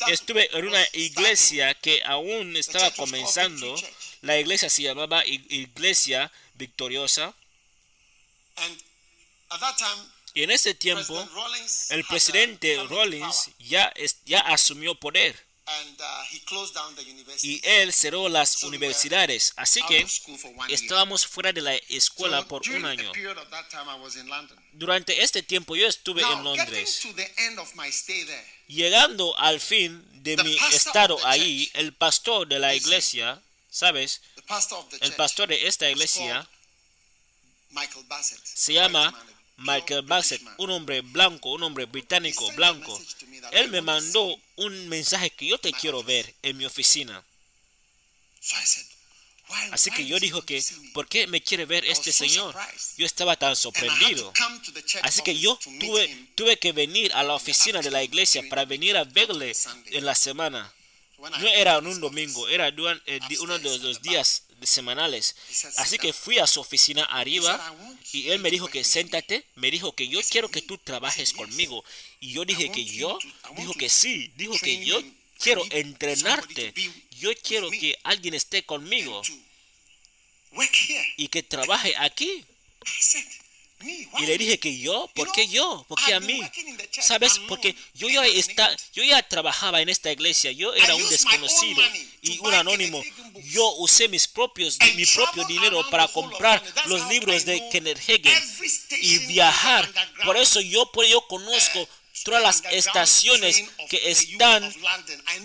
Estuve 0.07 0.49
en 0.57 0.67
una 0.67 0.83
iglesia 0.93 1.73
que 1.73 2.01
aún 2.05 2.55
estaba 2.55 2.91
comenzando. 2.91 3.75
La 4.21 4.37
iglesia 4.37 4.69
se 4.69 4.83
llamaba 4.83 5.23
Iglesia 5.25 6.31
Victoriosa. 6.55 7.33
And 8.57 8.77
at 9.49 9.59
that 9.59 9.77
time, 9.77 10.05
Y 10.33 10.43
en 10.43 10.51
ese 10.51 10.73
tiempo, 10.73 11.13
President 11.13 11.91
el 11.91 12.01
uh, 12.01 12.07
presidente 12.07 12.83
Rollins 12.87 13.49
ya, 13.59 13.93
ya 14.25 14.39
asumió 14.39 14.95
poder. 14.95 15.35
And 15.65 16.01
uh, 16.01 16.03
he 16.31 16.39
closed 16.39 16.73
down 16.73 16.95
the 16.95 17.03
university. 17.03 17.55
Y 17.55 17.61
él 17.63 17.93
cerró 17.93 18.29
las 18.29 18.51
So 18.51 18.67
universidades. 18.67 19.53
Así 19.55 19.81
out 19.81 19.89
que 19.89 20.05
estábamos 20.69 21.25
fuera 21.25 21.51
de 21.53 21.61
la 21.61 21.75
escuela 21.75 22.41
So 22.41 22.47
por 22.47 22.67
un 22.69 22.85
año. 22.85 23.11
time. 23.11 24.61
Durante 24.73 25.21
este 25.21 25.43
tiempo 25.43 25.75
yo 25.75 25.87
estuve 25.87 26.21
en 26.21 26.29
Now, 26.29 26.55
Londres. 26.55 27.01
there, 27.15 28.45
Llegando 28.67 29.37
al 29.37 29.59
fin 29.59 30.03
de 30.23 30.37
mi 30.37 30.57
estado 30.73 31.19
ahí, 31.25 31.69
el 31.73 31.93
pastor 31.93 32.47
de 32.47 32.59
la 32.59 32.73
iglesia, 32.73 33.41
¿sabes? 33.71 34.21
El 34.99 35.15
pastor 35.15 35.47
de 35.47 35.67
esta 35.67 35.89
iglesia 35.89 36.47
se 38.43 38.73
llama 38.73 39.25
Michael 39.57 40.03
Bassett, 40.03 40.41
un 40.57 40.69
hombre 40.69 41.01
blanco, 41.01 41.51
un 41.51 41.63
hombre 41.63 41.85
británico, 41.85 42.51
blanco. 42.51 43.01
Él 43.51 43.69
me 43.69 43.81
mandó 43.81 44.37
un 44.57 44.89
mensaje 44.89 45.31
que 45.31 45.47
yo 45.47 45.57
te 45.57 45.71
quiero 45.71 46.03
ver 46.03 46.35
en 46.43 46.57
mi 46.57 46.65
oficina. 46.65 47.23
Así 49.71 49.91
que 49.91 50.05
yo 50.05 50.19
dijo 50.19 50.41
que? 50.43 50.63
¿por 50.93 51.07
qué 51.07 51.27
me 51.27 51.41
quiere 51.41 51.65
ver 51.65 51.85
este 51.85 52.11
señor? 52.11 52.55
Yo 52.97 53.05
estaba 53.05 53.35
tan 53.35 53.55
sorprendido. 53.55 54.31
Así 55.03 55.21
que 55.23 55.37
yo 55.37 55.57
tuve, 55.79 56.27
tuve 56.35 56.57
que 56.57 56.71
venir 56.71 57.11
a 57.13 57.23
la 57.23 57.33
oficina 57.33 57.81
de 57.81 57.91
la 57.91 58.03
iglesia 58.03 58.43
para 58.49 58.65
venir 58.65 58.97
a 58.97 59.03
verle 59.03 59.53
en 59.87 60.05
la 60.05 60.15
semana. 60.15 60.73
No 61.29 61.47
era 61.47 61.77
en 61.77 61.87
un 61.87 62.01
domingo, 62.01 62.47
era 62.47 62.67
eh, 62.69 63.19
uno 63.41 63.59
de 63.59 63.77
los, 63.79 64.01
días 64.01 64.43
semanales. 64.63 65.35
Así 65.77 65.91
"Sit 65.91 66.01
que 66.01 66.11
down." 66.11 66.21
fui 66.21 66.39
a 66.39 66.47
su 66.47 66.59
oficina 66.59 67.03
arriba 67.05 67.53
"I 67.53 67.83
want 67.83 68.13
y 68.13 68.29
él 68.29 68.39
me 68.39 68.51
dijo 68.51 68.67
que 68.67 68.79
with 68.79 68.85
me." 68.85 68.91
siéntate, 68.91 69.45
me 69.55 69.71
dijo 69.71 69.93
que 69.93 70.07
yo 70.07 70.19
quiero 70.29 70.49
que 70.49 70.61
tú 70.61 70.77
trabajes 70.77 71.33
conmigo. 71.33 71.83
Y 72.19 72.33
yo 72.33 72.45
dije 72.45 72.71
que 72.71 72.85
yo, 72.85 73.17
dijo 73.57 73.73
que 73.73 73.89
sí, 73.89 74.31
dijo 74.35 74.57
que 74.59 74.83
yo 74.85 75.01
quiero 75.39 75.63
entrenarte. 75.69 76.73
Yo 77.19 77.29
quiero 77.43 77.69
que 77.69 77.97
alguien 78.03 78.33
esté 78.33 78.63
conmigo 78.63 79.21
y 81.17 81.27
que 81.27 81.43
trabaje 81.43 81.93
aquí. 81.97 82.45
Y 83.83 84.25
le 84.25 84.37
dije 84.37 84.59
que 84.59 84.77
yo, 84.77 85.09
¿por 85.15 85.31
qué 85.31 85.47
yo? 85.47 85.85
¿Por 85.87 86.03
qué 86.03 86.13
a 86.13 86.19
mí? 86.19 86.41
¿Sabes? 86.99 87.39
Porque 87.47 87.75
yo 87.93 88.09
ya, 88.09 88.25
está, 88.25 88.75
yo 88.93 89.03
ya 89.03 89.21
trabajaba 89.27 89.81
en 89.81 89.89
esta 89.89 90.11
iglesia, 90.11 90.51
yo 90.51 90.73
era 90.73 90.95
un 90.95 91.09
desconocido 91.09 91.81
y 92.21 92.39
un 92.39 92.53
anónimo. 92.53 93.03
Yo 93.45 93.75
usé 93.77 94.07
mis 94.07 94.27
propios, 94.27 94.77
mi 94.95 95.05
propio 95.05 95.45
dinero 95.45 95.89
para 95.89 96.07
comprar 96.07 96.61
los 96.85 97.07
libros 97.07 97.45
de 97.45 97.67
Kenneth 97.71 97.99
Hagin 98.07 98.33
y 99.01 99.17
viajar. 99.27 99.89
Por 100.25 100.37
eso 100.37 100.61
yo, 100.61 100.89
ello 101.03 101.25
conozco 101.27 101.87
todas 102.23 102.41
las 102.41 102.63
estaciones 102.71 103.63
que 103.89 104.11
están 104.11 104.73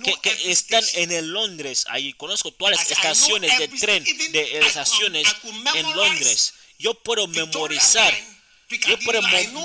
que, 0.03 0.15
que 0.21 0.51
están 0.51 0.85
en 0.95 1.13
el 1.13 1.29
Londres. 1.33 1.85
Ahí 1.89 2.13
conozco 2.13 2.53
todas 2.53 2.77
las 2.77 2.91
estaciones 2.91 3.59
de 3.59 3.69
tren 3.69 4.05
de 4.05 4.59
estaciones 4.59 5.27
en 5.75 5.97
Londres. 5.97 6.55
Yo 6.79 6.95
puedo 6.95 7.27
memorizar 7.29 8.13
yo 8.69 8.99
puedo 9.05 9.21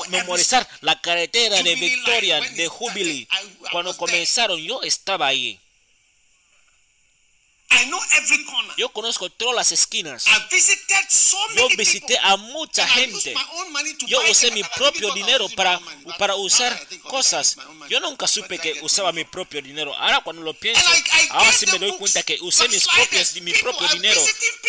memorizar 0.09 0.67
la 0.81 0.99
carretera 1.01 1.63
de 1.63 1.75
Victoria, 1.75 2.39
de 2.39 2.67
Jubilee. 2.67 3.27
Cuando 3.71 3.97
comenzaron, 3.97 4.59
yo 4.59 4.83
estaba 4.83 5.27
ahí. 5.27 5.59
I 7.71 7.85
know 7.85 7.99
every 8.17 8.43
corner. 8.45 8.75
Yo 8.77 8.89
conozco 8.89 9.29
todas 9.29 9.55
las 9.55 9.71
esquinas. 9.71 10.27
I 10.27 10.39
visited 10.51 11.09
so 11.09 11.37
Yo 11.55 11.69
visité 11.77 12.17
a 12.21 12.37
mucha 12.37 12.87
gente. 12.87 13.33
Yo 14.07 14.21
usé 14.29 14.51
mi 14.51 14.63
propio 14.75 15.13
dinero 15.13 15.47
para, 15.55 15.79
para 16.17 16.35
usar 16.35 16.87
cosas. 17.03 17.57
Yo 17.89 17.99
nunca 17.99 18.27
supe 18.27 18.59
que 18.59 18.79
usaba 18.81 19.11
mi 19.11 19.23
propio 19.23 19.61
dinero. 19.61 19.95
Ahora 19.95 20.21
cuando 20.21 20.41
lo 20.41 20.53
pienso, 20.53 20.85
ahora 21.31 21.51
sí 21.53 21.65
me 21.67 21.79
doy 21.79 21.91
cuenta 21.97 22.23
que 22.23 22.37
usé 22.41 22.67
mis 22.67 22.85
propios, 22.87 23.41
mi 23.41 23.53
propio 23.53 23.87
dinero. 23.89 24.21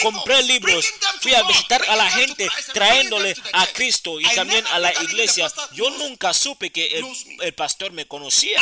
Compré 0.03 0.43
libros, 0.43 0.87
fui 1.21 1.35
a 1.35 1.43
visitar 1.43 1.85
a 1.89 1.97
la 1.97 2.11
gente, 2.11 2.49
trayéndole 2.73 3.35
a. 3.53 3.67
Cristo 3.73 4.21
y 4.21 4.25
también 4.35 4.65
a 4.69 4.79
la 4.79 4.93
iglesia. 5.03 5.53
Yo 5.73 5.91
nunca 5.91 6.33
supe 6.35 6.71
que 6.71 6.99
el, 6.99 7.07
el 7.41 7.55
pastor 7.55 7.93
me 7.93 8.07
conocía. 8.07 8.61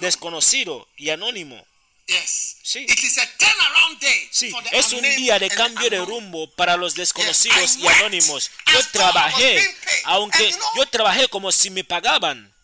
Desconocido 0.00 0.88
y 0.96 1.10
anónimo. 1.10 1.64
Yes. 2.06 2.56
Sí. 2.62 2.86
It 2.88 3.02
is 3.02 3.18
a 3.18 3.26
turnaround 3.36 4.00
day 4.00 4.28
Sí, 4.30 4.50
for 4.50 4.62
the 4.62 4.78
es 4.78 4.92
un 4.92 5.02
día 5.02 5.38
de 5.38 5.48
cambio 5.48 5.90
de 5.90 6.04
rumbo 6.04 6.48
para 6.54 6.76
los 6.76 6.94
desconocidos 6.94 7.76
Yes, 7.76 7.78
y 7.78 7.86
anónimos. 7.88 8.50
Yo 8.72 8.80
trabajé, 8.92 9.74
aunque 10.04 10.54
yo 10.76 10.86
trabajé 10.86 11.28
como 11.28 11.50
si 11.50 11.70
me 11.70 11.82
pagaban. 11.82 12.55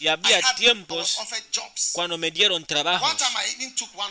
Y 0.00 0.08
había 0.08 0.40
tiempos. 0.54 1.18
Cuando 1.92 2.18
me 2.18 2.30
dieron 2.30 2.64
trabajos. 2.64 3.16
the 3.18 3.66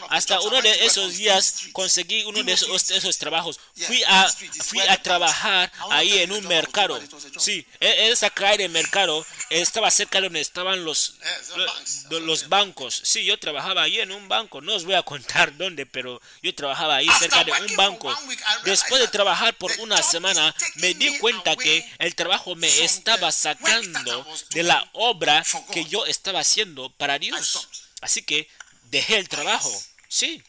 Hasta 0.09 0.39
uno 0.41 0.61
de 0.61 0.85
esos 0.85 1.17
días 1.17 1.63
conseguí 1.73 2.23
uno 2.23 2.43
de 2.43 2.53
esos, 2.53 3.17
trabajos. 3.17 3.59
Fui 3.75 4.03
a, 4.03 4.27
fui 4.63 4.79
a 4.79 5.01
trabajar 5.01 5.71
ahí 5.91 6.19
en 6.19 6.31
un 6.31 6.47
mercado. 6.47 6.99
Sí, 7.37 7.65
e- 7.79 8.09
esa 8.11 8.29
calle 8.29 8.63
de 8.63 8.69
mercado 8.69 9.25
estaba 9.49 9.91
cerca 9.91 10.19
de 10.19 10.27
donde 10.27 10.41
estaban 10.41 10.83
los, 10.85 11.15
Yes, 11.17 11.47
the 11.49 11.57
lo- 11.57 11.65
banks. 11.65 12.05
lo- 12.09 12.19
los 12.21 12.49
bancos. 12.49 13.01
Sí, 13.03 13.25
yo 13.25 13.37
trabajaba 13.39 13.83
ahí 13.83 13.99
en 13.99 14.11
un 14.11 14.27
banco. 14.27 14.61
No 14.61 14.75
os 14.75 14.85
voy 14.85 14.95
a 14.95 15.03
contar 15.03 15.55
dónde, 15.57 15.85
pero 15.85 16.21
yo 16.41 16.53
trabajaba 16.55 16.95
ahí 16.97 17.07
cerca 17.19 17.43
de 17.43 17.51
un 17.51 17.75
banco. 17.75 18.15
Después 18.63 19.01
de 19.01 19.07
trabajar 19.07 19.55
por 19.57 19.71
una 19.79 20.01
semana, 20.01 20.53
me 20.75 20.93
di 20.93 21.17
cuenta 21.19 21.55
que 21.55 21.85
el 21.99 22.15
trabajo 22.15 22.55
me 22.55 22.67
estaba 22.83 23.31
sacando 23.31 24.25
de 24.51 24.63
doing 24.63 24.84
la 24.93 24.99
obra 25.09 25.45
que 25.71 25.85
yo 25.85 26.05
estaba 26.05 26.39
haciendo 26.39 26.89
para 26.91 27.19
Dios. 27.19 27.67
Así 28.01 28.21
que 28.23 28.47
dejé 28.89 29.17
el 29.17 29.29
trabajo. 29.29 29.71
Sí. 30.07 30.43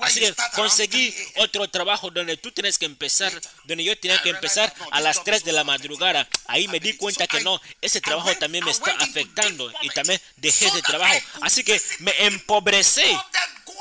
Así 0.00 0.20
you 0.20 0.20
que 0.20 0.34
conseguí 0.54 1.10
3 1.12 1.26
a.m. 1.26 1.44
otro 1.44 1.68
trabajo 1.70 2.10
donde 2.10 2.36
tú 2.36 2.50
tienes 2.50 2.78
que 2.78 2.86
empezar, 2.86 3.32
donde 3.64 3.84
yo 3.84 3.98
tenía 3.98 4.20
que 4.22 4.30
empezar 4.30 4.74
a 4.90 5.00
las 5.00 5.16
job 5.16 5.24
3 5.24 5.38
is 5.38 5.44
de 5.44 5.52
la 5.52 5.62
madrugada. 5.62 6.28
Ahí 6.46 6.66
me 6.68 6.80
di 6.80 6.94
cuenta 6.94 7.26
que 7.26 7.38
I- 7.38 7.44
no, 7.44 7.60
ese 7.80 8.00
trabajo 8.00 8.34
también 8.36 8.64
me 8.64 8.72
está 8.72 8.90
afectando 8.98 9.72
y 9.82 9.88
también 9.90 10.20
dejé 10.36 10.66
ese 10.66 10.82
trabajo. 10.82 11.16
Así 11.42 11.62
que 11.62 11.80
visit 12.00 12.00
me 12.00 12.12
go 12.46 12.60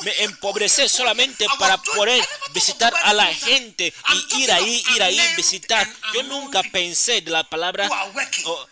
Me 0.02 0.28
go 0.40 0.54
solamente 0.90 1.48
para 1.58 1.78
poder 1.78 2.24
visitar 2.54 2.94
the 2.94 3.00
a 3.04 3.14
la 3.14 3.26
word 3.26 3.36
gente 3.38 3.94
y 4.14 4.44
ir 4.44 4.52
ahí, 4.52 4.84
ir 4.96 5.02
ahí, 5.02 5.20
visitar. 5.36 5.92
Yo 6.14 6.24
nunca 6.24 6.62
pensé 6.64 7.22
de 7.22 7.32
la 7.32 7.44
palabra 7.44 7.90
oh, 8.46 8.68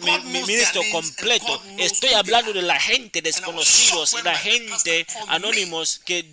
mi- 0.00 0.18
ministro 0.46 0.82
completo. 0.92 1.62
Estoy 1.78 2.12
hablando 2.14 2.52
de 2.52 2.62
la 2.62 2.78
gente 2.80 3.22
desconocidos 3.22 4.14
la 4.24 4.36
gente 4.36 5.06
anónimos 5.28 6.00
que, 6.04 6.24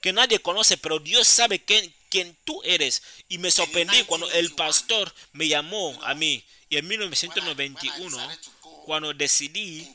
que 0.00 0.12
nadie 0.12 0.38
conoce, 0.40 0.76
pero 0.76 0.98
Dios 0.98 1.26
sabe 1.26 1.64
quién, 1.64 1.92
quién 2.10 2.36
tú 2.44 2.60
eres. 2.64 3.02
Y 3.28 3.38
me 3.38 3.50
sorprendí 3.50 4.02
cuando 4.04 4.30
el 4.30 4.54
pastor 4.54 5.12
me 5.32 5.48
llamó 5.48 5.98
a 6.04 6.14
mí. 6.14 6.44
Y 6.70 6.76
en 6.76 6.86
1991, 6.86 8.38
cuando 8.84 9.14
decidí 9.14 9.90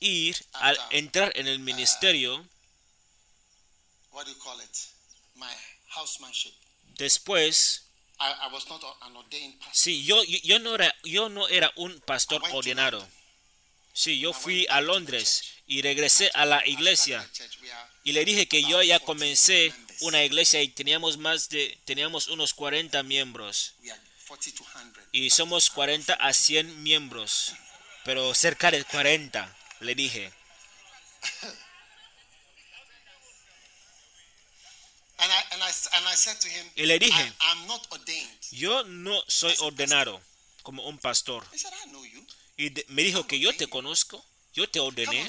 ir 0.00 0.36
a 0.54 0.74
entrar 0.90 1.32
en 1.36 1.46
el 1.46 1.58
ministerio, 1.58 2.46
housemanship. 5.88 6.52
después, 6.96 7.81
I, 8.22 8.46
I 8.48 8.52
was 8.52 8.68
not 8.68 8.82
an 9.02 9.16
ordained 9.16 9.58
pastor. 9.58 9.74
sí, 9.74 10.04
yo, 10.04 10.22
yo, 10.22 10.58
no 10.60 10.74
era, 10.76 10.94
yo 11.02 11.28
no 11.28 11.48
era 11.48 11.72
un 11.76 12.00
pastor 12.00 12.40
ordenado. 12.52 13.04
Sí, 13.92 14.20
yo 14.20 14.32
fui 14.32 14.66
a 14.70 14.80
Londres 14.80 15.42
y 15.66 15.82
regresé 15.82 16.30
a 16.34 16.46
la 16.46 16.66
iglesia 16.66 17.28
y 18.04 18.12
le 18.12 18.24
dije 18.24 18.46
que 18.46 18.62
yo 18.62 18.82
ya 18.82 18.98
40 19.00 19.04
comencé 19.04 19.74
una 20.00 20.24
iglesia 20.24 20.62
y 20.62 20.68
teníamos 20.68 21.18
más 21.18 21.48
de 21.50 21.78
teníamos 21.84 22.28
unos 22.28 22.54
40 22.54 23.02
miembros 23.02 23.74
We 23.82 23.90
are 23.90 24.00
40 24.28 24.56
to 24.56 24.64
100. 24.64 25.08
y 25.12 25.28
somos 25.30 25.68
40 25.68 26.14
a 26.14 26.32
100 26.32 26.82
miembros, 26.82 27.52
pero 28.04 28.32
cerca 28.34 28.70
de 28.70 28.82
40, 28.84 29.54
le 29.80 29.94
dije. 29.94 30.32
Y 36.76 36.86
le 36.86 36.98
dije, 36.98 37.22
I, 37.22 37.32
I'm 37.40 37.66
not 37.66 37.86
ordained. 37.90 38.38
Yo 38.50 38.84
no 38.84 39.22
soy 39.28 39.54
ordenado 39.60 40.20
como 40.62 40.86
un 40.86 40.98
pastor. 40.98 41.44
He 41.52 41.58
said, 41.58 41.72
I 41.84 41.88
know 41.88 42.04
you. 42.04 42.24
Y 42.56 42.70
de- 42.70 42.84
me 42.88 43.02
dijo 43.02 43.26
que 43.26 43.38
yo 43.38 43.52
te 43.56 43.66
conozco, 43.66 44.24
yo 44.52 44.68
te 44.68 44.80
ordené. 44.80 45.28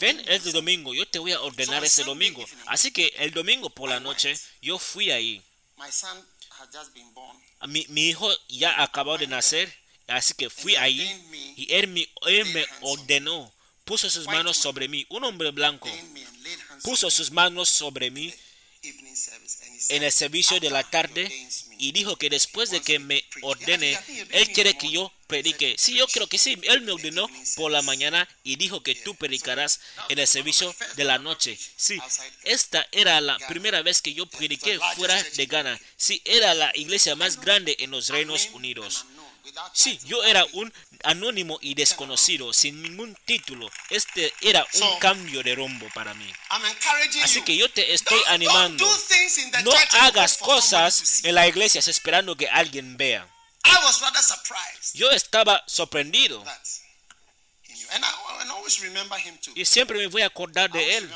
Ven 0.00 0.22
el 0.28 0.52
domingo, 0.52 0.94
yo 0.94 1.06
te 1.06 1.18
voy 1.18 1.32
a 1.32 1.40
ordenar 1.40 1.84
ese 1.84 2.04
domingo. 2.04 2.44
Así 2.66 2.90
que 2.90 3.12
el 3.16 3.32
domingo 3.32 3.70
por 3.70 3.88
la 3.90 4.00
noche 4.00 4.38
yo 4.62 4.78
fui 4.78 5.10
ahí. 5.10 5.42
My 5.76 5.90
son 5.92 6.16
had 6.50 6.68
just 6.72 6.92
been 6.94 7.12
born. 7.14 7.36
Mi, 7.66 7.86
mi 7.88 8.08
hijo 8.08 8.30
ya 8.48 8.82
acabó 8.82 9.18
de 9.18 9.26
nacer, 9.26 9.72
así 10.06 10.34
que 10.34 10.50
fui 10.50 10.76
ahí 10.76 11.00
y 11.56 11.72
él 11.72 11.88
me, 11.88 12.08
él 12.26 12.44
me 12.46 12.66
ordenó, 12.82 13.52
puso 13.84 14.08
sus 14.10 14.26
manos 14.26 14.56
sobre 14.56 14.88
mí, 14.88 15.06
un 15.08 15.24
hombre 15.24 15.50
blanco, 15.50 15.88
puso 16.82 17.10
sus 17.10 17.30
manos 17.30 17.68
sobre 17.68 18.10
mí 18.10 18.32
en 19.88 20.02
el 20.02 20.12
servicio 20.12 20.60
de 20.60 20.70
la 20.70 20.80
"After 20.80 21.00
he 21.00 21.08
tarde 21.08 21.48
y 21.78 21.92
dijo 21.92 22.16
que 22.16 22.30
después 22.30 22.70
de 22.70 22.80
que 22.80 22.98
me 22.98 23.16
me 23.16 23.22
to 23.22 23.28
preach." 23.30 23.44
ordene, 23.44 23.98
él 24.30 24.52
quiere 24.52 24.76
que 24.76 24.90
yo 24.90 25.12
predique. 25.26 25.76
Sí, 25.78 25.94
yo 25.94 26.06
"Preach 26.06 26.14
creo 26.14 26.26
que 26.28 26.38
sí, 26.38 26.58
él 26.62 26.80
me 26.82 26.92
ordenó 26.92 27.28
por 27.56 27.70
la 27.70 27.78
service." 27.78 27.86
mañana 27.86 28.28
y 28.42 28.56
dijo 28.56 28.82
que 28.82 28.94
tú 28.94 29.14
predicarás 29.14 29.80
en 30.08 30.18
el 30.18 30.26
servicio 30.26 30.74
de 30.96 31.04
la 31.04 31.18
noche. 31.18 31.58
Sí, 31.76 31.98
esta 32.44 32.86
era 32.92 33.20
la 33.20 33.38
primera 33.48 33.82
vez 33.82 34.02
que 34.02 34.14
yo 34.14 34.26
prediqué 34.26 34.78
fuera 34.96 35.22
de 35.22 35.46
Ghana. 35.46 35.80
Sí, 35.96 36.20
era 36.24 36.54
la 36.54 36.70
iglesia 36.74 37.14
más 37.16 37.40
grande 37.40 37.76
en 37.78 37.90
los 37.90 38.08
Reinos 38.08 38.48
Unidos. 38.52 39.06
Sí, 39.72 39.98
yo 40.06 40.24
era 40.24 40.46
un 40.52 40.72
anónimo 41.04 41.58
y 41.60 41.74
desconocido, 41.74 42.52
sin 42.52 42.82
ningún 42.82 43.16
título. 43.24 43.70
Este 43.90 44.32
era 44.40 44.66
un 44.74 44.98
cambio 44.98 45.42
de 45.42 45.54
rumbo 45.54 45.88
para 45.94 46.14
mí. 46.14 46.30
Así 47.22 47.42
que 47.42 47.56
yo 47.56 47.68
te 47.70 47.94
estoy 47.94 48.20
animando. 48.28 48.86
No 49.62 49.72
hagas 50.00 50.38
cosas 50.38 51.24
en 51.24 51.34
la 51.34 51.46
iglesia 51.46 51.80
esperando 51.86 52.36
que 52.36 52.48
alguien 52.48 52.96
vea. 52.96 53.28
I 53.66 53.76
was 53.82 54.00
rather 54.02 54.22
surprised 54.22 54.94
Yo 54.94 55.10
estaba 55.10 55.64
sorprendido 55.66 56.44
y 59.54 59.64
siempre 59.64 59.98
me 59.98 60.06
voy 60.06 60.22
a 60.22 60.26
acordar 60.26 60.70
de 60.70 60.96
él. 60.96 61.10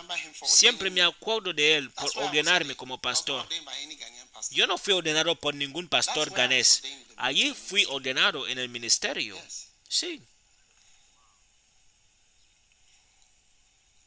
Siempre 0.45 0.91
me 0.91 1.03
acuerdo 1.03 1.53
de 1.53 1.77
él 1.77 1.91
por 1.91 2.11
ordenarme 2.17 2.77
como 2.77 3.01
pastor. 3.01 3.47
Yo 4.51 4.67
no 4.67 4.79
fui 4.79 4.95
ordenado 4.95 5.35
por 5.35 5.55
ningún 5.55 5.89
pastor 5.89 6.31
ganés. 6.31 6.83
Allí 7.17 7.55
fui 7.55 7.85
ordenado 7.87 8.47
en 8.47 8.59
el 8.59 8.69
ministerio. 8.69 9.41
Sí. 9.89 10.23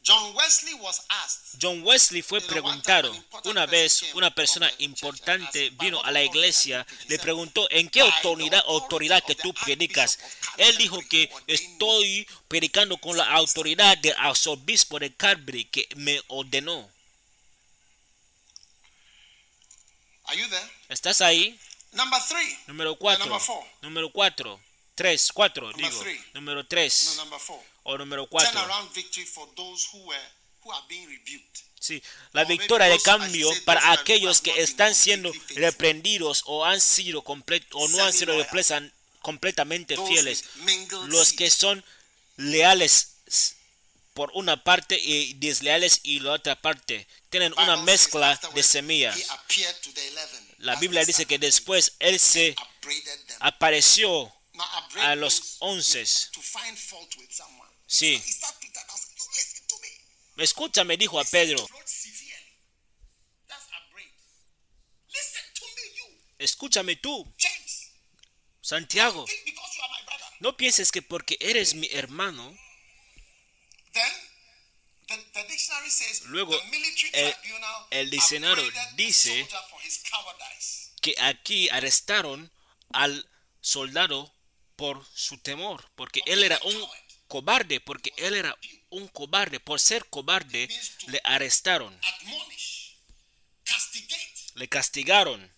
John 0.03 0.33
Wesley 0.35 0.73
was 0.75 0.99
asked. 1.09 1.59
John 1.59 1.83
Wesley 1.83 2.23
fue 2.23 2.41
preguntado 2.41 3.13
una 3.43 3.67
vez, 3.67 4.01
una 4.15 4.33
persona 4.33 4.71
importante 4.79 5.69
vino 5.79 6.01
"By 6.01 6.09
a 6.09 6.11
la 6.11 6.23
iglesia, 6.23 6.79
are 6.79 6.85
you 6.85 6.95
preaching?" 6.95 7.09
le 7.09 7.19
preguntó 7.19 7.67
en 7.69 7.89
qué 7.89 8.01
"By 8.01 8.09
the 8.09 8.15
autoridad, 8.17 8.63
autoridad 8.65 9.23
que 9.23 9.35
tú 9.35 9.53
predicas. 9.53 10.17
Él 10.57 10.75
dijo 10.77 10.99
que 11.07 11.29
who 11.31 11.35
ordained 11.35 11.47
me." 11.47 11.53
estoy 11.53 12.27
predicando 12.47 12.97
con 12.97 13.15
la 13.15 13.25
autoridad 13.25 13.97
del 13.99 14.15
arzobispo 14.17 14.97
de 14.97 15.15
Carberry 15.15 15.65
que 15.65 15.87
me 15.95 16.19
ordenó. 16.27 16.89
Are 20.25 20.37
you 20.37 20.47
there? 20.49 20.71
¿Estás 20.89 21.21
ahí? 21.21 21.59
Number 21.91 22.19
three. 22.27 22.57
Número 22.67 22.97
4. 22.97 23.25
number 23.25 23.39
four. 23.39 23.63
Número 23.81 24.11
4. 24.11 24.59
3, 25.01 25.31
4, 25.33 25.71
Number 25.71 25.89
digo. 25.89 25.99
three. 26.01 26.23
Número 26.33 26.61
No, 26.61 26.67
3 26.67 27.15
number 27.17 27.39
four. 27.39 27.59
o 27.83 27.97
número 27.97 28.27
Turn 28.27 28.45
4. 28.53 28.59
around 28.65 28.93
victory 28.93 29.25
for 29.25 29.47
those 29.55 29.87
who 29.91 30.05
were 30.05 30.27
who 30.63 30.71
are 30.71 30.85
being. 30.87 31.07
Sí, 31.79 32.03
la 32.33 32.43
Or 32.43 32.47
victoria 32.47 32.87
de 32.87 32.99
cambio 32.99 33.49
para 33.65 33.91
aquellos 33.91 34.39
que 34.39 34.61
están 34.61 34.93
siendo 34.93 35.31
reprendidos 35.55 36.43
o 36.45 36.63
han 36.63 36.79
sido 36.79 37.23
o 37.25 37.87
no 37.87 38.03
han 38.03 38.13
sido 38.13 38.35
completamente 39.23 39.97
fieles. 39.97 40.43
Los 41.07 41.33
que 41.33 41.49
son 41.49 41.83
leales 42.37 43.15
por 44.13 44.29
una 44.35 44.63
parte 44.63 44.99
y 44.99 45.33
desleales 45.33 46.01
y 46.03 46.19
la 46.19 46.33
otra 46.33 46.55
parte. 46.61 47.07
Tienen 47.31 47.53
una 47.57 47.77
mezcla 47.77 48.39
de 48.53 48.61
semillas. 48.61 49.17
he 49.17 49.23
appeared 49.31 49.75
to 49.81 49.91
the 49.93 50.07
11. 50.07 50.55
La 50.59 50.75
Biblia 50.75 51.03
dice 51.03 51.25
que 51.25 51.39
después 51.39 51.93
Él 51.97 52.19
se 52.19 52.55
apareció 53.39 54.31
a 54.99 55.15
los 55.15 55.57
once. 55.59 56.03
To, 56.31 56.39
to 56.39 56.41
find 56.41 56.77
fault 56.77 57.15
with 57.17 57.31
someone. 57.31 57.69
Sí. 57.87 58.15
He 58.15 58.31
started 58.31 58.59
Peter 58.61 58.81
now 58.87 58.95
said, 58.95 59.17
"You 59.17 59.25
listen 59.33 59.67
to 59.67 59.75
me. 59.79 60.43
Escúchame, 60.43 60.97
dijo 60.97 61.19
a 61.19 61.23
Pedro. 61.25 61.67
Escúchame 66.39 66.95
tú. 66.95 67.31
Santiago. 68.61 69.25
No 70.39 70.57
pienses 70.57 70.91
que 70.91 71.01
porque 71.01 71.37
eres 71.39 71.75
mi 71.75 71.87
hermano, 71.91 72.57
Luego, 76.27 76.57
el- 77.11 77.35
el 77.91 78.09
diccionario 78.09 78.63
dice- 78.95 79.45
que 81.01 81.15
aquí 81.19 81.67
arrestaron 81.69 82.49
al 82.93 83.29
soldado 83.59 84.33
por 84.81 85.05
su 85.13 85.37
temor, 85.37 85.91
porque 85.93 86.23
él 86.25 86.43
era 86.43 86.59
un 86.63 86.89
cobarde, 87.27 87.79
porque 87.81 88.11
él 88.17 88.33
era 88.33 88.57
un 88.89 89.07
cobarde, 89.09 89.59
por 89.59 89.79
ser 89.79 90.09
cobarde 90.09 90.67
le 91.05 91.21
arrestaron, 91.23 91.95
le 94.55 94.67
castigaron. 94.67 95.55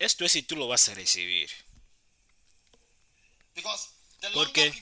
Esto 0.00 0.24
es 0.24 0.32
si 0.32 0.42
tú 0.42 0.56
lo 0.56 0.66
vas 0.66 0.88
a 0.88 0.94
recibir. 0.94 1.48
Porque 4.34 4.72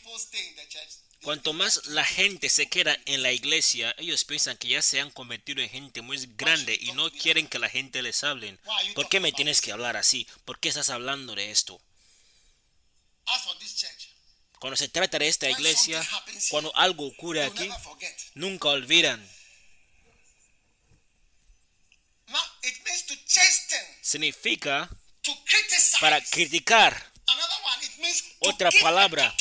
Cuanto 1.25 1.55
más 1.55 1.87
la 1.87 2.05
gente 2.05 2.51
se 2.51 2.67
queda 2.67 2.99
en 3.07 3.23
la 3.23 3.33
iglesia, 3.33 3.95
ellos 3.97 4.25
piensan 4.27 4.59
que 4.59 4.69
ya 4.69 4.83
se 4.83 5.01
han 5.01 5.11
convertido 5.11 5.63
en 5.63 5.71
gente 5.71 6.03
muy 6.03 6.19
grande 6.37 6.79
y 6.79 6.93
no 6.93 7.11
quieren 7.11 7.49
que 7.49 7.59
la 7.59 7.71
gente 7.71 8.03
les 8.03 8.23
hable. 8.25 8.59
¿Por 8.95 9.09
qué 9.09 9.21
me 9.21 9.33
tienes 9.33 9.63
que 9.63 9.73
hablar 9.73 9.97
así? 9.97 10.29
¿Por 10.45 10.61
qué 10.61 10.69
estás 10.69 10.91
hablando 10.91 11.35
de 11.35 11.51
esto? 11.51 11.81
Cuando 14.59 14.77
se 14.77 14.91
trata 14.91 15.19
de 15.19 15.29
esta 15.29 15.49
iglesia, 15.49 16.07
cuando 16.51 16.77
algo 16.77 17.07
ocurre 17.07 17.43
aquí, 17.43 17.71
nunca 18.35 18.69
olvidan. 18.69 19.27
Significa 24.03 24.91
para 26.01 26.23
criticar. 26.23 27.13
Otra 28.41 28.71
palabra. 28.83 29.35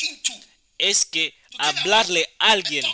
Es 0.78 1.04
que 1.04 1.43
hablarle 1.58 2.28
a 2.38 2.52
alguien, 2.52 2.84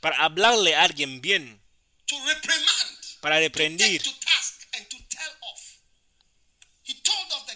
para 0.00 0.24
hablarle 0.24 0.74
a 0.76 0.82
alguien 0.84 1.20
bien, 1.20 1.62
para 3.20 3.38
the 3.40 3.50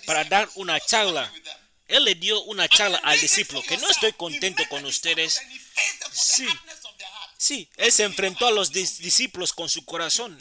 para 0.07 0.25
dar 0.25 0.49
una 0.55 0.81
charla. 0.81 1.33
Él 1.87 2.05
le 2.05 2.15
dio 2.15 2.43
una 2.45 2.69
charla 2.69 2.99
al 3.05 3.21
discípulo 3.21 3.63
que 3.63 3.77
no 3.77 3.89
estoy 3.89 4.13
contento 4.13 4.63
con 4.69 4.83
the 4.83 4.89
ustedes. 4.89 5.41
Sí. 6.13 6.47
Sí, 7.39 7.69
él 7.77 7.91
se 7.93 8.05
enfrentó 8.05 8.47
a 8.47 8.51
los 8.53 8.73
dis- 8.73 8.99
discípulos 8.99 9.53
con 9.53 9.69
su 9.69 9.85
corazón. 9.85 10.39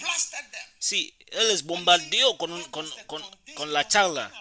Sí, 0.80 1.16
él 1.28 1.48
les 1.50 1.64
bombardeó 1.64 2.38
con, 2.38 2.52
un- 2.52 2.64
con, 2.66 2.88
con- 3.06 3.22
con 3.22 3.42
con 3.56 3.74
la 3.74 3.88
charla. 3.88 4.32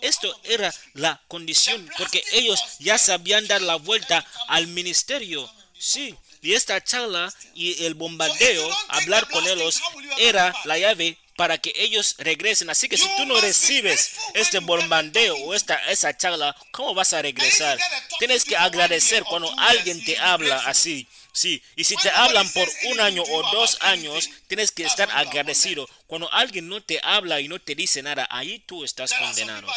Esto 0.00 0.38
era 0.44 0.72
la 0.94 1.20
condición 1.28 1.88
porque 1.96 2.22
ellos 2.32 2.60
ya 2.78 2.98
sabían 2.98 3.46
dar 3.46 3.62
la 3.62 3.76
vuelta 3.76 4.24
al 4.48 4.66
ministerio. 4.66 5.50
Sí, 5.78 6.14
y 6.42 6.54
esta 6.54 6.82
charla 6.82 7.32
y 7.54 7.84
el 7.84 7.94
bombardeo, 7.94 8.68
hablar 8.88 9.28
con 9.28 9.46
ellos, 9.46 9.80
era 10.18 10.54
la 10.64 10.78
llave 10.78 11.18
para 11.38 11.56
que 11.56 11.72
ellos 11.76 12.16
regresen. 12.18 12.68
Así 12.68 12.88
que 12.88 12.98
si 12.98 13.06
tú 13.16 13.24
no 13.24 13.40
recibes 13.40 14.10
este 14.34 14.58
bombardeo 14.58 15.36
o 15.36 15.54
esta, 15.54 15.76
esa 15.88 16.16
charla, 16.16 16.56
¿cómo 16.72 16.94
vas 16.94 17.12
a 17.12 17.22
regresar? 17.22 17.78
Tienes 18.18 18.44
que 18.44 18.56
agradecer 18.56 19.22
cuando 19.22 19.48
alguien 19.56 20.02
te 20.04 20.18
habla 20.18 20.56
así. 20.66 21.06
Sí, 21.32 21.62
y 21.76 21.84
si 21.84 21.94
te 21.94 22.10
hablan 22.10 22.52
por 22.52 22.68
un 22.86 22.98
año 22.98 23.22
o 23.22 23.52
dos 23.52 23.78
años, 23.82 24.28
tienes 24.48 24.72
que 24.72 24.82
estar 24.82 25.08
agradecido. 25.12 25.88
Cuando 26.08 26.28
alguien 26.32 26.68
no 26.68 26.82
te 26.82 26.98
habla 27.04 27.40
y 27.40 27.46
no 27.46 27.60
te 27.60 27.76
dice 27.76 28.02
nada, 28.02 28.26
ahí 28.32 28.58
tú 28.66 28.82
estás 28.82 29.12
condenado. 29.12 29.68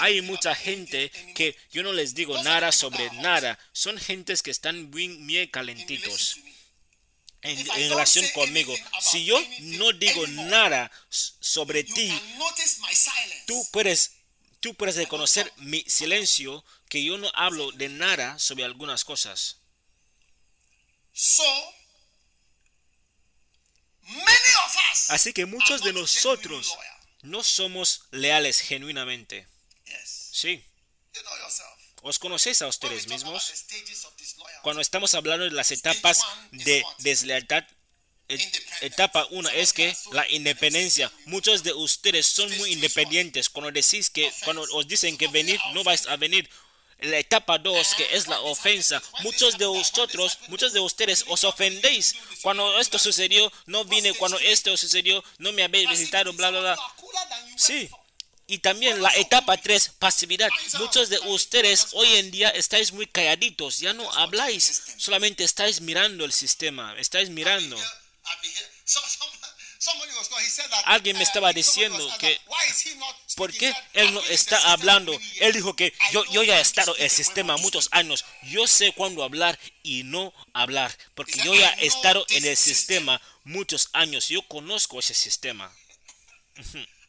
Hay 0.00 0.20
mucha 0.20 0.54
gente 0.54 1.10
que 1.34 1.56
yo 1.72 1.82
no 1.82 1.94
les 1.94 2.14
digo 2.14 2.42
nada 2.42 2.70
sobre 2.70 3.10
nada. 3.12 3.58
Son 3.72 3.96
gentes 3.96 4.42
que 4.42 4.50
están 4.50 4.90
bien, 4.90 5.26
bien 5.26 5.48
calentitos 5.48 6.36
en, 7.42 7.58
en 7.58 7.88
relación 7.90 8.26
conmigo. 8.34 8.74
Si 9.00 9.24
yo 9.24 9.38
no 9.60 9.92
digo 9.92 10.26
nada 10.26 10.90
sobre 11.10 11.84
ti, 11.84 12.12
tú 13.46 13.66
puedes, 13.72 14.12
tú 14.60 14.74
puedes 14.74 14.96
reconocer 14.96 15.52
mi 15.58 15.82
silencio 15.88 16.64
que 16.88 17.02
yo 17.04 17.18
no 17.18 17.30
hablo 17.34 17.70
de 17.72 17.88
nada 17.88 18.38
sobre 18.38 18.64
algunas 18.64 19.04
cosas. 19.04 19.56
So, 21.12 21.44
many 24.02 24.50
of 24.64 24.76
us 24.92 25.10
Así 25.10 25.32
que 25.32 25.46
muchos 25.46 25.82
de 25.82 25.92
nosotros 25.92 26.74
no 27.22 27.42
somos 27.42 28.02
leales 28.10 28.60
genuinamente. 28.60 29.46
Yes. 29.86 30.28
Sí, 30.32 30.64
You 31.14 31.22
know 31.22 31.36
yourself. 31.38 31.68
os 32.02 32.18
conocéis 32.18 32.62
a 32.62 32.68
ustedes 32.68 33.08
mismos. 33.08 33.52
Cuando 34.62 34.80
estamos 34.82 35.14
hablando 35.14 35.44
de 35.44 35.50
las 35.52 35.70
etapas 35.70 36.20
de 36.50 36.84
deslealtad, 36.98 37.64
et- 38.28 38.62
etapa 38.82 39.26
1 39.30 39.48
es 39.50 39.72
que 39.72 39.96
la 40.12 40.28
independencia. 40.30 41.10
Muchos 41.26 41.62
de 41.62 41.72
ustedes 41.72 42.26
son 42.26 42.54
muy 42.58 42.72
independientes. 42.72 43.48
Cuando 43.48 43.70
decís 43.72 44.10
que, 44.10 44.30
cuando 44.44 44.62
os 44.72 44.86
dicen 44.86 45.16
que 45.16 45.28
venir, 45.28 45.60
no 45.72 45.82
vais 45.84 46.06
a 46.06 46.16
venir. 46.16 46.48
La 47.00 47.16
etapa 47.18 47.58
2, 47.58 47.94
que 47.94 48.16
es 48.16 48.26
la 48.26 48.40
ofensa. 48.40 49.00
Muchos 49.20 49.56
de 49.56 49.66
vosotros, 49.66 50.36
muchos 50.48 50.72
de 50.72 50.80
ustedes 50.80 51.24
os 51.28 51.44
ofendéis. 51.44 52.16
Cuando 52.42 52.78
esto 52.80 52.98
sucedió, 52.98 53.52
no 53.66 53.84
vine. 53.84 54.12
Cuando 54.14 54.36
esto 54.40 54.76
sucedió, 54.76 55.22
no 55.38 55.52
me 55.52 55.62
habéis 55.62 55.88
visitado, 55.88 56.32
bla, 56.32 56.50
bla, 56.50 56.60
bla. 56.60 56.76
Sí. 57.56 57.88
Y 58.50 58.58
también 58.60 59.02
la 59.02 59.10
etapa 59.14 59.58
3, 59.58 59.90
pasividad. 59.98 60.48
Muchos 60.78 61.10
de 61.10 61.18
ustedes 61.18 61.88
hoy 61.92 62.16
en 62.16 62.30
día 62.30 62.48
estáis 62.48 62.92
muy 62.92 63.06
calladitos, 63.06 63.78
ya 63.78 63.92
no 63.92 64.10
habláis, 64.14 64.84
solamente 64.96 65.44
estáis 65.44 65.82
mirando 65.82 66.24
el 66.24 66.32
sistema, 66.32 66.94
estáis 66.98 67.28
mirando. 67.28 67.78
Alguien 70.86 71.18
me 71.18 71.24
estaba 71.24 71.52
diciendo 71.52 72.10
que, 72.18 72.40
¿Por 73.36 73.52
qué 73.52 73.68
él 73.92 74.06
"I've 74.06 74.12
no 74.12 74.22
está 74.24 74.72
hablando? 74.72 75.12
Él 75.40 75.52
dijo 75.52 75.76
que 75.76 75.92
yo, 76.12 76.24
yo 76.32 76.42
ya 76.42 76.58
he 76.58 76.62
estado 76.62 76.96
en 76.96 77.04
el 77.04 77.10
sistema 77.10 77.58
muchos 77.58 77.84
speak." 77.84 77.98
años. 78.00 78.24
Yo 78.44 78.66
sé 78.66 78.92
cuándo 78.92 79.22
hablar 79.22 79.58
y 79.82 80.04
no 80.04 80.32
hablar, 80.54 80.96
porque 81.14 81.38
yo 81.44 81.54
ya 81.54 81.70
"I 81.76 81.84
he 81.84 81.86
estado 81.86 82.24
en 82.30 82.46
el 82.46 82.56
sistema 82.56 83.20
muchos 83.44 83.90
años. 83.92 84.28
Yo 84.28 84.40
conozco 84.48 84.98
ese 85.00 85.12
sistema. 85.12 85.70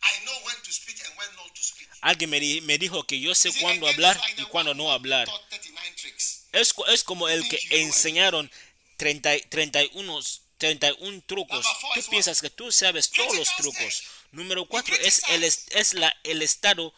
I 0.02 0.26
know 0.26 0.34
when 0.46 0.56
to 0.64 0.72
speak 0.72 0.98
and 1.06 1.18
when 1.18 1.28
not 1.36 1.54
to 1.54 1.64
speak. 1.64 1.88
Alguien 2.02 2.30
me, 2.30 2.62
me 2.62 2.78
dijo 2.78 3.06
que 3.06 3.20
yo 3.20 3.36
sé 3.36 3.52
cuándo 3.60 3.88
hablar 3.88 4.20
y 4.38 4.44
cuándo 4.46 4.74
no 4.74 4.92
hablar. 4.92 5.28
taught 5.28 5.50
39 5.50 5.94
tricks. 5.96 6.46
Es, 6.52 6.74
es 6.88 7.04
como 7.04 7.28
el 7.28 7.48
que 7.48 7.60
enseñaron 7.72 8.50
30, 8.98 9.50
31, 9.50 10.20
31 10.58 11.24
trucos. 11.26 11.66
Tú 11.94 12.02
piensas 12.10 12.42
que 12.42 12.50
tú 12.50 12.72
sabes 12.72 13.10
todos 13.10 13.36
los 13.36 13.56
trucos. 13.56 14.04
Número 14.32 14.66
4 14.66 14.96
You 14.96 15.02
es 15.06 15.22
el, 15.30 15.44
es, 15.44 15.94
la, 15.94 16.16
el 16.24 16.42
estado 16.42 16.94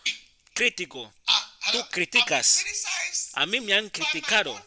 crítico. 0.54 1.14
Ah? 1.28 1.48
Tú 1.72 1.88
criticas. 1.92 2.64
A 3.34 3.46
mí 3.46 3.62
me 3.62 3.74
han 3.74 3.90
criticado. 3.90 4.60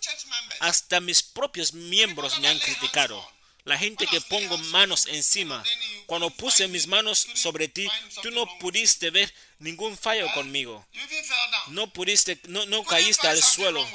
Hasta 0.61 1.01
mis 1.01 1.23
propios 1.23 1.73
miembros 1.73 2.39
me 2.39 2.49
han 2.49 2.59
criticado. 2.59 3.34
La 3.65 3.79
gente 3.79 4.07
que 4.07 4.21
pongo 4.21 4.59
manos 4.59 5.07
encima. 5.07 5.65
Cuando 6.07 6.29
puse 6.29 6.69
mis 6.69 6.87
manos 6.87 7.27
sobre 7.35 7.67
ti, 7.67 7.89
tú 8.23 8.31
no 8.31 8.47
pudiste 8.59 9.11
ver 9.11 9.33
ningún 9.59 9.97
fallo 9.97 10.31
conmigo. 10.35 10.87
No 11.69 11.91
pudiste, 11.91 12.39
no, 12.49 12.67
no 12.67 12.85
caíste 12.85 13.27
al 13.27 13.43
suelo. 13.43 13.87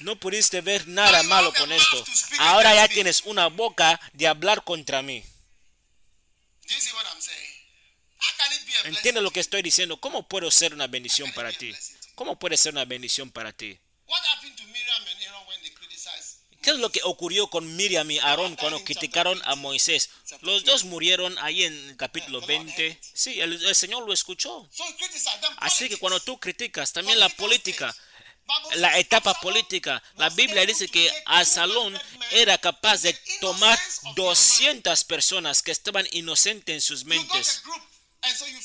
No 0.00 0.16
pudiste 0.16 0.62
ver 0.62 0.88
nada 0.88 1.22
malo 1.24 1.52
con 1.52 1.70
esto. 1.72 2.04
Ahora 2.38 2.74
ya 2.74 2.88
tienes 2.88 3.22
una 3.24 3.48
boca 3.48 4.00
de 4.14 4.26
hablar 4.26 4.64
contra 4.64 5.02
mí. 5.02 5.22
¿Entiendes 8.84 9.22
lo 9.22 9.30
que 9.30 9.40
estoy 9.40 9.60
diciendo? 9.60 10.00
¿Cómo 10.00 10.26
puedo 10.26 10.50
ser 10.50 10.72
una 10.72 10.86
bendición 10.86 11.30
para 11.32 11.52
ti? 11.52 11.74
¿Cómo 12.14 12.38
puede 12.38 12.56
ser 12.56 12.72
una 12.72 12.86
bendición 12.86 13.30
para 13.30 13.52
ti? 13.52 13.78
What 14.06 14.22
happened 14.24 14.56
to 14.56 14.64
Miriam 14.64 15.02
and 15.02 15.22
Aaron 15.22 15.46
when 15.46 15.60
they 15.60 15.70
criticized? 15.70 16.40
¿Qué 16.68 16.74
es 16.74 16.80
lo 16.80 16.92
que 16.92 17.00
ocurrió 17.02 17.48
con 17.48 17.76
Miriam 17.76 18.10
y 18.10 18.18
Aarón 18.18 18.54
cuando 18.56 18.84
criticaron 18.84 19.40
a 19.46 19.54
Moisés? 19.54 20.10
Los 20.42 20.64
dos 20.64 20.84
murieron 20.84 21.34
ahí 21.38 21.64
en 21.64 21.72
el 21.72 21.96
capítulo 21.96 22.42
20. 22.42 23.00
Sí, 23.14 23.40
el, 23.40 23.64
el 23.64 23.74
Señor 23.74 24.06
lo 24.06 24.12
escuchó. 24.12 24.68
Así 25.60 25.88
que 25.88 25.96
cuando 25.96 26.20
tú 26.20 26.38
criticas 26.38 26.92
también 26.92 27.18
la 27.20 27.30
política, 27.30 27.96
la 28.74 28.98
etapa 28.98 29.32
política, 29.40 30.02
la 30.16 30.28
Biblia 30.28 30.66
dice 30.66 30.88
que 30.88 31.08
take 31.08 31.22
Absalón 31.24 31.94
200 31.94 32.18
men 32.18 32.28
era 32.32 32.58
capaz 32.58 33.00
de 33.00 33.18
tomar 33.40 33.78
innocence 33.78 34.00
of 34.04 34.14
their 34.14 34.26
200 34.26 35.04
personas 35.04 35.62
que 35.62 35.70
estaban 35.70 36.06
inocentes 36.12 36.74
en 36.74 36.80
sus 36.82 37.06
mentes. 37.06 37.62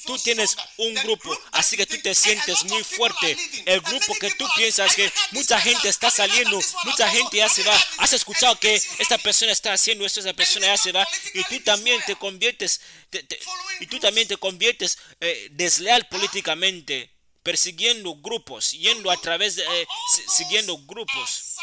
Tú 0.05 0.17
tienes 0.19 0.57
un 0.77 0.93
grupo, 0.95 1.37
así 1.51 1.77
que 1.77 1.85
tú 1.85 1.97
te 2.01 2.13
sientes 2.15 2.63
muy 2.65 2.83
fuerte. 2.83 3.37
El 3.65 3.81
grupo 3.81 4.13
que 4.15 4.31
tú 4.31 4.45
piensas 4.55 4.95
que 4.95 5.11
mucha 5.31 5.61
gente 5.61 5.89
está 5.89 6.09
saliendo, 6.09 6.59
mucha 6.83 7.07
gente 7.09 7.37
ya 7.37 7.47
se 7.49 7.63
va. 7.63 7.79
Has 7.99 8.13
escuchado 8.13 8.59
que 8.59 8.75
esta 8.97 9.17
persona 9.19 9.51
está 9.51 9.71
haciendo 9.73 10.05
esto, 10.05 10.19
esa 10.21 10.33
persona 10.33 10.67
ya 10.67 10.77
se 10.77 10.91
va. 10.91 11.07
Y 11.35 11.43
tú 11.45 11.59
también 11.61 12.01
te 12.05 12.15
conviertes, 12.15 12.81
te- 13.09 13.23
te- 13.23 13.39
y 13.79 13.85
tú 13.87 13.99
también 13.99 14.27
te 14.27 14.37
conviertes 14.37 14.97
eh, 15.21 15.47
desleal 15.51 16.07
políticamente, 16.07 17.11
persiguiendo 17.43 18.15
grupos, 18.15 18.71
yendo 18.71 19.11
a 19.11 19.17
través 19.21 19.55
de, 19.55 19.63
eh, 19.81 19.87
si- 20.15 20.37
siguiendo 20.43 20.77
grupos. 20.79 21.55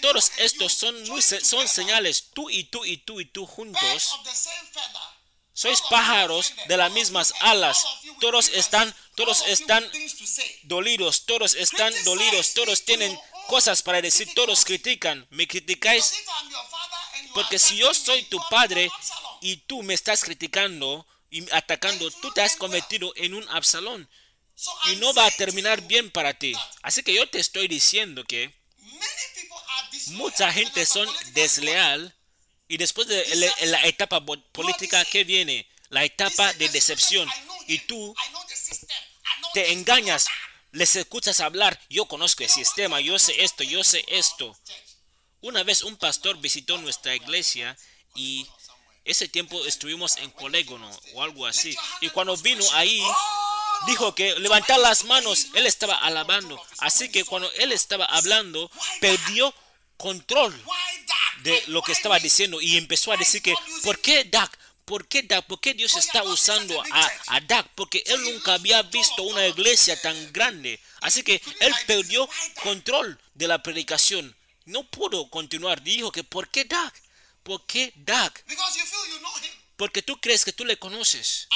Todos 0.00 0.32
estos 0.38 0.72
son, 0.72 0.96
son 1.44 1.68
señales. 1.68 2.30
Tú 2.34 2.50
y 2.50 2.64
tú 2.64 2.84
y 2.84 2.96
tú 2.98 3.20
y 3.20 3.24
tú 3.26 3.46
juntos 3.46 4.10
sois 5.62 5.80
pájaros 5.82 6.52
de 6.66 6.76
las 6.76 6.90
mismas 6.90 7.32
alas. 7.38 7.84
Todos 8.20 8.48
están, 8.48 8.92
todos 9.14 9.44
están 9.46 9.88
dolidos, 10.64 11.24
todos 11.24 11.54
están 11.54 11.92
dolidos, 12.04 12.54
todos 12.54 12.84
tienen 12.84 13.16
cosas 13.46 13.80
para 13.80 14.02
decir, 14.02 14.28
todos 14.34 14.64
critican. 14.64 15.24
Me 15.30 15.46
criticáis 15.46 16.14
porque 17.32 17.60
si 17.60 17.76
yo 17.76 17.94
soy 17.94 18.24
tu 18.24 18.40
padre 18.50 18.90
y 19.40 19.58
tú 19.68 19.84
me 19.84 19.94
estás 19.94 20.24
criticando 20.24 21.06
y 21.30 21.48
atacando, 21.52 22.10
tú 22.10 22.32
te 22.32 22.42
has 22.42 22.56
convertido 22.56 23.12
en 23.14 23.34
un 23.34 23.48
Absalón 23.48 24.10
y 24.90 24.96
no 24.96 25.14
va 25.14 25.26
a 25.26 25.30
terminar 25.30 25.80
bien 25.82 26.10
para 26.10 26.34
ti. 26.34 26.54
Así 26.82 27.04
que 27.04 27.14
yo 27.14 27.28
te 27.30 27.38
estoy 27.38 27.68
diciendo 27.68 28.24
que 28.24 28.52
mucha 30.08 30.52
gente 30.52 30.84
son 30.86 31.08
desleal 31.34 32.16
y 32.72 32.78
después 32.78 33.06
de 33.06 33.22
la, 33.36 33.66
la 33.66 33.84
etapa 33.84 34.24
política, 34.24 35.04
¿qué 35.04 35.24
viene? 35.24 35.68
La 35.90 36.04
etapa 36.04 36.54
de 36.54 36.70
decepción. 36.70 37.28
Y 37.66 37.80
tú 37.80 38.14
te 39.52 39.72
engañas, 39.72 40.26
les 40.70 40.96
escuchas 40.96 41.40
hablar, 41.40 41.78
yo 41.90 42.06
conozco 42.06 42.44
el 42.44 42.48
sistema, 42.48 42.98
yo 43.02 43.18
sé 43.18 43.44
esto, 43.44 43.62
yo 43.62 43.84
sé 43.84 44.02
esto. 44.08 44.58
Una 45.42 45.64
vez 45.64 45.82
un 45.82 45.98
pastor 45.98 46.38
visitó 46.38 46.78
nuestra 46.78 47.14
iglesia 47.14 47.76
y 48.14 48.46
ese 49.04 49.28
tiempo 49.28 49.62
estuvimos 49.66 50.16
en 50.16 50.30
Colégono 50.30 50.90
o 51.12 51.22
algo 51.22 51.44
así. 51.44 51.76
Y 52.00 52.08
cuando 52.08 52.34
vino 52.38 52.64
ahí, 52.72 53.02
dijo 53.86 54.14
que 54.14 54.34
levantar 54.38 54.78
las 54.78 55.04
manos, 55.04 55.48
él 55.56 55.66
estaba 55.66 55.96
alabando. 55.96 56.58
Así 56.78 57.10
que 57.10 57.26
cuando 57.26 57.52
él 57.52 57.70
estaba 57.70 58.06
hablando, 58.06 58.70
perdió 58.98 59.54
control? 59.98 60.52
De 61.42 61.62
lo 61.68 61.82
que 61.82 61.92
estaba 61.92 62.18
diciendo 62.18 62.60
y 62.60 62.76
empezó 62.76 63.12
a 63.12 63.16
decir 63.16 63.42
que, 63.42 63.54
¿por 63.82 64.00
qué 64.00 64.24
Dak? 64.24 64.58
¿Por 64.84 65.06
qué 65.06 65.22
Dak? 65.22 65.46
¿Por 65.46 65.60
qué 65.60 65.74
Dios 65.74 65.96
está 65.96 66.22
usando 66.22 66.82
a, 66.92 67.12
a 67.28 67.40
Dak? 67.40 67.68
Porque 67.74 68.02
él 68.06 68.22
nunca 68.22 68.54
había 68.54 68.82
visto 68.82 69.22
una 69.22 69.46
iglesia 69.46 70.00
tan 70.00 70.32
grande. 70.32 70.80
Así 71.00 71.22
que 71.22 71.40
él 71.60 71.72
perdió 71.86 72.28
control 72.62 73.18
de 73.34 73.48
la 73.48 73.62
predicación. 73.62 74.36
No 74.64 74.84
pudo 74.84 75.28
continuar. 75.30 75.82
Dijo 75.82 76.12
que, 76.12 76.24
¿por 76.24 76.48
qué 76.48 76.64
Dak? 76.64 76.94
¿Por 77.42 77.64
qué 77.66 77.92
Dak? 77.96 78.44
Porque 79.76 80.02
tú 80.02 80.20
crees 80.20 80.44
que 80.44 80.52
tú 80.52 80.64
le 80.64 80.78
conoces. 80.78 81.48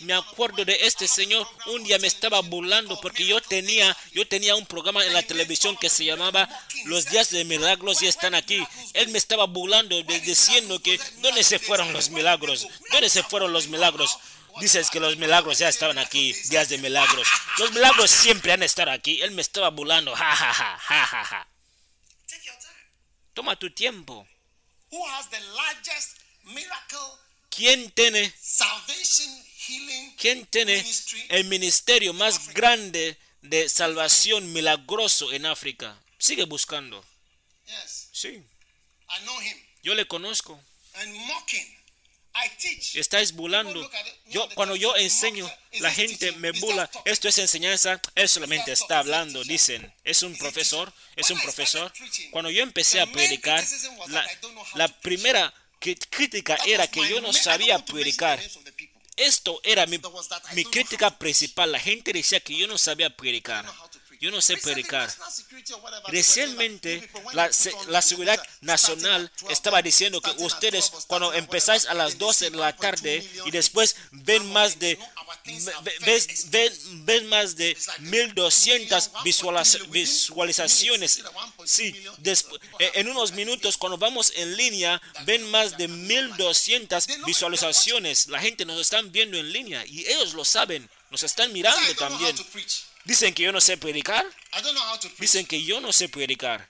Me 0.00 0.14
acuerdo 0.14 0.64
de 0.64 0.78
este 0.86 1.06
señor. 1.08 1.46
Un 1.66 1.84
día 1.84 1.98
me 1.98 2.06
estaba 2.06 2.40
burlando 2.40 3.00
porque 3.00 3.26
yo 3.26 3.40
tenía, 3.40 3.96
yo 4.12 4.26
tenía 4.26 4.54
un 4.56 4.66
programa 4.66 5.04
en 5.04 5.12
la 5.12 5.22
televisión 5.22 5.76
que 5.76 5.88
se 5.90 6.04
llamaba 6.04 6.48
Los 6.86 7.06
días 7.06 7.30
de 7.30 7.44
milagros 7.44 8.02
y 8.02 8.06
están 8.06 8.34
aquí. 8.34 8.62
Él 8.92 9.08
me 9.08 9.18
estaba 9.18 9.46
burlando 9.46 10.02
de- 10.02 10.20
diciendo 10.20 10.80
que 10.82 10.98
¿dónde 11.18 11.42
se 11.44 11.58
fueron 11.58 11.92
los 11.92 12.10
milagros? 12.10 12.66
¿Dónde 12.90 13.08
se 13.08 13.22
fueron 13.22 13.52
los 13.52 13.68
milagros? 13.68 14.18
Dices 14.60 14.88
que 14.90 15.00
los 15.00 15.16
milagros 15.16 15.58
ya 15.58 15.68
estaban 15.68 15.98
aquí, 15.98 16.32
días 16.48 16.68
de 16.68 16.78
milagros. 16.78 17.26
Los 17.58 17.72
milagros 17.72 18.10
siempre 18.10 18.52
han 18.52 18.62
estado 18.62 18.92
aquí. 18.92 19.20
Él 19.20 19.32
me 19.32 19.42
estaba 19.42 19.70
burlando. 19.70 20.14
Ja, 20.14 20.36
ja, 20.36 20.54
ja, 20.54 20.78
ja, 21.06 21.24
ja. 21.24 21.48
Toma 23.32 23.56
tu 23.56 23.68
tiempo. 23.72 24.26
Who 24.90 25.04
has 25.08 25.28
the 25.30 25.40
largest 25.40 26.18
miracle, 26.44 27.18
¿Quién 27.50 27.90
tiene, 27.90 28.32
quién 30.18 30.46
tiene 30.46 30.84
el 31.28 31.44
ministerio 31.44 32.12
más 32.12 32.48
grande 32.54 33.18
de 33.42 33.68
salvación 33.68 34.52
milagroso 34.52 35.32
en 35.32 35.46
África? 35.46 36.00
Sigue 36.18 36.44
buscando. 36.44 37.04
Sí, 38.12 38.42
yo 39.82 39.94
le 39.94 40.06
conozco. 40.06 40.60
And 40.94 41.12
mocking. 41.14 41.84
I 42.36 42.48
teach. 42.58 42.96
Estáis 42.96 43.32
burlando. 43.32 43.88
Yo, 44.26 44.48
cuando 44.54 44.74
yo 44.74 44.96
enseño, 44.96 45.48
la 45.74 45.92
gente 45.92 46.32
me 46.32 46.50
bula. 46.52 46.90
Esto 47.04 47.28
es 47.28 47.38
enseñanza. 47.38 48.00
Él 48.16 48.28
solamente 48.28 48.72
está 48.72 48.98
hablando, 48.98 49.44
dicen. 49.44 49.92
Es 50.02 50.22
un 50.22 50.36
profesor, 50.36 50.92
es 51.14 51.30
un 51.30 51.40
profesor. 51.40 51.92
Cuando 52.30 52.50
yo 52.50 52.62
empecé 52.62 53.00
a 53.00 53.06
predicar, 53.06 53.64
la, 54.08 54.26
la 54.74 54.88
primera 55.00 55.54
crítica 56.10 56.58
era 56.66 56.88
que 56.88 57.08
yo 57.08 57.20
no 57.20 57.32
sabía 57.32 57.84
predicar. 57.84 58.40
Esto 59.16 59.60
era 59.62 59.86
mi, 59.86 60.00
mi 60.54 60.64
crítica 60.64 61.16
principal. 61.18 61.72
La 61.72 61.78
gente 61.78 62.12
decía 62.12 62.40
que 62.40 62.56
yo 62.56 62.66
no 62.66 62.78
sabía 62.78 63.14
predicar. 63.14 63.64
Yo 64.20 64.30
no 64.30 64.40
sé 64.40 64.56
predicar. 64.56 65.12
Recientemente, 66.08 67.10
la, 67.32 67.50
la 67.88 68.00
seguridad 68.00 68.42
nacional 68.62 69.30
estaba 69.50 69.82
diciendo 69.82 70.20
que 70.20 70.30
ustedes, 70.42 70.90
cuando 71.06 71.32
empezáis 71.34 71.86
a 71.86 71.94
las 71.94 72.16
12 72.16 72.50
de 72.50 72.56
la 72.56 72.74
tarde 72.74 73.28
y 73.44 73.50
después 73.50 73.96
ven 74.12 74.50
más 74.52 74.78
de 74.78 74.98
ves- 76.00 76.50
ven, 76.50 76.72
ven 77.04 77.26
más 77.28 77.56
de 77.56 77.76
1200 78.00 79.10
visualiza- 79.24 79.78
visualizaciones. 79.90 81.22
Sí, 81.64 81.94
eh, 82.78 82.90
en 82.94 83.08
unos 83.08 83.32
minutos, 83.32 83.76
cuando 83.76 83.98
vamos 83.98 84.32
en 84.36 84.56
línea, 84.56 85.00
ven 85.24 85.50
más 85.50 85.76
de 85.76 85.88
1200 85.88 87.06
visualizaciones. 87.26 88.26
La 88.28 88.40
gente 88.40 88.64
nos 88.64 88.80
están 88.80 89.12
viendo 89.12 89.36
en 89.36 89.52
línea 89.52 89.84
y 89.86 90.06
ellos 90.06 90.34
lo 90.34 90.44
saben, 90.44 90.88
nos 91.10 91.22
están 91.22 91.52
mirando 91.52 91.94
también. 91.96 92.34
Dicen 93.04 93.34
que 93.34 93.42
yo 93.42 93.52
no 93.52 93.60
sé 93.60 93.76
predicar. 93.76 94.24
Dicen 95.18 95.44
que 95.46 95.62
yo 95.62 95.78
no 95.80 95.92
sé 95.92 96.08
predicar. 96.08 96.66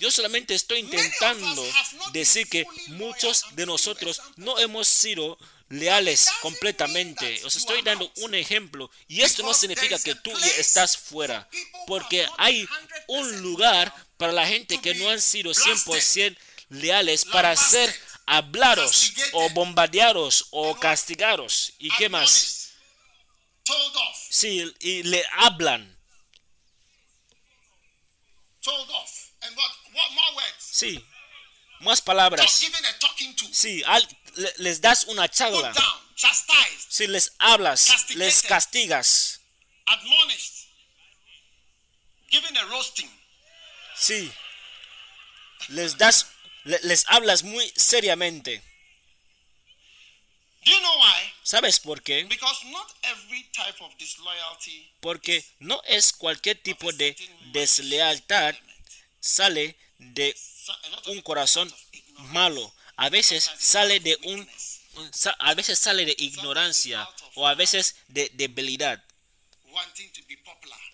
Yo 0.00 0.10
solamente 0.10 0.54
estoy 0.54 0.80
intentando 0.80 1.64
decir 2.12 2.48
que 2.48 2.66
muchos 2.88 3.44
de 3.52 3.64
nosotros 3.66 4.20
no 4.36 4.58
hemos 4.58 4.88
sido 4.88 5.38
leales 5.68 6.28
completamente. 6.40 7.42
Os 7.44 7.56
estoy 7.56 7.82
dando 7.82 8.10
un 8.16 8.34
ejemplo. 8.34 8.90
Y 9.06 9.22
esto 9.22 9.42
no 9.42 9.54
significa 9.54 9.98
que 9.98 10.14
tú 10.14 10.30
estás 10.58 10.96
fuera. 10.96 11.48
Porque 11.86 12.26
hay 12.38 12.66
un 13.06 13.42
lugar 13.42 13.92
para 14.16 14.32
la 14.32 14.46
gente 14.46 14.80
que 14.80 14.94
no 14.94 15.08
han 15.10 15.20
sido 15.20 15.52
100% 15.52 16.36
leales 16.70 17.24
para 17.24 17.54
ser 17.56 17.94
hablados 18.26 19.12
o 19.32 19.48
bombardeados 19.50 20.46
o 20.50 20.78
castigados. 20.78 21.72
¿Y 21.78 21.88
qué 21.96 22.08
más? 22.08 22.28
admonished, 22.30 22.68
told 23.64 23.96
off, 23.96 24.18
Sí, 24.30 24.74
y 24.80 25.02
le 25.04 25.24
hablan. 25.32 25.96
told 28.62 28.90
off, 28.90 29.10
and 29.42 29.56
what? 29.56 29.70
What 29.94 30.10
more 30.12 30.34
words? 30.36 30.56
Sí, 30.58 31.02
más 31.80 32.00
palabras. 32.02 32.50
Sí, 33.52 33.82
al- 33.86 34.17
le- 34.38 34.54
les 34.58 34.80
das 34.80 35.04
una 35.04 35.28
charla. 35.28 35.72
Si 36.88 37.06
les 37.06 37.32
hablas, 37.38 38.10
les 38.14 38.42
castigas. 38.42 39.40
admonished, 39.86 40.66
given 42.30 42.56
a 42.56 42.64
roasting. 42.64 43.10
Sí. 43.96 44.30
Les 45.68 45.96
das, 45.96 46.26
le- 46.64 46.80
les 46.82 47.04
hablas 47.08 47.42
muy 47.42 47.72
seriamente. 47.76 48.62
¿Sabes 51.42 51.80
por 51.80 52.02
qué? 52.02 52.24
Because 52.24 52.62
not 52.66 52.86
every 53.02 53.42
type 53.52 53.80
of 53.82 53.96
disloyalty 53.96 54.86
Porque 55.00 55.42
no 55.60 55.80
es 55.86 56.12
cualquier 56.12 56.62
tipo 56.62 56.92
de 56.92 57.16
deslealtad 57.52 58.54
sale 59.18 59.74
de 59.98 60.36
un 61.06 61.22
corazón 61.22 61.72
malo. 62.34 62.74
A 62.98 63.08
veces 63.08 63.50
sale 63.58 64.00
de 64.00 64.16
un 64.24 64.48
a 65.38 65.54
veces 65.54 65.78
sale 65.78 66.04
de 66.04 66.14
ignorancia 66.18 67.08
o 67.36 67.46
a 67.46 67.54
veces 67.54 67.94
de 68.08 68.28
debilidad. 68.34 69.02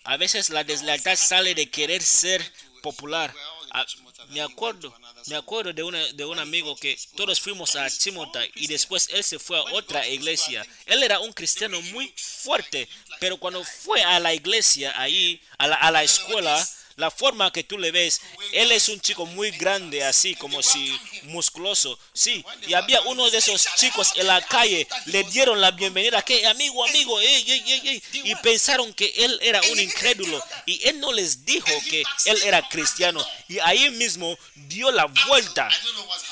A 0.03 0.15
veces 0.17 0.49
la 0.51 0.63
deslealtad 0.63 1.15
sale 1.15 1.55
de 1.55 1.69
querer 1.71 2.03
ser 2.03 2.41
popular. 2.83 3.33
A- 3.71 3.85
me 4.29 4.41
acuerdo, 4.41 4.95
me 5.27 5.35
acuerdo 5.35 5.73
de, 5.73 5.81
una, 5.83 5.99
de 6.13 6.23
un 6.25 6.37
amigo 6.39 6.75
que 6.75 6.97
todos 7.15 7.41
fuimos 7.41 7.75
a 7.75 7.89
Chimota 7.89 8.43
y 8.55 8.67
después 8.67 9.09
él 9.11 9.23
se 9.23 9.39
fue 9.39 9.57
a 9.57 9.63
otra 9.73 10.07
iglesia. 10.07 10.63
Él 10.85 11.01
era 11.01 11.19
un 11.19 11.33
cristiano 11.33 11.81
muy 11.81 12.13
fuerte, 12.15 12.87
pero 13.19 13.37
cuando 13.37 13.63
fue 13.63 14.03
a 14.03 14.19
la 14.19 14.33
iglesia 14.33 14.93
ahí, 15.01 15.41
a 15.57 15.67
la, 15.67 15.75
a 15.77 15.91
la 15.91 16.03
escuela, 16.03 16.55
la 16.95 17.11
forma 17.11 17.51
que 17.51 17.63
tú 17.63 17.77
le 17.77 17.91
ves, 17.91 18.21
él 18.53 18.71
es 18.71 18.87
un 18.89 19.01
chico 19.01 19.25
muy 19.25 19.51
grande, 19.51 20.03
así 20.03 20.35
como 20.35 20.63
si 20.63 20.97
musculoso. 21.23 21.99
Sí, 22.13 22.43
y 22.67 22.73
había 22.73 23.01
uno 23.01 23.29
de 23.29 23.37
esos 23.37 23.67
chicos 23.75 24.13
en 24.15 24.27
la 24.27 24.41
calle, 24.41 24.87
le 25.07 25.23
dieron 25.25 25.59
la 25.59 25.71
bienvenida, 25.71 26.21
que 26.21 26.45
amigo, 26.47 26.85
amigo, 26.85 27.19
ey, 27.19 27.51
ey, 27.51 27.63
ey, 27.67 27.81
ey", 27.87 28.03
y 28.23 28.35
pensaron 28.35 28.93
que 28.93 29.11
él 29.17 29.37
era 29.41 29.61
un 29.71 29.79
incrédulo. 29.79 30.41
Y 30.65 30.87
él 30.87 30.99
no 30.99 31.11
les 31.11 31.45
dijo 31.45 31.71
que 31.89 32.03
él 32.25 32.41
era 32.43 32.67
cristiano. 32.69 33.25
Y 33.47 33.59
ahí 33.59 33.89
mismo 33.91 34.37
dio 34.55 34.91
la 34.91 35.05
vuelta. 35.27 35.69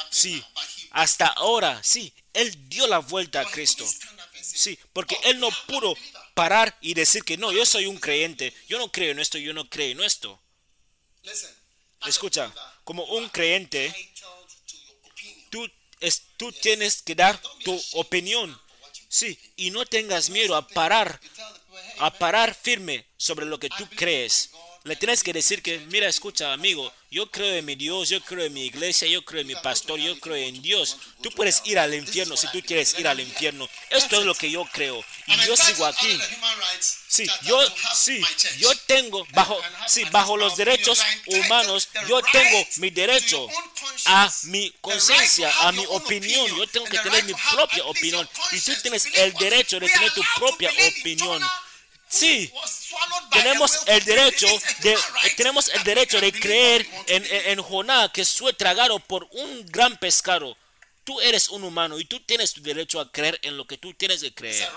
Sí, 0.10 0.44
hasta 0.92 1.28
ahora, 1.28 1.82
sí, 1.84 2.14
él 2.34 2.70
dio 2.70 2.88
la 2.88 3.00
vuelta 3.00 3.42
a 3.42 3.46
Cristo. 3.46 3.86
Sí, 4.42 4.78
porque 4.94 5.18
él 5.24 5.40
no 5.40 5.50
pudo 5.68 5.96
parar 6.34 6.78
y 6.82 6.94
decir 6.94 7.24
que 7.24 7.38
no, 7.38 7.52
yo 7.52 7.66
soy 7.66 7.86
un 7.86 7.98
creyente, 7.98 8.54
yo 8.68 8.78
no 8.78 8.92
creo 8.92 9.12
en 9.12 9.20
esto, 9.20 9.38
yo 9.38 9.54
no 9.54 9.70
creo 9.70 9.92
en 9.92 10.02
esto. 10.02 10.40
Escucha, 12.06 12.54
como 12.84 13.06
un 13.06 13.30
creyente, 13.30 13.94
tú, 15.50 15.70
es, 16.00 16.24
tú 16.38 16.52
tienes 16.52 17.02
que 17.02 17.16
dar 17.16 17.40
tu 17.64 17.82
opinión. 17.94 18.60
Sí, 19.08 19.38
y 19.56 19.70
no 19.70 19.86
tengas 19.86 20.30
miedo 20.30 20.56
a 20.56 20.68
parar, 20.68 21.20
a 22.00 22.12
parar 22.12 22.56
firme 22.56 23.06
sobre 23.16 23.46
lo 23.46 23.60
que 23.60 23.70
tú 23.70 23.88
crees. 23.96 24.50
Le 24.86 24.98
tienes 24.98 25.24
que 25.24 25.32
decir 25.32 25.62
que, 25.62 25.80
mira, 25.92 26.10
escucha, 26.10 26.52
amigo, 26.52 26.92
yo 27.10 27.32
creo 27.32 27.56
en 27.56 27.64
mi 27.64 27.76
Dios, 27.76 28.10
yo 28.10 28.20
creo 28.22 28.44
en 28.44 28.54
mi 28.54 28.66
iglesia, 28.66 29.08
yo 29.08 29.24
creo 29.24 29.40
en 29.40 29.48
mi 29.48 29.56
pastor, 29.56 29.98
yo 29.98 30.20
creo 30.20 30.36
en 30.36 30.62
Dios. 30.62 30.98
Tú 31.22 31.32
puedes 31.32 31.62
ir 31.64 31.80
al 31.80 31.94
infierno 31.94 32.36
si 32.36 32.48
tú 32.48 32.60
quieres 32.62 33.00
ir 33.00 33.08
al 33.08 33.22
infierno. 33.22 33.70
Esto 33.90 34.20
es 34.20 34.26
lo 34.26 34.36
que 34.36 34.52
yo 34.52 34.66
creo. 34.74 35.02
Y 35.28 35.38
yo 35.46 35.56
sigo 35.56 35.86
aquí. 35.86 36.20
Sí, 37.08 37.26
yo, 37.44 37.58
sí, 37.96 38.22
yo 38.58 38.76
tengo, 38.88 39.26
bajo, 39.32 39.58
sí, 39.88 40.04
bajo 40.12 40.36
los 40.36 40.58
derechos 40.58 41.00
humanos, 41.28 41.88
yo 42.10 42.22
tengo 42.24 42.68
mi 42.78 42.90
derecho 42.90 43.48
a 44.06 44.30
mi 44.44 44.70
conciencia, 44.82 45.50
a 45.62 45.72
mi 45.72 45.86
opinión. 45.88 46.46
Yo 46.58 46.68
tengo 46.68 46.88
que 46.88 47.00
tener 47.00 47.24
mi 47.24 47.34
propia 47.54 47.86
opinión. 47.86 48.28
Y 48.52 48.60
tú 48.60 48.74
tienes 48.82 49.06
el 49.14 49.32
derecho 49.36 49.80
de 49.80 49.88
tener 49.88 50.12
tu 50.14 50.24
propia 50.36 50.72
opinión. 50.72 51.42
Sí, 52.14 52.54
tenemos 53.32 53.80
el 53.88 54.06
derecho 54.06 54.48
de, 54.82 54.96
tenemos 55.36 55.68
el 55.70 55.84
derecho 55.84 56.22
de 56.22 56.32
creer 56.32 56.88
en, 57.08 57.26
en, 57.26 57.50
en 57.50 57.64
Jonás 57.64 58.12
que 58.12 58.24
fue 58.24 58.54
tragado 58.54 59.00
por 59.00 59.28
un 59.32 59.66
gran 59.66 59.98
pescado. 59.98 60.56
Tú 61.04 61.20
eres 61.22 61.50
un 61.50 61.64
humano 61.64 62.00
y 62.00 62.06
tú 62.06 62.20
tienes 62.20 62.54
tu 62.54 62.62
derecho 62.62 63.00
a 63.00 63.12
creer 63.12 63.40
en 63.42 63.58
lo 63.58 63.66
que 63.66 63.80
tú 63.80 63.96
tienes 63.96 64.22
que 64.22 64.32
creer. 64.32 64.70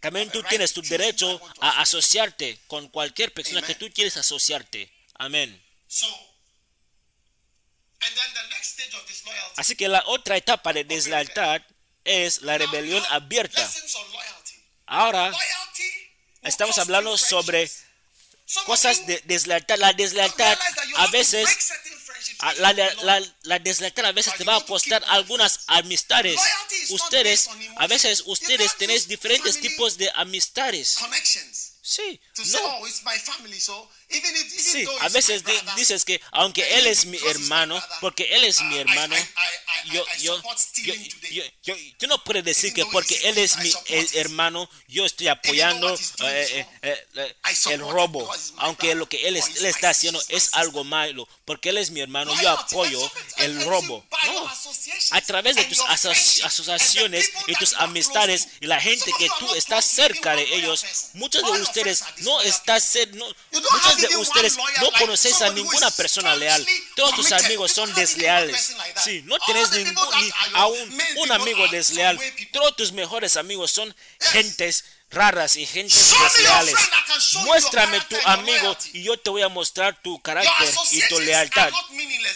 También 0.00 0.30
tú 0.32 0.42
tienes 0.42 0.72
tu 0.72 0.82
derecho 0.82 1.40
a 1.60 1.80
asociarte 1.80 2.58
con 2.66 2.88
cualquier 2.88 3.32
persona 3.32 3.62
que 3.62 3.76
tú 3.76 3.88
quieres 3.92 4.16
asociarte. 4.16 4.92
Amén. 5.14 5.64
So, 5.86 6.06
and 8.00 8.14
then 8.14 8.34
the 8.34 8.48
next 8.50 8.78
stage 8.78 8.94
of 8.94 9.06
disloyalty. 9.06 9.54
Así 9.56 9.76
que 9.76 9.88
la 9.88 10.02
otra 10.06 10.36
etapa 10.36 10.72
de 10.72 10.82
deslealtad 10.82 11.62
es 12.04 12.42
la 12.42 12.58
rebelión 12.58 13.04
abierta. 13.10 13.70
Ahora 14.88 15.30
estamos 16.42 16.78
hablando 16.78 17.16
sobre 17.18 17.70
cosas 18.64 19.06
de 19.06 19.20
deslealtad. 19.26 19.76
La 19.78 19.92
deslealtad 19.92 20.58
a 20.96 21.06
veces 21.08 21.72
la, 22.58 23.20
la, 23.42 23.58
deslealtad 23.58 24.06
a 24.06 24.12
veces 24.12 24.34
te 24.34 24.44
va 24.44 24.56
a 24.56 24.64
costar 24.64 25.04
algunas 25.08 25.60
amistades. 25.66 26.40
Ustedes, 26.88 27.48
a 27.76 27.86
veces 27.86 28.22
ustedes 28.26 28.76
tenéis 28.76 29.06
diferentes 29.06 29.60
tipos 29.60 29.98
de 29.98 30.10
amistades. 30.14 30.98
Sí, 31.82 32.20
no. 32.46 32.58
oh, 32.64 32.86
it's 32.86 33.02
my 33.04 33.16
family. 33.18 33.58
So 33.60 33.88
even 34.10 34.30
if 34.36 34.46
even 34.46 34.58
Sí, 34.58 34.84
a 35.00 35.08
veces 35.08 35.44
di- 35.44 35.52
dices 35.76 36.04
que 36.04 36.20
aunque 36.32 36.62
él 36.78 36.86
es 36.86 37.04
mi 37.06 37.18
hermano, 37.18 37.82
porque 38.00 38.34
él 38.34 38.44
es 38.44 38.60
mi 38.62 38.78
hermano, 38.78 39.14
yo, 39.86 40.04
yo, 40.20 40.36
support 40.36 40.58
yo, 41.30 41.74
yo, 41.98 42.08
no 42.08 42.22
puedo 42.24 42.42
decir 42.42 42.72
que 42.72 42.84
porque 42.86 43.16
él 43.28 43.38
es 43.38 43.56
mi 43.58 43.72
eh, 43.86 44.06
hermano, 44.14 44.68
yo 44.88 45.04
estoy 45.04 45.28
apoyando 45.28 45.94
eh, 46.24 46.66
eh, 46.82 47.36
el 47.70 47.80
robo, 47.80 48.30
aunque 48.58 48.94
lo 48.94 49.08
que 49.08 49.28
él, 49.28 49.36
es- 49.36 49.56
él 49.56 49.66
está 49.66 49.90
haciendo 49.90 50.22
es 50.28 50.50
algo 50.52 50.84
malo, 50.84 51.28
porque 51.44 51.68
él 51.70 51.78
es 51.78 51.90
mi 51.90 52.00
hermano, 52.00 52.32
yo 52.40 52.50
apoyo 52.50 53.10
el 53.38 53.64
robo. 53.66 54.04
No, 54.26 54.50
a 55.10 55.20
través 55.22 55.56
de 55.56 55.64
tus 55.64 55.80
aso- 55.80 56.10
asociaciones 56.44 57.30
y 57.46 57.54
tus 57.54 57.74
amistades 57.74 58.48
y 58.60 58.66
la 58.66 58.80
gente 58.80 59.12
que 59.18 59.28
tú 59.38 59.54
estás 59.54 59.84
cerca 59.84 60.34
de 60.34 60.42
ellos, 60.56 60.84
muchos 61.14 61.42
de 61.44 61.60
ustedes 61.60 62.02
are 62.02 62.22
no 62.28 62.40
están 62.42 62.78
cer- 62.80 63.10
no, 63.12 63.26
muchos 63.52 63.96
de 63.96 64.16
ustedes 64.16 64.56
no 64.56 64.90
conocéis 64.98 65.40
a 65.40 65.50
ninguna 65.50 65.90
persona 65.90 66.34
leal. 66.36 66.66
Todos 66.94 67.14
tus 67.14 67.32
amigos 67.32 67.72
son 67.72 67.92
desleales. 67.94 68.74
Sí, 69.02 69.22
no 69.24 69.36
people 69.46 69.84
ningún 69.84 70.08
ni 70.20 70.30
a 70.54 70.66
un, 70.66 71.02
un 71.16 71.32
amigo 71.32 71.66
desleal. 71.68 72.18
Todos 72.52 72.76
tus 72.76 72.92
mejores 72.92 73.36
amigos 73.36 73.72
son 73.72 73.94
gentes 74.20 74.84
raras 75.10 75.56
y 75.56 75.64
gentes 75.64 76.12
desleales. 76.34 76.74
Muéstrame 77.44 77.98
tu 78.02 78.16
amigo 78.26 78.76
y 78.92 79.02
yo 79.04 79.18
te 79.18 79.30
voy 79.30 79.40
a 79.40 79.48
mostrar 79.48 80.00
tu 80.02 80.20
carácter 80.20 80.68
y 80.90 81.00
tu 81.08 81.18
lealtad. 81.20 81.70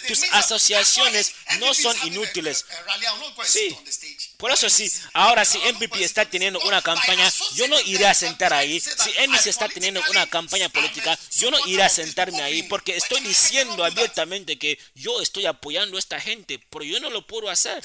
Tus 0.09 0.23
asociaciones 0.32 1.32
no 1.59 1.74
son 1.74 1.94
inútiles. 2.06 2.64
Sí. 3.44 3.77
Por 4.39 4.51
eso 4.51 4.69
sí, 4.70 4.90
ahora 5.12 5.44
si 5.44 5.59
MPP 5.59 5.97
está 6.01 6.24
teniendo 6.24 6.59
una 6.60 6.82
campaña, 6.82 7.31
yo 7.55 7.69
no 7.69 7.78
iré 7.82 8.06
a 8.06 8.14
sentar 8.14 8.52
ahí. 8.52 8.81
Si 8.81 9.10
NBC 9.27 9.47
está 9.48 9.69
teniendo 9.69 9.82
una 9.91 10.27
campaña 10.27 10.69
política, 10.69 11.19
yo 11.37 11.51
no 11.51 11.67
iré 11.67 11.83
a 11.83 11.89
sentarme 11.89 12.43
ahí 12.43 12.63
porque 12.65 12.97
estoy 12.97 13.21
diciendo 13.21 13.85
abiertamente 13.85 14.59
que 14.59 14.79
yo 14.95 15.21
estoy 15.21 15.47
apoyando 15.47 15.97
a 15.97 16.01
esta 16.01 16.21
gente, 16.21 16.59
pero 16.71 16.85
yo 16.85 17.01
no 17.01 17.11
lo 17.11 17.27
puedo 17.27 17.51
hacer. 17.51 17.83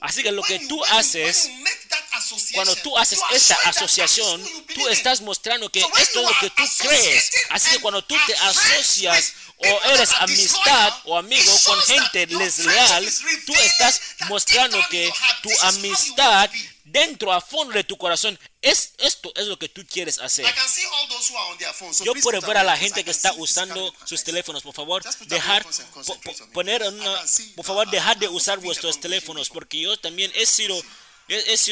Así 0.00 0.22
que 0.22 0.32
lo 0.32 0.42
que 0.42 0.58
tú 0.66 0.84
haces, 0.86 1.50
Cuando 2.52 2.74
tú 2.76 2.96
haces 2.96 3.20
esta 3.32 3.54
asociación, 3.64 4.42
tú 4.74 4.88
estás 4.88 5.20
mostrando 5.20 5.70
que 5.70 5.80
esto 5.80 6.20
es 6.20 6.28
lo 6.28 6.38
que 6.40 6.50
tú 6.50 6.62
crees. 6.78 7.30
Así 7.50 7.70
que 7.70 7.76
and 7.76 7.82
cuando 7.82 8.02
tú 8.02 8.16
te 8.26 8.34
asocias 8.34 9.32
o 9.58 9.80
eres 9.90 10.10
amistad 10.12 10.92
o 11.04 11.18
amigo 11.18 11.52
con 11.64 11.80
gente 11.82 12.26
desleal, 12.26 13.08
tú 13.46 13.54
estás 13.54 14.00
mostrando 14.28 14.78
que 14.90 15.10
tu 15.42 15.50
amistad. 15.62 16.50
Dentro 16.86 17.32
a 17.32 17.40
fondo 17.40 17.74
de 17.74 17.84
tu 17.84 17.96
corazón 17.98 18.38
es 18.62 18.92
esto 18.98 19.32
es 19.36 19.46
lo 19.46 19.58
que 19.58 19.68
tú 19.68 19.84
quieres 19.86 20.18
hacer. 20.18 20.44
Yo 22.04 22.12
puedo 22.22 22.40
ver 22.46 22.56
a 22.58 22.64
la 22.64 22.76
gente 22.76 23.04
que 23.04 23.10
está 23.10 23.32
usando 23.34 23.92
sus 24.06 24.22
teléfonos, 24.24 24.62
por 24.62 24.74
favor, 24.74 25.02
dejar, 25.26 25.62
po- 26.06 26.14
poner 26.52 26.82
una, 26.82 27.22
por 27.56 27.64
favor, 27.64 27.90
dejar 27.90 28.18
de 28.18 28.28
usar 28.28 28.58
vuestros 28.60 29.00
teléfonos, 29.00 29.48
porque 29.50 29.80
yo 29.80 29.96
también 29.98 30.30
he 30.36 30.46
sido 30.46 30.80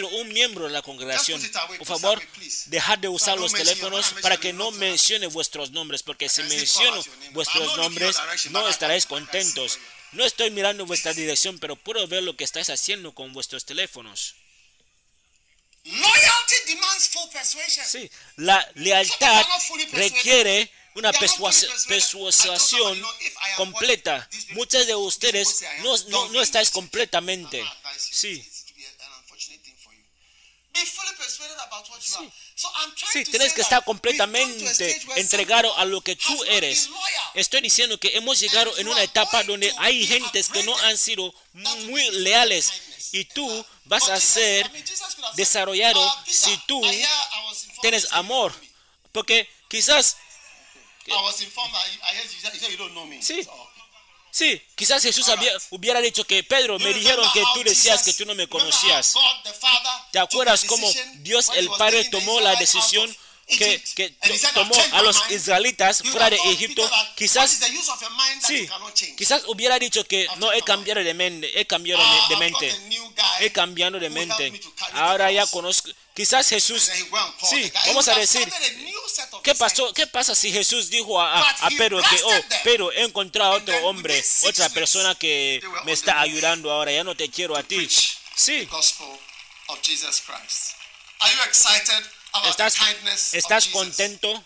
un 0.09 0.29
miembro 0.33 0.65
de 0.65 0.71
la 0.73 0.83
congregación. 0.83 1.41
Por 1.79 1.87
favor, 1.87 2.21
dejad 2.67 2.99
de 2.99 3.09
usar 3.09 3.39
los 3.39 3.53
teléfonos 3.53 4.07
para 4.23 4.37
que 4.37 4.53
no 4.53 4.71
mencione 4.73 5.27
vuestros 5.29 5.71
nombres, 5.71 6.03
porque 6.03 6.29
si 6.29 6.43
menciono 6.59 7.03
vuestros 7.33 7.77
nombres 7.77 8.17
no 8.51 8.61
estaréis 8.69 9.07
contentos. 9.07 9.79
No 10.13 10.25
estoy 10.25 10.51
mirando 10.53 10.87
vuestra 10.87 11.13
dirección, 11.13 11.59
pero 11.59 11.75
puedo 11.77 12.07
ver 12.07 12.23
lo 12.23 12.37
que 12.37 12.45
estáis 12.45 12.69
haciendo 12.71 13.13
con 13.15 13.33
vuestros 13.33 13.65
teléfonos. 13.65 14.35
Sí, 17.87 18.11
la 18.37 18.67
lealtad 18.75 19.47
requiere 19.93 20.71
una 20.95 21.13
persuas- 21.13 21.67
persuasión 21.87 23.03
completa. 23.57 24.29
Muchos 24.51 24.87
de 24.87 24.95
ustedes 24.95 25.63
no, 25.83 25.97
no, 26.09 26.29
no 26.31 26.41
estáis 26.41 26.71
completamente. 26.71 27.63
Sí, 27.99 28.43
sí, 33.13 33.25
tienes 33.31 33.53
que 33.53 33.61
estar 33.63 33.85
completamente 33.85 35.03
entregado 35.17 35.77
a 35.77 35.85
lo 35.85 36.01
que 36.01 36.17
tú 36.17 36.45
eres. 36.45 36.89
Estoy 37.35 37.61
diciendo 37.61 37.99
que 37.99 38.17
hemos 38.17 38.41
llegado 38.41 38.77
en 38.79 38.89
una 38.89 39.03
etapa 39.03 39.43
donde 39.45 39.73
hay 39.79 40.07
gentes 40.07 40.49
que 40.49 40.63
no 40.63 40.77
han 40.79 40.97
sido 40.97 41.33
muy 41.53 42.11
leales. 42.23 42.73
y 43.13 43.25
tú 43.27 43.67
vas 43.85 44.09
a 44.09 44.21
ser 44.21 44.71
desarrollado 45.35 46.01
si 46.27 46.57
tú 46.67 46.81
tienes 47.81 48.09
amor. 48.13 48.55
Porque 49.13 49.49
quizás, 49.69 50.17
Sí. 53.21 53.47
sí, 54.31 54.63
quizás 54.75 55.03
Jesús 55.03 55.29
había- 55.29 55.53
hubiera 55.71 56.01
dicho 56.01 56.25
que 56.25 56.43
Pedro, 56.43 56.79
me 56.79 56.93
dijeron 56.93 57.29
que 57.33 57.43
tú 57.55 57.63
decías 57.65 58.03
que 58.03 58.15
tú 58.15 58.25
no 58.27 58.35
me 58.35 58.49
conocías. 58.49 59.15
¿Te 60.13 60.19
acuerdas 60.19 60.65
cómo 60.65 60.91
Dios 61.17 61.51
el 61.55 61.69
Padre 61.71 62.05
tomó 62.07 62.41
la 62.41 62.57
decisión 62.57 63.15
que, 63.47 63.83
que 63.95 64.09
to- 64.11 64.33
tomó 64.55 64.75
a 64.93 65.03
los 65.03 65.17
israelitas 65.31 66.03
fuera 66.03 66.31
de 66.31 66.37
Egipto? 66.53 66.83
Quizás, 67.17 67.51
sí, 68.47 68.67
quizás 69.17 69.43
hubiera 69.47 69.79
dicho 69.79 70.05
que 70.05 70.27
no 70.39 70.53
he 70.53 70.63
cambiado 70.63 71.03
de 71.05 71.15
mente, 71.15 71.61
he 71.61 71.67
cambiado 71.67 72.03
de- 72.29 72.37
mente, 72.37 72.71
he 73.41 73.51
cambiado 73.53 73.99
de 74.01 74.09
mente. 74.11 74.51
Ahora 74.95 75.31
ya 75.31 75.47
conozco. 75.47 75.91
Quizás 76.15 76.49
Jesús, 76.49 76.89
sí, 77.51 77.73
vamos 77.87 78.07
a 78.09 78.15
decir, 78.21 78.49
¿Qué 79.43 79.55
pasó? 79.57 79.93
¿Qué 79.93 80.07
pasa 80.07 80.35
si 80.37 80.53
Jesús 80.53 80.89
dijo 80.89 81.21
a, 81.21 81.41
a- 81.41 81.51
a 81.67 81.71
Pedro 81.71 82.01
que, 82.09 82.23
oh, 82.23 82.41
Pedro, 82.63 82.93
he 82.93 83.03
encontrado 83.03 83.53
a 83.53 83.57
otro 83.57 83.75
hombre, 83.89 84.15
otra 84.45 84.69
persona 84.71 85.15
que 85.17 85.61
me 85.85 85.93
está 85.93 86.21
ayudando 86.21 86.71
ahora, 86.71 86.93
ya 86.93 87.03
no 87.05 87.17
te 87.17 87.29
quiero 87.29 87.57
a 87.57 87.63
ti? 87.65 87.77
Sí, 88.37 88.67
estás, 92.49 92.77
estás 93.33 93.67
contento, 93.67 94.45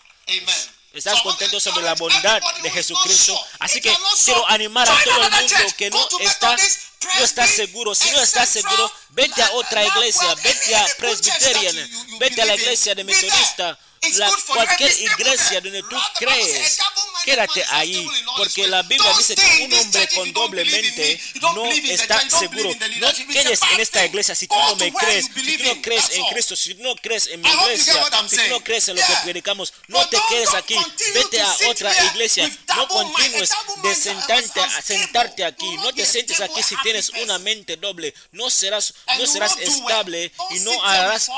estás 0.93 1.21
contento 1.21 1.59
sobre 1.59 1.83
la 1.83 1.95
bondad 1.95 2.41
de 2.61 2.71
Jesucristo. 2.71 3.39
Así 3.59 3.81
que 3.81 3.95
quiero 4.25 4.47
animar 4.49 4.89
a 4.89 5.03
todo 5.03 5.23
el 5.23 5.31
mundo 5.31 5.55
que 5.77 5.89
no 5.89 6.07
está, 6.19 6.55
no 6.55 7.23
está 7.23 7.47
seguro. 7.47 7.95
Si 7.95 8.09
no 8.11 8.21
estás 8.21 8.49
seguro, 8.49 8.91
vete 9.09 9.41
a 9.41 9.51
otra 9.53 9.85
iglesia, 9.85 10.33
vete 10.35 10.75
a 10.75 10.87
Presbyterian, 10.97 11.89
vete 12.19 12.41
a 12.41 12.45
la 12.45 12.55
iglesia 12.55 12.95
de 12.95 13.03
Metodista. 13.03 13.77
La, 14.17 14.31
cualquier 14.47 14.91
iglesia 15.01 15.61
donde 15.61 15.83
tú 15.83 15.97
crees, 16.17 16.77
quédate 17.25 17.63
ahí, 17.69 18.07
porque 18.37 18.67
la 18.67 18.81
Biblia 18.83 19.11
dice 19.17 19.35
que 19.35 19.65
un 19.65 19.73
hombre 19.73 20.09
con 20.15 20.33
doble 20.33 20.65
mente 20.65 21.21
no 21.41 21.65
está 21.65 22.29
seguro. 22.29 22.71
No 22.99 23.13
quedes 23.31 23.59
en 23.73 23.79
esta 23.79 24.05
iglesia 24.05 24.35
si 24.35 24.47
tú 24.47 24.55
no 24.55 24.75
me 24.77 24.91
crees, 24.93 25.25
si 25.25 25.57
tú 25.57 25.63
no 25.63 25.81
crees 25.81 26.09
en 26.11 26.23
Cristo, 26.25 26.55
si 26.55 26.75
tú 26.75 26.83
no 26.83 26.95
crees 26.95 27.27
en 27.27 27.41
mi 27.41 27.49
iglesia, 27.49 27.93
si 28.27 28.37
tú 28.37 28.47
no 28.49 28.63
crees 28.63 28.87
en 28.87 28.95
lo 28.95 29.01
que 29.01 29.13
predicamos, 29.23 29.73
no 29.87 30.07
te 30.07 30.17
quedes 30.29 30.53
aquí, 30.53 30.77
vete 31.13 31.41
a 31.41 31.55
otra 31.69 31.93
iglesia, 32.05 32.49
no 32.75 32.87
continúes 32.87 33.51
de 33.83 33.95
sentarte, 33.95 34.61
a 34.61 34.81
sentarte 34.81 35.43
aquí, 35.43 35.77
no 35.77 35.93
te 35.93 36.05
sientes 36.05 36.39
aquí 36.39 36.63
si 36.63 36.75
tienes 36.83 37.09
una 37.09 37.37
mente 37.39 37.75
doble, 37.77 38.13
no 38.31 38.49
serás, 38.49 38.93
no 39.17 39.27
serás 39.27 39.57
estable 39.57 40.31
y 40.51 40.59
no 40.61 40.83
harás 40.83 41.29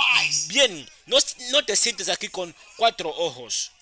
bien. 0.48 0.90
No, 1.12 1.18
no 1.50 1.66
te 1.66 1.76
sientes 1.76 2.08
aquí 2.08 2.30
con 2.30 2.56
cuatro 2.78 3.10
ojos, 3.10 3.74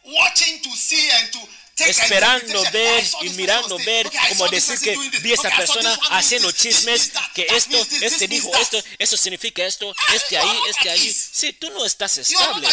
esperando 1.78 2.64
ver 2.72 3.04
y 3.22 3.30
mirando 3.30 3.78
ver, 3.86 4.10
como 4.30 4.48
decir 4.48 4.80
que 4.80 4.98
vi 5.20 5.30
a 5.30 5.36
esta 5.36 5.56
persona 5.56 5.94
haciendo 6.10 6.52
chismes, 6.52 7.12
que 7.36 7.46
esto, 7.52 7.78
este 8.02 8.28
dijo 8.28 8.52
esto, 8.58 8.82
esto 8.98 9.16
significa 9.16 9.64
esto, 9.64 9.94
este 10.16 10.40
ahí, 10.40 10.60
este 10.70 10.90
ahí. 10.90 11.14
Sí, 11.14 11.54
tú 11.54 11.70
no 11.70 11.86
estás 11.86 12.18
estable. 12.18 12.68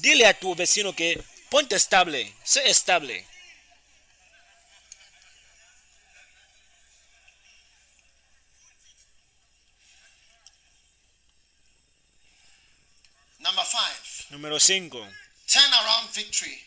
Dile 0.00 0.24
a 0.26 0.32
tu 0.32 0.54
vecino 0.54 0.96
que 0.96 1.22
ponte 1.50 1.76
estable, 1.76 2.34
sé 2.42 2.66
estable. 2.70 3.27
Number 13.48 13.64
five, 13.64 14.26
Número 14.30 14.60
5. 14.60 14.90
turn 15.46 15.72
around 15.72 16.10
victory 16.14 16.58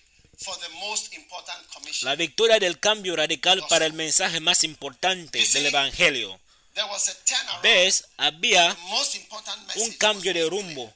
for 0.44 0.56
the 0.58 0.70
most 0.80 1.14
important 1.14 1.60
commission. 1.72 2.08
La 2.10 2.16
victoria 2.16 2.58
del 2.60 2.80
cambio 2.80 3.16
radical 3.16 3.64
para 3.70 3.86
el 3.86 3.94
mensaje 3.94 4.40
más 4.40 4.64
importante 4.64 5.46
del 5.54 5.68
Evangelio. 5.68 6.40
There 6.74 6.88
was 6.88 7.08
a 7.10 7.14
turnaround. 7.24 7.62
¿Ves? 7.62 8.06
Había 8.18 8.74
The 8.74 8.82
most 8.90 9.14
important 9.14 9.68
message 9.68 9.84
un 9.86 9.94
cambio 9.98 10.34
de 10.34 10.50
rumbo 10.50 10.92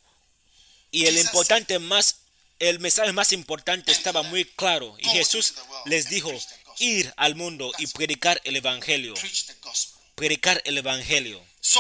y 0.90 1.06
el 1.06 1.20
importante 1.20 1.78
más 1.78 2.16
el 2.58 2.80
mensaje 2.80 3.12
más 3.12 3.32
importante 3.32 3.92
estaba 3.92 4.24
muy 4.24 4.44
claro 4.46 4.96
y 4.98 5.08
Jesús 5.10 5.54
les 5.86 6.10
dijo 6.10 6.32
ir 6.80 7.14
al 7.18 7.36
mundo 7.36 7.72
y 7.78 7.86
predicar 7.88 8.42
el 8.44 8.56
evangelio. 8.56 9.14
Preach 9.14 9.46
the 9.46 9.54
gospel. 9.62 10.02
Predicar 10.16 10.64
el 10.66 10.80
evangelio. 10.80 11.46
So 11.62 11.80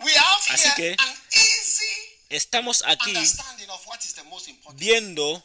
we 0.00 0.12
have 0.14 0.42
Así 0.50 0.68
que- 0.76 0.96
Estamos 2.32 2.82
aquí 2.86 3.10
understanding 3.10 3.68
of 3.70 3.86
what 3.86 4.00
is 4.04 4.14
the 4.14 4.22
most 4.24 4.48
important. 4.48 4.78
viendo 4.80 5.42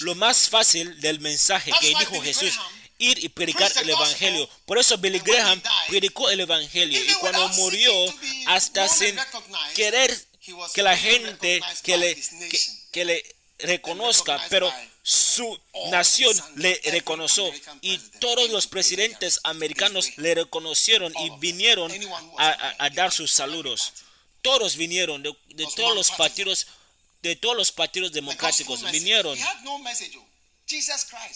lo 0.00 0.14
más 0.14 0.48
fácil 0.48 1.00
del 1.00 1.18
mensaje 1.20 1.72
que 1.80 1.88
dijo 1.88 2.20
Jesús, 2.22 2.54
ir 2.98 3.18
y 3.24 3.28
predicar 3.28 3.72
el 3.78 3.90
evangelio. 3.90 4.48
Por 4.64 4.78
eso 4.78 4.96
Billy 4.98 5.18
Graham 5.18 5.60
predicó 5.88 6.30
el 6.30 6.40
evangelio. 6.40 7.00
y 7.02 7.12
cuando 7.14 7.48
murió, 7.50 7.92
hasta 8.46 8.88
sin 8.88 9.18
querer 9.74 10.16
que 10.74 10.82
la 10.82 10.96
gente 10.96 11.60
que 11.82 11.96
le, 11.96 12.16
que, 12.92 13.04
le 13.04 13.36
reconozca, 13.58 14.40
pero 14.48 14.72
su 15.02 15.58
nación 15.90 16.36
le 16.56 16.80
reconoció. 16.92 17.50
Y 17.80 17.98
todos 18.20 18.50
los 18.50 18.68
presidentes 18.68 19.40
americanos 19.42 20.16
le 20.16 20.34
reconocieron 20.36 21.12
y 21.18 21.30
vinieron 21.40 21.90
a, 22.38 22.46
a 22.48 22.52
a- 22.52 22.74
a 22.86 22.90
dar 22.90 23.10
sus 23.12 23.32
saludos. 23.32 23.92
Todos 24.42 24.76
vinieron 24.76 25.22
de, 25.22 25.34
de 25.48 25.66
todos 25.74 25.94
los 25.94 26.10
partidos 26.10 26.66
de 27.22 27.36
todos 27.36 27.56
los 27.56 27.70
partidos 27.70 28.12
democráticos 28.12 28.82
vinieron. 28.90 29.38
Oh. 29.64 29.80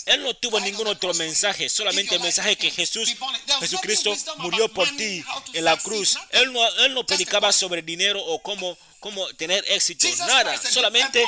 Él 0.07 0.23
no 0.23 0.35
tuvo 0.35 0.61
ningún 0.61 0.87
otro 0.87 1.12
mensaje, 1.15 1.69
solamente 1.69 2.15
el 2.15 2.23
mensaje 2.23 2.57
que. 2.57 2.70
Jesús, 2.70 3.15
Jesucristo 3.61 4.16
murió 4.39 4.73
por 4.73 4.89
ti 4.97 5.23
en 5.53 5.65
la 5.65 5.77
cruz. 5.77 6.19
Él 6.31 6.53
no, 6.53 6.66
él 6.78 6.95
no 6.95 7.05
predicaba 7.05 7.53
sobre 7.53 7.83
dinero 7.83 8.23
o 8.24 8.43
cómo, 8.43 8.77
cómo 8.99 9.27
tener 9.35 9.65
éxito, 9.69 10.09
nada, 10.27 10.59
solamente 10.59 11.24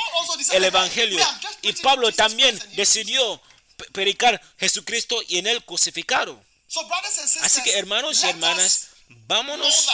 el 0.51 0.63
Evangelio. 0.65 1.19
Y 1.61 1.73
Pablo 1.73 2.11
también 2.11 2.59
decidió 2.75 3.41
predicar 3.91 4.41
Jesucristo 4.57 5.21
y 5.27 5.37
en 5.37 5.47
él 5.47 5.63
crucificado. 5.63 6.41
Así 7.41 7.61
que 7.63 7.77
hermanos 7.77 8.23
y 8.23 8.27
hermanas, 8.27 8.87
vámonos 9.07 9.87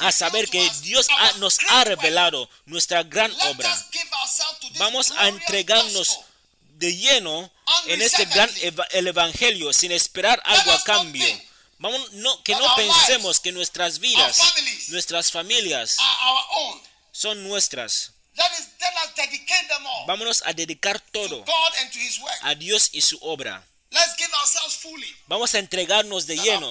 a 0.00 0.12
saber 0.12 0.48
que 0.50 0.68
Dios 0.82 1.06
ha- 1.16 1.32
nos 1.38 1.58
ha 1.68 1.84
revelado 1.84 2.48
nuestra 2.66 3.02
gran 3.02 3.30
obra. 3.42 3.70
Vamos 4.78 5.10
a 5.12 5.28
entregarnos 5.28 6.18
de 6.78 6.94
lleno 6.96 7.50
en 7.86 8.02
este 8.02 8.24
gran 8.26 8.50
el 8.90 9.06
evangelio 9.06 9.72
sin 9.72 9.92
esperar 9.92 10.42
algo 10.44 10.72
a 10.72 10.82
cambio. 10.84 11.26
Vamos, 11.78 12.12
no, 12.12 12.42
que 12.42 12.54
no 12.54 12.64
pensemos 12.76 13.38
que 13.40 13.52
nuestras 13.52 13.98
vidas, 13.98 14.38
nuestras 14.90 15.30
familias 15.30 15.96
son 17.12 17.42
nuestras. 17.46 18.12
Vámonos 20.06 20.42
a 20.44 20.52
dedicar 20.52 21.00
to 21.00 21.20
todo 21.28 21.44
a 22.42 22.54
Dios 22.54 22.90
y 22.92 23.00
su 23.00 23.18
obra. 23.22 23.62
Vamos 25.28 25.54
a 25.54 25.58
entregarnos 25.58 26.26
de 26.26 26.36
lleno 26.36 26.70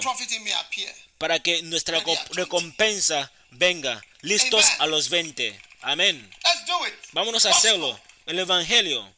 para 1.17 1.39
que 1.39 1.61
nuestra 1.63 2.03
co- 2.03 2.17
recompensa 2.31 3.31
venga. 3.51 4.01
Listos 4.21 4.65
a 4.79 4.87
los 4.87 5.09
20. 5.09 5.59
Amén. 5.81 6.29
Let's 6.43 6.65
do 6.65 6.87
it. 6.87 6.93
Vámonos 7.11 7.45
a 7.45 7.51
hacerlo. 7.51 7.99
El 8.25 8.39
evangelio. 8.39 9.13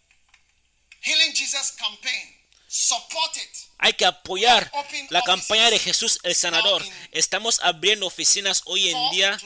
Healing 1.02 1.34
Jesus 1.34 1.72
campaign. 1.78 2.36
Support 2.70 3.38
it. 3.38 3.50
Hay 3.80 3.94
que 3.94 4.06
apoyar 4.06 4.70
la 5.10 5.22
campaña 5.22 5.70
de 5.70 5.80
Jesús 5.80 6.20
el 6.24 6.36
Sanador. 6.36 6.84
Estamos 7.12 7.60
abriendo 7.64 8.06
oficinas 8.06 8.62
hoy 8.66 8.90
en 8.90 9.12
día 9.12 9.38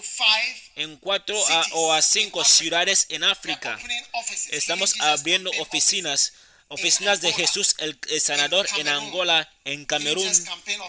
en 0.76 0.98
cuatro 0.98 1.38
a- 1.48 1.66
o 1.74 1.94
a 1.94 2.02
cinco 2.02 2.44
ciudades 2.44 3.06
en 3.10 3.24
África. 3.24 3.78
Estamos 4.50 4.96
abriendo 5.02 5.52
oficinas, 5.60 6.34
oficinas 6.72 7.20
de 7.22 7.34
Jesús 7.34 7.76
el, 7.80 7.98
Sanador 8.20 8.68
en 8.78 8.88
Angola, 8.88 9.48
en 9.66 9.86
Camerún. 9.86 10.32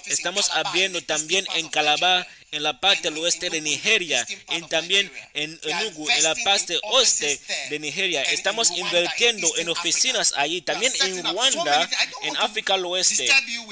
Estamos 0.07 0.51
abriendo 0.51 1.03
también 1.03 1.45
en 1.55 1.69
Calabar, 1.69 2.27
en 2.53 2.63
la 2.63 2.81
parte 2.81 3.11
del 3.11 3.19
oeste 3.19 3.51
de 3.51 3.61
Nigeria, 3.61 4.27
y 4.51 4.63
también 4.63 5.13
en 5.35 5.59
Enugu, 5.63 6.09
en 6.09 6.23
la 6.23 6.35
parte 6.37 6.79
oeste 6.85 7.41
de 7.71 7.79
Nigeria. 7.79 8.23
Estamos 8.23 8.71
invirtiendo 8.71 9.51
en 9.57 9.69
oficinas 9.69 10.33
allí, 10.37 10.63
también 10.63 10.93
en 11.05 11.25
Ruanda, 11.25 11.89
en 12.23 12.37
África 12.37 12.75
del 12.75 12.87
Oeste. 12.87 13.29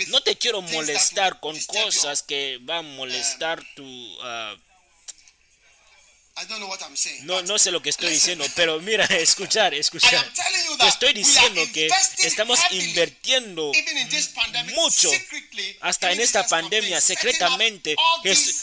No 0.09 0.21
te 0.21 0.37
quiero 0.37 0.63
molestar 0.63 1.41
con 1.41 1.59
cosas 1.65 2.23
que 2.23 2.59
van 2.63 2.79
a 2.79 2.83
molestar 2.83 3.63
tu... 3.75 4.19
ah, 4.23 4.57
I 6.41 6.47
don't 6.47 6.59
know 6.59 6.69
what 6.69 6.81
I'm 6.83 6.97
saying. 6.97 7.27
no, 7.27 7.43
no 7.43 7.59
sé 7.59 7.71
lo 7.71 7.83
que 7.83 7.91
estoy 7.91 8.11
listen. 8.11 8.39
diciendo, 8.39 8.55
pero 8.57 8.81
mira, 8.81 9.05
escuchar, 9.11 9.75
escuchar. 9.75 10.27
Te 10.79 10.89
estoy 10.89 11.13
diciendo 11.13 11.61
que 11.75 11.89
estamos 12.23 12.59
invirtiendo 12.71 13.73
even 13.75 13.99
in 13.99 14.09
this 14.09 14.29
pandemic, 14.29 14.75
mucho 14.75 15.11
hasta 15.81 16.13
en 16.13 16.21
esta 16.21 16.47
pandemia 16.47 17.01
secretamente 17.01 17.95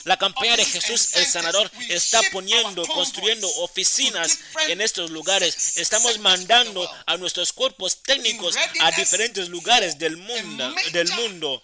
la 0.05 0.17
campaña 0.17 0.57
de 0.57 0.65
Jesús 0.65 1.13
el. 1.13 1.25
Sanador 1.27 1.69
está 1.89 2.21
poniendo 2.31 2.85
construyendo 2.87 3.47
oficinas 3.57 4.39
en 4.67 4.81
estos 4.81 5.11
lugares 5.11 5.77
estamos 5.77 6.17
mandando 6.19 6.89
a 7.05 7.17
nuestros 7.17 7.53
cuerpos 7.53 8.01
técnicos 8.01 8.55
a 8.79 8.91
diferentes 8.91 9.49
lugares 9.49 9.99
del 9.99 10.17
mundo 10.17 10.73
del 10.91 11.11
mundo 11.13 11.61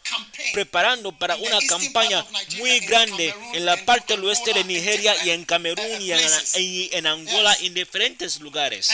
preparando 0.54 1.18
para 1.18 1.36
una 1.38 1.60
campaña 1.68 2.26
muy 2.58 2.80
grande 2.82 3.34
en 3.54 3.66
la 3.66 3.84
parte 3.86 4.16
del 4.16 4.26
oeste 4.26 4.54
de 4.54 4.64
Nigeria 4.66 5.16
y 5.26 5.32
en 5.32 5.46
Camerún 5.46 6.03
y 6.04 6.12
en, 6.12 6.30
y 6.62 6.90
en 6.94 7.08
Angola 7.08 7.54
Yes. 7.56 7.68
en 7.68 7.74
diferentes 7.74 8.40
lugares 8.40 8.90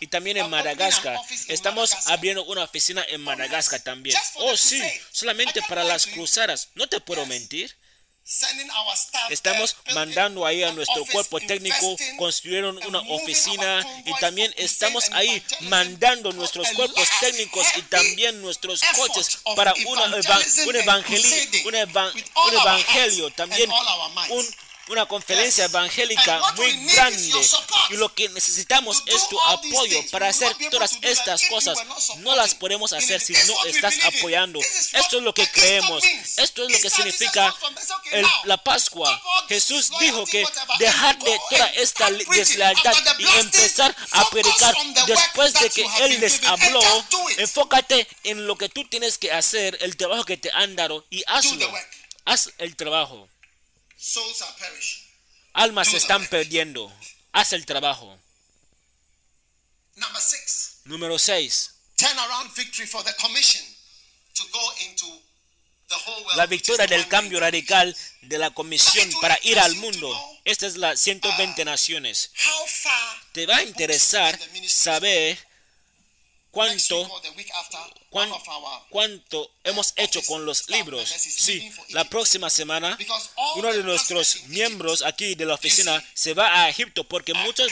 y 0.00 0.06
también 0.06 0.36
en 0.36 0.48
Madagascar. 0.50 1.18
Estamos 1.48 1.92
abriendo 2.06 2.44
una 2.44 2.64
oficina 2.64 3.04
en 3.08 3.20
Madagascar 3.22 3.80
también. 3.80 4.16
Oh, 4.36 4.56
sí, 4.56 4.82
solamente 5.10 5.60
para 5.68 5.84
las 5.84 6.06
cruzadas. 6.06 6.68
No 6.74 6.86
te 6.88 7.00
puedo 7.00 7.24
mentir. 7.26 7.74
Estamos 9.30 9.76
mandando 9.94 10.46
ahí 10.46 10.62
a 10.62 10.70
nuestro 10.72 11.04
cuerpo 11.06 11.40
técnico, 11.40 11.96
construyeron 12.18 12.78
una 12.86 13.00
oficina 13.00 13.84
y 14.06 14.12
también 14.20 14.54
estamos 14.56 15.10
ahí 15.12 15.42
mandando 15.62 16.30
nuestros 16.32 16.68
cuerpos 16.70 17.08
técnicos 17.20 17.66
y 17.76 17.82
también 17.82 18.40
nuestros 18.40 18.80
coches 18.94 19.38
para 19.56 19.74
una 19.86 20.04
eva- 20.16 20.38
un, 20.66 20.76
and 20.76 20.84
evangeli- 20.84 21.04
crusading 21.22 21.66
un 21.66 21.74
eva- 21.74 22.12
un 22.46 22.54
evangelio, 22.54 23.30
también 23.32 23.68
un- 24.30 24.46
una 24.88 25.06
conferencia 25.06 25.64
evangélica 25.66 26.40
muy 26.56 26.72
grande 26.86 27.32
y 27.90 27.96
lo 27.96 28.12
que 28.14 28.28
necesitamos 28.30 29.02
es 29.06 29.28
tu 29.28 29.40
apoyo 29.40 30.02
para 30.10 30.28
hacer 30.28 30.54
todas 30.70 30.98
estas 31.02 31.42
cosas. 31.48 31.78
No 32.18 32.34
las 32.36 32.54
podemos 32.54 32.92
hacer 32.92 33.20
si 33.20 33.32
no 33.32 33.64
estás 33.66 33.94
apoyando. 34.04 34.60
Esto 34.92 35.18
es 35.18 35.22
lo 35.22 35.32
que 35.32 35.48
creemos. 35.50 36.02
Esto 36.36 36.64
es 36.64 36.72
lo 36.72 36.78
que 36.80 36.90
significa 36.90 37.54
el- 38.12 38.26
la 38.44 38.56
Pascua. 38.56 39.22
Jesús 39.48 39.90
dijo 40.00 40.24
que 40.26 40.44
dejar 40.78 41.18
de 41.18 41.40
toda 41.50 41.66
esta 41.70 42.10
deslealtad 42.10 42.94
y 43.18 43.26
empezar 43.38 43.94
a 44.10 44.28
predicar 44.30 44.74
después 45.06 45.54
de 45.54 45.70
que 45.70 45.86
Él 46.00 46.20
les 46.20 46.42
habló. 46.44 46.82
Enfócate 47.38 48.06
en 48.24 48.46
lo 48.46 48.56
que 48.56 48.68
tú 48.68 48.84
tienes 48.88 49.16
que 49.18 49.32
hacer, 49.32 49.78
el 49.80 49.96
trabajo 49.96 50.24
que 50.24 50.36
te 50.36 50.50
han 50.52 50.76
dado 50.76 51.06
y 51.10 51.22
hazlo. 51.26 51.72
Haz 52.24 52.50
el 52.58 52.76
trabajo. 52.76 53.28
Souls 54.02 54.42
are 54.42 54.52
perishing. 54.58 55.04
Almas 55.54 55.88
se 55.88 55.96
están 55.98 56.26
perdiendo. 56.26 56.92
Haz 57.32 57.52
el 57.52 57.64
trabajo. 57.64 58.18
Number 59.94 60.20
six, 60.20 60.80
Número 60.86 61.18
6. 61.18 61.70
turnaround 61.96 62.52
victory 62.56 62.86
for 62.86 63.04
the 63.04 63.12
commission 63.20 63.62
to 64.34 64.42
go 64.52 64.72
into 64.88 65.06
the 65.88 65.94
whole 65.94 66.24
world. 66.24 66.36
La 66.36 66.46
victoria 66.46 66.86
del 66.88 67.06
cambio 67.06 67.38
radical 67.38 67.94
de 68.22 68.38
la 68.38 68.50
comisión 68.50 69.08
para 69.20 69.38
ir 69.42 69.58
al 69.60 69.76
mundo. 69.76 70.10
Esta 70.44 70.66
es 70.66 70.76
la 70.76 70.96
120 70.96 71.64
naciones. 71.64 72.32
How 72.44 72.66
far 72.66 73.20
Te 73.32 73.46
va 73.46 73.58
a 73.58 73.62
interesar 73.62 74.36
saber 74.66 75.38
cuánto 76.52 77.10
cuánto 78.90 79.50
hemos 79.64 79.92
hecho 79.96 80.22
con 80.26 80.46
los 80.46 80.68
libros. 80.68 81.08
Sí, 81.08 81.72
la 81.88 82.04
próxima 82.04 82.50
semana 82.50 82.96
uno 83.56 83.72
de 83.72 83.82
nuestros 83.82 84.44
miembros 84.46 85.02
aquí 85.02 85.34
de 85.34 85.46
la 85.46 85.54
oficina 85.54 86.02
se 86.14 86.34
va 86.34 86.62
a 86.62 86.68
Egipto 86.68 87.02
porque 87.04 87.34
muchos 87.34 87.68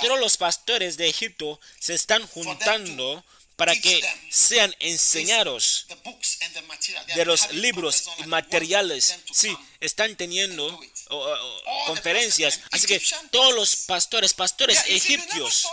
todos 0.00 0.18
los 0.18 0.36
pastores 0.38 0.96
de 0.96 1.08
Egipto 1.08 1.60
se 1.78 1.94
están 1.94 2.26
juntando 2.28 3.22
para 3.56 3.76
que 3.76 4.02
sean 4.30 4.74
enseñados 4.80 5.86
the 5.88 5.94
books 5.96 6.38
and 6.42 6.54
the 6.54 6.62
material. 6.62 7.06
They 7.06 7.14
de 7.16 7.24
los 7.24 7.50
libros 7.52 8.04
y 8.18 8.24
materiales. 8.24 9.14
Sí, 9.32 9.56
están 9.80 10.16
teniendo 10.16 10.76
the 10.80 11.86
conferencias. 11.86 12.60
Así 12.70 12.86
que 12.86 13.00
todos 13.30 13.54
los 13.54 13.76
pastores, 13.76 14.34
pastores 14.34 14.84
egipcios, 14.88 15.68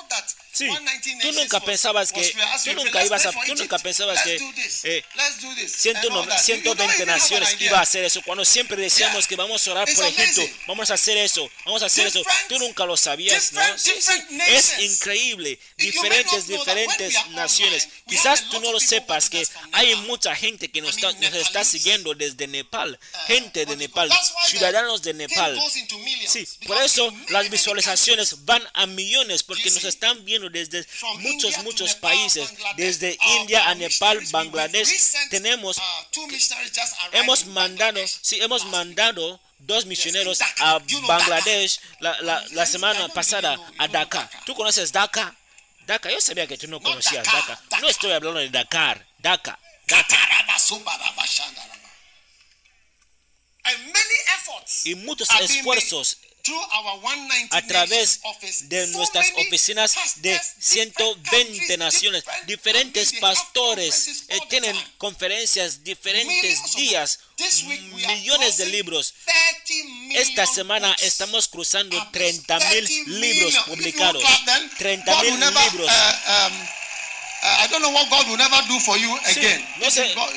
Sí, 0.52 0.66
190 0.66 1.22
tú 1.22 1.32
nunca 1.34 1.60
pensabas 1.62 2.12
que 2.12 2.36
tú 2.66 2.74
nunca 2.74 3.06
ibas 3.06 3.26
a 3.26 3.32
tú 3.32 3.56
nunca 3.56 3.80
pensabas 3.80 4.22
que 4.24 4.36
eh, 4.84 5.04
Let's 5.16 5.42
do 5.42 5.56
this. 5.56 5.72
109 5.72 6.12
And 6.12 6.18
all 6.18 6.26
that. 6.28 6.48
You 6.48 6.56
don't 6.64 6.78
120 6.78 6.84
even 6.84 6.90
have 6.92 7.02
an 7.02 7.08
naciones 7.08 7.62
iba 7.62 7.80
a 7.80 7.82
hacer 7.82 8.04
eso. 8.04 8.22
Cuando 8.24 8.44
siempre 8.44 8.78
decíamos 8.78 9.28
que 9.28 9.36
vamos 9.36 9.66
a 9.68 9.72
orar 9.72 9.88
por 9.94 10.06
Egipto, 10.06 10.42
vamos 10.68 10.92
a 10.92 10.96
hacer 10.96 11.18
eso, 11.18 11.50
vamos 11.66 11.84
a 11.84 11.86
hacer 11.86 12.08
eso. 12.08 12.22
Tú 12.50 12.60
nunca 12.60 12.86
lo 12.86 12.98
sabías, 12.98 13.54
¿no? 13.54 13.62
Sí, 13.78 13.94
sí. 14.00 14.14
Es 14.48 14.80
increíble. 14.80 15.60
Diferentes, 15.78 16.48
diferentes 16.48 17.16
naciones. 17.30 17.88
Quizás 18.08 18.50
tú 18.50 18.60
no 18.60 18.72
lo 18.72 18.80
sepas 18.80 19.30
que 19.30 19.48
hay 19.72 19.96
mucha 20.08 20.36
gente 20.36 20.70
que 20.70 20.82
nos, 20.82 20.96
está, 20.96 21.12
nos 21.14 21.34
está 21.34 21.64
siguiendo 21.64 22.14
desde 22.14 22.48
Nepal. 22.48 23.00
Uh, 23.02 23.28
Gente 23.28 23.66
de 23.66 23.76
Nepal, 23.76 24.10
ciudadanos 24.48 25.02
de 25.02 25.14
Nepal. 25.14 25.60
Sí, 26.28 26.48
por 26.68 26.82
eso 26.82 27.14
las 27.30 27.50
visualizaciones 27.50 28.46
van 28.46 28.64
a 28.74 28.86
millones 28.86 29.44
porque 29.44 29.70
nos 29.72 29.84
están 29.84 30.24
viendo 30.26 30.41
desde 30.50 30.86
muchos, 31.20 31.58
muchos 31.64 31.96
países, 31.96 32.52
desde 32.76 33.18
our- 33.20 33.38
India 33.42 33.70
a 33.70 33.76
Nepal, 33.76 34.20
Bangladesh. 34.32 34.90
Tenemos, 35.30 35.78
uh, 35.78 35.82
hemos 37.12 37.46
mandado, 37.46 38.00
sí, 38.22 38.42
hemos 38.42 38.66
mandado 38.66 39.40
dos 39.60 39.86
misioneros 39.86 40.40
Dhaka. 40.40 40.72
a 40.72 40.80
Bangladesh 40.80 41.80
la, 42.00 42.20
la, 42.52 42.66
semana 42.66 43.08
pasada 43.10 43.58
a 43.78 43.88
Dakar. 43.88 44.30
Dhaka. 44.30 44.46
¿Tú 44.46 44.56
conoces 44.56 44.92
Dakar? 44.92 45.36
Dakar, 45.86 46.12
yo 46.12 46.22
sabía 46.22 46.48
que 46.48 46.58
tú 46.58 46.68
no 46.68 46.78
No, 46.78 46.84
conocías. 46.84 47.26
Dakar. 47.26 47.60
No 47.82 47.88
estoy 47.90 48.12
hablando 48.12 48.40
de 48.40 48.50
Dakar, 48.50 49.06
efforts 54.38 54.86
Y 54.86 54.96
muchos 54.96 55.30
esfuerzos 55.30 56.18
through 56.18 56.20
our 56.20 56.20
190 56.20 56.31
a 57.52 57.62
través 57.68 58.20
de 58.64 58.88
nuestras 58.88 59.28
oficinas 59.38 59.94
de 60.18 60.34
pastors, 60.36 60.56
different 60.58 60.96
120 60.98 61.30
countries, 61.58 61.78
naciones. 61.80 62.24
Diferentes 62.48 63.14
pastores 63.20 64.24
eh, 64.30 64.40
tienen 64.50 64.76
conferencias 64.98 65.84
diferentes 65.84 66.74
días, 66.76 67.20
millones 68.08 68.58
de 68.58 68.66
libros. 68.68 69.14
30 69.26 69.90
million 69.90 70.22
Esta 70.22 70.46
semana 70.46 70.96
estamos 71.02 71.48
cruzando 71.48 71.98
Published. 72.06 72.46
30 72.48 72.60
mil 72.70 72.86
30 72.86 73.12
libros 73.12 73.56
publicados. 73.68 74.24
If 74.24 74.30
you 74.30 74.36
clap 74.36 74.46
them, 74.46 74.70
30 74.78 75.14
God 75.14 75.24
mil 75.24 75.40
libros. 75.40 75.90
uh, 75.90 76.48
um, 76.48 76.62
uh, 77.44 77.64
I 77.64 77.68
don't 77.70 77.82
know 77.82 77.92
what 77.92 78.10
God 78.10 78.28
will 78.28 78.38
never 78.38 78.62
do 78.68 78.80
for 78.82 78.98
you 78.98 79.16
again. 79.26 79.66
no 79.80 79.88
If 79.88 79.94
sé. 79.94 80.10
you 80.10 80.16
go- 80.16 80.32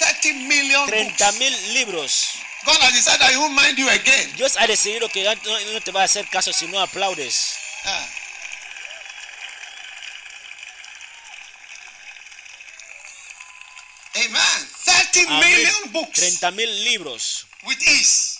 30 0.00 0.32
million 0.46 0.86
30 0.88 1.04
books. 1.12 1.38
mil 1.38 1.54
libros. 1.74 2.26
God 2.64 2.76
has 2.82 2.92
decided 2.92 3.20
that 3.20 3.30
He 3.30 3.36
won't 3.38 3.54
mind 3.54 3.78
you 3.78 3.88
again. 3.88 4.32
Dios 4.36 4.56
ha 4.56 4.66
decidido 4.66 5.08
que 5.08 5.24
no, 5.24 5.72
no 5.72 5.80
te 5.80 5.90
va 5.92 6.02
a 6.02 6.04
hacer 6.04 6.28
caso 6.28 6.52
si 6.52 6.66
no 6.66 6.80
aplaudes. 6.80 7.56
Ah. 7.84 8.06
Amen. 14.16 14.68
30 15.12 15.30
Amén. 15.30 15.40
million 15.40 15.92
books 15.92 16.18
30 16.18 16.50
mil 16.52 16.84
libros 16.84 17.46
with 17.64 17.78
ease. 17.82 18.38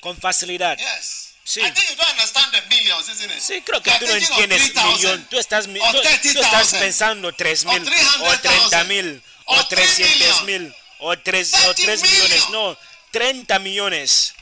con 0.00 0.16
facilidad. 0.16 0.76
Yes. 0.78 1.34
Sí. 1.44 1.60
I 1.60 1.70
think 1.70 1.90
you 1.90 1.96
don't 1.96 2.10
understand 2.10 2.52
the 2.52 2.62
millions, 2.68 3.08
isn't 3.08 3.30
it? 3.30 3.40
Sí, 3.40 3.62
creo 3.62 3.82
que 3.82 3.90
You 3.90 3.96
are 3.96 4.00
tú 4.00 4.06
no 4.06 4.16
entiendes 4.16 4.72
3,000, 4.72 4.92
millón. 4.94 5.26
Tú 5.28 5.38
estás, 5.38 5.66
tú, 5.66 5.72
tú 5.72 6.40
estás 6.40 6.70
30,000, 6.70 6.80
pensando 6.80 7.32
3 7.32 7.64
mil, 7.66 7.82
or 8.20 8.34
o 8.34 8.38
30 8.38 8.84
300,000, 8.84 8.88
mil, 8.88 9.22
or 9.46 9.58
o 9.58 9.68
300 9.68 10.18
3 10.18 10.42
mil, 10.44 10.74
o 10.98 11.18
3, 11.18 11.54
o 11.54 11.74
30 11.74 11.74
3 11.74 12.02
millones. 12.02 12.30
million. 12.30 12.52
No, 12.52 12.78
30 13.12 13.58
millones. 13.60 14.34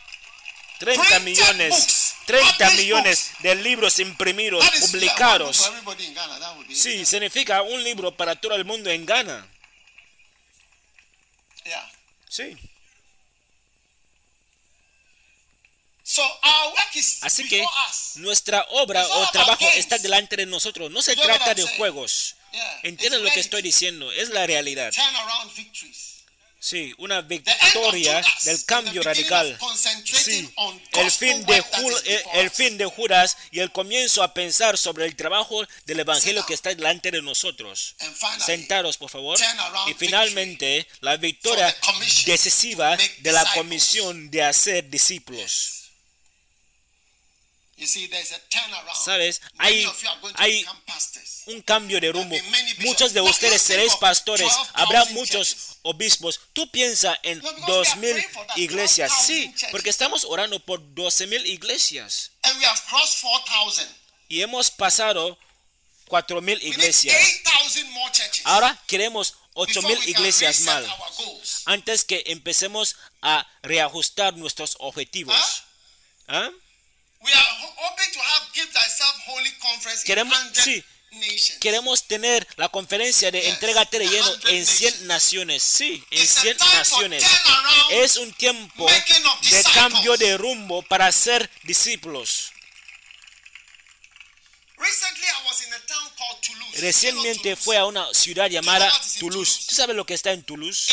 30 0.79 1.03
Printed 1.03 1.25
millones. 1.25 1.77
books, 1.77 2.15
30 2.27 2.53
published 2.53 2.79
millones 2.79 3.31
de 3.41 3.55
libros 3.57 3.99
imprimidos, 3.99 4.65
publicados. 4.91 5.71
Sí, 6.73 7.05
significa 7.05 7.61
un 7.61 7.85
libro 7.85 8.17
para 8.17 8.35
todo 8.35 8.55
el 8.55 8.65
mundo 8.65 8.91
en 8.91 9.05
Ghana. 9.05 9.47
Sí. 12.31 12.57
Así 17.23 17.47
que 17.47 17.65
nuestra 18.17 18.67
obra 18.71 19.07
o 19.07 19.31
trabajo 19.31 19.69
está 19.75 19.99
delante 19.99 20.37
de 20.37 20.47
nosotros. 20.47 20.91
No 20.91 21.03
se 21.03 21.15
trata 21.15 21.55
de 21.55 21.63
juegos. 21.77 22.37
¿Entienden 22.83 23.23
lo 23.23 23.31
que 23.31 23.41
estoy 23.41 23.63
diciendo? 23.63 24.11
Es 24.13 24.31
la 24.31 24.47
realidad. 24.47 24.93
Sí, 26.63 26.95
una 26.99 27.23
victoria 27.23 28.23
del 28.45 28.63
cambio 28.67 29.03
radical. 29.03 29.59
Sí, 30.05 30.53
el 30.93 31.11
fin, 31.11 31.47
de 31.47 31.57
eh, 31.57 32.25
el 32.35 32.49
us. 32.49 32.53
fin 32.53 32.77
de 32.77 32.85
Judas 32.85 33.39
y 33.51 33.61
el 33.61 33.73
comienzo 33.73 34.23
a 34.23 34.35
pensar 34.35 34.77
sobre 34.77 35.07
el 35.07 35.17
trabajo 35.17 35.67
del 35.87 36.01
evangelio 36.01 36.45
que 36.45 36.53
está 36.53 36.69
delante 36.69 37.11
de 37.11 37.23
nosotros. 37.23 37.97
Sentaros, 38.45 38.99
por 38.99 39.09
favor. 39.09 39.39
Y 39.89 39.95
finalmente, 39.95 40.87
la 41.01 41.17
victoria 41.17 41.75
decisiva 42.27 42.95
de 43.21 43.33
la 43.33 43.51
comisión 43.55 44.31
de 44.31 44.43
hacer 44.43 44.91
discípulos. 44.91 45.31
You 45.31 45.31
see, 45.31 45.31
there's 45.31 45.31
a 45.31 45.35
turnaround. 47.70 47.70
¿Sabes? 49.05 49.41
Many 49.55 49.77
Hay- 49.77 49.85
of 49.87 50.03
you 50.03 50.09
are 50.09 50.21
going 50.21 50.35
to 50.35 50.43
hay- 50.43 50.59
become 50.61 50.81
pastors. 50.87 51.43
un 51.47 51.63
cambio 51.63 52.01
de 52.01 52.13
rumbo. 52.13 52.37
Muchos 52.79 53.13
de 53.13 53.21
ustedes 53.21 53.63
seréis 53.63 53.95
pastores. 53.97 54.47
12,000 54.49 54.71
Habrá 54.75 55.01
churches. 55.01 55.15
muchos 55.15 55.57
obispos. 55.83 56.41
Tú 56.53 56.71
piensa 56.71 57.19
en 57.23 57.39
No, 57.39 57.53
because 57.53 57.61
we 57.71 57.73
dos 57.77 57.89
are 57.89 58.01
mil 58.01 58.13
praying 58.13 58.31
for 58.33 58.47
that, 58.47 58.57
iglesias. 58.59 59.11
12,000 59.11 59.27
Sí, 59.27 59.51
churches. 59.53 59.69
porque 59.71 59.91
estamos 59.91 60.25
orando 60.25 60.61
por 60.65 60.81
12 60.95 61.27
mil 61.27 61.45
iglesias. 61.47 62.31
And 62.43 62.59
we 62.59 62.67
have 62.67 62.81
crossed 62.89 63.21
4,000. 63.23 63.89
Y 64.29 64.43
hemos 64.43 64.71
pasado 64.71 65.39
cuatro 66.07 66.41
mil 66.41 66.59
We 66.59 66.65
need 66.65 66.73
iglesias. 66.75 67.17
8,000 67.17 67.91
more 67.91 68.11
churches. 68.13 68.43
Ahora 68.45 68.81
queremos 68.87 69.35
ocho 69.55 69.81
before 69.81 69.89
mil 69.89 69.99
we 69.99 70.13
can 70.13 70.21
iglesias 70.23 70.59
reset 70.59 70.67
más. 70.85 71.63
Antes 71.67 72.05
que 72.05 72.23
empecemos 72.27 72.97
a 73.23 73.47
reajustar 73.63 74.37
nuestros 74.37 74.77
objetivos. 74.81 75.37
¿Ah? 76.29 76.49
We 76.51 76.61
Queremos- 80.05 80.39
in 80.39 80.55
100 80.55 80.65
sí. 81.39 81.59
Queremos 81.61 82.07
tener 82.07 82.47
la 82.57 82.69
conferencia 82.69 83.31
de 83.31 83.49
Entrégate 83.49 83.99
de 83.99 84.09
lleno 84.09 84.33
100 84.41 84.57
en 84.57 84.67
100 84.67 85.07
naciones. 85.07 85.63
Sí, 85.63 86.05
en 86.11 86.23
It's 86.23 86.37
a 86.39 86.41
100 86.41 86.57
time 86.57 86.71
for 86.71 86.79
naciones. 86.79 87.25
Es 87.91 88.17
un 88.17 88.33
tiempo 88.35 88.87
de 88.89 89.65
cambio 89.75 90.17
de 90.17 90.37
rumbo 90.39 90.83
para 90.83 91.11
ser 91.13 91.51
discípulos. 91.65 92.53
Recently, 94.77 95.27
I 95.27 95.47
was 95.47 95.63
in 95.63 95.73
a 95.75 95.79
town 95.87 96.11
called 96.17 96.41
Toulouse. 96.41 96.73
You 96.73 96.79
know 96.79 96.83
Recientemente 96.83 97.57
fue 97.57 97.77
a 97.77 97.85
una 97.85 98.07
ciudad 98.15 98.49
llamada 98.49 98.91
Toulouse. 99.19 99.67
¿Tú 99.69 99.75
sabes 99.75 99.95
lo 99.95 100.07
que 100.07 100.15
está 100.15 100.33
en 100.33 100.43
Toulouse? 100.43 100.91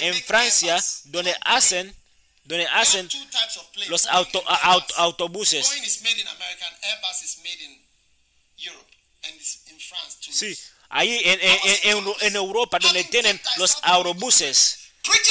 En 0.00 0.22
Francia, 0.22 0.82
donde 1.04 1.36
hacen, 1.42 1.96
donde 2.50 2.66
hacen 2.68 3.08
two 3.08 3.18
types 3.30 3.56
of 3.56 3.66
planes. 3.72 3.88
los 3.90 4.06
auto- 4.06 4.44
autobuses. 4.96 5.66
Sí, 10.30 10.56
ahí 10.88 11.20
en, 11.24 11.40
en- 11.40 11.60
en- 11.98 12.14
en- 12.20 12.36
Europa 12.36 12.78
donde 12.78 13.04
tienen 13.04 13.40
los 13.56 13.76
autobuses. 13.82 14.76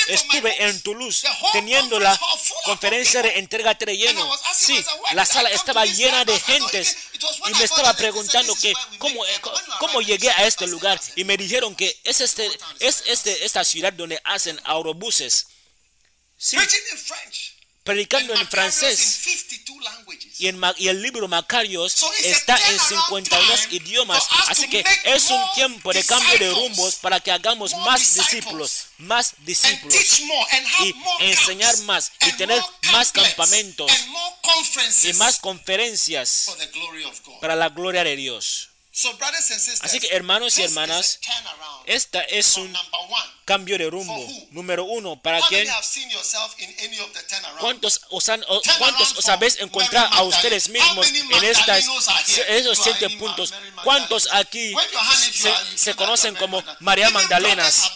Estuve 0.08 0.64
en. 0.64 0.82
Toulouse 0.82 1.28
teniendo 1.54 2.00
la 2.00 2.20
conferencia 2.66 3.22
de 3.22 3.38
entrega 3.38 3.76
de 3.76 3.96
lleno. 3.96 4.20
And 4.22 4.28
I 4.28 4.32
was 4.32 4.42
asking 4.46 4.76
Sí, 4.78 4.86
la 5.14 5.26
sala 5.26 5.50
estaba 5.52 5.86
llena 5.86 6.26
de 6.26 6.38
gentes 6.40 6.98
y 7.48 7.54
me 7.54 7.64
estaba 7.64 7.94
preguntando 7.94 8.54
"This 8.56 8.64
is 8.66 8.74
que 8.76 8.98
cómo, 8.98 9.24
eh, 9.26 9.30
Airbus." 9.36 9.52
When 9.54 9.66
you 9.68 9.74
cómo 9.80 10.02
llegué 10.02 10.32
a 10.32 10.46
este 10.48 10.66
lugar 10.68 11.00
y 11.16 11.24
me 11.24 11.38
dijeron 11.38 11.76
que 11.76 11.96
es 12.04 12.20
este 12.20 12.50
es 12.80 13.04
este 13.06 13.46
esta 13.46 13.64
ciudad 13.64 13.94
donde 13.94 14.20
hacen 14.24 14.60
autobuses. 14.66 15.46
Sí, 16.42 16.56
predicando 17.84 18.34
and 18.34 18.42
en 18.44 18.48
francés. 18.48 19.28
In 19.28 19.38
52 19.38 19.84
languages. 19.84 20.40
Y, 20.40 20.48
en 20.48 20.62
y 20.78 20.88
el 20.88 21.02
libro 21.02 21.28
Macarios 21.28 22.06
está 22.24 22.56
en 22.56 22.80
turnaround 22.80 23.10
52 23.10 23.62
time 23.62 23.76
idiomas. 23.76 24.28
Así 24.48 24.70
que 24.70 24.86
es 25.04 25.30
un 25.30 25.42
tiempo 25.54 25.92
de 25.92 26.02
cambio 26.06 26.40
de 26.40 26.50
rumbos 26.52 26.96
para 26.96 27.20
que 27.20 27.32
hagamos 27.32 27.76
más 27.76 28.16
discípulos, 28.16 28.86
más 29.00 29.34
discípulos. 29.40 29.94
y 30.80 30.96
enseñar 31.20 31.78
más 31.80 32.14
y 32.26 32.32
tener 32.34 32.62
más 32.92 33.12
campamentos 33.12 33.92
y 35.04 35.14
más 35.14 35.40
conferencias 35.40 36.56
para 37.42 37.58
la 37.58 37.68
gloria 37.68 38.06
de 38.06 38.16
Dios. 38.16 38.69
So 39.00 39.14
brothers 39.14 39.50
and 39.52 39.62
sisters, 39.62 39.82
Así 39.82 39.98
que, 40.02 40.10
hermanos 40.14 40.58
y 40.58 40.64
hermanas, 40.64 41.22
Esta 41.86 42.22
es 42.24 42.58
un 42.58 42.78
cambio 43.46 43.78
de 43.78 43.90
rumbo. 43.90 44.14
Número 44.52 44.84
uno, 44.84 45.16
¿para 45.22 45.40
quién? 45.48 45.70
have 45.70 45.86
seen 45.86 46.10
yourself 46.10 46.54
in 46.60 46.70
any 46.86 47.00
of 47.00 47.10
the 47.14 47.24
turnaround? 47.24 47.62
¿Cuántos 47.62 48.02
os, 48.10 48.28
han- 48.28 48.44
cuántos 48.78 49.18
os 49.18 49.30
habéis 49.30 49.58
encontrado 49.62 50.14
a 50.14 50.24
ustedes 50.24 50.68
mismos 50.68 51.08
en 51.08 51.44
estas, 51.46 51.86
esos 52.50 52.78
siete 52.84 53.10
puntos? 53.12 53.54
¿Cuántos 53.86 54.28
aquí 54.34 54.76
se, 55.78 55.96
conocen 55.96 56.36
como. 56.36 56.62
María 56.82 57.10
Magdalenas? 57.10 57.90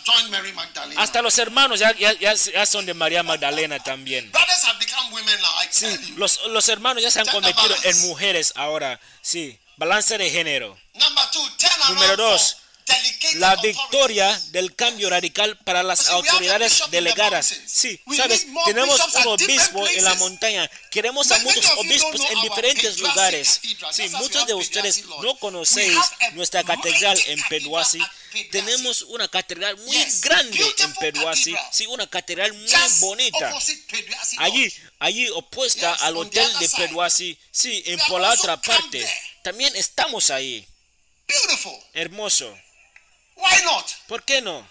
Hasta 0.95 1.21
los 1.21 1.37
hermanos 1.37 1.81
ya, 1.81 1.91
ya, 1.97 2.13
ya, 2.13 2.65
son 2.65 2.85
de 2.85 2.93
María 2.93 3.23
Magdalena 3.23 3.77
también. 3.83 4.31
Brothers 4.31 4.63
have 4.63 4.79
become 4.79 5.11
women 5.11 5.37
now, 5.41 5.61
I 5.61 5.67
Sí, 5.69 6.13
los, 6.15 6.39
los 6.47 6.69
hermanos 6.69 7.03
ya 7.03 7.11
se 7.11 7.19
han 7.19 7.27
convertido 7.27 7.75
en 7.83 7.99
mujeres 8.07 8.53
ahora. 8.55 9.01
Sí, 9.21 9.59
balance 9.77 10.17
de 10.17 10.29
género. 10.29 10.77
Número 11.89 12.17
dos, 12.17 12.57
La 13.35 13.55
victoria 13.55 14.41
del 14.51 14.75
cambio 14.75 15.09
radical 15.09 15.57
para 15.59 15.81
las 15.83 16.07
autoridades 16.09 16.83
delegadas. 16.91 17.53
Sí, 17.65 17.99
sabes, 18.15 18.45
tenemos 18.65 18.99
un 19.15 19.27
obispo 19.27 19.87
en 19.87 20.03
la 20.03 20.13
montaña. 20.15 20.69
Queremos 20.91 21.31
a 21.31 21.39
muchos 21.39 21.65
obispos 21.77 22.21
en 22.29 22.41
diferentes 22.41 22.99
lugares. 22.99 23.61
Sí, 23.91 24.09
muchos 24.09 24.45
de 24.45 24.53
ustedes 24.53 25.05
no 25.21 25.35
conocéis 25.39 25.97
nuestra 26.33 26.63
catedral 26.63 27.17
en 27.27 27.41
Peduasi. 27.43 27.99
Tenemos 28.51 29.03
una 29.03 29.27
catedral 29.27 29.77
muy 29.77 30.05
grande 30.21 30.75
en 30.79 30.93
Peduasi. 30.95 31.55
Sí, 31.71 31.85
una 31.87 32.07
catedral 32.07 32.53
muy 32.53 32.71
bonita. 32.99 33.57
Allí, 34.37 34.73
allí 34.99 35.29
opuesta 35.29 35.93
al 35.95 36.17
hotel 36.17 36.47
de. 36.59 36.69
Peduasi. 36.69 37.37
Sí, 37.51 37.83
en 37.85 37.99
por 38.07 38.19
la 38.19 38.31
otra 38.31 38.59
parte. 38.61 39.07
También 39.43 39.75
estamos 39.75 40.31
ahí. 40.31 40.67
Beautiful. 41.27 41.77
Hermoso. 41.93 42.57
Why 43.35 43.63
not? 43.65 43.85
¿Por 44.07 44.23
qué 44.23 44.41
no? 44.41 44.67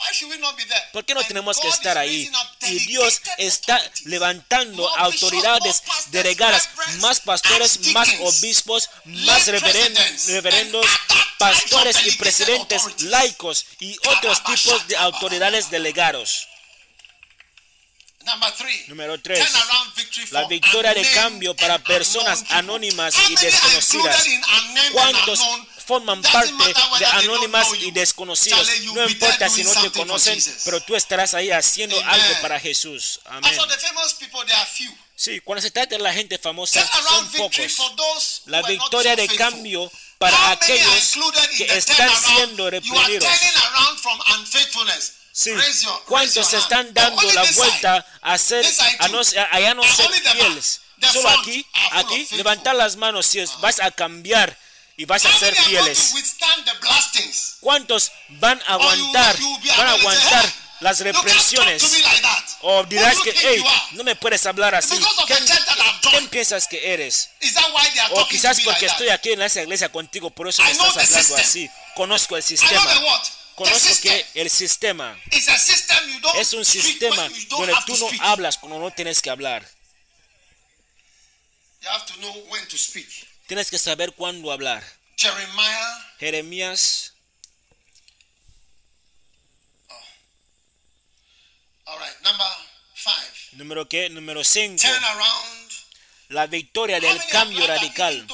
Why 0.00 0.14
should 0.14 0.30
we 0.30 0.38
not 0.38 0.56
be 0.56 0.64
there? 0.64 0.80
¿Por 0.92 1.04
qué 1.04 1.14
no 1.14 1.20
And 1.20 1.28
tenemos 1.28 1.58
que 1.58 1.68
estar 1.68 1.96
ahí? 1.98 2.30
Y 2.62 2.78
Dios 2.86 3.20
está 3.36 3.78
levantando 4.06 4.88
autoridades 4.96 5.82
delegadas, 6.06 6.70
más 7.00 7.20
pastores, 7.20 7.78
más 7.92 8.08
obispos, 8.20 8.88
más 9.04 9.46
reverendos, 9.46 10.28
other 10.28 10.86
pastores 11.38 12.06
y 12.06 12.12
presidentes, 12.12 13.02
laicos 13.02 13.66
y 13.78 13.96
otros 14.08 14.42
tipos 14.42 14.88
de 14.88 14.96
autoridades 14.96 15.70
delegados. 15.70 16.48
Número 18.88 19.20
tres. 19.20 19.38
Turn 19.38 19.62
around 19.62 19.94
victory 19.94 20.26
La 20.30 20.40
for 20.42 20.48
victoria 20.50 20.94
de 20.94 21.10
cambio 21.12 21.54
para 21.56 21.78
personas 21.78 22.44
anónimas 22.50 23.14
y 23.28 23.36
desconocidas. 23.36 24.24
¿Cuántos 24.92 25.40
forman 25.86 26.22
parte 26.22 26.52
de 26.98 27.06
anónimas 27.06 27.68
y 27.80 27.90
desconocidos? 27.90 28.68
No 28.94 29.08
importa 29.08 29.48
si 29.48 29.64
no 29.64 29.72
te 29.82 29.90
conocen, 29.90 30.38
pero 30.64 30.80
tú 30.82 30.96
estarás 30.96 31.34
ahí 31.34 31.50
haciendo 31.50 31.96
algo 32.04 32.40
para 32.42 32.60
Jesús. 32.60 33.20
Amén. 33.24 33.58
Sí, 35.16 35.40
cuando 35.40 35.60
se 35.60 35.70
trata 35.70 35.96
de 35.96 36.02
la 36.02 36.14
gente 36.14 36.38
famosa, 36.38 36.82
son 37.08 37.30
pocos. 37.32 38.42
La 38.46 38.62
victoria 38.62 39.16
de 39.16 39.28
cambio 39.28 39.90
para 40.18 40.52
aquellos 40.52 41.14
que 41.56 41.64
están 41.76 42.10
siendo 42.22 42.70
reprimidos. 42.70 43.28
Sí, 45.32 45.52
¿cuántos 46.06 46.52
están 46.52 46.92
dando 46.92 47.30
la 47.32 47.44
vuelta 47.52 48.04
a 48.20 48.36
ser, 48.38 48.66
a, 48.98 49.08
no, 49.08 49.20
a 49.20 49.60
ya 49.60 49.74
no 49.74 49.82
ser 49.84 50.10
fieles? 50.10 50.80
Solo 51.12 51.28
aquí, 51.30 51.64
of 51.74 51.92
aquí, 51.92 52.26
levantar 52.32 52.74
las 52.74 52.96
manos 52.96 53.26
si 53.26 53.42
vas 53.60 53.80
a 53.80 53.90
cambiar 53.90 54.56
y 54.96 55.04
vas 55.06 55.24
a 55.24 55.38
ser 55.38 55.54
fieles. 55.54 56.12
¿Cuántos 57.60 58.12
van 58.28 58.60
a 58.66 58.74
aguantar, 58.74 59.36
van 59.38 59.86
a 59.86 59.92
say, 59.92 60.00
aguantar 60.00 60.44
"Hey, 60.44 60.54
las 60.80 61.00
represiones? 61.00 61.82
O 62.62 62.84
dirás 62.84 63.16
que, 63.22 63.32
hey, 63.34 63.64
no 63.92 64.04
me 64.04 64.16
puedes 64.16 64.44
hablar 64.46 64.74
así. 64.74 64.98
¿Quién, 65.26 65.46
quién 66.02 66.28
piensas 66.28 66.66
que 66.66 66.92
eres? 66.92 67.30
O 68.10 68.26
quizás 68.28 68.60
porque 68.60 68.86
estoy 68.86 69.08
aquí 69.08 69.32
en 69.32 69.42
esa 69.42 69.62
iglesia 69.62 69.90
contigo, 69.90 70.30
por 70.30 70.48
eso 70.48 70.62
me 70.62 70.70
estás 70.70 70.96
hablando 70.96 71.36
así. 71.36 71.70
Conozco 71.94 72.36
el 72.36 72.42
sistema. 72.42 72.82
The 73.64 73.70
what? 73.70 73.80
The 73.80 73.80
Conozco 73.80 73.94
system. 73.94 74.32
que 74.32 74.40
el 74.40 74.50
sistema 74.50 75.20
es 76.36 76.52
un 76.52 76.64
speak 76.64 76.82
sistema 76.84 77.28
donde 77.48 77.74
tú 77.86 77.94
to 77.94 77.98
no 77.98 78.08
speak. 78.08 78.20
hablas 78.22 78.58
cuando 78.58 78.78
no 78.78 78.90
tienes 78.90 79.20
que 79.20 79.30
hablar. 79.30 79.66
You 81.82 81.88
have 81.88 82.06
to 82.06 82.14
know 82.20 82.32
when 82.50 82.66
to 82.68 82.76
speak. 82.76 83.08
Tienes 83.46 83.70
que 83.70 83.78
saber 83.78 84.12
cuándo 84.12 84.52
hablar. 84.52 84.82
Jeremiah 85.16 86.14
Jeremías, 86.18 87.14
five. 92.94 93.32
número 93.52 93.88
qué? 93.88 94.08
Número 94.10 94.44
5. 94.44 94.82
La 96.30 96.46
victoria 96.46 97.00
del 97.00 97.20
cambio 97.26 97.66
radical. 97.66 98.24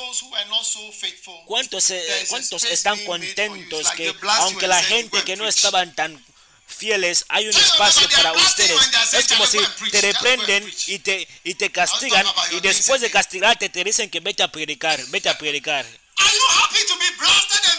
¿Cuántos, 1.46 1.90
a 1.90 1.94
cuántos 2.28 2.64
están 2.64 3.02
contentos 3.06 3.90
que 3.92 4.14
aunque 4.22 4.66
la 4.66 4.82
say, 4.82 4.90
"Go 4.90 4.96
gente 4.96 5.24
que 5.24 5.36
no 5.36 5.44
preach." 5.44 5.56
estaban 5.56 5.94
tan 5.94 6.24
fieles, 6.66 7.24
hay 7.28 7.48
un 7.48 7.56
espacio 7.56 8.06
para 8.10 8.32
ustedes? 8.32 8.78
Es 9.14 9.28
como 9.28 9.46
"Just 9.46 9.78
si 9.78 9.90
te 9.90 10.00
reprenden 10.02 10.64
preach." 10.64 10.88
y 10.88 10.98
te, 10.98 11.26
y 11.42 11.54
te 11.54 11.72
castigan 11.72 12.26
y 12.50 12.60
después 12.60 13.00
de 13.00 13.10
castigarte 13.10 13.70
te 13.70 13.82
dicen 13.82 14.10
que 14.10 14.20
vete 14.20 14.42
a 14.42 14.52
predicar, 14.52 15.02
vete 15.06 15.30
a 15.30 15.38
predicar. 15.38 15.86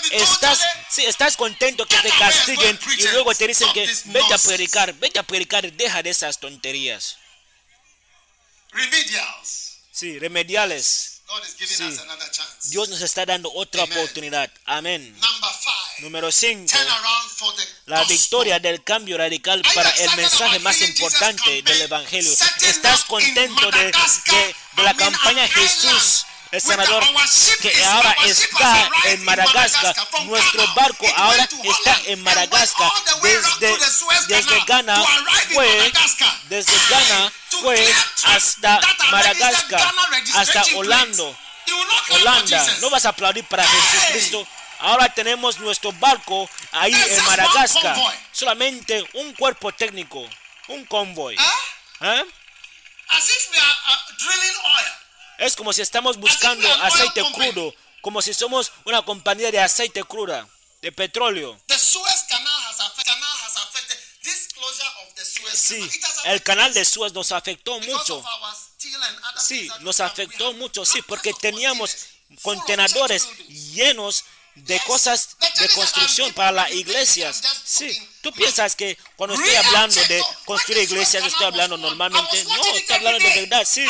Estás, 0.10 0.61
sí, 0.89 1.06
estás 1.06 1.38
contento 1.38 1.85
que 1.85 1.98
te 1.98 2.10
castiguen 2.10 2.80
y 2.98 3.07
luego 3.10 3.35
te 3.35 3.48
dicen 3.48 3.72
que 3.72 3.88
vete 4.06 4.34
a 4.34 4.39
predicar, 4.39 4.94
vete 4.95 5.19
a 5.19 5.23
predicar, 5.23 5.72
deja 5.73 6.02
de 6.02 6.10
esas 6.10 6.39
tonterías. 6.39 7.18
remedials? 8.73 9.66
Sí, 9.98 10.19
remediales. 10.19 11.22
God 11.26 11.44
is 11.44 11.56
giving 11.57 11.76
Sí. 11.76 11.84
us 11.84 11.99
another 11.99 12.30
chance. 12.32 12.69
Dios 12.69 12.88
nos 12.90 13.02
está 13.02 13.26
dando 13.26 13.52
otra 13.52 13.82
Amen. 13.84 13.98
oportunidad. 13.98 14.49
Amén. 14.65 15.11
Number 15.19 15.49
five. 15.60 16.02
Número 16.03 16.32
5. 16.32 16.72
Turn 16.72 16.88
around 16.88 17.30
for 17.32 17.56
the 17.56 17.64
La 17.88 18.03
victoria 18.03 18.60
del 18.60 18.84
cambio 18.84 19.18
radical 19.18 19.61
para 19.74 19.90
el 19.90 20.15
mensaje 20.15 20.60
más 20.60 20.80
importante 20.82 21.64
del 21.64 21.82
Evangelio. 21.82 22.32
¿Estás 22.61 23.06
contento 23.06 23.72
de, 23.72 23.86
de- 23.86 24.56
de 24.76 24.84
la 24.84 24.94
campaña 24.95 25.48
Jesús, 25.48 26.26
el 26.52 26.61
ship 27.28 27.60
que 27.61 27.86
ahora 27.86 28.15
está 28.26 28.90
en 29.06 29.24
Madagascar? 29.26 29.95
Nuestro 30.26 30.74
barco 30.74 31.06
ahora 31.15 31.48
está 31.64 32.02
en 32.06 32.24
Madagascar. 32.24 32.91
Desde, 33.22 33.78
desde 34.28 34.64
Ghana 34.65 35.03
fue, 35.53 35.91
desde 36.49 36.74
Ghana 36.90 37.32
fue 37.61 37.95
hasta 38.24 38.80
Madagascar, 39.11 39.94
hasta 40.36 40.64
Holanda, 40.76 41.36
Jesus. 42.48 42.80
no 42.80 42.90
vas 42.90 43.06
a 43.06 43.10
aplaudir 43.10 43.44
para 43.45 43.68
Jesucristo. 43.68 44.48
Ahora 44.80 45.10
tenemos 45.10 45.60
nuestro 45.60 45.91
barco 45.94 46.49
ahí 46.72 46.94
en 46.94 47.26
Madagascar. 47.26 47.98
Solamente 48.32 49.03
un 49.14 49.34
cuerpo 49.34 49.72
técnico, 49.72 50.24
un 50.68 50.86
convoy. 50.86 51.36
¿Eh? 52.02 52.26
Es 55.38 55.56
como 55.56 55.72
si 55.74 55.82
estamos 55.82 56.18
buscando 56.18 56.68
aceite 56.84 57.22
crudo, 57.34 57.74
como 58.02 58.22
si 58.22 58.34
somos 58.34 58.72
una 58.86 59.04
compañía 59.04 59.52
de 59.52 59.60
aceite 59.60 60.04
cruda, 60.04 60.48
de 60.82 60.92
petróleo. 60.92 61.60
Sí, 65.54 65.90
el 66.26 66.42
canal 66.44 66.74
de 66.74 66.86
Suez 66.86 67.14
nos 67.14 67.32
afectó 67.32 67.80
mucho. 67.80 68.24
Sí, 69.38 69.70
nos 69.82 70.00
afectó 70.00 70.54
mucho, 70.54 70.86
sí, 70.86 71.02
porque 71.04 71.34
teníamos 71.34 71.96
contenedores 72.42 73.28
llenos 73.48 74.24
de 74.56 74.80
cosas 74.82 75.38
de 75.60 75.70
construcción 75.70 76.34
para 76.34 76.52
las 76.52 76.72
iglesias. 76.72 77.42
Sí, 77.64 78.10
tú 78.28 78.34
piensas 78.34 78.76
que 78.76 78.98
cuando 79.16 79.36
estoy 79.36 79.56
hablando 79.56 80.04
de 80.04 80.22
construir 80.45 80.84
iglesias 80.84 81.24
estoy 81.24 81.48
hablando 81.48 81.78
normalmente. 81.78 82.44
No, 82.44 82.76
estoy 82.76 82.95
hablando 82.98 83.20
de 83.20 83.41
verdad, 83.41 83.64
sí. 83.66 83.86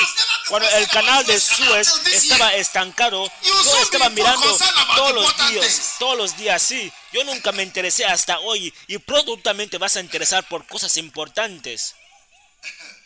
Cuando 0.49 0.69
el 0.69 0.88
canal 0.89 1.26
de 1.26 1.39
Suez 1.39 2.01
estaba 2.14 2.53
estancado, 2.53 3.30
yo 3.43 3.81
estaba 3.81 4.09
mirando 4.09 4.57
todos 4.95 5.14
los 5.14 5.49
días, 5.49 5.95
todos 5.97 6.18
los 6.18 6.38
días, 6.38 6.61
sí. 6.61 6.91
Yo 7.11 7.23
nunca 7.23 7.51
me 7.51 7.64
interesé 7.64 8.05
hasta 8.05 8.39
hoy 8.39 8.73
y 8.88 8.97
pronto 8.99 9.38
también 9.38 9.69
te 9.69 9.77
vas 9.77 9.95
a 9.95 10.01
interesar 10.01 10.47
por 10.47 10.68
cosas 10.68 10.95
importantes. 10.97 11.95
You 12.61 12.73
see, 12.73 12.76
some 12.76 12.76
of 12.76 13.05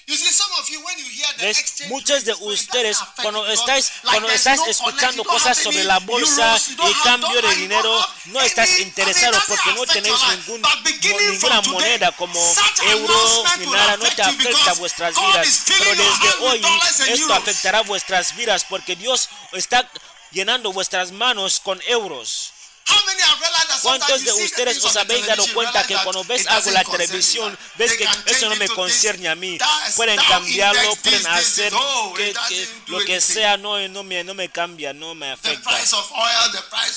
¿Ves? 1.37 1.57
Muchos 1.89 2.23
de 2.23 2.33
ustedes 2.33 2.97
cuando 3.21 3.45
estáis 3.47 3.91
cuando 4.03 4.29
no 4.29 4.33
escuchando 4.67 5.23
cosas 5.25 5.57
sobre 5.57 5.83
la 5.83 5.99
bolsa 5.99 6.57
y 6.69 6.93
cambio 7.03 7.41
de 7.41 7.55
dinero 7.55 8.07
no 8.25 8.39
estás 8.41 8.79
interesado 8.79 9.37
porque 9.49 9.73
no 9.73 9.85
tenéis 9.85 10.15
ningún, 10.29 10.61
ninguna 11.31 11.61
moneda 11.63 12.11
como 12.13 12.39
announcement 12.87 13.57
ni 13.59 13.65
nada, 13.67 13.97
no 13.97 14.09
te 14.09 14.21
afecta 14.21 14.73
vuestras 14.75 15.13
vidas. 15.13 15.63
Pero 15.67 15.89
desde 15.91 16.33
hoy 16.39 16.61
esto 17.09 17.33
afectará 17.33 17.81
vuestras 17.81 18.33
vidas 18.35 18.63
porque 18.63 18.95
Dios 18.95 19.29
está 19.51 19.89
llenando 20.31 20.71
vuestras 20.71 21.11
manos 21.11 21.59
con 21.59 21.81
euros. 21.87 22.53
¿Cuántos 23.81 24.23
de 24.23 24.31
ustedes 24.33 24.83
os 24.83 24.95
habéis 24.97 25.25
dado 25.25 25.45
cuenta 25.53 25.85
que 25.85 25.95
cuando 26.03 26.23
ves 26.23 26.47
algo 26.47 26.67
en 26.69 26.73
la 26.73 26.83
televisión, 26.83 27.57
ves 27.75 27.93
que 27.95 28.07
eso 28.25 28.49
no 28.49 28.55
me 28.55 28.67
concierne 28.69 29.27
a 29.29 29.35
mí? 29.35 29.57
Pueden 29.95 30.19
cambiarlo, 30.27 30.95
pueden 30.97 31.27
hacer 31.27 31.73
que, 32.15 32.33
que 32.49 32.69
lo 32.87 32.99
que 33.05 33.21
sea 33.21 33.57
no, 33.57 33.79
no, 33.89 34.03
me, 34.03 34.23
no 34.23 34.33
me 34.33 34.49
cambia, 34.49 34.93
no 34.93 35.15
me 35.15 35.31
afecta. 35.31 35.69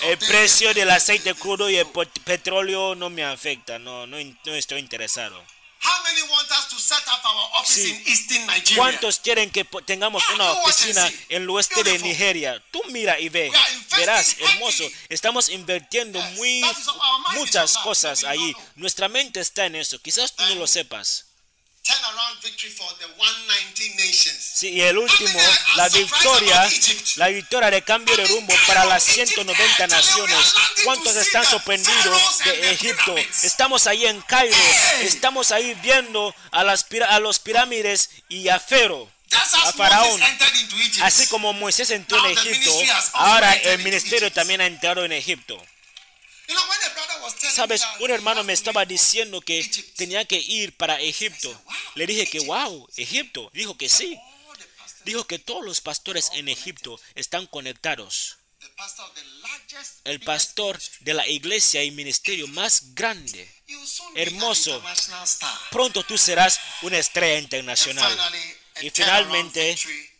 El 0.02 0.18
precio 0.18 0.72
del 0.74 0.90
aceite 0.90 1.34
crudo 1.34 1.68
y 1.70 1.76
el 1.76 1.86
petróleo 2.24 2.94
no 2.94 3.10
me 3.10 3.24
afecta, 3.24 3.78
no, 3.78 4.06
no, 4.06 4.16
no 4.44 4.54
estoy 4.54 4.80
interesado. 4.80 5.42
¿Cuántos 8.76 9.18
quieren 9.20 9.50
que 9.50 9.64
tengamos 9.86 10.22
una 10.30 10.52
oficina 10.52 11.06
en 11.28 11.42
el 11.42 11.50
oeste 11.50 11.82
de. 11.82 11.98
Nigeria? 11.98 12.62
Tú 12.70 12.82
mira 12.88 13.18
y 13.18 13.28
ve. 13.28 13.50
Verás, 13.96 14.36
hermoso, 14.38 14.84
estamos 15.08 15.48
invirtiendo 15.48 16.20
muy, 16.20 16.62
muchas 17.34 17.76
cosas 17.78 18.24
ahí. 18.24 18.54
Nuestra 18.76 19.08
mente 19.08 19.40
está 19.40 19.66
en 19.66 19.76
eso. 19.76 19.98
Quizás 20.00 20.34
tú 20.34 20.44
no 20.46 20.54
lo 20.56 20.66
sepas. 20.66 21.29
Sí, 24.54 24.68
y 24.68 24.80
el 24.82 24.98
último, 24.98 25.40
la 25.76 25.88
victoria, 25.88 26.70
la 27.16 27.28
victoria 27.28 27.70
de 27.70 27.82
cambio 27.82 28.14
de 28.16 28.26
rumbo 28.26 28.54
para 28.66 28.84
las 28.84 29.02
190 29.02 29.86
naciones. 29.86 30.54
¿Cuántos 30.84 31.16
están 31.16 31.44
sorprendidos 31.46 32.38
de 32.44 32.72
Egipto? 32.72 33.14
Estamos 33.42 33.86
ahí 33.86 34.06
en 34.06 34.20
Cairo, 34.22 34.56
estamos 35.00 35.52
ahí 35.52 35.74
viendo 35.82 36.34
a, 36.50 36.64
las, 36.64 36.86
a 37.08 37.18
los 37.18 37.38
pirámides 37.38 38.10
y 38.28 38.48
a 38.48 38.60
Fero, 38.60 39.10
a 39.64 39.72
Faraón. 39.72 40.20
Así 41.02 41.26
como 41.28 41.52
Moisés 41.54 41.90
entró 41.90 42.18
en 42.26 42.36
Egipto, 42.36 42.72
ahora 43.14 43.52
el 43.54 43.78
ministerio 43.82 44.30
también 44.30 44.60
ha 44.60 44.66
entrado 44.66 45.04
en 45.04 45.12
Egipto. 45.12 45.60
Sabes, 47.52 47.82
un 48.00 48.10
he 48.10 48.14
hermano 48.14 48.44
me 48.44 48.52
estaba 48.52 48.84
diciendo 48.84 49.40
que 49.40 49.62
tenía 49.96 50.24
que 50.24 50.38
ir 50.38 50.76
para 50.76 51.00
Egipto. 51.00 51.50
Le 51.94 52.06
dije 52.06 52.26
que, 52.26 52.40
wow, 52.40 52.88
Egipto. 52.96 53.50
Dijo 53.52 53.76
que 53.76 53.88
sí. 53.88 54.18
Dijo 55.04 55.26
que 55.26 55.38
todos 55.38 55.64
los 55.64 55.80
pastores 55.80 56.30
en 56.34 56.48
Egipto 56.48 57.00
están 57.14 57.46
conectados. 57.46 58.38
El 60.04 60.20
pastor 60.20 60.80
de 61.00 61.14
la 61.14 61.26
iglesia 61.28 61.82
y 61.82 61.90
ministerio 61.90 62.46
más 62.48 62.94
grande. 62.94 63.48
Hermoso. 64.14 64.82
Pronto 65.70 66.02
tú 66.04 66.18
serás 66.18 66.60
una 66.82 66.98
estrella 66.98 67.38
internacional. 67.38 68.16
Y 68.80 68.90
finalmente, 68.90 69.70
victory 69.70 70.10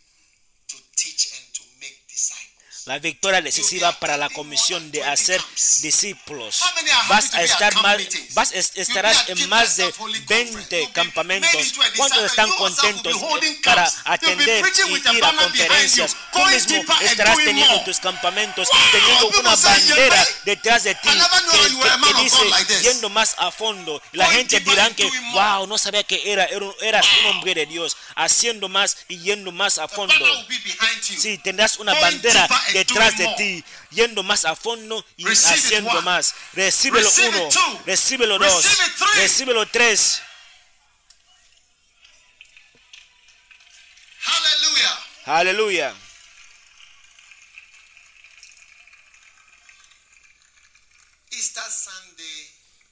to 0.67 0.77
teach 0.95 1.33
and 1.33 1.51
to 1.53 1.63
make 1.79 1.97
disciples. 2.07 2.80
La 2.91 2.99
victoria 2.99 3.41
decisiva 3.41 3.97
para 3.99 4.17
la 4.17 4.27
comisión 4.27 4.91
de 4.91 5.01
hacer 5.01 5.41
discípulos. 5.81 6.59
Vas 7.07 7.33
a 7.33 7.41
estar 7.41 7.73
más, 7.81 7.97
vas, 8.33 8.51
es- 8.51 8.73
estarás 8.75 9.29
en 9.29 9.47
más 9.47 9.77
de 9.77 9.93
20 10.27 10.89
campamentos. 10.91 11.51
¿Cuántos 11.95 12.23
están 12.25 12.49
contentos 12.57 13.13
para 13.63 13.83
atender 14.03 14.61
y 14.89 14.91
ir 15.17 15.23
a 15.23 15.31
conferencias? 15.45 16.17
Tú 16.33 16.39
mismo 16.47 16.83
estarás 17.11 17.37
teniendo 17.45 17.81
tus 17.85 17.99
campamentos, 18.01 18.67
teniendo 18.91 19.27
una 19.39 19.55
bandera 19.55 20.27
detrás 20.43 20.83
de 20.83 20.95
ti 20.95 21.09
que, 21.53 21.59
que- 21.63 22.13
dice 22.23 22.37
yendo 22.83 23.09
más 23.09 23.35
a 23.37 23.51
fondo. 23.51 24.01
La 24.11 24.25
gente 24.35 24.59
dirá 24.59 24.89
que, 24.97 25.09
wow, 25.31 25.65
no 25.65 25.77
sabía 25.77 26.03
que 26.03 26.29
era, 26.29 26.43
era- 26.43 26.65
eras 26.81 27.05
un 27.21 27.27
hombre 27.27 27.53
de 27.55 27.65
Dios, 27.67 27.95
haciendo 28.17 28.67
más 28.67 28.97
y 29.07 29.17
yendo 29.19 29.53
más 29.53 29.77
a 29.77 29.87
fondo. 29.87 30.13
Sí, 31.21 31.37
tendrás 31.37 31.77
una 31.77 31.93
bandera 32.01 32.47
and 32.80 32.80
detrás 32.81 33.17
de 33.17 33.27
ti, 33.37 33.63
yendo 33.91 34.23
más 34.23 34.45
a 34.45 34.55
fondo 34.55 35.05
y 35.17 35.25
Receive 35.25 35.55
haciendo 35.55 36.01
más. 36.01 36.33
Recíbelo 36.53 37.07
Receive 37.07 37.39
uno, 37.39 37.83
recíbelo 37.85 38.39
dos, 38.39 38.65
recíbelo 39.15 39.65
tres. 39.67 40.21
Aleluya. 45.25 45.95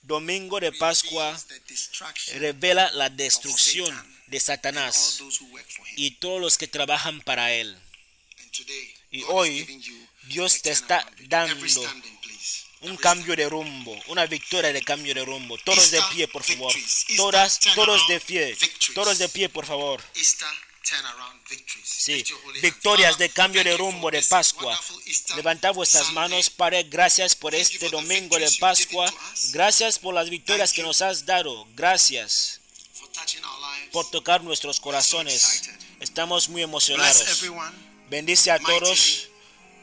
Domingo 0.03 0.60
de 0.60 0.72
Pascua 0.72 1.38
revela 2.36 2.91
la 2.91 3.10
destrucción 3.10 3.91
de 4.28 4.40
Satanás 4.40 5.20
y 5.95 6.11
todos 6.11 6.40
los 6.40 6.57
que 6.57 6.68
trabajan 6.68 7.22
para 7.22 7.52
él. 7.52 7.78
Y 9.11 9.23
hoy, 9.23 9.65
Dios 10.23 10.61
te 10.61 10.72
está 10.72 11.06
dando. 11.27 11.65
Un 12.81 12.95
cambio 12.95 13.36
de 13.36 13.49
rumbo, 13.49 13.99
una 14.07 14.26
victoria 14.26 14.72
de 14.72 14.81
cambio 14.81 15.14
de 15.14 15.26
rumbo. 15.26 15.57
Todos 15.57 15.91
de 15.91 16.02
pie, 16.14 16.30
por 16.30 16.44
favor. 16.44 16.73
Todas, 17.18 17.60
todos 17.76 18.07
de 18.07 18.19
pie. 18.22 18.57
Todos 18.94 19.18
de 19.18 19.27
pie, 19.27 19.49
por 19.49 19.65
favor. 19.65 20.02
Sí, 21.84 22.23
victorias 22.61 23.18
de 23.18 23.30
cambio 23.30 23.64
de 23.64 23.76
rumbo 23.76 24.10
de 24.10 24.22
Pascua. 24.23 24.80
Levantad 25.36 25.73
vuestras 25.73 26.11
manos, 26.14 26.49
Padre, 26.49 26.84
gracias 26.84 27.36
por 27.36 27.53
este 27.53 27.90
domingo 27.90 28.40
de 28.40 28.49
Pascua. 28.60 29.14
Gracias 29.52 29.99
por 29.99 30.14
las 30.14 30.30
victorias 30.30 30.72
que 30.72 30.81
nos 30.81 31.02
has 31.02 31.26
dado. 31.26 31.68
Gracias 31.76 32.61
por 33.91 34.10
tocar 34.10 34.41
nuestros 34.41 34.80
corazones. 34.80 35.69
Estamos 35.99 36.48
muy 36.48 36.61
emocionados. 36.61 37.44
Bendice 38.10 38.52
a 38.52 38.60
todos 38.60 39.27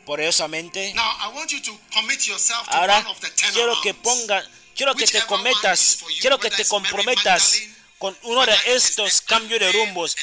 poderosamente. 0.05 0.93
Now, 0.95 1.03
I 1.21 1.35
want 1.35 1.51
you 1.53 1.61
to 1.61 1.79
commit 1.93 2.27
yourself 2.27 2.67
to 2.69 2.77
Ahora 2.77 2.99
one 2.99 3.07
of 3.11 3.21
the 3.21 3.31
quiero 3.53 3.81
que 3.81 3.95
ponga, 3.95 4.45
quiero 4.75 4.95
que 4.95 5.07
te 5.07 5.21
cometas, 5.27 5.99
quiero 6.21 6.39
que 6.39 6.51
te 6.51 6.65
comprometas 6.65 7.63
con 7.99 8.17
uno 8.23 8.45
de 8.45 8.57
estos 8.67 9.21
cambios 9.21 9.61
de 9.61 9.73
rumbos. 9.73 10.17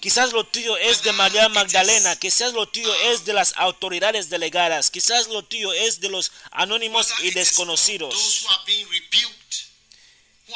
Quizás 0.00 0.32
lo 0.32 0.44
tuyo 0.44 0.78
es 0.78 1.02
de 1.02 1.12
María 1.12 1.48
Magdalena, 1.50 2.16
quizás 2.16 2.54
lo 2.54 2.66
tuyo 2.66 2.94
es 3.12 3.26
de 3.26 3.34
las 3.34 3.52
autoridades 3.56 4.30
delegadas, 4.30 4.90
quizás 4.90 5.28
lo 5.28 5.42
tuyo 5.44 5.74
es 5.74 6.00
de 6.00 6.08
los 6.08 6.32
anónimos 6.50 7.12
y 7.22 7.32
desconocidos. 7.32 8.46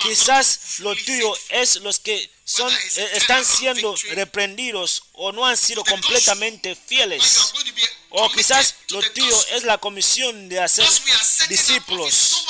Quizás 0.01 0.79
lo 0.79 0.97
tuyo 0.97 1.35
es 1.51 1.77
los 1.77 2.01
que 2.01 2.31
son 2.55 2.73
eh, 2.73 3.11
están 3.15 3.45
siendo 3.45 3.95
reprendidos 4.13 5.03
o 5.15 5.33
no 5.33 5.45
han 5.45 5.57
sido 5.57 5.85
completamente 5.85 6.77
fieles. 6.77 7.53
O 8.11 8.31
quizás 8.31 8.77
lo 8.91 9.03
tuyo 9.11 9.37
es 9.53 9.65
la 9.65 9.79
comisión 9.79 10.49
de 10.49 10.61
hacer 10.61 10.87
discípulos. 11.49 12.47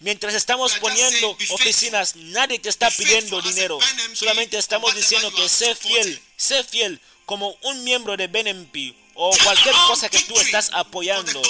Mientras 0.00 0.34
estamos 0.34 0.74
poniendo 0.74 1.36
oficinas, 1.50 2.14
nadie 2.16 2.58
te 2.58 2.68
está 2.68 2.90
pidiendo 2.90 3.40
dinero. 3.40 3.78
Solamente 4.12 4.58
estamos 4.58 4.94
diciendo 4.94 5.32
que 5.34 5.48
sé 5.48 5.74
fiel, 5.74 6.22
sé 6.36 6.62
fiel 6.62 7.00
como 7.24 7.56
un 7.62 7.84
miembro 7.84 8.16
de 8.16 8.26
BNMP 8.26 8.94
o 9.20 9.36
cualquier 9.42 9.74
cosa 9.88 10.08
que 10.08 10.20
tú 10.22 10.38
estás 10.38 10.70
apoyando. 10.72 11.42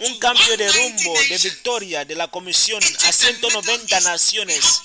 Un 0.00 0.18
cambio 0.18 0.56
de 0.56 0.70
rumbo, 0.70 1.14
de 1.28 1.38
victoria 1.38 2.04
de 2.04 2.16
la 2.16 2.26
comisión 2.26 2.82
a 3.06 3.12
190 3.12 4.00
naciones. 4.00 4.82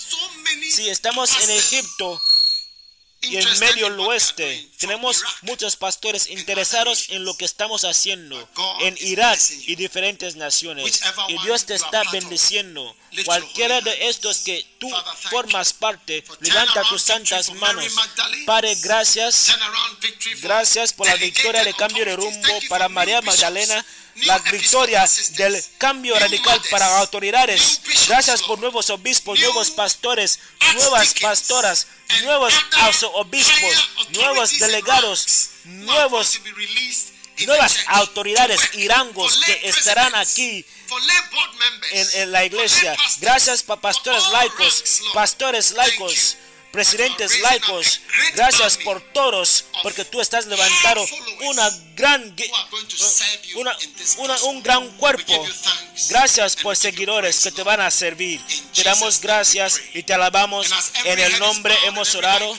Si 0.69 0.89
estamos 0.89 1.31
en 1.41 1.49
Egipto 1.49 2.21
y 3.21 3.37
en 3.37 3.59
medio 3.59 3.89
del 3.89 3.99
oeste, 3.99 4.69
tenemos 4.77 5.23
muchos 5.41 5.75
pastores 5.75 6.27
interesados 6.27 7.09
en 7.09 7.25
lo 7.25 7.35
que 7.35 7.45
estamos 7.45 7.83
haciendo 7.83 8.47
en 8.81 8.95
Irak 9.01 9.39
y 9.67 9.75
diferentes 9.75 10.35
naciones. 10.35 11.01
Y 11.27 11.37
Dios 11.43 11.65
te 11.65 11.75
está 11.75 12.03
bendiciendo. 12.11 12.95
Cualquiera 13.25 13.81
de 13.81 14.07
estos 14.07 14.39
que 14.39 14.65
tú 14.77 14.89
formas 15.29 15.73
parte, 15.73 16.23
levanta 16.39 16.83
tus 16.83 17.01
santas 17.01 17.51
manos. 17.55 17.93
Padre, 18.45 18.75
gracias. 18.75 19.57
Gracias 20.41 20.93
por 20.93 21.07
la 21.07 21.15
victoria 21.15 21.63
de 21.63 21.73
cambio 21.73 22.05
de 22.05 22.15
rumbo 22.15 22.59
para 22.69 22.87
María 22.87 23.21
Magdalena, 23.21 23.85
la 24.15 24.39
victoria 24.39 25.05
del 25.31 25.63
cambio 25.77 26.17
radical 26.19 26.61
para 26.69 26.99
autoridades. 26.99 27.81
Gracias 28.07 28.41
por 28.43 28.59
nuevos 28.59 28.89
obispos, 28.89 29.39
nuevos 29.39 29.71
pastores, 29.71 30.39
nuevas 30.73 31.13
pastoras, 31.19 31.87
nuevos 32.23 32.53
obispos, 33.13 33.89
nuevos 34.11 34.59
delegados, 34.59 35.49
nuevos, 35.65 36.39
nuevas 37.45 37.77
autoridades 37.87 38.61
y 38.73 38.87
rangos 38.87 39.41
que 39.45 39.61
estarán 39.69 40.13
aquí 40.15 40.65
en, 41.91 42.07
en 42.21 42.31
la 42.31 42.45
iglesia. 42.45 42.95
Gracias 43.19 43.63
para 43.63 43.81
pastores 43.81 44.23
laicos, 44.31 45.01
pastores 45.13 45.71
laicos, 45.71 46.37
presidentes 46.71 47.39
laicos. 47.39 48.01
Gracias 48.33 48.77
por 48.77 49.01
todos, 49.13 49.65
porque 49.83 50.05
tú 50.05 50.21
estás 50.21 50.45
levantando 50.45 51.05
una 51.41 51.69
gran, 51.99 52.33
una- 53.55 53.77
una- 54.17 54.41
un 54.43 54.63
gran 54.63 54.87
cuerpo. 54.97 55.45
Gracias 56.09 56.55
por 56.55 56.75
seguidores 56.77 57.41
que 57.41 57.51
te 57.51 57.61
van 57.63 57.81
a 57.81 57.91
servir. 57.91 58.41
Te 58.73 58.83
damos 58.83 59.19
gracias 59.19 59.81
y 59.93 60.03
te 60.03 60.13
alabamos. 60.13 60.67
En 61.03 61.19
el 61.19 61.37
nombre 61.39 61.75
hemos 61.85 62.15
orado. 62.15 62.55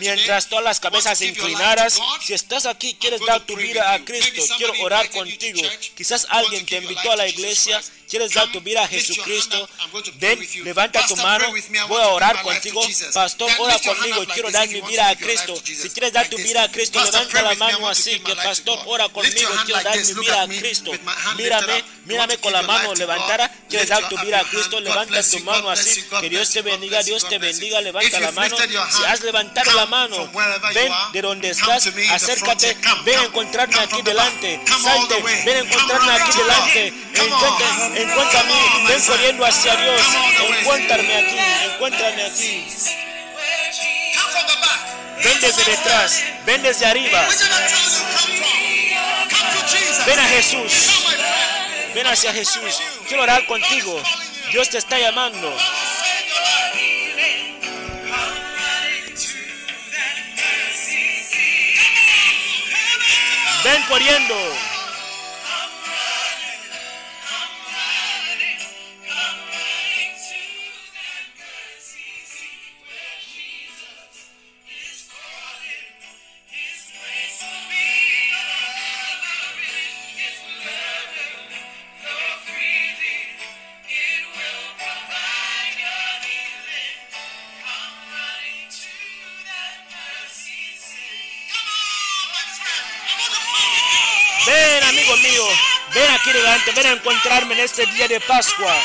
Mientras 0.00 0.48
todas 0.48 0.64
las 0.64 0.80
cabezas 0.80 1.20
inclinadas, 1.22 2.00
si 2.24 2.34
estás 2.34 2.66
aquí, 2.66 2.94
quieres 3.00 3.20
dar 3.24 3.40
tu 3.46 3.54
vida 3.56 3.92
a 3.92 4.04
Cristo, 4.04 4.42
quiero 4.56 4.72
orar 4.82 5.08
contigo. 5.10 5.62
Quizás 5.96 6.26
alguien 6.30 6.66
te 6.66 6.78
invitó 6.78 7.12
a 7.12 7.16
la 7.16 7.28
iglesia, 7.28 7.80
quieres 8.10 8.32
dar 8.34 8.50
tu 8.50 8.60
vida 8.60 8.82
a 8.82 8.88
Jesucristo. 8.88 9.68
Ven, 10.16 10.64
levanta 10.64 11.06
tu 11.06 11.16
mano, 11.16 11.46
voy 11.88 12.02
a 12.02 12.08
orar 12.08 12.42
contigo. 12.42 12.82
Pastor, 13.12 13.12
pastor 13.48 13.50
ora 13.58 13.78
conmigo, 13.78 14.24
quiero 14.34 14.50
dar 14.50 14.68
mi 14.68 14.80
vida 14.80 15.08
a 15.08 15.16
Cristo. 15.16 15.54
Si 15.64 15.88
quieres 15.90 16.12
dar 16.12 16.28
tu 16.28 16.36
vida 16.38 16.64
a. 16.64 16.70
Cristo, 16.74 16.98
Pastor, 16.98 17.20
levanta 17.20 17.42
la 17.42 17.54
mano 17.54 17.88
así, 17.88 18.18
que 18.20 18.34
to 18.63 18.63
pastor 18.64 18.78
ora 18.86 19.08
conmigo, 19.08 19.50
quiero 19.64 19.82
dar 19.82 19.96
mi 19.96 20.14
vida 20.14 20.42
a 20.42 20.48
Cristo. 20.48 20.92
Mírame, 21.36 21.84
mírame 22.06 22.38
con 22.38 22.52
la 22.52 22.62
mano 22.62 22.94
levantada. 22.94 23.50
Quieres 23.68 23.88
dar 23.88 24.08
tu 24.08 24.16
vida 24.18 24.40
a 24.40 24.44
Cristo, 24.44 24.80
levanta 24.80 25.22
tu 25.22 25.40
mano 25.40 25.70
así. 25.70 26.04
Que 26.20 26.28
Dios 26.28 26.50
te 26.50 26.62
bendiga, 26.62 27.02
Dios 27.02 27.28
te 27.28 27.38
bendiga, 27.38 27.80
levanta 27.80 28.20
la 28.20 28.32
mano. 28.32 28.56
Si 28.90 29.04
has 29.04 29.20
levantado 29.22 29.72
la 29.72 29.86
mano, 29.86 30.30
ven 30.74 30.92
de 31.12 31.22
donde 31.22 31.50
estás, 31.50 31.90
acércate, 32.10 32.76
ven 33.04 33.18
a 33.18 33.24
encontrarme 33.24 33.78
aquí 33.78 34.02
delante. 34.02 34.60
Salte, 34.82 35.22
ven 35.44 35.56
a 35.56 35.60
encontrarme 35.60 36.12
aquí 36.12 36.38
delante. 36.38 36.92
My 38.04 38.88
ven 38.88 39.02
corriendo 39.06 39.44
hacia 39.44 39.76
Dios. 39.76 40.02
Encuéntrame 40.58 41.14
aquí, 41.16 41.36
encuéntrame 41.72 42.22
aquí. 42.24 42.66
Come 44.14 44.30
from 44.30 44.46
the 44.46 44.54
back. 44.60 44.93
Ven 45.22 45.40
desde 45.40 45.64
detrás, 45.64 46.22
ven 46.44 46.62
desde 46.62 46.86
arriba. 46.86 47.26
Ven 50.06 50.18
a 50.18 50.28
Jesús, 50.28 50.72
ven 51.94 52.06
hacia 52.06 52.32
Jesús. 52.32 52.80
Quiero 53.06 53.22
orar 53.22 53.46
contigo. 53.46 54.02
Dios 54.50 54.68
te 54.68 54.78
está 54.78 54.98
llamando. 54.98 55.56
Ven 63.64 63.82
corriendo. 63.88 64.73
Ven 95.94 96.10
aquí 96.10 96.32
delante. 96.32 96.72
Ven 96.72 96.86
a 96.86 96.90
encontrarme 96.90 97.54
en 97.54 97.60
este 97.60 97.86
día 97.86 98.08
de 98.08 98.20
Pascua. 98.20 98.76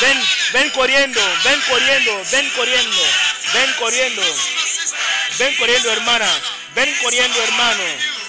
Ven, 0.00 0.18
ven 0.54 0.70
corriendo, 0.70 1.20
ven 1.44 1.60
corriendo, 1.68 2.22
ven 2.32 2.50
corriendo, 2.56 3.02
ven 3.52 3.72
corriendo, 3.78 4.22
ven 5.38 5.56
corriendo, 5.56 5.92
hermana, 5.92 6.26
ven 6.74 6.94
corriendo, 7.02 7.42
hermano. 7.42 8.19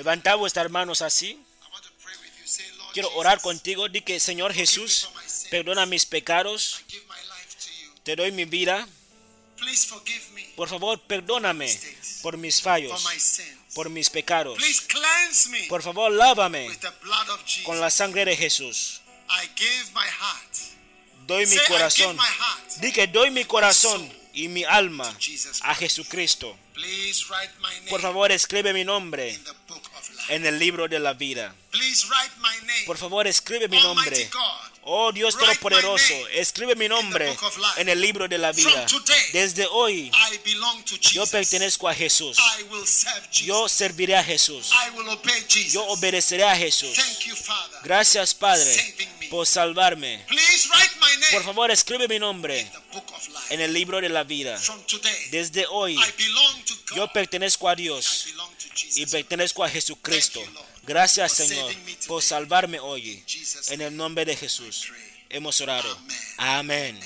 Levantad 0.00 0.38
vuestras 0.38 0.70
manos 0.70 1.02
así. 1.02 1.38
Quiero 2.94 3.12
orar 3.16 3.38
contigo. 3.42 3.86
Di 3.90 4.00
que, 4.00 4.18
Señor 4.18 4.54
Jesús, 4.54 5.10
perdona 5.50 5.84
mis 5.84 6.06
pecados. 6.06 6.80
Te 8.02 8.16
doy 8.16 8.32
mi 8.32 8.46
vida. 8.46 8.88
Por 10.56 10.70
favor, 10.70 10.98
perdóname 11.02 11.78
por 12.22 12.38
mis 12.38 12.62
fallos, 12.62 13.04
por 13.74 13.90
mis 13.90 14.08
pecados. 14.08 14.56
Por 15.68 15.82
favor, 15.82 16.10
lávame 16.10 16.70
con 17.64 17.78
la 17.78 17.90
sangre 17.90 18.24
de 18.24 18.38
Jesús. 18.38 19.02
I 19.28 19.50
give 19.54 19.92
my 19.92 20.08
heart. 20.18 20.56
Doy 21.26 21.44
mi 21.44 21.58
corazón. 21.68 22.16
Di 22.80 22.90
que 22.90 23.06
doy 23.06 23.30
mi 23.30 23.44
corazón 23.44 24.10
y 24.32 24.48
mi 24.48 24.64
alma 24.64 25.14
a 25.60 25.74
Jesucristo. 25.74 26.56
Please 26.72 27.26
write 27.28 27.52
my 27.60 27.68
name 27.74 27.90
Por 27.90 28.00
favor, 28.00 28.32
escribe 28.32 28.72
mi 28.72 28.84
nombre 28.84 29.38
en 30.28 30.46
el 30.46 30.58
libro 30.58 30.88
de 30.88 30.98
la 30.98 31.14
vida. 31.14 31.54
Por 32.86 32.98
favor, 32.98 33.26
escribe 33.26 33.68
mi 33.68 33.80
nombre. 33.80 34.30
Oh 34.82 35.12
Dios 35.12 35.36
Todopoderoso, 35.36 36.14
escribe 36.28 36.74
mi 36.74 36.88
nombre 36.88 37.36
en 37.76 37.88
el 37.88 38.00
libro 38.00 38.26
de 38.26 38.38
la 38.38 38.50
vida. 38.50 38.86
Desde 39.32 39.66
hoy 39.66 40.10
yo 41.12 41.26
pertenezco 41.26 41.88
a 41.88 41.94
Jesús. 41.94 42.38
Yo 43.32 43.68
serviré 43.68 44.16
a 44.16 44.24
Jesús. 44.24 44.70
Yo 45.70 45.84
obedeceré 45.84 46.44
a 46.44 46.56
Jesús. 46.56 46.96
Gracias, 47.84 48.34
Padre, 48.34 48.96
por 49.28 49.46
salvarme. 49.46 50.24
Por 51.30 51.44
favor, 51.44 51.70
escribe 51.70 52.08
mi 52.08 52.18
nombre 52.18 52.68
en 53.50 53.60
el 53.60 53.72
libro 53.72 54.00
de 54.00 54.08
la 54.08 54.24
vida. 54.24 54.58
Desde 55.30 55.66
hoy 55.66 55.98
yo 56.96 57.06
pertenezco 57.12 57.68
a 57.68 57.74
Dios 57.76 58.26
y 58.96 59.06
pertenezco 59.06 59.64
a 59.64 59.68
Jesucristo. 59.68 60.42
Gracias, 60.84 61.32
Señor, 61.32 61.72
por 62.06 62.22
salvarme 62.22 62.80
hoy. 62.80 63.22
En 63.68 63.80
el 63.80 63.96
nombre 63.96 64.24
de 64.24 64.36
Jesús 64.36 64.90
hemos 65.28 65.60
orado. 65.60 65.98
Amén. 66.36 66.98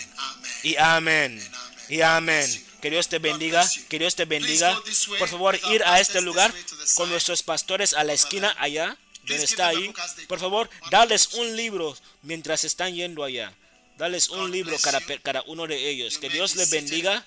Y 0.63 0.77
amén. 0.77 1.41
Y 1.89 2.01
amén. 2.01 2.67
Que 2.81 2.91
Dios 2.91 3.09
te 3.09 3.19
bendiga, 3.19 3.67
que 3.89 3.99
Dios 3.99 4.15
te 4.15 4.25
bendiga. 4.25 4.79
Por 5.19 5.29
favor, 5.29 5.59
ir 5.71 5.83
a 5.85 6.01
este 6.01 6.21
lugar 6.21 6.53
con 6.97 7.09
nuestros 7.09 7.43
pastores 7.43 7.95
a 7.95 8.05
la 8.05 8.13
esquina 8.13 8.55
allá, 8.59 8.97
donde 9.27 9.45
está 9.45 9.69
ahí. 9.69 9.93
Por 10.29 10.39
favor, 10.39 10.69
darles 10.91 11.35
un 11.35 11.57
libro 11.57 11.97
mientras 12.23 12.65
están 12.65 12.95
yendo 12.95 13.25
allá. 13.25 13.55
Darles 13.97 14.29
un 14.29 14.51
libro 14.51 14.77
cada, 14.83 15.01
cada 15.23 15.43
uno 15.47 15.67
de 15.67 15.89
ellos. 15.89 16.19
Que 16.19 16.29
Dios 16.29 16.57
les 16.57 16.71
bendiga. 16.71 17.25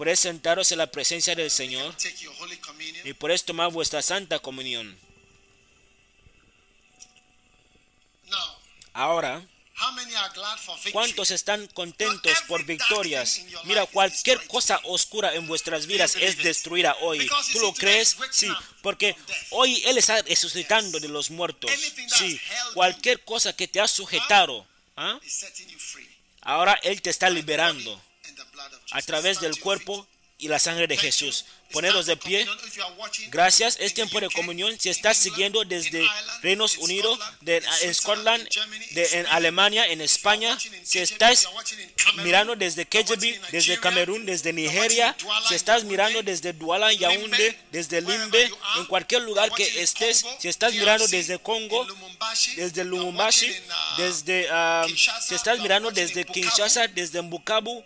Lord. 0.00 0.06
Puedes 0.06 0.20
sentaros 0.20 0.72
en 0.72 0.78
la 0.78 0.90
presencia 0.90 1.34
del 1.34 1.50
Señor 1.50 1.94
y 3.04 3.12
puedes 3.12 3.44
tomar 3.44 3.70
vuestra 3.70 4.00
santa 4.00 4.38
comunión. 4.38 4.98
Ahora? 8.94 9.42
¿cuántos 10.92 11.30
están 11.30 11.66
contentos 11.68 12.32
por 12.48 12.64
victorias? 12.64 13.42
Mira, 13.64 13.84
cualquier 13.86 14.46
cosa 14.46 14.80
oscura 14.84 15.34
en 15.34 15.46
vuestras 15.46 15.86
vidas 15.86 16.16
es 16.16 16.38
destruida 16.38 16.96
hoy. 17.00 17.28
¿Tú 17.52 17.60
lo 17.60 17.74
crees? 17.74 18.16
Sí, 18.30 18.48
porque 18.80 19.16
hoy 19.50 19.82
Él 19.84 19.98
está 19.98 20.22
resucitando 20.22 20.98
de 20.98 21.08
los 21.08 21.30
muertos. 21.30 21.70
Sí, 22.08 22.40
cualquier 22.72 23.22
cosa 23.22 23.54
que 23.54 23.68
te 23.68 23.80
ha 23.80 23.88
sujetado, 23.88 24.66
¿ah? 24.96 25.20
Ahora 26.40 26.78
Él 26.82 27.02
te 27.02 27.10
está 27.10 27.28
liberando 27.28 28.00
a 28.92 29.02
través 29.02 29.40
del 29.40 29.58
cuerpo 29.60 30.06
y 30.38 30.48
la 30.48 30.58
sangre 30.58 30.86
de 30.86 30.96
Jesús. 30.96 31.44
Poneros 31.70 32.06
de 32.06 32.16
pie. 32.16 32.48
Gracias, 33.28 33.76
es 33.78 33.92
tiempo 33.94 34.18
de 34.20 34.30
comunión. 34.30 34.74
Si 34.80 34.88
estás 34.88 35.18
siguiendo 35.18 35.64
desde 35.64 36.04
Reinos 36.42 36.76
in 36.76 36.82
Unidos, 36.84 37.20
de- 37.42 37.62
en 37.82 37.94
Scotland, 37.94 38.48
de- 38.92 39.18
en 39.20 39.26
Alemania, 39.26 39.86
en 39.86 40.00
España, 40.00 40.58
si 40.82 40.98
estás 40.98 41.46
mirando 42.24 42.56
desde 42.56 42.82
in 42.90 43.40
desde 43.52 43.78
Camerún, 43.78 44.24
desde 44.26 44.52
Nigeria, 44.54 45.14
si 45.46 45.54
estás 45.54 45.84
mirando 45.84 46.22
desde 46.22 46.54
Douala, 46.54 46.90
Yaoundé, 46.92 47.56
desde 47.70 48.00
Limbe, 48.00 48.50
en 48.78 48.86
cualquier 48.86 49.22
lugar 49.22 49.52
que 49.52 49.82
estés, 49.82 50.24
si 50.40 50.48
estás 50.48 50.72
mirando 50.72 51.06
desde 51.06 51.38
Congo, 51.38 51.86
desde 52.56 52.82
Lumumbashi, 52.84 53.54
desde, 53.98 54.48
ah, 54.50 54.86
si 55.28 55.34
estás 55.34 55.60
mirando 55.60 55.90
desde 55.90 56.24
Kinshasa, 56.24 56.88
desde 56.88 57.20
tron- 57.22 57.84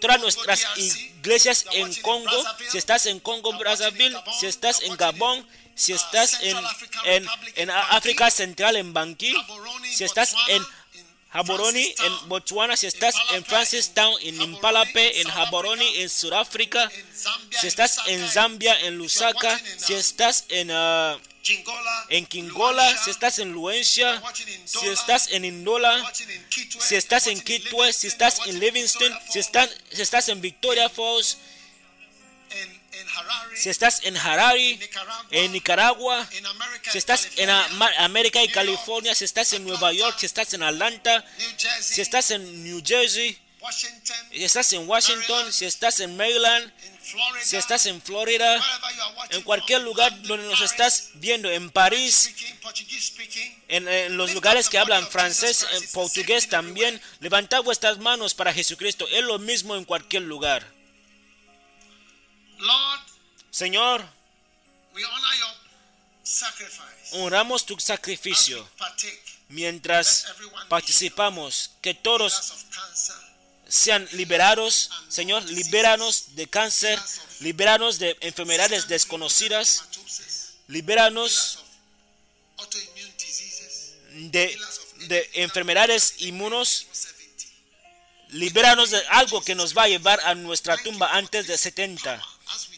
todas 0.00 0.20
nuestras 0.20 0.66
iglesias 0.76 1.66
en 1.72 1.92
Congo, 2.02 2.44
si 2.70 2.78
estás 2.78 3.06
en 3.06 3.20
Congo, 3.20 3.52
Brazzaville, 3.58 4.16
si 4.38 4.46
estás 4.46 4.82
en 4.82 4.96
Gabón, 4.96 5.46
si 5.74 5.92
estás 5.92 6.40
en, 6.42 6.56
en, 7.04 7.26
en 7.56 7.70
África 7.70 8.30
Central, 8.30 8.76
en 8.76 8.92
Bangui, 8.92 9.34
si 9.94 10.04
estás 10.04 10.34
en 10.48 10.64
Haboroni, 11.30 11.94
en 12.04 12.28
Botswana, 12.28 12.76
si 12.76 12.86
estás 12.86 13.14
en 13.32 13.44
Francistown, 13.44 14.14
en 14.22 14.40
Impalape, 14.40 15.20
en 15.20 15.30
Haboroni, 15.30 15.98
en 15.98 16.08
Sudáfrica, 16.08 16.90
si 17.60 17.66
estás 17.66 17.98
en 18.06 18.26
Zambia, 18.28 18.80
en 18.80 18.96
Lusaka, 18.96 19.60
si 19.76 19.94
estás 19.94 20.46
en, 20.48 20.68
Jingola, 20.68 21.20
en 22.08 22.26
Kingola, 22.26 23.04
si 23.04 23.10
estás 23.10 23.38
en 23.38 23.52
Luencia, 23.52 24.22
si 24.64 24.86
estás 24.86 25.28
en 25.28 25.44
Indola, 25.44 26.12
si 26.80 26.96
estás 26.96 27.26
en 27.26 27.40
Kitwe, 27.40 27.92
si 27.92 28.06
estás 28.06 28.40
en 28.46 28.54
in 28.54 28.60
Livingston, 28.60 29.18
si 29.30 29.38
estás, 29.38 29.70
si 29.90 30.02
estás 30.02 30.28
en 30.28 30.40
Victoria 30.40 30.88
Falls, 30.88 31.38
si 33.54 33.68
estás 33.68 34.00
en 34.04 34.16
Harare, 34.16 34.78
en 35.30 35.52
Nicaragua, 35.52 36.28
si 36.90 36.98
estás 36.98 37.28
en 37.36 37.50
América 37.50 38.42
y 38.42 38.48
California, 38.48 39.14
si 39.14 39.24
estás 39.24 39.52
en 39.52 39.64
Nueva 39.64 39.92
York, 39.92 40.16
si 40.18 40.26
estás 40.26 40.52
en 40.54 40.62
Atlanta, 40.62 41.24
si 41.80 42.00
estás 42.00 42.30
en 42.30 42.64
New 42.64 42.82
Jersey, 42.84 43.38
Washington, 43.60 44.16
si 44.30 44.44
estás 44.44 44.72
en 44.72 44.88
Washington, 44.88 45.52
si 45.52 45.64
estás 45.64 46.00
en 46.00 46.16
Maryland, 46.16 46.72
si 47.42 47.56
estás 47.56 47.86
en 47.86 48.00
Florida, 48.02 48.62
en 49.30 49.42
cualquier 49.42 49.82
lugar 49.82 50.22
donde 50.22 50.46
nos 50.46 50.60
estás 50.60 51.10
viendo, 51.14 51.50
en 51.50 51.70
París, 51.70 52.34
en, 53.68 53.88
en 53.88 54.16
los 54.16 54.34
lugares 54.34 54.68
que 54.68 54.78
hablan 54.78 55.06
francés, 55.08 55.66
en 55.72 55.88
portugués 55.92 56.48
también, 56.48 57.00
levantad 57.20 57.62
vuestras 57.62 57.98
manos 57.98 58.34
para 58.34 58.52
Jesucristo. 58.52 59.06
Es 59.08 59.24
lo 59.24 59.38
mismo 59.38 59.76
en 59.76 59.84
cualquier 59.84 60.22
lugar. 60.22 60.66
Señor, 63.50 64.04
honramos 67.12 67.64
tu 67.64 67.78
sacrificio 67.78 68.68
mientras 69.48 70.26
participamos, 70.68 71.70
que 71.80 71.94
todos 71.94 72.66
sean 73.68 74.08
liberados. 74.12 74.90
Señor, 75.08 75.44
libéranos 75.44 76.34
de 76.34 76.46
cáncer, 76.46 76.98
libéranos 77.40 77.98
de 77.98 78.16
enfermedades 78.20 78.88
desconocidas, 78.88 79.84
libéranos 80.66 81.64
de, 84.12 84.58
de 85.06 85.30
enfermedades 85.34 86.14
inmunos, 86.18 86.86
70. 86.92 87.44
libéranos 88.30 88.90
de 88.90 89.00
algo 89.08 89.42
que 89.42 89.54
nos 89.54 89.76
va 89.76 89.84
a 89.84 89.88
llevar 89.88 90.20
a 90.24 90.34
nuestra 90.34 90.76
tumba 90.78 91.14
antes 91.16 91.46
de 91.46 91.56
70. 91.56 92.20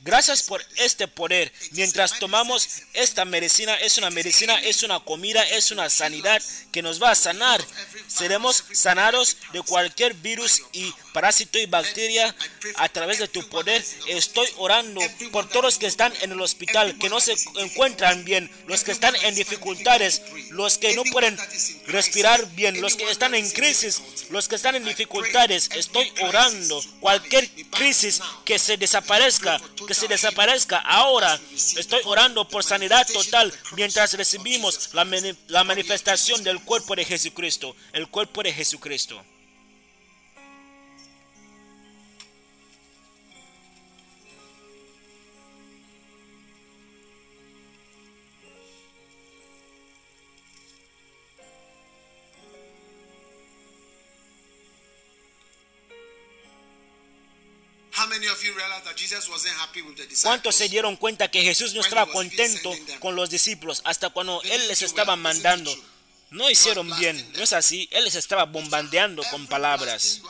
Gracias 0.03 0.43
por 0.43 0.65
este 0.77 1.09
poder. 1.09 1.53
Mientras 1.73 2.19
tomamos 2.19 2.69
esta 2.95 3.25
medicina, 3.25 3.75
es 3.77 3.99
una 3.99 4.11
medicina, 4.11 4.59
es 4.63 4.83
una 4.83 5.01
comida, 5.01 5.43
es 5.43 5.71
una 5.71 5.91
sanidad 5.91 6.43
que 6.73 6.83
nos 6.83 7.03
va 7.03 7.11
a 7.11 7.15
sanar. 7.15 7.63
Seremos 8.09 8.65
sanados 8.73 9.37
de 9.53 9.63
cualquier 9.63 10.15
virus 10.15 10.63
y 10.73 10.93
parásito 11.13 11.59
y 11.59 11.67
bacteria 11.67 12.35
a 12.77 12.89
través 12.89 13.19
de 13.19 13.29
tu 13.29 13.47
poder. 13.49 13.85
Estoy 14.09 14.49
orando 14.57 15.01
por 15.33 15.49
todos 15.49 15.65
los 15.65 15.79
que 15.79 15.87
están 15.87 16.13
en 16.23 16.33
el 16.33 16.41
hospital, 16.41 16.97
que 16.99 17.11
no 17.11 17.21
se 17.21 17.35
encuentran 17.57 18.25
bien, 18.25 18.51
los 18.67 18.85
que 18.85 18.93
están 18.93 19.15
en 19.17 19.35
dificultades, 19.35 20.23
los 20.51 20.79
que 20.79 20.95
no 20.95 21.03
pueden 21.13 21.37
respirar 21.87 22.47
bien, 22.53 22.81
los 22.81 22.97
que 22.97 23.11
están 23.11 23.35
en 23.35 23.51
crisis, 23.51 24.01
los 24.31 24.49
que 24.49 24.55
están 24.57 24.77
en 24.77 24.85
dificultades. 24.85 25.69
Estoy 25.75 26.11
orando 26.23 26.83
cualquier 27.01 27.51
crisis 27.71 28.21
que 28.45 28.59
se 28.59 28.77
desaparezca, 28.77 29.61
que 29.91 29.95
se 29.95 30.07
desaparezca 30.07 30.79
ahora. 30.79 31.37
Estoy 31.53 32.01
orando 32.05 32.47
por 32.47 32.63
sanidad 32.63 33.05
total 33.13 33.53
mientras 33.73 34.13
recibimos 34.13 34.91
la, 34.95 35.05
la 35.49 35.65
manifestación 35.65 36.45
del 36.45 36.61
cuerpo 36.61 36.95
de 36.95 37.05
Jesucristo, 37.05 37.75
el 37.93 38.07
cuerpo 38.07 38.45
de 38.45 38.53
Jesucristo. 38.53 39.21
¿Cuántos 60.23 60.55
se 60.55 60.69
dieron 60.69 60.97
cuenta 60.97 61.31
que 61.31 61.43
Jesús 61.43 61.75
no 61.75 61.81
estaba 61.81 62.11
contento 62.11 62.73
con 62.99 63.15
los 63.17 63.31
discípulos 63.31 63.83
hasta 63.85 64.11
cuando 64.11 64.43
Él 64.43 64.69
les 64.69 64.83
estaba 64.83 65.17
mandando? 65.17 65.75
No 66.31 66.49
hicieron 66.49 66.89
bien, 66.97 67.33
no 67.35 67.43
es 67.43 67.53
así. 67.53 67.89
Él 67.91 68.05
les 68.05 68.15
estaba 68.15 68.45
bombardeando 68.45 69.23
con 69.33 69.49
palabras. 69.49 70.23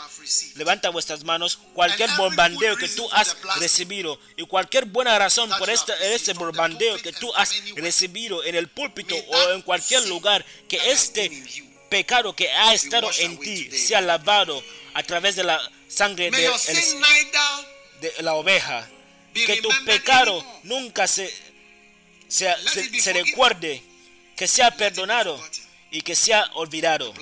Levanta 0.55 0.89
vuestras 0.89 1.25
manos. 1.25 1.59
Cualquier 1.75 2.09
bombardeo 2.17 2.77
que 2.79 2.89
tú 2.89 3.07
has 3.13 3.37
recibido 3.57 4.19
y 4.37 4.47
cualquier 4.47 4.87
buena 4.87 5.19
razón 5.19 5.51
por 5.59 5.69
este, 5.69 5.93
este 6.15 6.33
bombardeo 6.33 6.97
que 7.03 7.13
tú 7.13 7.31
has 7.35 7.55
recibido 7.77 8.43
en 8.45 8.55
el 8.55 8.69
púlpito 8.69 9.15
o 9.15 9.51
en 9.51 9.61
cualquier 9.61 10.07
lugar, 10.09 10.45
que 10.69 10.91
este 10.91 11.29
pecado 11.91 12.35
que 12.35 12.51
ha 12.51 12.73
estado 12.73 13.11
en 13.19 13.39
ti 13.39 13.65
sea 13.79 14.01
lavado 14.01 14.63
a 14.95 15.03
través 15.03 15.37
de 15.37 15.45
la 15.45 15.61
sangre 15.89 16.31
de, 16.31 16.47
el- 16.69 16.77
de 18.01 18.13
la 18.23 18.35
oveja. 18.35 18.89
Que 19.47 19.57
tu 19.63 19.69
pecado 19.85 20.45
nunca 20.65 21.07
se, 21.07 21.27
se, 22.29 22.47
se- 22.73 23.01
se 23.03 23.13
recuerde, 23.13 23.83
que 24.37 24.49
sea 24.49 24.71
perdonado 24.77 25.39
y 25.91 26.03
que 26.03 26.15
sea 26.17 26.49
olvidado. 26.55 27.13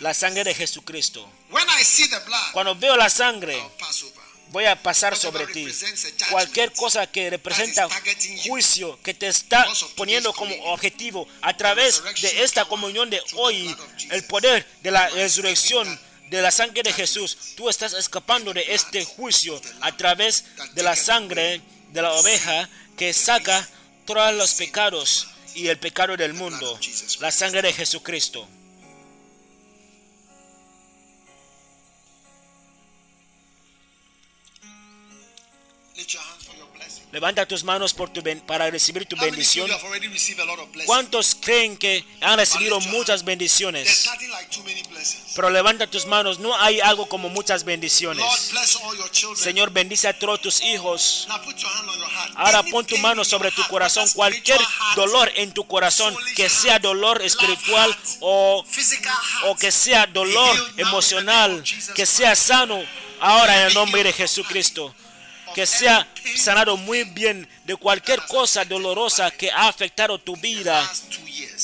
La 0.00 0.14
sangre 0.14 0.44
de 0.44 0.54
Jesucristo. 0.54 1.28
Cuando 2.52 2.74
veo 2.74 2.96
la 2.96 3.08
sangre. 3.10 3.56
Voy 4.56 4.64
a 4.64 4.82
pasar 4.82 5.14
sobre 5.14 5.46
ti. 5.48 5.68
Cualquier 6.30 6.72
cosa 6.72 7.06
que 7.06 7.28
representa 7.28 7.86
juicio, 8.48 8.98
que 9.02 9.12
te 9.12 9.28
está 9.28 9.66
poniendo 9.96 10.32
como 10.32 10.54
objetivo 10.72 11.28
a 11.42 11.54
través 11.54 12.02
de 12.22 12.42
esta 12.42 12.64
comunión 12.64 13.10
de 13.10 13.20
hoy, 13.34 13.76
el 14.10 14.24
poder 14.24 14.66
de 14.80 14.90
la 14.90 15.10
resurrección 15.10 16.00
de 16.30 16.40
la 16.40 16.50
sangre 16.50 16.82
de 16.82 16.94
Jesús, 16.94 17.36
tú 17.54 17.68
estás 17.68 17.92
escapando 17.92 18.54
de 18.54 18.64
este 18.68 19.04
juicio 19.04 19.60
a 19.82 19.94
través 19.94 20.46
de 20.72 20.82
la 20.82 20.96
sangre 20.96 21.60
de 21.92 22.00
la 22.00 22.14
oveja 22.14 22.66
que 22.96 23.12
saca 23.12 23.68
todos 24.06 24.32
los 24.32 24.54
pecados 24.54 25.26
y 25.54 25.68
el 25.68 25.78
pecado 25.78 26.16
del 26.16 26.32
mundo, 26.32 26.80
la 27.20 27.30
sangre 27.30 27.60
de 27.60 27.74
Jesucristo. 27.74 28.48
Levanta 37.12 37.46
tus 37.46 37.64
manos 37.64 37.94
por 37.94 38.10
tu 38.10 38.20
ben- 38.20 38.40
para 38.40 38.68
recibir 38.70 39.06
tu 39.06 39.16
bendición. 39.16 39.66
¿Cuántos 40.86 41.34
creen 41.34 41.76
que 41.78 42.04
han 42.20 42.36
recibido 42.38 42.78
muchas 42.80 43.24
bendiciones? 43.24 44.04
Pero 45.34 45.48
levanta 45.50 45.86
tus 45.86 46.04
manos, 46.04 46.38
no 46.38 46.54
hay 46.56 46.80
algo 46.80 47.08
como 47.08 47.28
muchas 47.30 47.64
bendiciones. 47.64 48.22
Señor, 49.36 49.70
bendice 49.70 50.08
a 50.08 50.18
todos 50.18 50.40
tus 50.42 50.60
hijos. 50.62 51.26
Ahora 52.36 52.62
pon 52.64 52.84
tu 52.84 52.96
mano 52.98 53.24
sobre 53.24 53.50
tu 53.52 53.62
corazón, 53.68 54.06
cualquier 54.12 54.60
dolor 54.96 55.30
en 55.36 55.52
tu 55.52 55.66
corazón, 55.66 56.14
que 56.34 56.48
sea 56.50 56.78
dolor 56.78 57.22
espiritual 57.22 57.96
o, 58.20 58.64
o 59.44 59.56
que 59.56 59.70
sea 59.72 60.06
dolor 60.06 60.72
emocional, 60.76 61.62
que 61.94 62.04
sea 62.04 62.34
sano 62.36 62.82
ahora 63.20 63.62
en 63.62 63.68
el 63.68 63.74
nombre 63.74 64.02
de 64.04 64.12
Jesucristo. 64.12 64.94
Que 65.54 65.66
sea 65.66 66.06
sanado 66.36 66.76
muy 66.76 67.04
bien 67.04 67.48
de 67.64 67.76
cualquier 67.76 68.20
cosa 68.26 68.64
dolorosa 68.64 69.30
que 69.30 69.50
ha 69.50 69.68
afectado 69.68 70.18
tu 70.18 70.36
vida 70.36 70.90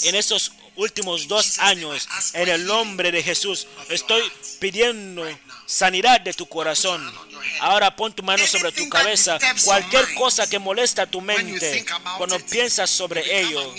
en 0.05 0.15
estos 0.15 0.53
últimos 0.77 1.29
dos 1.29 1.59
años, 1.59 2.09
en 2.33 2.49
el 2.49 2.65
nombre 2.65 3.13
de 3.13 3.23
Jesús, 3.23 3.67
estoy 3.91 4.23
pidiendo 4.59 5.27
sanidad 5.67 6.21
de 6.21 6.33
tu 6.33 6.47
corazón. 6.47 7.13
Ahora 7.61 7.95
pon 7.95 8.13
tu 8.13 8.23
mano 8.23 8.47
sobre 8.47 8.73
tu 8.73 8.89
cabeza. 8.89 9.39
Cualquier 9.65 10.15
cosa 10.15 10.49
que 10.49 10.59
molesta 10.59 11.07
tu 11.07 11.21
mente, 11.21 11.85
cuando 12.17 12.39
piensas 12.41 12.91
sobre 12.91 13.41
ello 13.41 13.75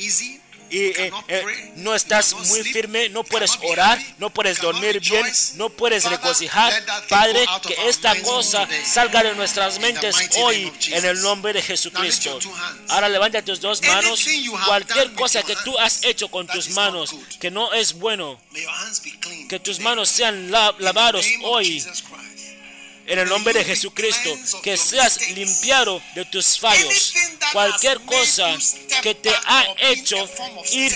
y 0.74 0.86
eh, 0.88 1.12
eh, 1.28 1.72
no 1.76 1.94
estás 1.94 2.34
muy 2.48 2.64
firme, 2.64 3.08
no 3.10 3.24
puedes 3.24 3.52
orar, 3.62 4.00
no 4.18 4.32
puedes 4.32 4.60
dormir 4.60 5.00
bien, 5.00 5.24
no 5.54 5.70
puedes 5.70 6.04
regocijar. 6.06 6.74
Padre, 7.08 7.46
que 7.62 7.78
esta 7.88 8.20
cosa 8.24 8.68
salga 8.84 9.22
de 9.22 9.36
nuestras 9.36 9.80
mentes 9.80 10.16
hoy 10.38 10.74
en 10.88 11.06
el 11.06 11.22
nombre 11.22 11.54
de 11.54 11.62
Jesucristo. 11.62 12.40
Ahora 12.90 13.08
levanta 13.08 13.46
tus 13.46 13.62
dos 13.62 13.84
manos. 13.84 14.26
Cualquier 14.66 15.14
cosa 15.14 15.44
que 15.44 15.56
tú 15.64 15.78
has 15.78 16.04
hecho 16.04 16.28
con 16.30 16.48
tus 16.48 16.72
manos 16.72 17.16
que 17.40 17.52
no 17.52 17.72
es 17.74 17.94
bueno, 17.94 18.42
que 19.48 19.60
tus 19.60 19.80
manos 19.80 20.10
sean 20.10 20.50
lavados 20.50 21.28
hoy. 21.44 21.86
En 23.08 23.20
el 23.20 23.30
nombre 23.30 23.54
de 23.54 23.66
Jesucristo, 23.66 24.30
que 24.62 24.78
seas 24.78 25.30
limpiado 25.30 26.02
de 26.16 26.26
tus 26.26 26.60
fallos. 26.60 27.14
Cualquier 27.52 28.00
cosa 28.02 28.58
que 29.02 29.16
te 29.16 29.32
ha 29.46 29.66
hecho 29.78 30.18
ir 30.72 30.94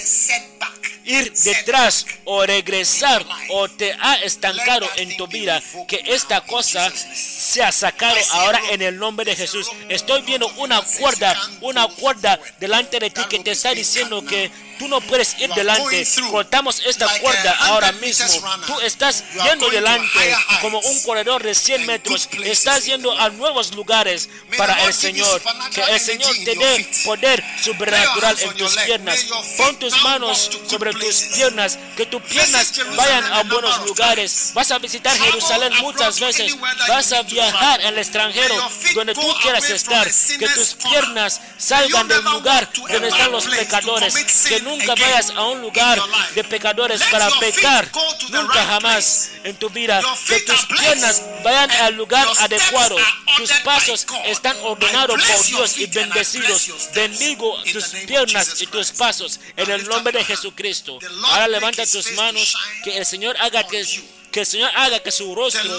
ir 1.07 1.31
detrás 1.31 2.05
o 2.25 2.45
regresar 2.45 3.25
o 3.49 3.67
te 3.69 3.93
ha 3.99 4.15
estancado 4.15 4.87
en 4.97 5.15
tu 5.17 5.27
vida, 5.27 5.61
que 5.87 6.03
esta 6.05 6.41
cosa 6.41 6.91
sea 6.91 7.71
sacado 7.71 8.17
ahora 8.31 8.61
en 8.71 8.81
el 8.81 8.97
nombre 8.97 9.25
de 9.25 9.35
Jesús. 9.35 9.67
Estoy 9.89 10.21
viendo 10.23 10.47
una 10.57 10.81
cuerda, 10.81 11.35
una 11.61 11.87
cuerda 11.87 12.39
delante 12.59 12.99
de 12.99 13.09
ti 13.09 13.21
que 13.29 13.39
te 13.39 13.51
está 13.51 13.73
diciendo 13.73 14.23
que 14.25 14.51
tú 14.77 14.87
no 14.87 15.01
puedes 15.01 15.39
ir 15.39 15.49
delante. 15.53 16.07
Cortamos 16.31 16.81
esta 16.85 17.07
cuerda 17.19 17.55
ahora 17.61 17.91
mismo. 17.93 18.25
Tú 18.65 18.79
estás 18.81 19.23
yendo 19.43 19.69
delante 19.69 20.35
como 20.61 20.79
un 20.79 21.03
corredor 21.03 21.43
de 21.43 21.53
100 21.55 21.85
metros. 21.85 22.29
Estás 22.43 22.85
yendo 22.85 23.17
a 23.17 23.29
nuevos 23.29 23.73
lugares 23.75 24.29
para 24.57 24.85
el 24.85 24.93
Señor. 24.93 25.41
Que 25.73 25.81
el 25.81 25.99
Señor 25.99 26.33
te 26.45 26.55
dé 26.55 26.89
poder 27.05 27.43
sobrenatural 27.61 28.37
en 28.39 28.53
tus 28.55 28.75
piernas. 28.77 29.25
Pon 29.57 29.77
tus 29.79 30.01
manos 30.03 30.49
sobre 30.67 30.93
tus 30.93 31.15
piernas. 31.35 31.77
Que 31.95 32.05
tus 32.05 32.21
piernas 32.23 32.73
vayan 32.95 33.23
a 33.33 33.43
buenos 33.43 33.85
lugares. 33.85 34.51
Vas 34.53 34.71
a 34.71 34.79
visitar 34.79 35.17
Jerusalén 35.17 35.73
muchas 35.81 36.19
veces. 36.19 36.55
Vas 36.87 37.11
a 37.11 37.21
viajar 37.23 37.81
el 37.81 37.97
extranjero 37.97 38.55
donde 38.93 39.13
tú 39.13 39.33
quieras 39.41 39.69
estar. 39.69 40.07
Que 40.39 40.47
tus 40.49 40.75
piernas 40.75 41.41
salgan 41.57 42.07
del 42.07 42.23
lugar 42.23 42.69
donde 42.73 43.07
están 43.07 43.31
los 43.31 43.45
pecadores. 43.45 44.13
Que 44.47 44.61
nunca 44.67 44.95
vayas 44.95 45.29
a 45.31 45.45
un 45.45 45.61
lugar 45.61 45.99
de 46.35 46.43
pecadores 46.43 47.01
para 47.11 47.29
pecar. 47.39 47.89
Nunca 48.29 48.65
jamás 48.65 49.31
en 49.43 49.55
tu 49.55 49.69
vida. 49.69 50.01
Que 50.27 50.39
tus 50.41 50.65
piernas 50.65 51.23
vayan 51.43 51.71
al 51.71 51.95
lugar 51.95 52.27
adecuado. 52.39 52.95
Tus 53.37 53.51
pasos 53.63 54.05
están 54.25 54.57
ordenados 54.61 55.21
por 55.23 55.45
Dios 55.45 55.77
y 55.77 55.85
bendecidos. 55.87 56.89
Bendigo 56.93 57.63
tus 57.71 57.85
piernas 58.05 58.61
y 58.61 58.67
tus 58.67 58.91
pasos 58.91 59.39
en 59.55 59.69
el 59.71 59.87
nombre 59.87 60.17
de 60.17 60.25
Jesucristo. 60.25 60.99
Ahora 61.25 61.47
levanta 61.47 61.85
tus 61.85 62.11
manos. 62.11 62.55
Que 62.83 62.97
el 62.97 63.05
Señor 63.05 63.35
haga 63.39 63.65
que, 63.67 63.83
que 64.31 64.41
el 64.41 64.45
Señor 64.45 64.71
haga 64.75 64.99
que 64.99 65.11
su 65.11 65.33
rostro 65.33 65.77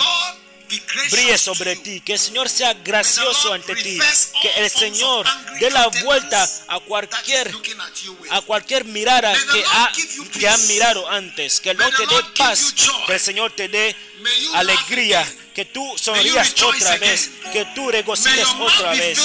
brille 1.11 1.39
sobre 1.39 1.77
ti, 1.77 2.01
que 2.01 2.15
el 2.15 2.19
Señor 2.19 2.49
sea 2.49 2.75
gracioso 2.75 3.53
ante 3.53 3.75
ti, 3.77 3.99
que 4.43 4.51
el 4.57 4.71
Señor 4.71 5.27
dé 5.61 5.71
la 5.71 5.89
vuelta 6.05 6.49
a 6.69 6.81
cualquier 6.81 7.53
a 8.31 8.41
cualquier 8.43 8.85
mirada 8.85 9.33
que 9.53 9.65
ha 9.67 9.93
que 10.39 10.49
han 10.49 10.67
mirado 10.69 11.09
antes, 11.09 11.61
que 11.61 11.71
el 11.71 11.77
Señor 11.77 11.95
te 11.97 12.07
dé 12.15 12.23
paz, 12.37 12.75
que 13.07 13.13
el 13.15 13.21
Señor 13.21 13.53
te 13.53 13.69
dé 13.69 13.97
alegría, 14.55 15.27
que 15.59 15.65
tú 15.65 15.93
sonrías 15.99 16.55
otra 16.63 16.97
vez, 16.99 17.33
que 17.53 17.65
tú 17.75 17.91
regocijes 17.91 18.47
otra 18.61 18.93
vez, 18.93 19.19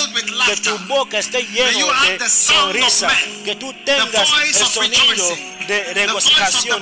que 0.47 0.57
tu 0.57 0.75
boca 0.87 1.19
esté 1.19 1.43
lleno 1.43 1.93
de 2.01 2.27
sonrisa, 2.27 3.07
que 3.45 3.55
tú 3.55 3.71
tengas 3.85 4.27
el 4.43 4.55
sonido 4.55 5.37
de 5.67 5.93
regocijación, 5.93 6.81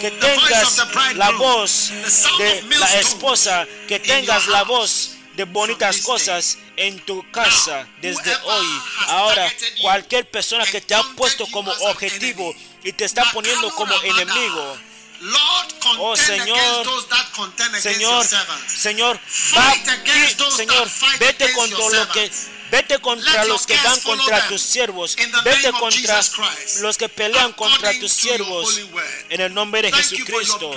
que 0.00 0.10
tengas 0.10 0.84
la 1.14 1.30
voz 1.30 1.92
de 2.38 2.62
la 2.76 2.98
esposa, 2.98 3.68
que 3.86 4.00
tengas 4.00 4.48
la 4.48 4.64
voz 4.64 5.12
de 5.36 5.44
bonitas 5.44 5.98
cosas 5.98 6.58
en 6.76 6.98
tu 7.06 7.24
casa 7.30 7.86
desde 8.00 8.34
hoy. 8.34 8.66
Ahora, 9.06 9.48
cualquier 9.80 10.28
persona 10.28 10.66
que 10.66 10.80
te 10.80 10.96
ha 10.96 11.04
puesto 11.16 11.46
como 11.52 11.70
objetivo 11.70 12.52
y 12.82 12.92
te 12.92 13.04
está 13.04 13.30
poniendo 13.32 13.70
como 13.76 13.94
enemigo, 14.02 14.76
Oh 15.98 16.16
Señor, 16.16 16.86
Señor, 17.80 18.26
Señor, 18.66 19.20
va, 19.56 19.74
Señor, 20.56 20.88
vete 21.18 21.52
contra 21.52 21.88
lo 21.90 22.08
que 22.12 22.30
Vete 22.72 22.98
contra 23.00 23.44
los 23.44 23.66
que 23.66 23.76
van 23.76 24.00
contra 24.00 24.48
tus 24.48 24.62
siervos. 24.62 25.14
Vete 25.44 25.72
contra 25.72 26.22
los 26.80 26.96
que 26.96 27.08
pelean 27.10 27.52
contra 27.52 27.92
tus 28.00 28.10
siervos. 28.10 28.80
En 29.28 29.42
el 29.42 29.52
nombre 29.52 29.82
de 29.82 29.92
Jesucristo. 29.92 30.74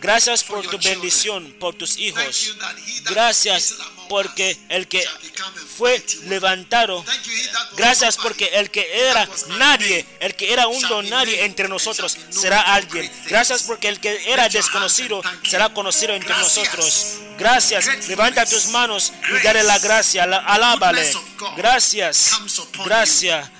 Gracias 0.00 0.44
por 0.44 0.66
tu 0.66 0.78
bendición, 0.78 1.54
por 1.58 1.74
tus 1.74 1.96
hijos. 1.98 2.54
Gracias 3.10 3.74
porque 4.08 4.58
el 4.68 4.88
que 4.88 5.04
fue 5.76 6.04
levantado, 6.26 7.04
gracias 7.76 8.16
porque 8.16 8.46
el 8.54 8.70
que 8.70 9.08
era 9.08 9.28
nadie, 9.58 10.06
el 10.20 10.34
que 10.34 10.52
era 10.52 10.66
un 10.66 10.80
don 10.88 11.08
nadie 11.08 11.44
entre 11.44 11.68
nosotros, 11.68 12.16
será 12.30 12.60
alguien. 12.60 13.10
Gracias 13.26 13.62
porque 13.64 13.88
el 13.88 14.00
que 14.00 14.32
era 14.32 14.48
desconocido 14.48 15.22
será 15.48 15.72
conocido 15.72 16.14
entre 16.14 16.34
nosotros. 16.36 17.18
Gracias. 17.38 18.08
Levanta 18.08 18.46
tus 18.46 18.68
manos 18.68 19.12
y 19.30 19.42
dale 19.42 19.62
la 19.62 19.78
gracia, 19.78 20.24
alábale. 20.24 21.12
Gracias. 21.56 22.32
Gracias. 22.84 23.50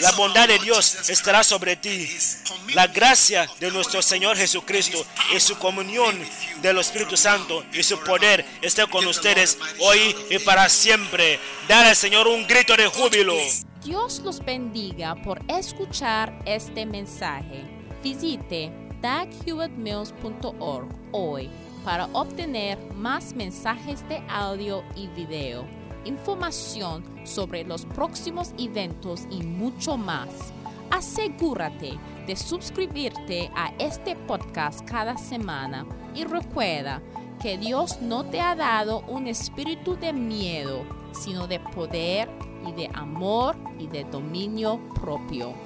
La 0.00 0.12
bondad 0.12 0.48
de 0.48 0.58
Dios 0.58 1.08
estará 1.08 1.44
sobre 1.44 1.76
ti. 1.76 2.08
La 2.74 2.86
gracia 2.86 3.48
de 3.60 3.70
nuestro 3.70 4.02
Señor 4.02 4.36
Jesucristo 4.36 5.04
y 5.34 5.40
su 5.40 5.58
comunión 5.58 6.18
del 6.62 6.78
Espíritu 6.78 7.16
Santo 7.16 7.64
y 7.72 7.82
su 7.82 7.98
poder 8.00 8.44
esté 8.62 8.86
con 8.86 9.06
ustedes 9.06 9.58
hoy 9.80 10.14
y 10.30 10.38
para 10.40 10.68
siempre. 10.68 11.38
Dale 11.68 11.90
al 11.90 11.96
Señor 11.96 12.26
un 12.28 12.46
grito 12.46 12.76
de 12.76 12.86
júbilo. 12.86 13.34
Dios 13.84 14.20
los 14.20 14.44
bendiga 14.44 15.14
por 15.22 15.40
escuchar 15.48 16.36
este 16.44 16.84
mensaje. 16.86 17.64
Visite 18.02 18.72
daghewittmills.org 19.00 20.88
hoy 21.12 21.50
para 21.84 22.06
obtener 22.06 22.78
más 22.94 23.34
mensajes 23.34 24.06
de 24.08 24.22
audio 24.28 24.82
y 24.96 25.06
video 25.08 25.85
información 26.06 27.04
sobre 27.24 27.64
los 27.64 27.84
próximos 27.84 28.52
eventos 28.58 29.22
y 29.30 29.42
mucho 29.42 29.96
más. 29.96 30.52
Asegúrate 30.90 31.98
de 32.26 32.36
suscribirte 32.36 33.50
a 33.54 33.72
este 33.78 34.16
podcast 34.16 34.88
cada 34.88 35.16
semana 35.16 35.84
y 36.14 36.24
recuerda 36.24 37.02
que 37.42 37.58
Dios 37.58 38.00
no 38.00 38.24
te 38.24 38.40
ha 38.40 38.54
dado 38.54 39.00
un 39.08 39.26
espíritu 39.26 39.96
de 39.96 40.12
miedo, 40.12 40.84
sino 41.12 41.46
de 41.46 41.60
poder 41.60 42.28
y 42.66 42.72
de 42.72 42.90
amor 42.94 43.56
y 43.78 43.86
de 43.86 44.04
dominio 44.04 44.80
propio. 44.94 45.65